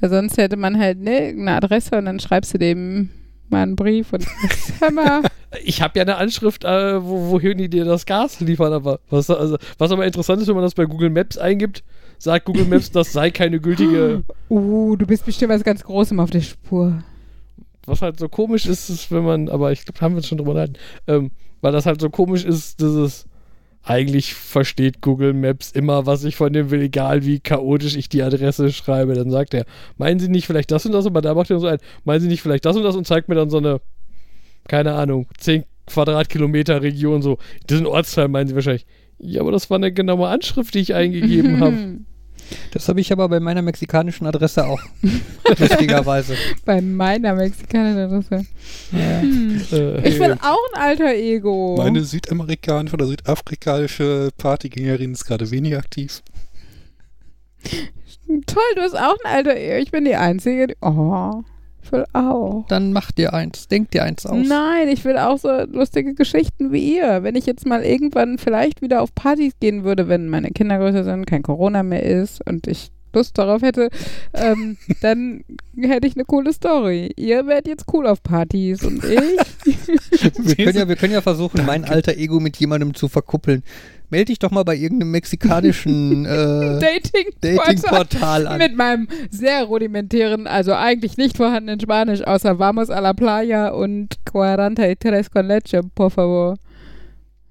Weil 0.00 0.10
sonst 0.10 0.38
hätte 0.38 0.56
man 0.56 0.78
halt 0.78 0.98
ne, 0.98 1.28
eine 1.28 1.52
Adresse 1.52 1.96
und 1.96 2.06
dann 2.06 2.20
schreibst 2.20 2.54
du 2.54 2.58
dem 2.58 3.10
mal 3.50 3.62
einen 3.62 3.76
Brief 3.76 4.12
und 4.14 4.26
mal. 4.94 5.22
Ich 5.62 5.82
habe 5.82 5.98
ja 5.98 6.02
eine 6.02 6.16
Anschrift, 6.16 6.64
äh, 6.64 7.04
wo, 7.04 7.30
wohin 7.30 7.58
die 7.58 7.68
dir 7.68 7.84
das 7.84 8.06
Gas 8.06 8.40
liefern, 8.40 8.72
aber 8.72 9.00
was, 9.10 9.28
also, 9.28 9.58
was 9.76 9.92
aber 9.92 10.06
interessant 10.06 10.40
ist, 10.40 10.48
wenn 10.48 10.54
man 10.54 10.64
das 10.64 10.74
bei 10.74 10.86
Google 10.86 11.10
Maps 11.10 11.36
eingibt, 11.36 11.84
sagt 12.18 12.46
Google 12.46 12.64
Maps, 12.64 12.90
das 12.90 13.12
sei 13.12 13.30
keine 13.30 13.60
gültige. 13.60 14.24
Uh, 14.48 14.96
du 14.96 15.06
bist 15.06 15.24
bestimmt 15.24 15.50
was 15.50 15.64
ganz 15.64 15.82
Großem 15.82 16.20
auf 16.20 16.28
der 16.28 16.42
Spur. 16.42 17.02
Was 17.86 18.02
halt 18.02 18.18
so 18.18 18.28
komisch 18.28 18.66
ist, 18.66 18.90
ist, 18.90 19.10
wenn 19.10 19.24
man, 19.24 19.48
aber 19.48 19.72
ich 19.72 19.84
glaube, 19.84 20.00
haben 20.00 20.12
wir 20.12 20.18
uns 20.18 20.28
schon 20.28 20.38
drüber 20.38 20.52
unterhalten, 20.52 20.76
ähm, 21.06 21.30
weil 21.60 21.72
das 21.72 21.86
halt 21.86 22.00
so 22.00 22.10
komisch 22.10 22.44
ist, 22.44 22.80
dass 22.80 22.92
es 22.92 23.26
eigentlich 23.84 24.34
versteht 24.34 25.00
Google 25.00 25.32
Maps 25.32 25.72
immer, 25.72 26.06
was 26.06 26.22
ich 26.24 26.36
von 26.36 26.52
dem 26.52 26.70
will, 26.70 26.82
egal 26.82 27.24
wie 27.24 27.40
chaotisch 27.40 27.96
ich 27.96 28.08
die 28.08 28.22
Adresse 28.22 28.72
schreibe. 28.72 29.14
Dann 29.14 29.30
sagt 29.30 29.54
er, 29.54 29.64
meinen 29.96 30.20
Sie 30.20 30.28
nicht 30.28 30.46
vielleicht 30.46 30.70
das 30.70 30.86
und 30.86 30.92
das, 30.92 31.06
aber 31.06 31.20
da 31.20 31.34
macht 31.34 31.50
er 31.50 31.58
so 31.58 31.66
ein, 31.66 31.78
meinen 32.04 32.20
Sie 32.20 32.28
nicht 32.28 32.42
vielleicht 32.42 32.64
das 32.64 32.76
und 32.76 32.84
das 32.84 32.94
und 32.94 33.06
zeigt 33.06 33.28
mir 33.28 33.34
dann 33.34 33.50
so 33.50 33.58
eine, 33.58 33.80
keine 34.68 34.94
Ahnung, 34.94 35.26
10 35.38 35.64
Quadratkilometer 35.86 36.80
Region, 36.82 37.22
so, 37.22 37.38
diesen 37.68 37.86
Ortsteil 37.86 38.28
meinen 38.28 38.46
Sie 38.46 38.54
wahrscheinlich. 38.54 38.86
Ja, 39.18 39.40
aber 39.40 39.50
das 39.50 39.68
war 39.68 39.76
eine 39.76 39.92
genaue 39.92 40.28
Anschrift, 40.28 40.74
die 40.74 40.80
ich 40.80 40.94
eingegeben 40.94 41.60
habe. 41.60 42.00
Das 42.72 42.88
habe 42.88 43.00
ich 43.00 43.12
aber 43.12 43.28
bei 43.28 43.40
meiner 43.40 43.62
mexikanischen 43.62 44.26
Adresse 44.26 44.66
auch. 44.66 44.80
Lustigerweise. 45.58 46.36
Bei 46.64 46.80
meiner 46.80 47.34
mexikanischen 47.34 47.98
Adresse. 47.98 48.46
Hm. 48.90 49.60
Äh, 49.72 50.08
Ich 50.08 50.18
will 50.18 50.32
auch 50.40 50.72
ein 50.74 50.80
alter 50.80 51.14
Ego. 51.14 51.76
Meine 51.78 52.02
südamerikanische 52.02 52.94
oder 52.94 53.06
südafrikanische 53.06 54.30
Partygängerin 54.38 55.12
ist 55.12 55.24
gerade 55.24 55.50
weniger 55.50 55.78
aktiv. 55.78 56.22
Toll, 58.46 58.62
du 58.74 58.80
hast 58.80 58.94
auch 58.96 59.16
ein 59.24 59.30
alter 59.30 59.56
Ego. 59.56 59.82
Ich 59.82 59.90
bin 59.90 60.04
die 60.04 60.16
Einzige. 60.16 60.68
Die 60.68 60.76
oh, 60.80 61.42
ich 61.82 61.92
will 61.92 62.04
auch. 62.12 62.64
Dann 62.68 62.92
mach 62.92 63.12
dir 63.12 63.34
eins. 63.34 63.68
Denk 63.68 63.90
dir 63.90 64.04
eins 64.04 64.24
aus. 64.24 64.46
Nein, 64.46 64.88
ich 64.88 65.04
will 65.04 65.18
auch 65.18 65.38
so 65.38 65.48
lustige 65.64 66.14
Geschichten 66.14 66.72
wie 66.72 66.96
ihr. 66.96 67.22
Wenn 67.22 67.34
ich 67.34 67.46
jetzt 67.46 67.66
mal 67.66 67.82
irgendwann 67.82 68.38
vielleicht 68.38 68.82
wieder 68.82 69.02
auf 69.02 69.14
Partys 69.14 69.54
gehen 69.60 69.84
würde, 69.84 70.08
wenn 70.08 70.28
meine 70.28 70.50
Kinder 70.50 70.78
größer 70.78 71.04
sind, 71.04 71.26
kein 71.26 71.42
Corona 71.42 71.82
mehr 71.82 72.02
ist 72.04 72.46
und 72.46 72.66
ich 72.66 72.91
Lust 73.12 73.36
darauf 73.38 73.62
hätte, 73.62 73.90
ähm, 74.34 74.76
dann 75.00 75.44
hätte 75.76 76.06
ich 76.06 76.16
eine 76.16 76.24
coole 76.24 76.52
Story. 76.52 77.12
Ihr 77.16 77.46
werdet 77.46 77.68
jetzt 77.68 77.84
cool 77.92 78.06
auf 78.06 78.22
Partys 78.22 78.84
und 78.84 79.04
ich. 79.04 80.28
Wir 80.38 80.56
können, 80.56 80.78
ja, 80.78 80.88
wir 80.88 80.96
können 80.96 81.12
ja 81.12 81.20
versuchen, 81.22 81.64
mein 81.66 81.84
alter 81.84 82.16
Ego 82.16 82.40
mit 82.40 82.56
jemandem 82.56 82.94
zu 82.94 83.08
verkuppeln. 83.08 83.62
Melde 84.10 84.26
dich 84.26 84.38
doch 84.38 84.50
mal 84.50 84.62
bei 84.62 84.76
irgendeinem 84.76 85.10
mexikanischen 85.12 86.26
äh, 86.26 86.78
Dating, 86.78 87.30
Dating-Portal 87.40 88.46
an. 88.46 88.58
Mit 88.58 88.76
meinem 88.76 89.08
sehr 89.30 89.64
rudimentären, 89.64 90.46
also 90.46 90.74
eigentlich 90.74 91.16
nicht 91.16 91.38
vorhandenen 91.38 91.80
Spanisch, 91.80 92.22
außer 92.22 92.58
Vamos 92.58 92.90
a 92.90 93.00
la 93.00 93.14
playa 93.14 93.68
und 93.68 94.18
43 94.26 95.30
con 95.30 95.46
leche, 95.46 95.80
por 95.94 96.10
favor. 96.10 96.56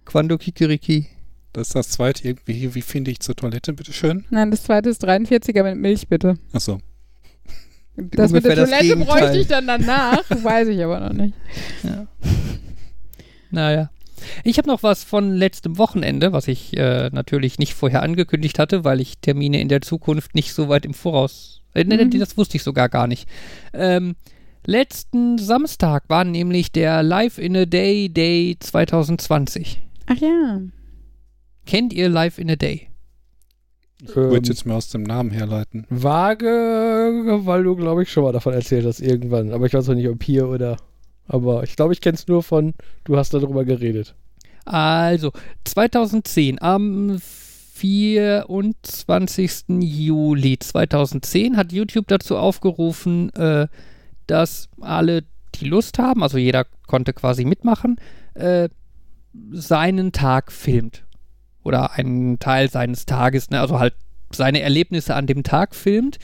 Quando 0.06 0.38
Kikiriki. 0.38 1.08
Das 1.54 1.68
ist 1.68 1.76
das 1.76 1.90
zweite 1.90 2.28
irgendwie. 2.28 2.74
Wie 2.76 2.82
finde 2.82 3.12
ich 3.12 3.20
zur 3.20 3.36
Toilette, 3.36 3.74
bitteschön? 3.74 4.26
Nein, 4.30 4.52
das 4.52 4.64
zweite 4.64 4.90
ist 4.90 5.04
43er 5.06 5.64
mit 5.64 5.78
Milch, 5.78 6.08
bitte. 6.08 6.36
Achso. 6.54 6.80
Das 7.96 8.32
mit 8.32 8.46
der 8.46 8.52
Ungefähr 8.52 8.80
Toilette 8.80 8.98
bräuchte 8.98 9.38
ich 9.38 9.48
dann 9.48 9.68
danach, 9.68 10.24
weiß 10.30 10.70
ich 10.70 10.82
aber 10.84 11.00
noch 11.02 11.14
nicht. 11.14 11.34
Ja. 11.84 12.08
Naja. 13.52 13.90
Ich 14.44 14.58
habe 14.58 14.68
noch 14.68 14.84
was 14.84 15.04
von 15.04 15.34
letztem 15.34 15.78
Wochenende, 15.78 16.32
was 16.32 16.48
ich 16.48 16.78
äh, 16.78 17.10
natürlich 17.12 17.58
nicht 17.60 17.74
vorher 17.74 18.04
angekündigt 18.04 18.60
hatte, 18.60 18.84
weil 18.84 19.02
ich 19.02 19.18
Termine 19.18 19.60
in 19.60 19.68
der 19.68 19.82
Zukunft 19.82 20.36
nicht 20.36 20.54
so 20.54 20.70
weit 20.70 20.86
im 20.86 20.94
Voraus. 20.94 21.62
Äh, 21.74 21.84
Mhm. 21.84 22.20
Das 22.20 22.38
wusste 22.38 22.58
ich 22.58 22.64
sogar 22.64 22.88
gar 22.88 23.08
nicht. 23.08 23.28
Ähm, 23.74 24.16
letzten 24.66 25.38
Samstag 25.38 26.04
war 26.08 26.24
nämlich 26.24 26.72
der 26.72 27.02
Live 27.04 27.40
in 27.40 27.58
a 27.58 27.66
Day 27.66 28.10
Day 28.10 28.58
2020. 28.60 29.82
Ach 30.06 30.18
ja. 30.18 30.62
Kennt 31.66 31.94
ihr 31.94 32.10
Live 32.10 32.38
in 32.38 32.50
a 32.52 32.56
Day? 32.56 32.88
Ich 34.04 34.10
Ähm, 34.10 34.16
würde 34.16 34.42
es 34.42 34.48
jetzt 34.50 34.66
mal 34.66 34.76
aus 34.76 34.90
dem 34.90 35.04
Namen 35.04 35.30
herleiten. 35.32 35.86
Vage, 35.90 36.46
weil 37.44 37.64
du, 37.64 37.76
glaube 37.76 38.04
ich, 38.04 38.12
schon 38.12 38.24
mal 38.24 38.32
davon 38.32 38.54
erzählt 38.54 38.86
hast 38.86 39.00
irgendwann. 39.00 39.52
Aber 39.52 39.66
ich 39.68 39.74
weiß 39.74 39.90
auch 39.90 39.94
nicht, 39.94 40.10
ob 40.10 40.24
hier 40.24 40.48
oder. 40.48 40.78
Aber 41.28 41.64
ich 41.64 41.76
glaube, 41.76 41.94
ich 41.94 42.02
kenne 42.02 42.16
es 42.16 42.28
nur 42.28 42.42
von, 42.44 42.74
du 43.04 43.16
hast 43.18 43.34
darüber 43.34 43.64
geredet. 43.64 44.16
Also, 44.66 45.32
2010, 45.66 46.62
am 46.62 47.20
24. 47.74 49.64
Juli 49.80 50.60
2010 50.60 51.58
hat 51.58 51.72
YouTube 51.72 52.08
dazu 52.08 52.38
aufgerufen, 52.38 53.30
äh, 53.34 53.68
dass 54.28 54.70
alle, 54.80 55.24
die 55.56 55.66
Lust 55.66 56.00
haben, 56.00 56.22
also 56.24 56.38
jeder 56.38 56.66
konnte 56.88 57.14
quasi 57.14 57.44
mitmachen, 57.46 57.98
äh, 58.36 58.70
seinen 59.52 60.12
Tag 60.12 60.52
filmt. 60.52 61.04
Oder 61.64 61.94
einen 61.94 62.40
Teil 62.40 62.70
seines 62.70 63.06
Tages, 63.06 63.50
ne, 63.50 63.60
also 63.60 63.80
halt 63.80 63.94
seine 64.32 64.62
Erlebnisse 64.62 65.16
an 65.16 65.28
dem 65.28 65.44
Tag 65.44 65.76
filmt 65.76 66.18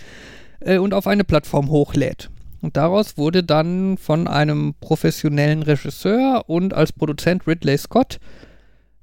äh, 0.59 0.77
und 0.77 0.93
auf 0.93 1.07
eine 1.07 1.23
Plattform 1.23 1.69
hochlädt. 1.69 2.29
Und 2.61 2.75
daraus 2.75 3.17
wurde 3.17 3.43
dann 3.43 3.97
von 3.97 4.27
einem 4.27 4.73
professionellen 4.79 5.61
Regisseur 5.63 6.45
und 6.47 6.73
als 6.73 6.91
Produzent 6.91 7.45
Ridley 7.47 7.77
Scott 7.77 8.19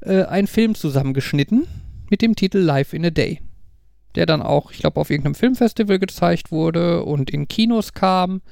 äh, 0.01 0.25
ein 0.25 0.47
Film 0.47 0.75
zusammengeschnitten 0.75 1.67
mit 2.11 2.21
dem 2.21 2.35
Titel 2.35 2.59
Live 2.59 2.93
in 2.93 3.07
a 3.07 3.11
Day. 3.11 3.41
Der 4.17 4.27
dann 4.27 4.43
auch, 4.43 4.71
ich 4.71 4.79
glaube, 4.79 5.01
auf 5.01 5.11
irgendeinem 5.11 5.35
Filmfestival 5.35 5.99
gezeigt 5.99 6.53
wurde 6.53 7.05
und 7.05 7.31
in 7.31 7.49
Kinos 7.49 7.95
kam. 7.95 8.43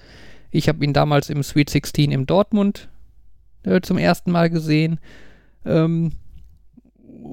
Ich 0.50 0.68
habe 0.68 0.84
ihn 0.84 0.92
damals 0.92 1.30
im 1.30 1.42
Sweet 1.42 1.70
16 1.70 2.10
in 2.10 2.26
Dortmund 2.26 2.88
äh, 3.64 3.80
zum 3.80 3.98
ersten 3.98 4.30
Mal 4.30 4.50
gesehen. 4.50 4.98
Ähm, 5.64 6.12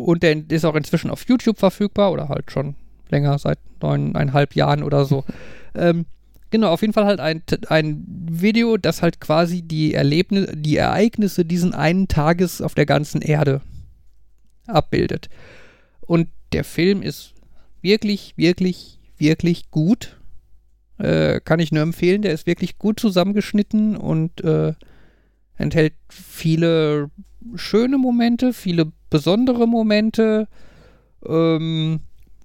und 0.06 0.24
der 0.24 0.44
ist 0.50 0.66
auch 0.66 0.76
inzwischen 0.76 1.10
auf 1.10 1.28
YouTube 1.28 1.58
verfügbar 1.58 2.12
oder 2.12 2.30
halt 2.30 2.52
schon 2.52 2.76
länger, 3.10 3.38
seit 3.38 3.60
neuneinhalb 3.82 4.56
Jahren 4.56 4.84
oder 4.84 5.06
so. 5.06 5.26
ähm, 5.76 6.06
genau, 6.50 6.72
auf 6.72 6.82
jeden 6.82 6.94
Fall 6.94 7.06
halt 7.06 7.20
ein, 7.20 7.42
ein 7.68 8.06
Video, 8.08 8.78
das 8.78 9.02
halt 9.02 9.20
quasi 9.20 9.62
die 9.62 9.94
Erlebnisse, 9.94 10.56
die 10.56 10.78
Ereignisse 10.78 11.46
diesen 11.46 11.74
einen 11.74 12.08
Tages 12.08 12.62
auf 12.62 12.76
der 12.76 12.86
ganzen 12.86 13.22
Erde 13.22 13.62
abbildet. 14.68 15.30
Und 16.02 16.30
der 16.54 16.64
Film 16.64 17.02
ist 17.02 17.34
wirklich, 17.82 18.34
wirklich, 18.36 19.00
wirklich 19.18 19.70
gut. 19.72 20.18
Äh, 20.98 21.40
kann 21.42 21.60
ich 21.60 21.72
nur 21.72 21.84
empfehlen. 21.84 22.22
Der 22.22 22.34
ist 22.34 22.46
wirklich 22.46 22.78
gut 22.78 23.00
zusammengeschnitten 23.00 23.96
und 23.96 24.44
äh, 24.44 24.74
enthält 25.58 25.94
viele 26.10 27.10
schöne 27.56 27.98
Momente, 27.98 28.54
viele 28.54 28.92
besondere 29.10 29.68
Momente, 29.68 30.48
ähm, 31.26 32.02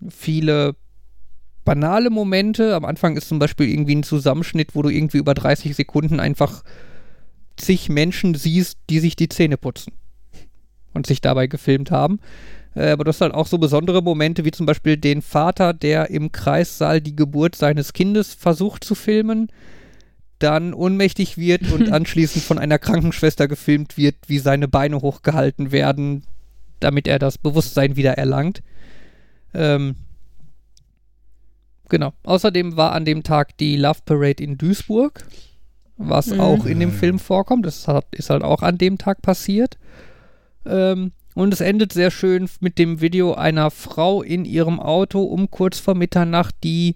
viele 0.09 0.77
banale 1.65 2.11
Momente. 2.11 2.75
Am 2.75 2.85
Anfang 2.85 3.17
ist 3.17 3.29
zum 3.29 3.39
Beispiel 3.39 3.69
irgendwie 3.69 3.97
ein 3.97 4.03
Zusammenschnitt, 4.03 4.75
wo 4.75 4.83
du 4.83 4.91
irgendwie 4.91 5.19
über 5.19 5.35
30 5.35 5.75
Sekunden 5.75 6.21
einfach 6.21 6.63
zig 7.57 7.89
Menschen 7.89 8.35
siehst, 8.35 8.79
die 8.91 8.99
sich 8.99 9.17
die 9.17 9.29
Zähne 9.29 9.57
putzen 9.57 9.93
und 10.93 11.07
sich 11.07 11.21
dabei 11.21 11.47
gefilmt 11.47 11.91
haben. 11.91 12.21
Äh, 12.75 12.91
aber 12.91 13.05
du 13.05 13.09
hast 13.11 13.21
halt 13.21 13.35
auch 13.35 13.47
so 13.47 13.59
besondere 13.59 14.03
Momente, 14.03 14.45
wie 14.45 14.51
zum 14.51 14.67
Beispiel 14.67 14.97
den 14.97 15.23
Vater, 15.23 15.73
der 15.73 16.11
im 16.11 16.33
Kreissaal 16.33 17.01
die 17.01 17.17
Geburt 17.17 17.55
seines 17.55 17.93
Kindes 17.93 18.35
versucht 18.35 18.85
zu 18.85 18.95
filmen, 18.95 19.49
dann 20.39 20.75
ohnmächtig 20.75 21.39
wird 21.39 21.71
und 21.71 21.93
anschließend 21.93 22.45
von 22.45 22.59
einer 22.59 22.79
Krankenschwester 22.79 23.49
gefilmt 23.49 23.97
wird, 23.97 24.17
wie 24.27 24.39
seine 24.39 24.69
Beine 24.69 25.01
hochgehalten 25.01 25.73
werden, 25.73 26.25
damit 26.81 27.07
er 27.07 27.19
das 27.19 27.39
Bewusstsein 27.39 27.97
wieder 27.97 28.19
erlangt. 28.19 28.63
Ähm, 29.55 29.97
genau. 31.89 32.13
Außerdem 32.25 32.77
war 32.77 32.93
an 32.93 33.05
dem 33.05 33.23
Tag 33.23 33.57
die 33.59 33.77
Love 33.77 34.01
Parade 34.05 34.43
in 34.43 34.59
Duisburg, 34.59 35.27
was 35.97 36.29
Mhm. 36.29 36.41
auch 36.41 36.67
in 36.67 36.81
dem 36.81 36.93
Film 36.93 37.19
vorkommt. 37.19 37.67
Das 37.67 37.87
hat, 37.89 38.07
ist 38.13 38.31
halt 38.31 38.43
auch 38.43 38.63
an 38.63 38.79
dem 38.79 38.99
Tag 38.99 39.23
passiert. 39.23 39.79
Ähm, 40.67 41.13
und 41.35 41.53
es 41.53 41.61
endet 41.61 41.93
sehr 41.93 42.11
schön 42.11 42.49
mit 42.61 42.79
dem 42.79 43.01
Video 43.01 43.35
einer 43.35 43.71
Frau 43.71 44.23
in 44.23 44.45
ihrem 44.45 44.79
Auto 44.81 45.23
um 45.23 45.51
kurz 45.51 45.79
vor 45.79 45.95
Mitternacht, 45.95 46.55
die 46.63 46.95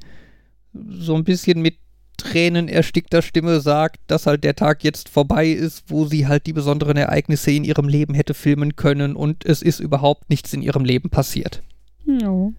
so 0.73 1.17
ein 1.17 1.25
bisschen 1.25 1.61
mit 1.61 1.77
Tränen 2.19 2.69
erstickter 2.69 3.23
Stimme 3.23 3.61
sagt, 3.61 4.01
dass 4.09 4.27
halt 4.27 4.45
der 4.45 4.57
Tag 4.57 4.85
jetzt 4.85 5.09
vorbei 5.09 5.49
ist, 5.49 5.85
wo 5.87 6.05
sie 6.05 6.27
halt 6.27 6.47
die 6.47 6.53
besonderen 6.53 6.99
Ereignisse 6.99 7.51
in 7.53 7.65
ihrem 7.65 7.89
Leben 7.89 8.13
hätte 8.13 8.35
filmen 8.35 8.77
können 8.77 9.17
und 9.17 9.47
es 9.47 9.63
ist 9.63 9.81
überhaupt 9.81 10.29
nichts 10.29 10.53
in 10.53 10.61
ihrem 10.61 10.85
Leben 10.85 11.09
passiert. 11.09 11.63
No. 12.05 12.53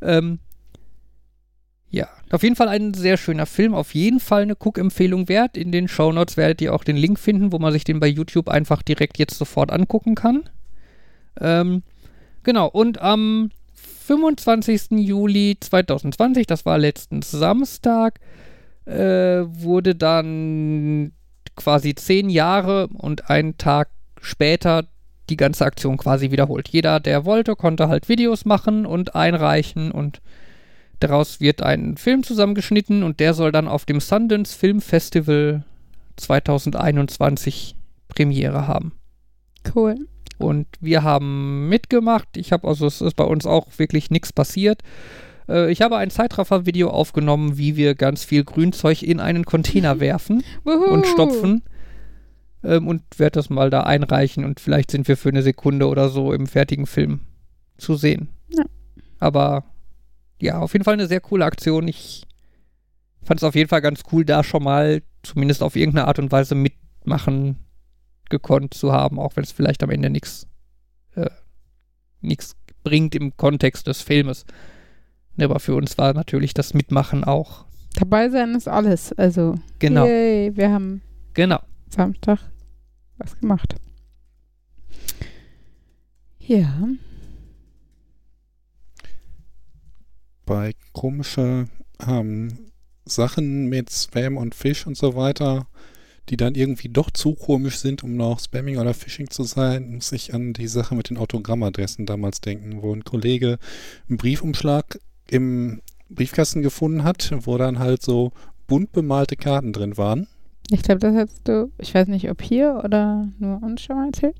Ähm, 0.00 0.38
ja, 1.90 2.08
auf 2.30 2.42
jeden 2.42 2.56
Fall 2.56 2.68
ein 2.68 2.94
sehr 2.94 3.16
schöner 3.16 3.46
Film, 3.46 3.74
auf 3.74 3.94
jeden 3.94 4.20
Fall 4.20 4.42
eine 4.42 4.56
Guck-Empfehlung 4.56 5.28
wert. 5.28 5.56
In 5.56 5.72
den 5.72 5.88
Shownotes 5.88 6.36
werdet 6.36 6.60
ihr 6.60 6.74
auch 6.74 6.84
den 6.84 6.96
Link 6.96 7.18
finden, 7.18 7.52
wo 7.52 7.58
man 7.58 7.72
sich 7.72 7.84
den 7.84 8.00
bei 8.00 8.06
YouTube 8.06 8.48
einfach 8.48 8.82
direkt 8.82 9.18
jetzt 9.18 9.36
sofort 9.36 9.72
angucken 9.72 10.14
kann. 10.14 10.48
Ähm, 11.40 11.82
genau, 12.42 12.68
und 12.68 13.00
am 13.00 13.50
25. 13.74 14.92
Juli 14.92 15.56
2020, 15.60 16.46
das 16.46 16.64
war 16.64 16.78
letzten 16.78 17.22
Samstag, 17.22 18.20
äh, 18.86 19.42
wurde 19.46 19.94
dann 19.94 21.12
quasi 21.56 21.94
zehn 21.94 22.30
Jahre 22.30 22.88
und 22.88 23.30
einen 23.30 23.58
Tag 23.58 23.90
später 24.20 24.84
die 25.30 25.36
ganze 25.36 25.64
Aktion 25.64 25.96
quasi 25.96 26.30
wiederholt. 26.30 26.68
Jeder, 26.68 27.00
der 27.00 27.24
wollte, 27.24 27.56
konnte 27.56 27.88
halt 27.88 28.08
Videos 28.08 28.44
machen 28.44 28.86
und 28.86 29.14
einreichen 29.14 29.90
und 29.92 30.20
daraus 31.00 31.40
wird 31.40 31.62
ein 31.62 31.96
Film 31.96 32.22
zusammengeschnitten 32.22 33.02
und 33.02 33.20
der 33.20 33.34
soll 33.34 33.52
dann 33.52 33.68
auf 33.68 33.84
dem 33.84 34.00
Sundance 34.00 34.56
Film 34.56 34.80
Festival 34.80 35.64
2021 36.16 37.76
Premiere 38.08 38.66
haben. 38.66 38.92
Cool. 39.74 39.96
Und 40.38 40.66
wir 40.80 41.02
haben 41.02 41.68
mitgemacht. 41.68 42.36
Ich 42.36 42.52
habe 42.52 42.66
also, 42.66 42.86
es 42.86 43.00
ist 43.00 43.14
bei 43.14 43.24
uns 43.24 43.46
auch 43.46 43.66
wirklich 43.76 44.10
nichts 44.10 44.32
passiert. 44.32 44.82
Äh, 45.48 45.70
ich 45.70 45.82
habe 45.82 45.96
ein 45.96 46.10
Zeitraffer-Video 46.10 46.90
aufgenommen, 46.90 47.56
wie 47.56 47.76
wir 47.76 47.94
ganz 47.94 48.24
viel 48.24 48.44
Grünzeug 48.44 49.02
in 49.02 49.20
einen 49.20 49.44
Container 49.44 50.00
werfen 50.00 50.42
und 50.64 51.06
stopfen. 51.06 51.62
Ähm, 52.64 52.86
und 52.86 53.02
werde 53.16 53.34
das 53.34 53.50
mal 53.50 53.70
da 53.70 53.82
einreichen 53.82 54.44
und 54.44 54.60
vielleicht 54.60 54.90
sind 54.90 55.08
wir 55.08 55.16
für 55.16 55.30
eine 55.30 55.42
Sekunde 55.42 55.88
oder 55.88 56.08
so 56.08 56.32
im 56.32 56.46
fertigen 56.46 56.86
Film 56.86 57.20
zu 57.76 57.96
sehen. 57.96 58.28
Ja. 58.50 58.64
Aber 59.18 59.64
ja, 60.40 60.60
auf 60.60 60.72
jeden 60.72 60.84
Fall 60.84 60.94
eine 60.94 61.08
sehr 61.08 61.20
coole 61.20 61.44
Aktion. 61.44 61.88
Ich 61.88 62.24
fand 63.22 63.40
es 63.40 63.44
auf 63.44 63.54
jeden 63.54 63.68
Fall 63.68 63.80
ganz 63.80 64.02
cool, 64.12 64.24
da 64.24 64.44
schon 64.44 64.62
mal 64.62 65.02
zumindest 65.22 65.62
auf 65.62 65.76
irgendeine 65.76 66.06
Art 66.06 66.18
und 66.18 66.30
Weise 66.30 66.54
mitmachen 66.54 67.58
gekonnt 68.28 68.74
zu 68.74 68.92
haben, 68.92 69.18
auch 69.18 69.36
wenn 69.36 69.44
es 69.44 69.52
vielleicht 69.52 69.82
am 69.82 69.90
Ende 69.90 70.10
nichts 70.10 70.46
äh, 71.14 71.30
nichts 72.20 72.56
bringt 72.84 73.14
im 73.14 73.36
Kontext 73.36 73.86
des 73.86 74.02
Filmes. 74.02 74.44
Aber 75.38 75.60
für 75.60 75.74
uns 75.74 75.98
war 75.98 76.12
natürlich 76.14 76.54
das 76.54 76.74
Mitmachen 76.74 77.24
auch. 77.24 77.64
Dabei 77.96 78.28
sein 78.28 78.54
ist 78.54 78.68
alles. 78.68 79.12
Also, 79.12 79.56
Genau, 79.78 80.06
yay, 80.06 80.56
wir 80.56 80.70
haben 80.70 81.02
genau. 81.34 81.60
Samstag 81.88 82.38
was 83.18 83.38
gemacht. 83.38 83.74
Ja. 86.38 86.88
bei 90.52 90.74
komische 90.92 91.66
ähm, 92.06 92.48
Sachen 93.04 93.70
mit 93.70 93.90
Spam 93.90 94.36
und 94.36 94.54
Fish 94.54 94.86
und 94.86 94.96
so 94.96 95.14
weiter, 95.14 95.66
die 96.28 96.36
dann 96.36 96.54
irgendwie 96.54 96.88
doch 96.88 97.10
zu 97.10 97.34
komisch 97.34 97.78
sind, 97.78 98.02
um 98.02 98.16
noch 98.16 98.38
Spamming 98.38 98.78
oder 98.78 98.94
Phishing 98.94 99.30
zu 99.30 99.44
sein, 99.44 99.94
muss 99.94 100.12
ich 100.12 100.34
an 100.34 100.52
die 100.52 100.68
Sache 100.68 100.94
mit 100.94 101.10
den 101.10 101.16
Autogrammadressen 101.16 102.06
damals 102.06 102.40
denken, 102.40 102.82
wo 102.82 102.94
ein 102.94 103.04
Kollege 103.04 103.58
einen 104.08 104.18
Briefumschlag 104.18 104.98
im 105.32 105.80
Briefkasten 106.10 106.62
gefunden 106.62 107.04
hat, 107.04 107.32
wo 107.40 107.56
dann 107.56 107.78
halt 107.78 108.02
so 108.02 108.32
bunt 108.66 108.92
bemalte 108.92 109.36
Karten 109.36 109.72
drin 109.72 109.96
waren. 109.96 110.28
Ich 110.70 110.82
glaube, 110.82 111.00
das 111.00 111.14
hast 111.14 111.48
du, 111.48 111.72
ich 111.78 111.94
weiß 111.94 112.08
nicht, 112.08 112.30
ob 112.30 112.42
hier 112.42 112.80
oder 112.84 113.28
nur 113.38 113.62
uns 113.62 113.82
schon 113.82 113.96
mal 113.96 114.06
erzählt. 114.06 114.36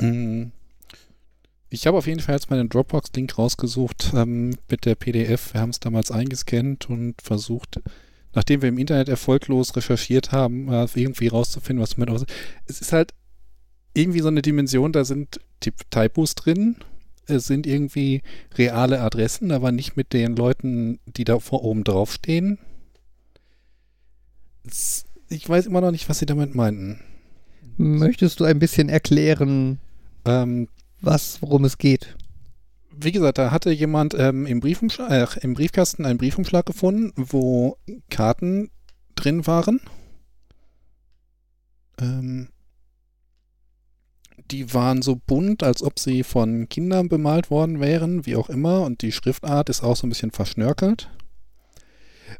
Mm. 0.00 0.50
Ich 1.68 1.86
habe 1.86 1.98
auf 1.98 2.06
jeden 2.06 2.20
Fall 2.20 2.34
jetzt 2.34 2.50
meinen 2.50 2.68
Dropbox-Link 2.68 3.38
rausgesucht 3.38 4.12
ähm, 4.14 4.56
mit 4.70 4.84
der 4.84 4.94
PDF. 4.94 5.54
Wir 5.54 5.60
haben 5.60 5.70
es 5.70 5.80
damals 5.80 6.10
eingescannt 6.10 6.88
und 6.88 7.20
versucht, 7.20 7.80
nachdem 8.34 8.62
wir 8.62 8.68
im 8.68 8.78
Internet 8.78 9.08
erfolglos 9.08 9.74
recherchiert 9.76 10.32
haben, 10.32 10.72
äh, 10.72 10.86
irgendwie 10.94 11.28
rauszufinden, 11.28 11.82
was 11.82 11.98
aus. 12.08 12.24
Es 12.66 12.80
ist 12.80 12.92
halt 12.92 13.14
irgendwie 13.94 14.20
so 14.20 14.28
eine 14.28 14.42
Dimension, 14.42 14.92
da 14.92 15.04
sind 15.04 15.40
Typ 15.60 15.74
Typos 15.90 16.34
drin. 16.34 16.76
Es 17.28 17.46
sind 17.46 17.66
irgendwie 17.66 18.22
reale 18.54 19.00
Adressen, 19.00 19.50
aber 19.50 19.72
nicht 19.72 19.96
mit 19.96 20.12
den 20.12 20.36
Leuten, 20.36 21.00
die 21.06 21.24
da 21.24 21.38
vor 21.40 21.64
oben 21.64 21.82
drauf 21.84 22.12
stehen. 22.12 22.58
Ich 25.28 25.48
weiß 25.48 25.66
immer 25.66 25.80
noch 25.80 25.90
nicht, 25.90 26.08
was 26.08 26.18
sie 26.20 26.26
damit 26.26 26.54
meinten. 26.54 27.00
Möchtest 27.76 28.40
du 28.40 28.44
ein 28.44 28.58
bisschen 28.58 28.88
erklären, 28.88 29.78
Ähm, 30.24 30.68
was, 31.00 31.40
worum 31.42 31.64
es 31.64 31.78
geht? 31.78 32.16
wie 32.98 33.12
gesagt, 33.12 33.36
da 33.38 33.50
hatte 33.50 33.70
jemand 33.70 34.14
ähm, 34.14 34.46
im, 34.46 34.60
Briefumschlag, 34.60 35.36
äh, 35.36 35.40
im 35.40 35.52
Briefkasten 35.54 36.06
einen 36.06 36.18
Briefumschlag 36.18 36.64
gefunden, 36.64 37.12
wo 37.16 37.76
Karten 38.08 38.70
drin 39.14 39.46
waren. 39.46 39.80
Ähm, 42.00 42.48
die 44.50 44.72
waren 44.74 45.02
so 45.02 45.16
bunt, 45.16 45.62
als 45.62 45.82
ob 45.82 45.98
sie 45.98 46.22
von 46.22 46.68
Kindern 46.68 47.08
bemalt 47.08 47.50
worden 47.50 47.80
wären, 47.80 48.26
wie 48.26 48.36
auch 48.36 48.48
immer. 48.48 48.82
Und 48.82 49.02
die 49.02 49.12
Schriftart 49.12 49.68
ist 49.68 49.82
auch 49.82 49.96
so 49.96 50.06
ein 50.06 50.10
bisschen 50.10 50.30
verschnörkelt. 50.30 51.08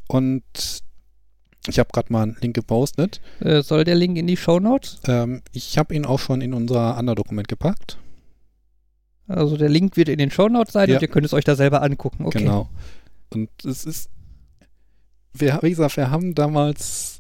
Und 0.08 0.42
ich 1.68 1.78
habe 1.78 1.88
gerade 1.92 2.12
mal 2.12 2.22
einen 2.22 2.36
Link 2.40 2.54
gepostet. 2.54 3.20
Äh, 3.40 3.62
soll 3.62 3.84
der 3.84 3.96
Link 3.96 4.16
in 4.16 4.26
die 4.26 4.36
Shownotes? 4.36 5.00
Ähm, 5.08 5.42
ich 5.52 5.78
habe 5.78 5.94
ihn 5.94 6.04
auch 6.04 6.20
schon 6.20 6.40
in 6.40 6.54
unser 6.54 6.96
Underdokument 6.96 7.48
gepackt. 7.48 7.98
Also 9.28 9.56
der 9.56 9.68
Link 9.68 9.96
wird 9.96 10.08
in 10.08 10.18
den 10.18 10.30
Shownotes 10.30 10.72
sein 10.72 10.88
Ja. 10.88 10.96
und 10.96 11.02
ihr 11.02 11.08
könnt 11.08 11.26
es 11.26 11.32
euch 11.34 11.44
da 11.44 11.56
selber 11.56 11.82
angucken. 11.82 12.24
Okay. 12.24 12.38
Genau. 12.40 12.68
Und 13.30 13.48
es 13.64 13.84
ist, 13.84 14.08
wir, 15.32 15.58
wie 15.62 15.70
gesagt, 15.70 15.96
wir 15.96 16.10
haben 16.10 16.34
damals 16.36 17.15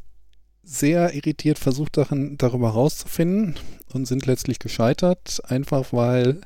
sehr 0.66 1.14
irritiert 1.14 1.58
versucht, 1.60 1.94
Sachen 1.94 2.36
darüber 2.38 2.70
rauszufinden 2.70 3.54
und 3.92 4.06
sind 4.06 4.26
letztlich 4.26 4.58
gescheitert, 4.58 5.40
einfach 5.44 5.92
weil, 5.92 6.40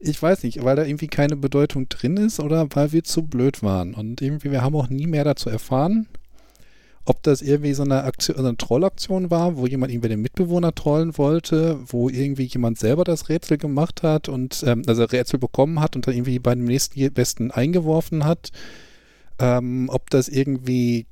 ich 0.00 0.20
weiß 0.20 0.42
nicht, 0.42 0.64
weil 0.64 0.74
da 0.74 0.84
irgendwie 0.84 1.06
keine 1.06 1.36
Bedeutung 1.36 1.88
drin 1.88 2.16
ist 2.16 2.40
oder 2.40 2.66
weil 2.74 2.90
wir 2.90 3.04
zu 3.04 3.22
blöd 3.22 3.62
waren. 3.62 3.94
Und 3.94 4.20
irgendwie, 4.20 4.50
wir 4.50 4.62
haben 4.62 4.74
auch 4.74 4.88
nie 4.88 5.06
mehr 5.06 5.22
dazu 5.22 5.48
erfahren, 5.48 6.08
ob 7.04 7.22
das 7.22 7.40
irgendwie 7.40 7.72
so 7.72 7.84
eine 7.84 8.02
Aktion, 8.02 8.36
so 8.36 8.44
eine 8.44 8.56
Trollaktion 8.56 9.30
war, 9.30 9.56
wo 9.56 9.66
jemand 9.68 9.92
irgendwie 9.92 10.08
den 10.08 10.20
Mitbewohner 10.20 10.74
trollen 10.74 11.16
wollte, 11.18 11.78
wo 11.86 12.08
irgendwie 12.08 12.44
jemand 12.44 12.80
selber 12.80 13.04
das 13.04 13.28
Rätsel 13.28 13.58
gemacht 13.58 14.02
hat 14.02 14.28
und 14.28 14.64
ähm, 14.66 14.82
also 14.88 15.04
Rätsel 15.04 15.38
bekommen 15.38 15.80
hat 15.80 15.94
und 15.94 16.08
dann 16.08 16.14
irgendwie 16.14 16.40
bei 16.40 16.54
dem 16.54 16.64
nächsten 16.64 17.12
besten 17.12 17.52
eingeworfen 17.52 18.24
hat. 18.24 18.50
Ähm, 19.38 19.88
ob 19.88 20.10
das 20.10 20.28
irgendwie 20.28 21.06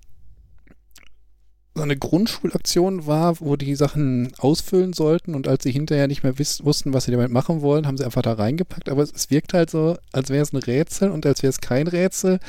so 1.75 1.83
eine 1.83 1.97
Grundschulaktion 1.97 3.07
war, 3.07 3.41
wo 3.41 3.57
die 3.57 3.75
Sachen 3.75 4.33
ausfüllen 4.39 4.93
sollten 4.93 5.35
und 5.35 5.47
als 5.47 5.63
sie 5.63 5.71
hinterher 5.71 6.09
nicht 6.09 6.23
mehr 6.23 6.39
wiss, 6.39 6.65
wussten, 6.65 6.93
was 6.93 7.05
sie 7.05 7.13
damit 7.13 7.31
machen 7.31 7.63
wollen, 7.63 7.87
haben 7.87 7.97
sie 7.97 8.05
einfach 8.05 8.23
da 8.23 8.33
reingepackt. 8.33 8.89
Aber 8.89 9.03
es, 9.03 9.13
es 9.13 9.31
wirkt 9.31 9.55
halt 9.55 9.71
so, 9.71 9.97
als 10.13 10.31
wäre 10.31 10.43
es 10.43 10.53
ein 10.53 10.59
Rätsel 10.59 11.11
und 11.11 11.25
als 11.27 11.43
wäre 11.43 11.51
es 11.51 11.61
kein 11.61 11.87
Rätsel. 11.87 12.41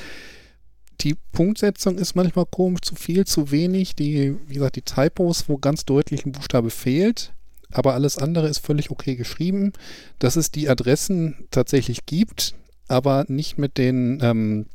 Die 1.02 1.16
Punktsetzung 1.32 1.98
ist 1.98 2.16
manchmal 2.16 2.46
komisch, 2.46 2.82
zu 2.82 2.96
viel, 2.96 3.26
zu 3.26 3.52
wenig. 3.52 3.96
Die, 3.96 4.36
wie 4.48 4.56
gesagt, 4.56 4.76
die 4.76 4.82
Typos, 4.82 5.48
wo 5.50 5.58
ganz 5.58 5.86
deutlich 5.86 6.26
ein 6.26 6.32
Buchstabe 6.32 6.70
fehlt, 6.70 7.34
aber 7.72 7.94
alles 7.94 8.18
andere 8.18 8.48
ist 8.48 8.60
völlig 8.60 8.92
okay 8.92 9.16
geschrieben. 9.16 9.74
Dass 10.20 10.36
es 10.36 10.52
die 10.52 10.68
Adressen 10.68 11.48
tatsächlich 11.52 12.06
gibt, 12.06 12.56
aber 12.88 13.26
nicht 13.28 13.58
mit 13.58 13.78
den 13.78 14.20
ähm, 14.22 14.66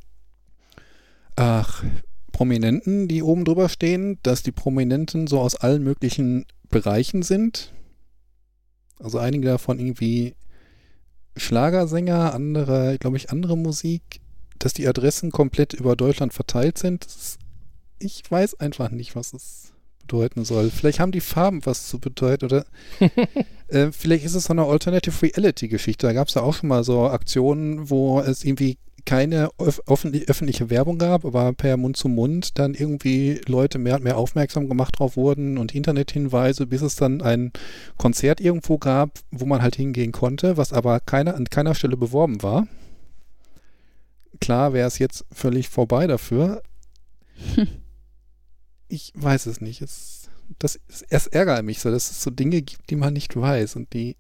ach, 1.37 1.85
Prominenten, 2.37 3.09
die 3.09 3.23
oben 3.23 3.47
drüber 3.47 3.71
stehen, 3.71 4.19
dass 4.23 4.43
die 4.43 4.53
Prominenten 4.53 5.27
so 5.27 5.41
aus 5.41 5.55
allen 5.55 5.83
möglichen 5.83 6.45
Bereichen 6.69 7.23
sind. 7.23 7.73
Also 8.99 9.19
einige 9.19 9.47
davon 9.47 9.79
irgendwie 9.79 10.35
Schlagersänger, 11.35 12.35
andere, 12.35 12.99
glaube 12.99 13.17
ich, 13.17 13.31
andere 13.31 13.57
Musik, 13.57 14.03
dass 14.59 14.75
die 14.75 14.87
Adressen 14.87 15.31
komplett 15.31 15.73
über 15.73 15.97
Deutschland 15.97 16.35
verteilt 16.35 16.77
sind. 16.77 17.07
Ich 17.99 18.31
weiß 18.31 18.61
einfach 18.61 18.91
nicht, 18.91 19.17
was 19.17 19.33
es 19.33 19.73
bedeuten 20.01 20.45
soll. 20.45 20.69
Vielleicht 20.69 21.01
haben 21.01 21.13
die 21.13 21.23
Farben 21.23 21.65
was 21.65 21.89
zu 21.89 21.99
bedeuten 21.99 22.45
oder 22.45 22.67
äh, 23.69 23.91
vielleicht 23.93 24.27
ist 24.27 24.35
es 24.35 24.45
so 24.45 24.53
eine 24.53 24.65
Alternative 24.65 25.23
Reality-Geschichte. 25.23 26.07
Da 26.07 26.13
gab 26.13 26.29
es 26.29 26.35
ja 26.35 26.43
auch 26.43 26.53
schon 26.53 26.69
mal 26.69 26.85
so 26.85 27.07
Aktionen, 27.07 27.89
wo 27.89 28.21
es 28.21 28.45
irgendwie 28.45 28.77
keine 29.07 29.49
öf 29.59 29.81
öffentlich- 29.87 30.29
öffentliche 30.29 30.69
Werbung 30.69 30.99
gab, 30.99 31.25
aber 31.25 31.53
per 31.55 31.77
Mund 31.79 31.97
zu 31.97 32.09
Mund 32.09 32.59
dann 32.59 32.75
irgendwie 32.75 33.41
Leute 33.47 33.79
mehr 33.79 33.95
und 33.97 34.05
mehr 34.05 34.19
aufmerksam 34.19 34.69
gemacht 34.69 34.99
drauf 34.99 35.17
wurden 35.17 35.57
und 35.57 35.75
Internethinweise, 35.75 36.67
bis 36.67 36.83
es 36.83 36.97
dann 36.97 37.23
ein 37.23 37.53
Konzert 37.97 38.41
irgendwo 38.41 38.77
gab, 38.77 39.19
wo 39.31 39.47
man 39.47 39.63
halt 39.63 39.77
hingehen 39.77 40.13
konnte, 40.13 40.57
was 40.59 40.73
aber 40.75 41.01
keiner, 41.01 41.35
an 41.35 41.47
keiner 41.47 41.75
Stelle 41.75 41.97
beworben 41.97 42.43
war. 42.43 42.67
Klar 44.41 44.75
wäre 44.75 44.87
es 44.89 44.99
jetzt 44.99 45.25
völlig 45.33 45.69
vorbei 45.71 46.07
dafür. 46.07 46.63
Ich 48.89 49.13
weiß 49.17 49.47
es 49.47 49.61
nicht. 49.61 49.83
Es, 49.83 50.31
das, 50.61 50.79
es 51.09 51.27
ärgert 51.27 51.65
mich 51.65 51.81
so, 51.81 51.91
dass 51.91 52.09
es 52.09 52.23
so 52.23 52.31
Dinge 52.31 52.63
gibt, 52.63 52.89
die 52.89 52.95
man 52.95 53.13
nicht 53.15 53.35
weiß 53.35 53.75
und 53.75 53.93
die 53.93 54.15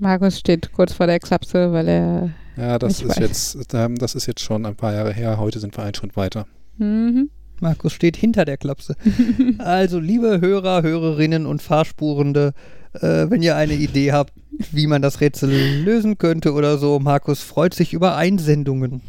Markus 0.00 0.38
steht 0.38 0.72
kurz 0.72 0.92
vor 0.92 1.06
der 1.06 1.18
Klapse, 1.20 1.72
weil 1.72 1.88
er. 1.88 2.34
Ja, 2.58 2.78
das 2.78 2.98
Ich 2.98 3.04
ist 3.06 3.10
weiß. 3.10 3.18
jetzt, 3.18 3.74
ähm, 3.74 3.96
das 3.96 4.14
ist 4.14 4.26
jetzt 4.26 4.40
schon 4.40 4.66
ein 4.66 4.76
paar 4.76 4.92
Jahre 4.94 5.12
her. 5.12 5.38
Heute 5.38 5.60
sind 5.60 5.76
wir 5.76 5.84
einen 5.84 5.94
Schritt 5.94 6.16
weiter. 6.16 6.46
Mhm. 6.78 7.30
Markus 7.60 7.92
steht 7.92 8.16
hinter 8.16 8.44
der 8.44 8.56
Klapse. 8.56 8.94
Also, 9.58 9.98
liebe 9.98 10.40
Hörer, 10.40 10.82
Hörerinnen 10.82 11.46
und 11.46 11.62
Fahrspurende, 11.62 12.52
äh, 12.94 13.26
wenn 13.28 13.42
ihr 13.42 13.56
eine 13.56 13.74
Idee 13.74 14.12
habt, 14.12 14.32
wie 14.72 14.86
man 14.86 15.02
das 15.02 15.20
Rätsel 15.20 15.50
lösen 15.84 16.18
könnte 16.18 16.52
oder 16.52 16.78
so, 16.78 16.98
Markus 16.98 17.42
freut 17.42 17.74
sich 17.74 17.92
über 17.92 18.16
Einsendungen. 18.16 19.02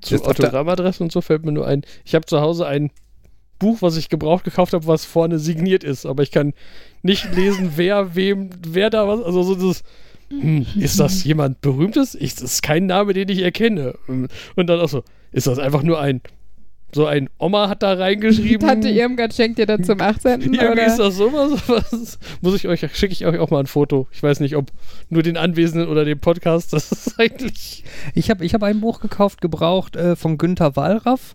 Zu 0.00 0.24
Autogrammadressen 0.24 1.04
und 1.04 1.12
so 1.12 1.20
fällt 1.20 1.44
mir 1.44 1.52
nur 1.52 1.66
ein. 1.66 1.82
Ich 2.04 2.14
habe 2.14 2.24
zu 2.26 2.40
Hause 2.40 2.66
ein 2.66 2.90
Buch, 3.58 3.78
was 3.80 3.96
ich 3.96 4.08
gebraucht 4.08 4.44
gekauft 4.44 4.72
habe, 4.72 4.86
was 4.86 5.04
vorne 5.04 5.40
signiert 5.40 5.82
ist, 5.82 6.06
aber 6.06 6.22
ich 6.22 6.30
kann 6.30 6.54
nicht 7.02 7.34
lesen, 7.34 7.72
wer 7.76 8.14
wem, 8.14 8.50
wer 8.66 8.90
da 8.90 9.08
was. 9.08 9.22
Also 9.22 9.42
so 9.42 9.54
das. 9.56 9.82
Hm, 10.30 10.66
ist 10.78 11.00
das 11.00 11.24
jemand 11.24 11.60
Berühmtes? 11.60 12.14
Ich, 12.14 12.34
das 12.34 12.44
ist 12.44 12.62
kein 12.62 12.86
Name, 12.86 13.12
den 13.12 13.28
ich 13.28 13.42
erkenne. 13.42 13.94
Und 14.06 14.30
dann 14.56 14.80
auch 14.80 14.88
so, 14.88 15.02
ist 15.32 15.46
das 15.46 15.58
einfach 15.58 15.82
nur 15.82 16.00
ein. 16.00 16.20
So 16.94 17.04
ein 17.04 17.28
Oma 17.38 17.68
hat 17.68 17.82
da 17.82 17.92
reingeschrieben. 17.92 18.60
Tante 18.66 18.88
Irmgard 18.88 19.34
schenkt 19.34 19.58
dir 19.58 19.66
dann 19.66 19.84
zum 19.84 20.00
18. 20.00 20.40
Irgendwie 20.40 20.58
oder? 20.58 20.86
ist 20.86 20.98
das 20.98 21.16
sowas. 21.16 21.62
Was? 21.68 22.18
Muss 22.40 22.54
ich 22.54 22.66
euch, 22.66 22.80
schicke 22.96 23.12
ich 23.12 23.26
euch 23.26 23.38
auch 23.38 23.50
mal 23.50 23.60
ein 23.60 23.66
Foto. 23.66 24.08
Ich 24.10 24.22
weiß 24.22 24.40
nicht, 24.40 24.56
ob 24.56 24.72
nur 25.10 25.22
den 25.22 25.36
Anwesenden 25.36 25.88
oder 25.88 26.06
dem 26.06 26.18
Podcast. 26.18 26.72
Das 26.72 26.90
ist 26.90 27.20
eigentlich. 27.20 27.84
Ich 28.14 28.30
habe 28.30 28.42
ich 28.42 28.54
hab 28.54 28.62
ein 28.62 28.80
Buch 28.80 29.00
gekauft, 29.00 29.42
gebraucht 29.42 29.96
äh, 29.96 30.16
von 30.16 30.38
Günter 30.38 30.76
Wallraff. 30.76 31.34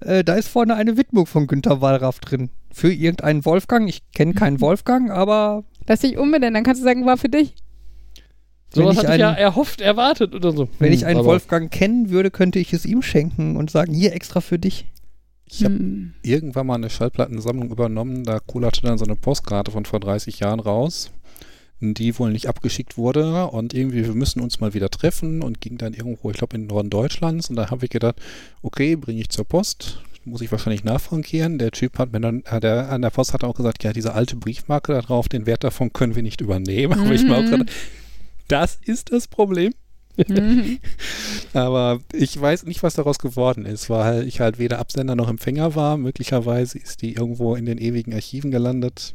Äh, 0.00 0.24
da 0.24 0.34
ist 0.34 0.48
vorne 0.48 0.74
eine 0.74 0.96
Widmung 0.96 1.26
von 1.26 1.46
Günter 1.46 1.80
Wallraff 1.80 2.18
drin. 2.18 2.50
Für 2.72 2.92
irgendeinen 2.92 3.44
Wolfgang. 3.44 3.88
Ich 3.88 4.02
kenne 4.10 4.34
keinen 4.34 4.60
Wolfgang, 4.60 5.12
aber 5.12 5.62
Lass 5.88 6.00
dich 6.00 6.18
umbenennen, 6.18 6.54
dann 6.54 6.64
kannst 6.64 6.82
du 6.82 6.84
sagen, 6.84 7.06
war 7.06 7.16
für 7.16 7.30
dich. 7.30 7.54
Wenn 8.74 8.82
Sowas 8.82 8.96
ich 8.96 9.02
hatte 9.04 9.14
ich 9.14 9.20
ja 9.20 9.28
einen- 9.30 9.38
erhofft, 9.38 9.80
erwartet 9.80 10.34
oder 10.34 10.52
so. 10.52 10.68
wenn 10.78 10.88
Hm, 10.88 10.94
ich 10.94 11.06
einen 11.06 11.18
aber- 11.20 11.28
Wolfgang 11.28 11.70
kennen 11.70 12.10
würde, 12.10 12.30
könnte 12.30 12.58
ich 12.58 12.72
es 12.72 12.84
ihm 12.84 13.02
schenken 13.02 13.56
und 13.56 13.70
sagen, 13.70 13.94
hier 13.94 14.12
extra 14.12 14.40
für 14.40 14.58
dich. 14.58 14.86
Ich 15.50 15.64
habe 15.64 15.74
Hm. 15.76 16.12
irgendwann 16.22 16.66
mal 16.66 16.74
eine 16.74 16.90
Schallplattensammlung 16.90 17.70
übernommen. 17.70 18.24
Da 18.24 18.38
kullerte 18.40 18.82
dann 18.82 18.98
so 18.98 19.04
eine 19.06 19.16
Postkarte 19.16 19.70
von 19.70 19.86
vor 19.86 19.98
30 20.00 20.40
Jahren 20.40 20.60
raus, 20.60 21.10
die 21.80 22.18
wohl 22.18 22.30
nicht 22.32 22.46
abgeschickt 22.48 22.98
wurde. 22.98 23.46
Und 23.46 23.72
irgendwie, 23.72 24.04
wir 24.04 24.12
müssen 24.14 24.40
uns 24.42 24.60
mal 24.60 24.74
wieder 24.74 24.90
treffen 24.90 25.42
und 25.42 25.62
ging 25.62 25.78
dann 25.78 25.94
irgendwo, 25.94 26.30
ich 26.30 26.36
glaube, 26.36 26.54
in 26.56 26.64
den 26.64 26.68
Norden 26.68 26.90
Deutschlands. 26.90 27.48
Und 27.48 27.56
da 27.56 27.70
habe 27.70 27.86
ich 27.86 27.90
gedacht, 27.90 28.16
okay, 28.60 28.94
bringe 28.96 29.20
ich 29.20 29.30
zur 29.30 29.46
Post. 29.46 30.02
Muss 30.26 30.42
ich 30.42 30.52
wahrscheinlich 30.52 30.84
nachfrankieren. 30.84 31.56
Der 31.58 31.70
Typ 31.70 31.98
hat 31.98 32.12
mir 32.12 32.20
dann, 32.20 32.42
hat 32.44 32.62
der, 32.64 32.90
an 32.92 33.00
der 33.00 33.08
Post 33.08 33.32
hat 33.32 33.44
auch 33.44 33.54
gesagt, 33.54 33.82
ja, 33.84 33.94
diese 33.94 34.12
alte 34.12 34.36
Briefmarke 34.36 34.92
da 34.92 35.00
drauf, 35.00 35.30
den 35.30 35.46
Wert 35.46 35.64
davon 35.64 35.90
können 35.94 36.14
wir 36.14 36.22
nicht 36.22 36.42
übernehmen. 36.42 36.92
Aber 37.00 37.12
ich 37.14 37.22
mir 37.24 37.34
auch 37.38 37.42
Mhm. 37.42 37.50
gedacht, 37.50 37.70
das 38.48 38.76
ist 38.82 39.12
das 39.12 39.28
Problem. 39.28 39.72
Mhm. 40.26 40.78
Aber 41.52 42.00
ich 42.12 42.38
weiß 42.40 42.64
nicht, 42.64 42.82
was 42.82 42.94
daraus 42.94 43.18
geworden 43.18 43.64
ist, 43.66 43.88
weil 43.88 44.26
ich 44.26 44.40
halt 44.40 44.58
weder 44.58 44.78
Absender 44.80 45.14
noch 45.14 45.28
Empfänger 45.28 45.74
war. 45.76 45.96
Möglicherweise 45.96 46.78
ist 46.78 47.02
die 47.02 47.14
irgendwo 47.14 47.54
in 47.54 47.66
den 47.66 47.78
ewigen 47.78 48.12
Archiven 48.12 48.50
gelandet. 48.50 49.14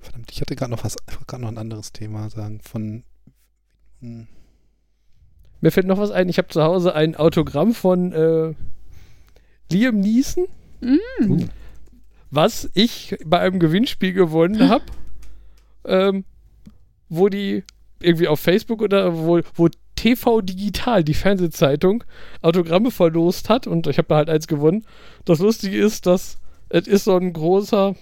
Verdammt, 0.00 0.30
ich 0.32 0.40
hatte 0.40 0.56
gerade 0.56 0.70
noch 0.70 0.84
was, 0.84 0.96
gerade 1.26 1.42
noch 1.42 1.50
ein 1.50 1.58
anderes 1.58 1.92
Thema 1.92 2.30
sagen. 2.30 2.60
Von. 2.62 3.02
hm, 4.00 4.26
Mir 5.60 5.70
fällt 5.70 5.86
noch 5.86 5.98
was 5.98 6.10
ein. 6.10 6.28
Ich 6.28 6.38
habe 6.38 6.48
zu 6.48 6.62
Hause 6.62 6.94
ein 6.94 7.16
Autogramm 7.16 7.74
von 7.74 8.12
äh, 8.12 8.54
Liam 9.70 10.00
Neeson, 10.00 10.46
Mhm. 10.80 11.50
was 12.30 12.70
ich 12.74 13.16
bei 13.26 13.40
einem 13.40 13.58
Gewinnspiel 13.58 14.12
gewonnen 14.12 14.68
habe, 14.70 14.84
ähm, 15.88 16.24
wo 17.08 17.28
die 17.28 17.64
irgendwie 18.00 18.28
auf 18.28 18.40
Facebook 18.40 18.82
oder 18.82 19.16
wo, 19.18 19.40
wo 19.54 19.68
TV 19.96 20.40
Digital, 20.42 21.02
die 21.02 21.14
Fernsehzeitung, 21.14 22.04
Autogramme 22.42 22.90
verlost 22.92 23.48
hat 23.48 23.66
und 23.66 23.86
ich 23.88 23.98
habe 23.98 24.08
da 24.08 24.16
halt 24.16 24.30
eins 24.30 24.46
gewonnen. 24.46 24.84
Das 25.24 25.40
Lustige 25.40 25.76
ist, 25.76 26.06
dass 26.06 26.38
es 26.68 26.86
ist 26.86 27.04
so 27.04 27.16
ein 27.16 27.32
großer, 27.32 27.96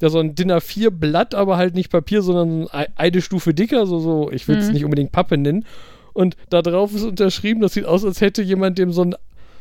ja, 0.00 0.08
so 0.10 0.20
ein 0.20 0.34
DIN 0.36 0.52
A4 0.52 0.90
Blatt, 0.90 1.34
aber 1.34 1.56
halt 1.56 1.74
nicht 1.74 1.90
Papier, 1.90 2.22
sondern 2.22 2.68
ei- 2.70 2.86
eine 2.94 3.20
Stufe 3.22 3.54
dicker, 3.54 3.86
so, 3.86 3.98
so, 3.98 4.30
ich 4.30 4.46
will 4.46 4.58
es 4.58 4.68
Mhm. 4.68 4.72
nicht 4.74 4.84
unbedingt 4.84 5.10
Pappe 5.10 5.36
nennen. 5.36 5.64
Und 6.12 6.36
da 6.50 6.62
drauf 6.62 6.94
ist 6.94 7.02
unterschrieben, 7.02 7.60
das 7.60 7.72
sieht 7.74 7.86
aus, 7.86 8.04
als 8.04 8.20
hätte 8.20 8.42
jemand 8.42 8.78
dem 8.78 8.92
so 8.92 9.02
ein 9.02 9.14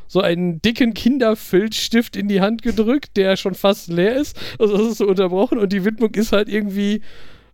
so 0.10 0.22
einen 0.22 0.62
dicken 0.62 0.94
Kinderfilzstift 0.94 2.16
in 2.16 2.30
die 2.30 2.40
Hand 2.40 2.62
gedrückt, 2.62 3.18
der 3.18 3.36
schon 3.36 3.56
fast 3.56 3.90
leer 3.90 4.16
ist. 4.16 4.38
Also 4.58 4.78
das 4.78 4.88
ist 4.92 4.98
so 5.00 5.06
unterbrochen 5.08 5.58
und 5.58 5.74
die 5.74 5.84
Widmung 5.84 6.14
ist 6.16 6.32
halt 6.32 6.48
irgendwie 6.48 7.02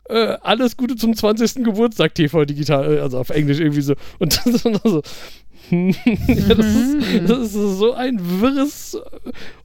äh, 0.10 0.38
alles 0.42 0.78
Gute 0.78 0.96
zum 0.96 1.16
20. 1.16 1.64
Geburtstag 1.64 2.16
TV 2.16 2.46
digital, 2.46 2.98
äh, 2.98 3.00
also 3.00 3.20
auf 3.20 3.30
Englisch 3.30 3.60
irgendwie 3.60 3.82
so. 3.82 3.96
Und 4.20 4.38
das 4.46 4.46
ist 4.46 4.66
dann 4.66 4.80
so. 4.84 5.02
ja, 5.72 6.56
das, 6.56 6.66
ist, 6.66 7.30
das 7.30 7.40
ist 7.40 7.54
so 7.54 7.94
ein 7.94 8.20
wirres 8.42 8.98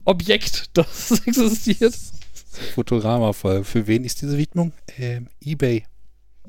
Objekt, 0.05 0.69
das 0.73 1.11
existiert. 1.25 1.95
Futurama 2.73 3.33
voll. 3.33 3.63
Für 3.63 3.85
wen 3.87 4.03
ist 4.03 4.21
diese 4.21 4.37
Widmung? 4.37 4.71
Ähm, 4.97 5.27
eBay. 5.43 5.83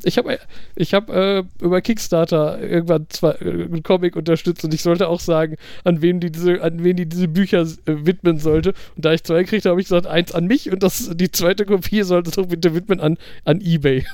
Ich 0.02 0.18
habe 0.18 0.38
ich 0.76 0.94
hab, 0.94 1.10
äh, 1.10 1.42
über 1.60 1.80
Kickstarter 1.80 2.60
irgendwann 2.60 3.06
zwei, 3.10 3.32
äh, 3.32 3.64
einen 3.64 3.82
Comic 3.82 4.16
unterstützt 4.16 4.64
und 4.64 4.72
ich 4.72 4.82
sollte 4.82 5.08
auch 5.08 5.20
sagen, 5.20 5.56
an 5.84 6.00
wen 6.00 6.20
die 6.20 6.30
diese, 6.30 6.62
an 6.62 6.82
wen 6.82 6.96
die 6.96 7.06
diese 7.06 7.28
Bücher 7.28 7.62
äh, 7.62 7.66
widmen 7.86 8.38
sollte. 8.38 8.70
Und 8.96 9.04
da 9.04 9.12
ich 9.12 9.24
zwei 9.24 9.42
gekriegt 9.42 9.64
habe, 9.64 9.72
habe 9.72 9.80
ich 9.80 9.88
gesagt, 9.88 10.06
eins 10.06 10.32
an 10.32 10.46
mich 10.46 10.70
und 10.70 10.82
das, 10.82 11.10
die 11.14 11.30
zweite 11.30 11.66
Kopie 11.66 12.02
sollte 12.02 12.30
doch 12.30 12.46
bitte 12.46 12.74
widmen 12.74 13.00
an, 13.00 13.18
an 13.44 13.60
Ebay. 13.60 14.04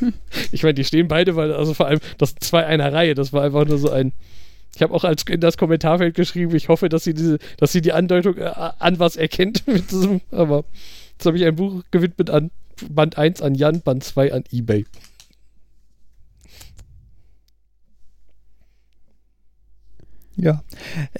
ich 0.52 0.62
meine, 0.62 0.74
die 0.74 0.84
stehen 0.84 1.08
beide, 1.08 1.36
weil, 1.36 1.52
also 1.52 1.74
vor 1.74 1.86
allem, 1.86 2.00
das 2.18 2.30
sind 2.30 2.44
zwei 2.44 2.66
einer 2.66 2.92
Reihe, 2.92 3.14
das 3.14 3.32
war 3.32 3.42
einfach 3.42 3.66
nur 3.66 3.78
so 3.78 3.90
ein. 3.90 4.12
Ich 4.74 4.82
habe 4.82 4.94
auch 4.94 5.04
als 5.04 5.24
in 5.28 5.40
das 5.40 5.56
Kommentarfeld 5.56 6.14
geschrieben, 6.14 6.54
ich 6.54 6.68
hoffe, 6.68 6.88
dass 6.88 7.04
sie 7.04 7.12
diese, 7.12 7.38
dass 7.56 7.72
sie 7.72 7.80
die 7.80 7.92
Andeutung 7.92 8.36
äh, 8.36 8.50
an 8.78 8.98
was 8.98 9.16
erkennt 9.16 9.66
mit 9.66 9.90
diesem, 9.90 10.20
aber 10.30 10.64
jetzt 11.12 11.26
habe 11.26 11.36
ich 11.36 11.44
ein 11.44 11.56
Buch 11.56 11.82
gewidmet 11.90 12.30
an 12.30 12.50
Band 12.88 13.18
1 13.18 13.42
an 13.42 13.54
Jan, 13.54 13.80
Band 13.82 14.04
2 14.04 14.32
an 14.32 14.44
Ebay. 14.50 14.86
Ja. 20.42 20.62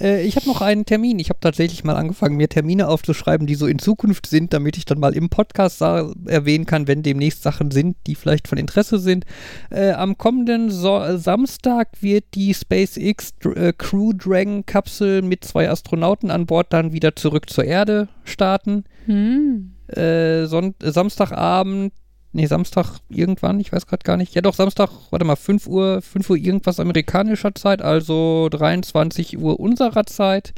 Äh, 0.01 0.23
ich 0.23 0.37
habe 0.37 0.47
noch 0.47 0.63
einen 0.63 0.87
Termin. 0.87 1.19
Ich 1.19 1.29
habe 1.29 1.41
tatsächlich 1.41 1.85
mal 1.85 1.97
angefangen, 1.97 2.37
mir 2.37 2.49
Termine 2.49 2.89
aufzuschreiben, 2.89 3.47
die 3.47 3.55
so 3.55 3.67
in 3.67 3.79
Zukunft 3.79 4.27
sind, 4.27 4.53
damit 4.53 4.79
ich 4.79 4.87
dann 4.87 4.99
mal 4.99 5.15
im 5.15 5.29
Podcast 5.29 5.81
erwähnen 5.81 6.67
kann, 6.67 6.89
wenn 6.89 7.03
demnächst 7.03 7.43
Sachen 7.43 7.71
sind, 7.71 7.97
die 8.07 8.15
vielleicht 8.15 8.49
von 8.49 8.59
Interesse 8.59 8.99
sind. 8.99 9.27
Äh, 9.71 9.93
am 9.93 10.17
kommenden 10.17 10.71
so 10.71 11.19
Samstag 11.19 11.89
wird 12.01 12.25
die 12.35 12.55
SpaceX 12.55 13.35
äh, 13.55 13.73
Crew 13.77 14.13
Dragon 14.15 14.65
Kapsel 14.65 15.23
mit 15.23 15.45
zwei 15.45 15.69
Astronauten 15.69 16.31
an 16.31 16.47
Bord 16.47 16.73
dann 16.73 16.93
wieder 16.93 17.15
zurück 17.15 17.51
zur 17.51 17.65
Erde 17.65 18.09
starten. 18.25 18.85
Son 19.07 20.75
Samstagabend, 20.81 21.93
nee, 22.33 22.47
Samstag 22.47 22.99
irgendwann, 23.09 23.61
ich 23.61 23.73
weiß 23.73 23.87
gerade 23.87 24.03
gar 24.05 24.17
nicht. 24.17 24.35
Ja 24.35 24.43
doch, 24.43 24.55
Samstag, 24.55 24.91
warte 25.11 25.25
mal, 25.25 25.37
5 25.37 25.67
Uhr, 25.67 26.03
5 26.03 26.31
Uhr 26.31 26.37
irgendwas 26.37 26.81
amerikanischer 26.81 27.55
Zeit, 27.55 27.83
also 27.83 28.49
23 28.51 29.39
Uhr 29.39 29.61
unserer 29.61 30.05
Zeit. 30.07 30.55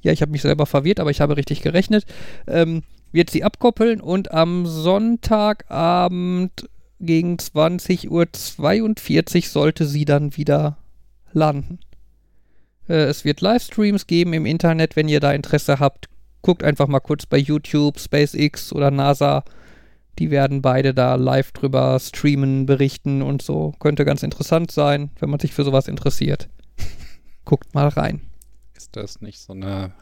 Ja, 0.00 0.12
ich 0.12 0.22
habe 0.22 0.32
mich 0.32 0.42
selber 0.42 0.66
verwirrt, 0.66 1.00
aber 1.00 1.10
ich 1.10 1.20
habe 1.20 1.36
richtig 1.36 1.62
gerechnet. 1.62 2.04
Ähm, 2.46 2.82
wird 3.12 3.30
sie 3.30 3.44
abkoppeln 3.44 4.00
und 4.00 4.32
am 4.32 4.66
Sonntagabend 4.66 6.68
gegen 7.00 7.36
20.42 7.36 8.10
Uhr 8.10 8.26
sollte 9.48 9.86
sie 9.86 10.04
dann 10.04 10.36
wieder 10.36 10.76
landen. 11.32 11.78
Äh, 12.88 13.04
es 13.04 13.24
wird 13.24 13.40
Livestreams 13.40 14.06
geben 14.06 14.34
im 14.34 14.46
Internet, 14.46 14.96
wenn 14.96 15.08
ihr 15.08 15.20
da 15.20 15.32
Interesse 15.32 15.80
habt. 15.80 16.08
Guckt 16.44 16.62
einfach 16.62 16.88
mal 16.88 17.00
kurz 17.00 17.24
bei 17.24 17.38
YouTube, 17.38 17.98
SpaceX 17.98 18.70
oder 18.70 18.90
NASA. 18.90 19.44
Die 20.18 20.30
werden 20.30 20.60
beide 20.60 20.92
da 20.92 21.14
live 21.14 21.52
drüber 21.52 21.98
streamen, 21.98 22.66
berichten 22.66 23.22
und 23.22 23.40
so. 23.40 23.72
Könnte 23.78 24.04
ganz 24.04 24.22
interessant 24.22 24.70
sein, 24.70 25.10
wenn 25.18 25.30
man 25.30 25.40
sich 25.40 25.54
für 25.54 25.64
sowas 25.64 25.88
interessiert. 25.88 26.50
Guckt 27.46 27.74
mal 27.74 27.88
rein. 27.88 28.20
Ist 28.74 28.94
das 28.94 29.22
nicht 29.22 29.40
so 29.40 29.54
eine 29.54 29.94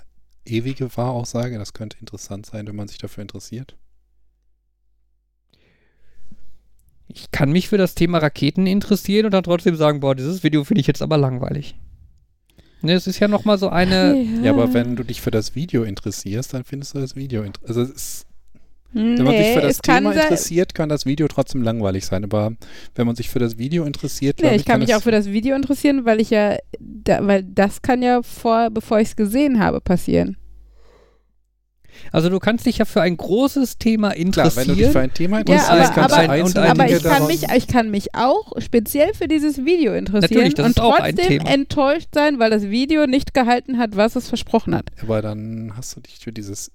ewige 0.44 0.96
Wahraussage? 0.96 1.56
Das 1.58 1.74
könnte 1.74 1.98
interessant 2.00 2.44
sein, 2.44 2.66
wenn 2.66 2.74
man 2.74 2.88
sich 2.88 2.98
dafür 2.98 3.22
interessiert. 3.22 3.76
Ich 7.06 7.30
kann 7.30 7.52
mich 7.52 7.68
für 7.68 7.78
das 7.78 7.94
Thema 7.94 8.18
Raketen 8.18 8.66
interessieren 8.66 9.26
und 9.26 9.30
dann 9.30 9.44
trotzdem 9.44 9.76
sagen, 9.76 10.00
boah, 10.00 10.16
dieses 10.16 10.42
Video 10.42 10.64
finde 10.64 10.80
ich 10.80 10.88
jetzt 10.88 11.02
aber 11.02 11.18
langweilig. 11.18 11.76
Ne, 12.82 12.92
es 12.94 13.06
ist 13.06 13.20
ja 13.20 13.28
nochmal 13.28 13.58
so 13.58 13.68
eine. 13.68 14.20
Ja, 14.42 14.52
aber 14.52 14.74
wenn 14.74 14.96
du 14.96 15.04
dich 15.04 15.20
für 15.20 15.30
das 15.30 15.54
Video 15.54 15.84
interessierst, 15.84 16.52
dann 16.54 16.64
findest 16.64 16.94
du 16.94 16.98
das 17.00 17.14
Video 17.16 17.42
interessant. 17.42 17.68
Also 17.68 17.82
es 17.82 17.90
ist, 17.90 18.26
wenn 18.92 19.22
man 19.24 19.36
sich 19.36 19.46
für 19.54 19.60
das 19.62 19.80
kann 19.82 19.96
Thema 19.98 20.12
sein- 20.14 20.22
interessiert, 20.24 20.74
kann 20.74 20.88
das 20.88 21.06
Video 21.06 21.28
trotzdem 21.28 21.62
langweilig 21.62 22.04
sein. 22.04 22.24
Aber 22.24 22.52
wenn 22.94 23.06
man 23.06 23.16
sich 23.16 23.30
für 23.30 23.38
das 23.38 23.56
Video 23.56 23.84
interessiert, 23.84 24.38
Nee, 24.40 24.48
glaub 24.48 24.56
ich 24.56 24.64
kann 24.64 24.80
mich 24.80 24.90
es- 24.90 24.96
auch 24.96 25.02
für 25.02 25.12
das 25.12 25.26
Video 25.26 25.54
interessieren, 25.56 26.04
weil 26.04 26.20
ich 26.20 26.30
ja, 26.30 26.56
da, 26.80 27.24
weil 27.26 27.44
das 27.44 27.82
kann 27.82 28.02
ja 28.02 28.20
vor, 28.22 28.68
bevor 28.70 28.98
ich 29.00 29.08
es 29.08 29.16
gesehen 29.16 29.60
habe, 29.60 29.80
passieren. 29.80 30.36
Also 32.10 32.28
du 32.28 32.38
kannst 32.38 32.66
dich 32.66 32.78
ja 32.78 32.84
für 32.84 33.00
ein 33.02 33.16
großes 33.16 33.78
Thema 33.78 34.08
Klar, 34.10 34.16
interessieren. 34.20 34.68
wenn 34.68 34.76
du 34.76 34.82
dich 34.82 34.92
für 34.92 35.00
ein 35.00 35.14
Thema 35.14 35.36
Ja, 35.36 35.40
interessierst, 35.40 35.70
aber- 35.70 35.88
kannst 35.94 36.14
aber- 36.14 36.24
du 36.26 36.30
einzelne 36.32 36.64
und 36.72 36.80
Aber 36.80 36.90
ich 36.90 37.02
kann, 37.02 37.26
mich, 37.26 37.42
ich 37.56 37.66
kann 37.68 37.90
mich 37.90 38.14
auch 38.14 38.52
speziell 38.58 39.14
für 39.14 39.28
dieses 39.28 39.64
Video 39.64 39.94
interessieren 39.94 40.30
Natürlich, 40.32 40.54
das 40.54 40.66
und 40.66 40.70
ist 40.72 40.80
auch 40.80 40.98
ein 40.98 41.14
trotzdem 41.16 41.38
Thema. 41.38 41.50
enttäuscht 41.50 42.08
sein, 42.14 42.38
weil 42.38 42.50
das 42.50 42.64
Video 42.64 43.06
nicht 43.06 43.34
gehalten 43.34 43.78
hat, 43.78 43.96
was 43.96 44.16
es 44.16 44.28
versprochen 44.28 44.74
hat. 44.74 44.86
Aber 45.02 45.22
dann 45.22 45.72
hast 45.76 45.94
du 45.96 46.00
dich 46.00 46.18
für 46.18 46.32
dieses, 46.32 46.72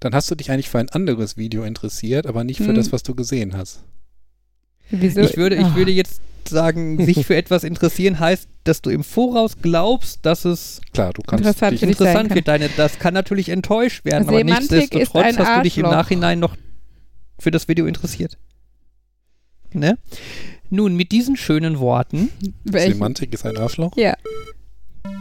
dann 0.00 0.14
hast 0.14 0.30
du 0.30 0.34
dich 0.34 0.50
eigentlich 0.50 0.68
für 0.70 0.78
ein 0.78 0.88
anderes 0.88 1.36
Video 1.36 1.62
interessiert, 1.64 2.26
aber 2.26 2.44
nicht 2.44 2.58
für 2.58 2.68
Hm. 2.68 2.74
das, 2.74 2.90
was 2.92 3.02
du 3.02 3.14
gesehen 3.14 3.56
hast. 3.56 3.82
Wieso? 4.90 5.20
Ich 5.20 5.36
würde, 5.36 5.56
ich 5.56 5.64
Ah. 5.64 5.74
würde 5.76 5.90
jetzt 5.92 6.20
sagen, 6.48 7.04
sich 7.04 7.26
für 7.26 7.36
etwas 7.42 7.64
interessieren 7.64 8.18
heißt, 8.18 8.48
dass 8.64 8.82
du 8.82 8.90
im 8.90 9.04
Voraus 9.04 9.56
glaubst, 9.62 10.24
dass 10.26 10.44
es 10.44 10.80
Klar, 10.92 11.12
du 11.12 11.22
kannst 11.22 11.44
Interessant 11.44 11.72
dich, 11.72 11.82
interessant 11.82 12.28
kann. 12.28 12.34
wird. 12.34 12.48
Deine, 12.48 12.68
das 12.76 12.98
kann 12.98 13.14
natürlich 13.14 13.48
enttäuscht 13.50 14.04
werden, 14.04 14.28
aber 14.28 14.38
Semantik 14.38 14.62
ist 14.64 14.72
nichtsdestotrotz 14.72 15.24
ein 15.24 15.38
hast 15.38 15.58
du 15.58 15.62
dich 15.62 15.78
im. 15.78 15.84
Nachhinein 15.86 16.38
noch 16.40 16.56
für 17.38 17.50
das 17.50 17.68
Video 17.68 17.86
interessiert. 17.86 18.36
Ne? 19.72 19.96
Nun, 20.70 20.96
mit 20.96 21.12
diesen 21.12 21.36
schönen 21.36 21.78
Worten, 21.78 22.30
Welchen? 22.64 22.94
Semantik 22.94 23.32
ist 23.32 23.46
ein 23.46 23.56
Arschloch. 23.56 23.96
Ja. 23.96 24.14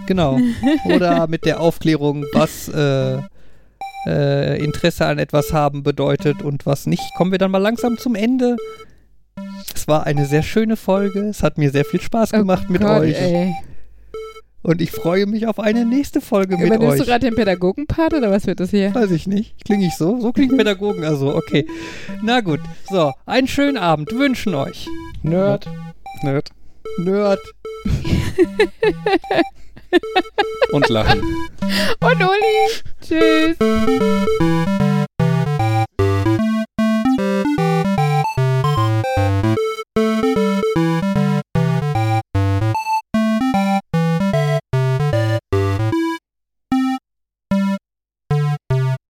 genau, 0.07 0.39
oder 0.85 1.27
mit 1.27 1.45
der 1.45 1.59
Aufklärung, 1.59 2.25
was 2.33 2.67
äh, 2.69 3.19
äh, 4.07 4.63
Interesse 4.63 5.05
an 5.05 5.19
etwas 5.19 5.53
haben 5.53 5.83
bedeutet 5.83 6.41
und 6.41 6.65
was 6.65 6.87
nicht, 6.87 7.03
kommen 7.15 7.31
wir 7.31 7.37
dann 7.37 7.51
mal 7.51 7.57
langsam 7.59 7.97
zum 7.97 8.15
Ende. 8.15 8.57
Es 9.75 9.87
war 9.87 10.05
eine 10.05 10.25
sehr 10.25 10.43
schöne 10.43 10.75
Folge. 10.75 11.21
Es 11.21 11.43
hat 11.43 11.57
mir 11.57 11.71
sehr 11.71 11.85
viel 11.85 12.01
Spaß 12.01 12.31
gemacht 12.31 12.65
oh 12.69 12.71
mit 12.71 12.81
Gott, 12.81 13.01
euch. 13.01 13.15
Ey. 13.15 13.53
Und 14.61 14.81
ich 14.81 14.91
freue 14.91 15.25
mich 15.25 15.47
auf 15.47 15.57
eine 15.59 15.85
nächste 15.85 16.19
Folge 16.19 16.57
mit 16.57 16.67
Übernimmst 16.67 16.93
euch. 16.93 16.99
du 16.99 17.05
gerade 17.05 17.25
den 17.25 17.35
Pädagogenpart 17.35 18.13
oder 18.13 18.29
was 18.29 18.45
wird 18.45 18.59
das 18.59 18.71
hier? 18.71 18.93
Weiß 18.93 19.09
ich 19.11 19.25
nicht. 19.25 19.63
Klinge 19.63 19.87
ich 19.87 19.95
so? 19.95 20.19
So 20.19 20.33
klingt 20.33 20.57
Pädagogen 20.57 21.05
also. 21.05 21.33
Okay. 21.33 21.65
Na 22.21 22.41
gut. 22.41 22.59
So, 22.89 23.13
einen 23.25 23.47
schönen 23.47 23.77
Abend 23.77 24.11
wünschen 24.11 24.53
euch. 24.55 24.87
Nerd. 25.23 25.67
Nerd. 26.23 26.49
Nerd. 26.97 27.39
Und 30.71 30.89
lachen. 30.89 31.21
Und 32.01 32.21
Uli. 32.21 32.69
Tschüss. 33.01 33.57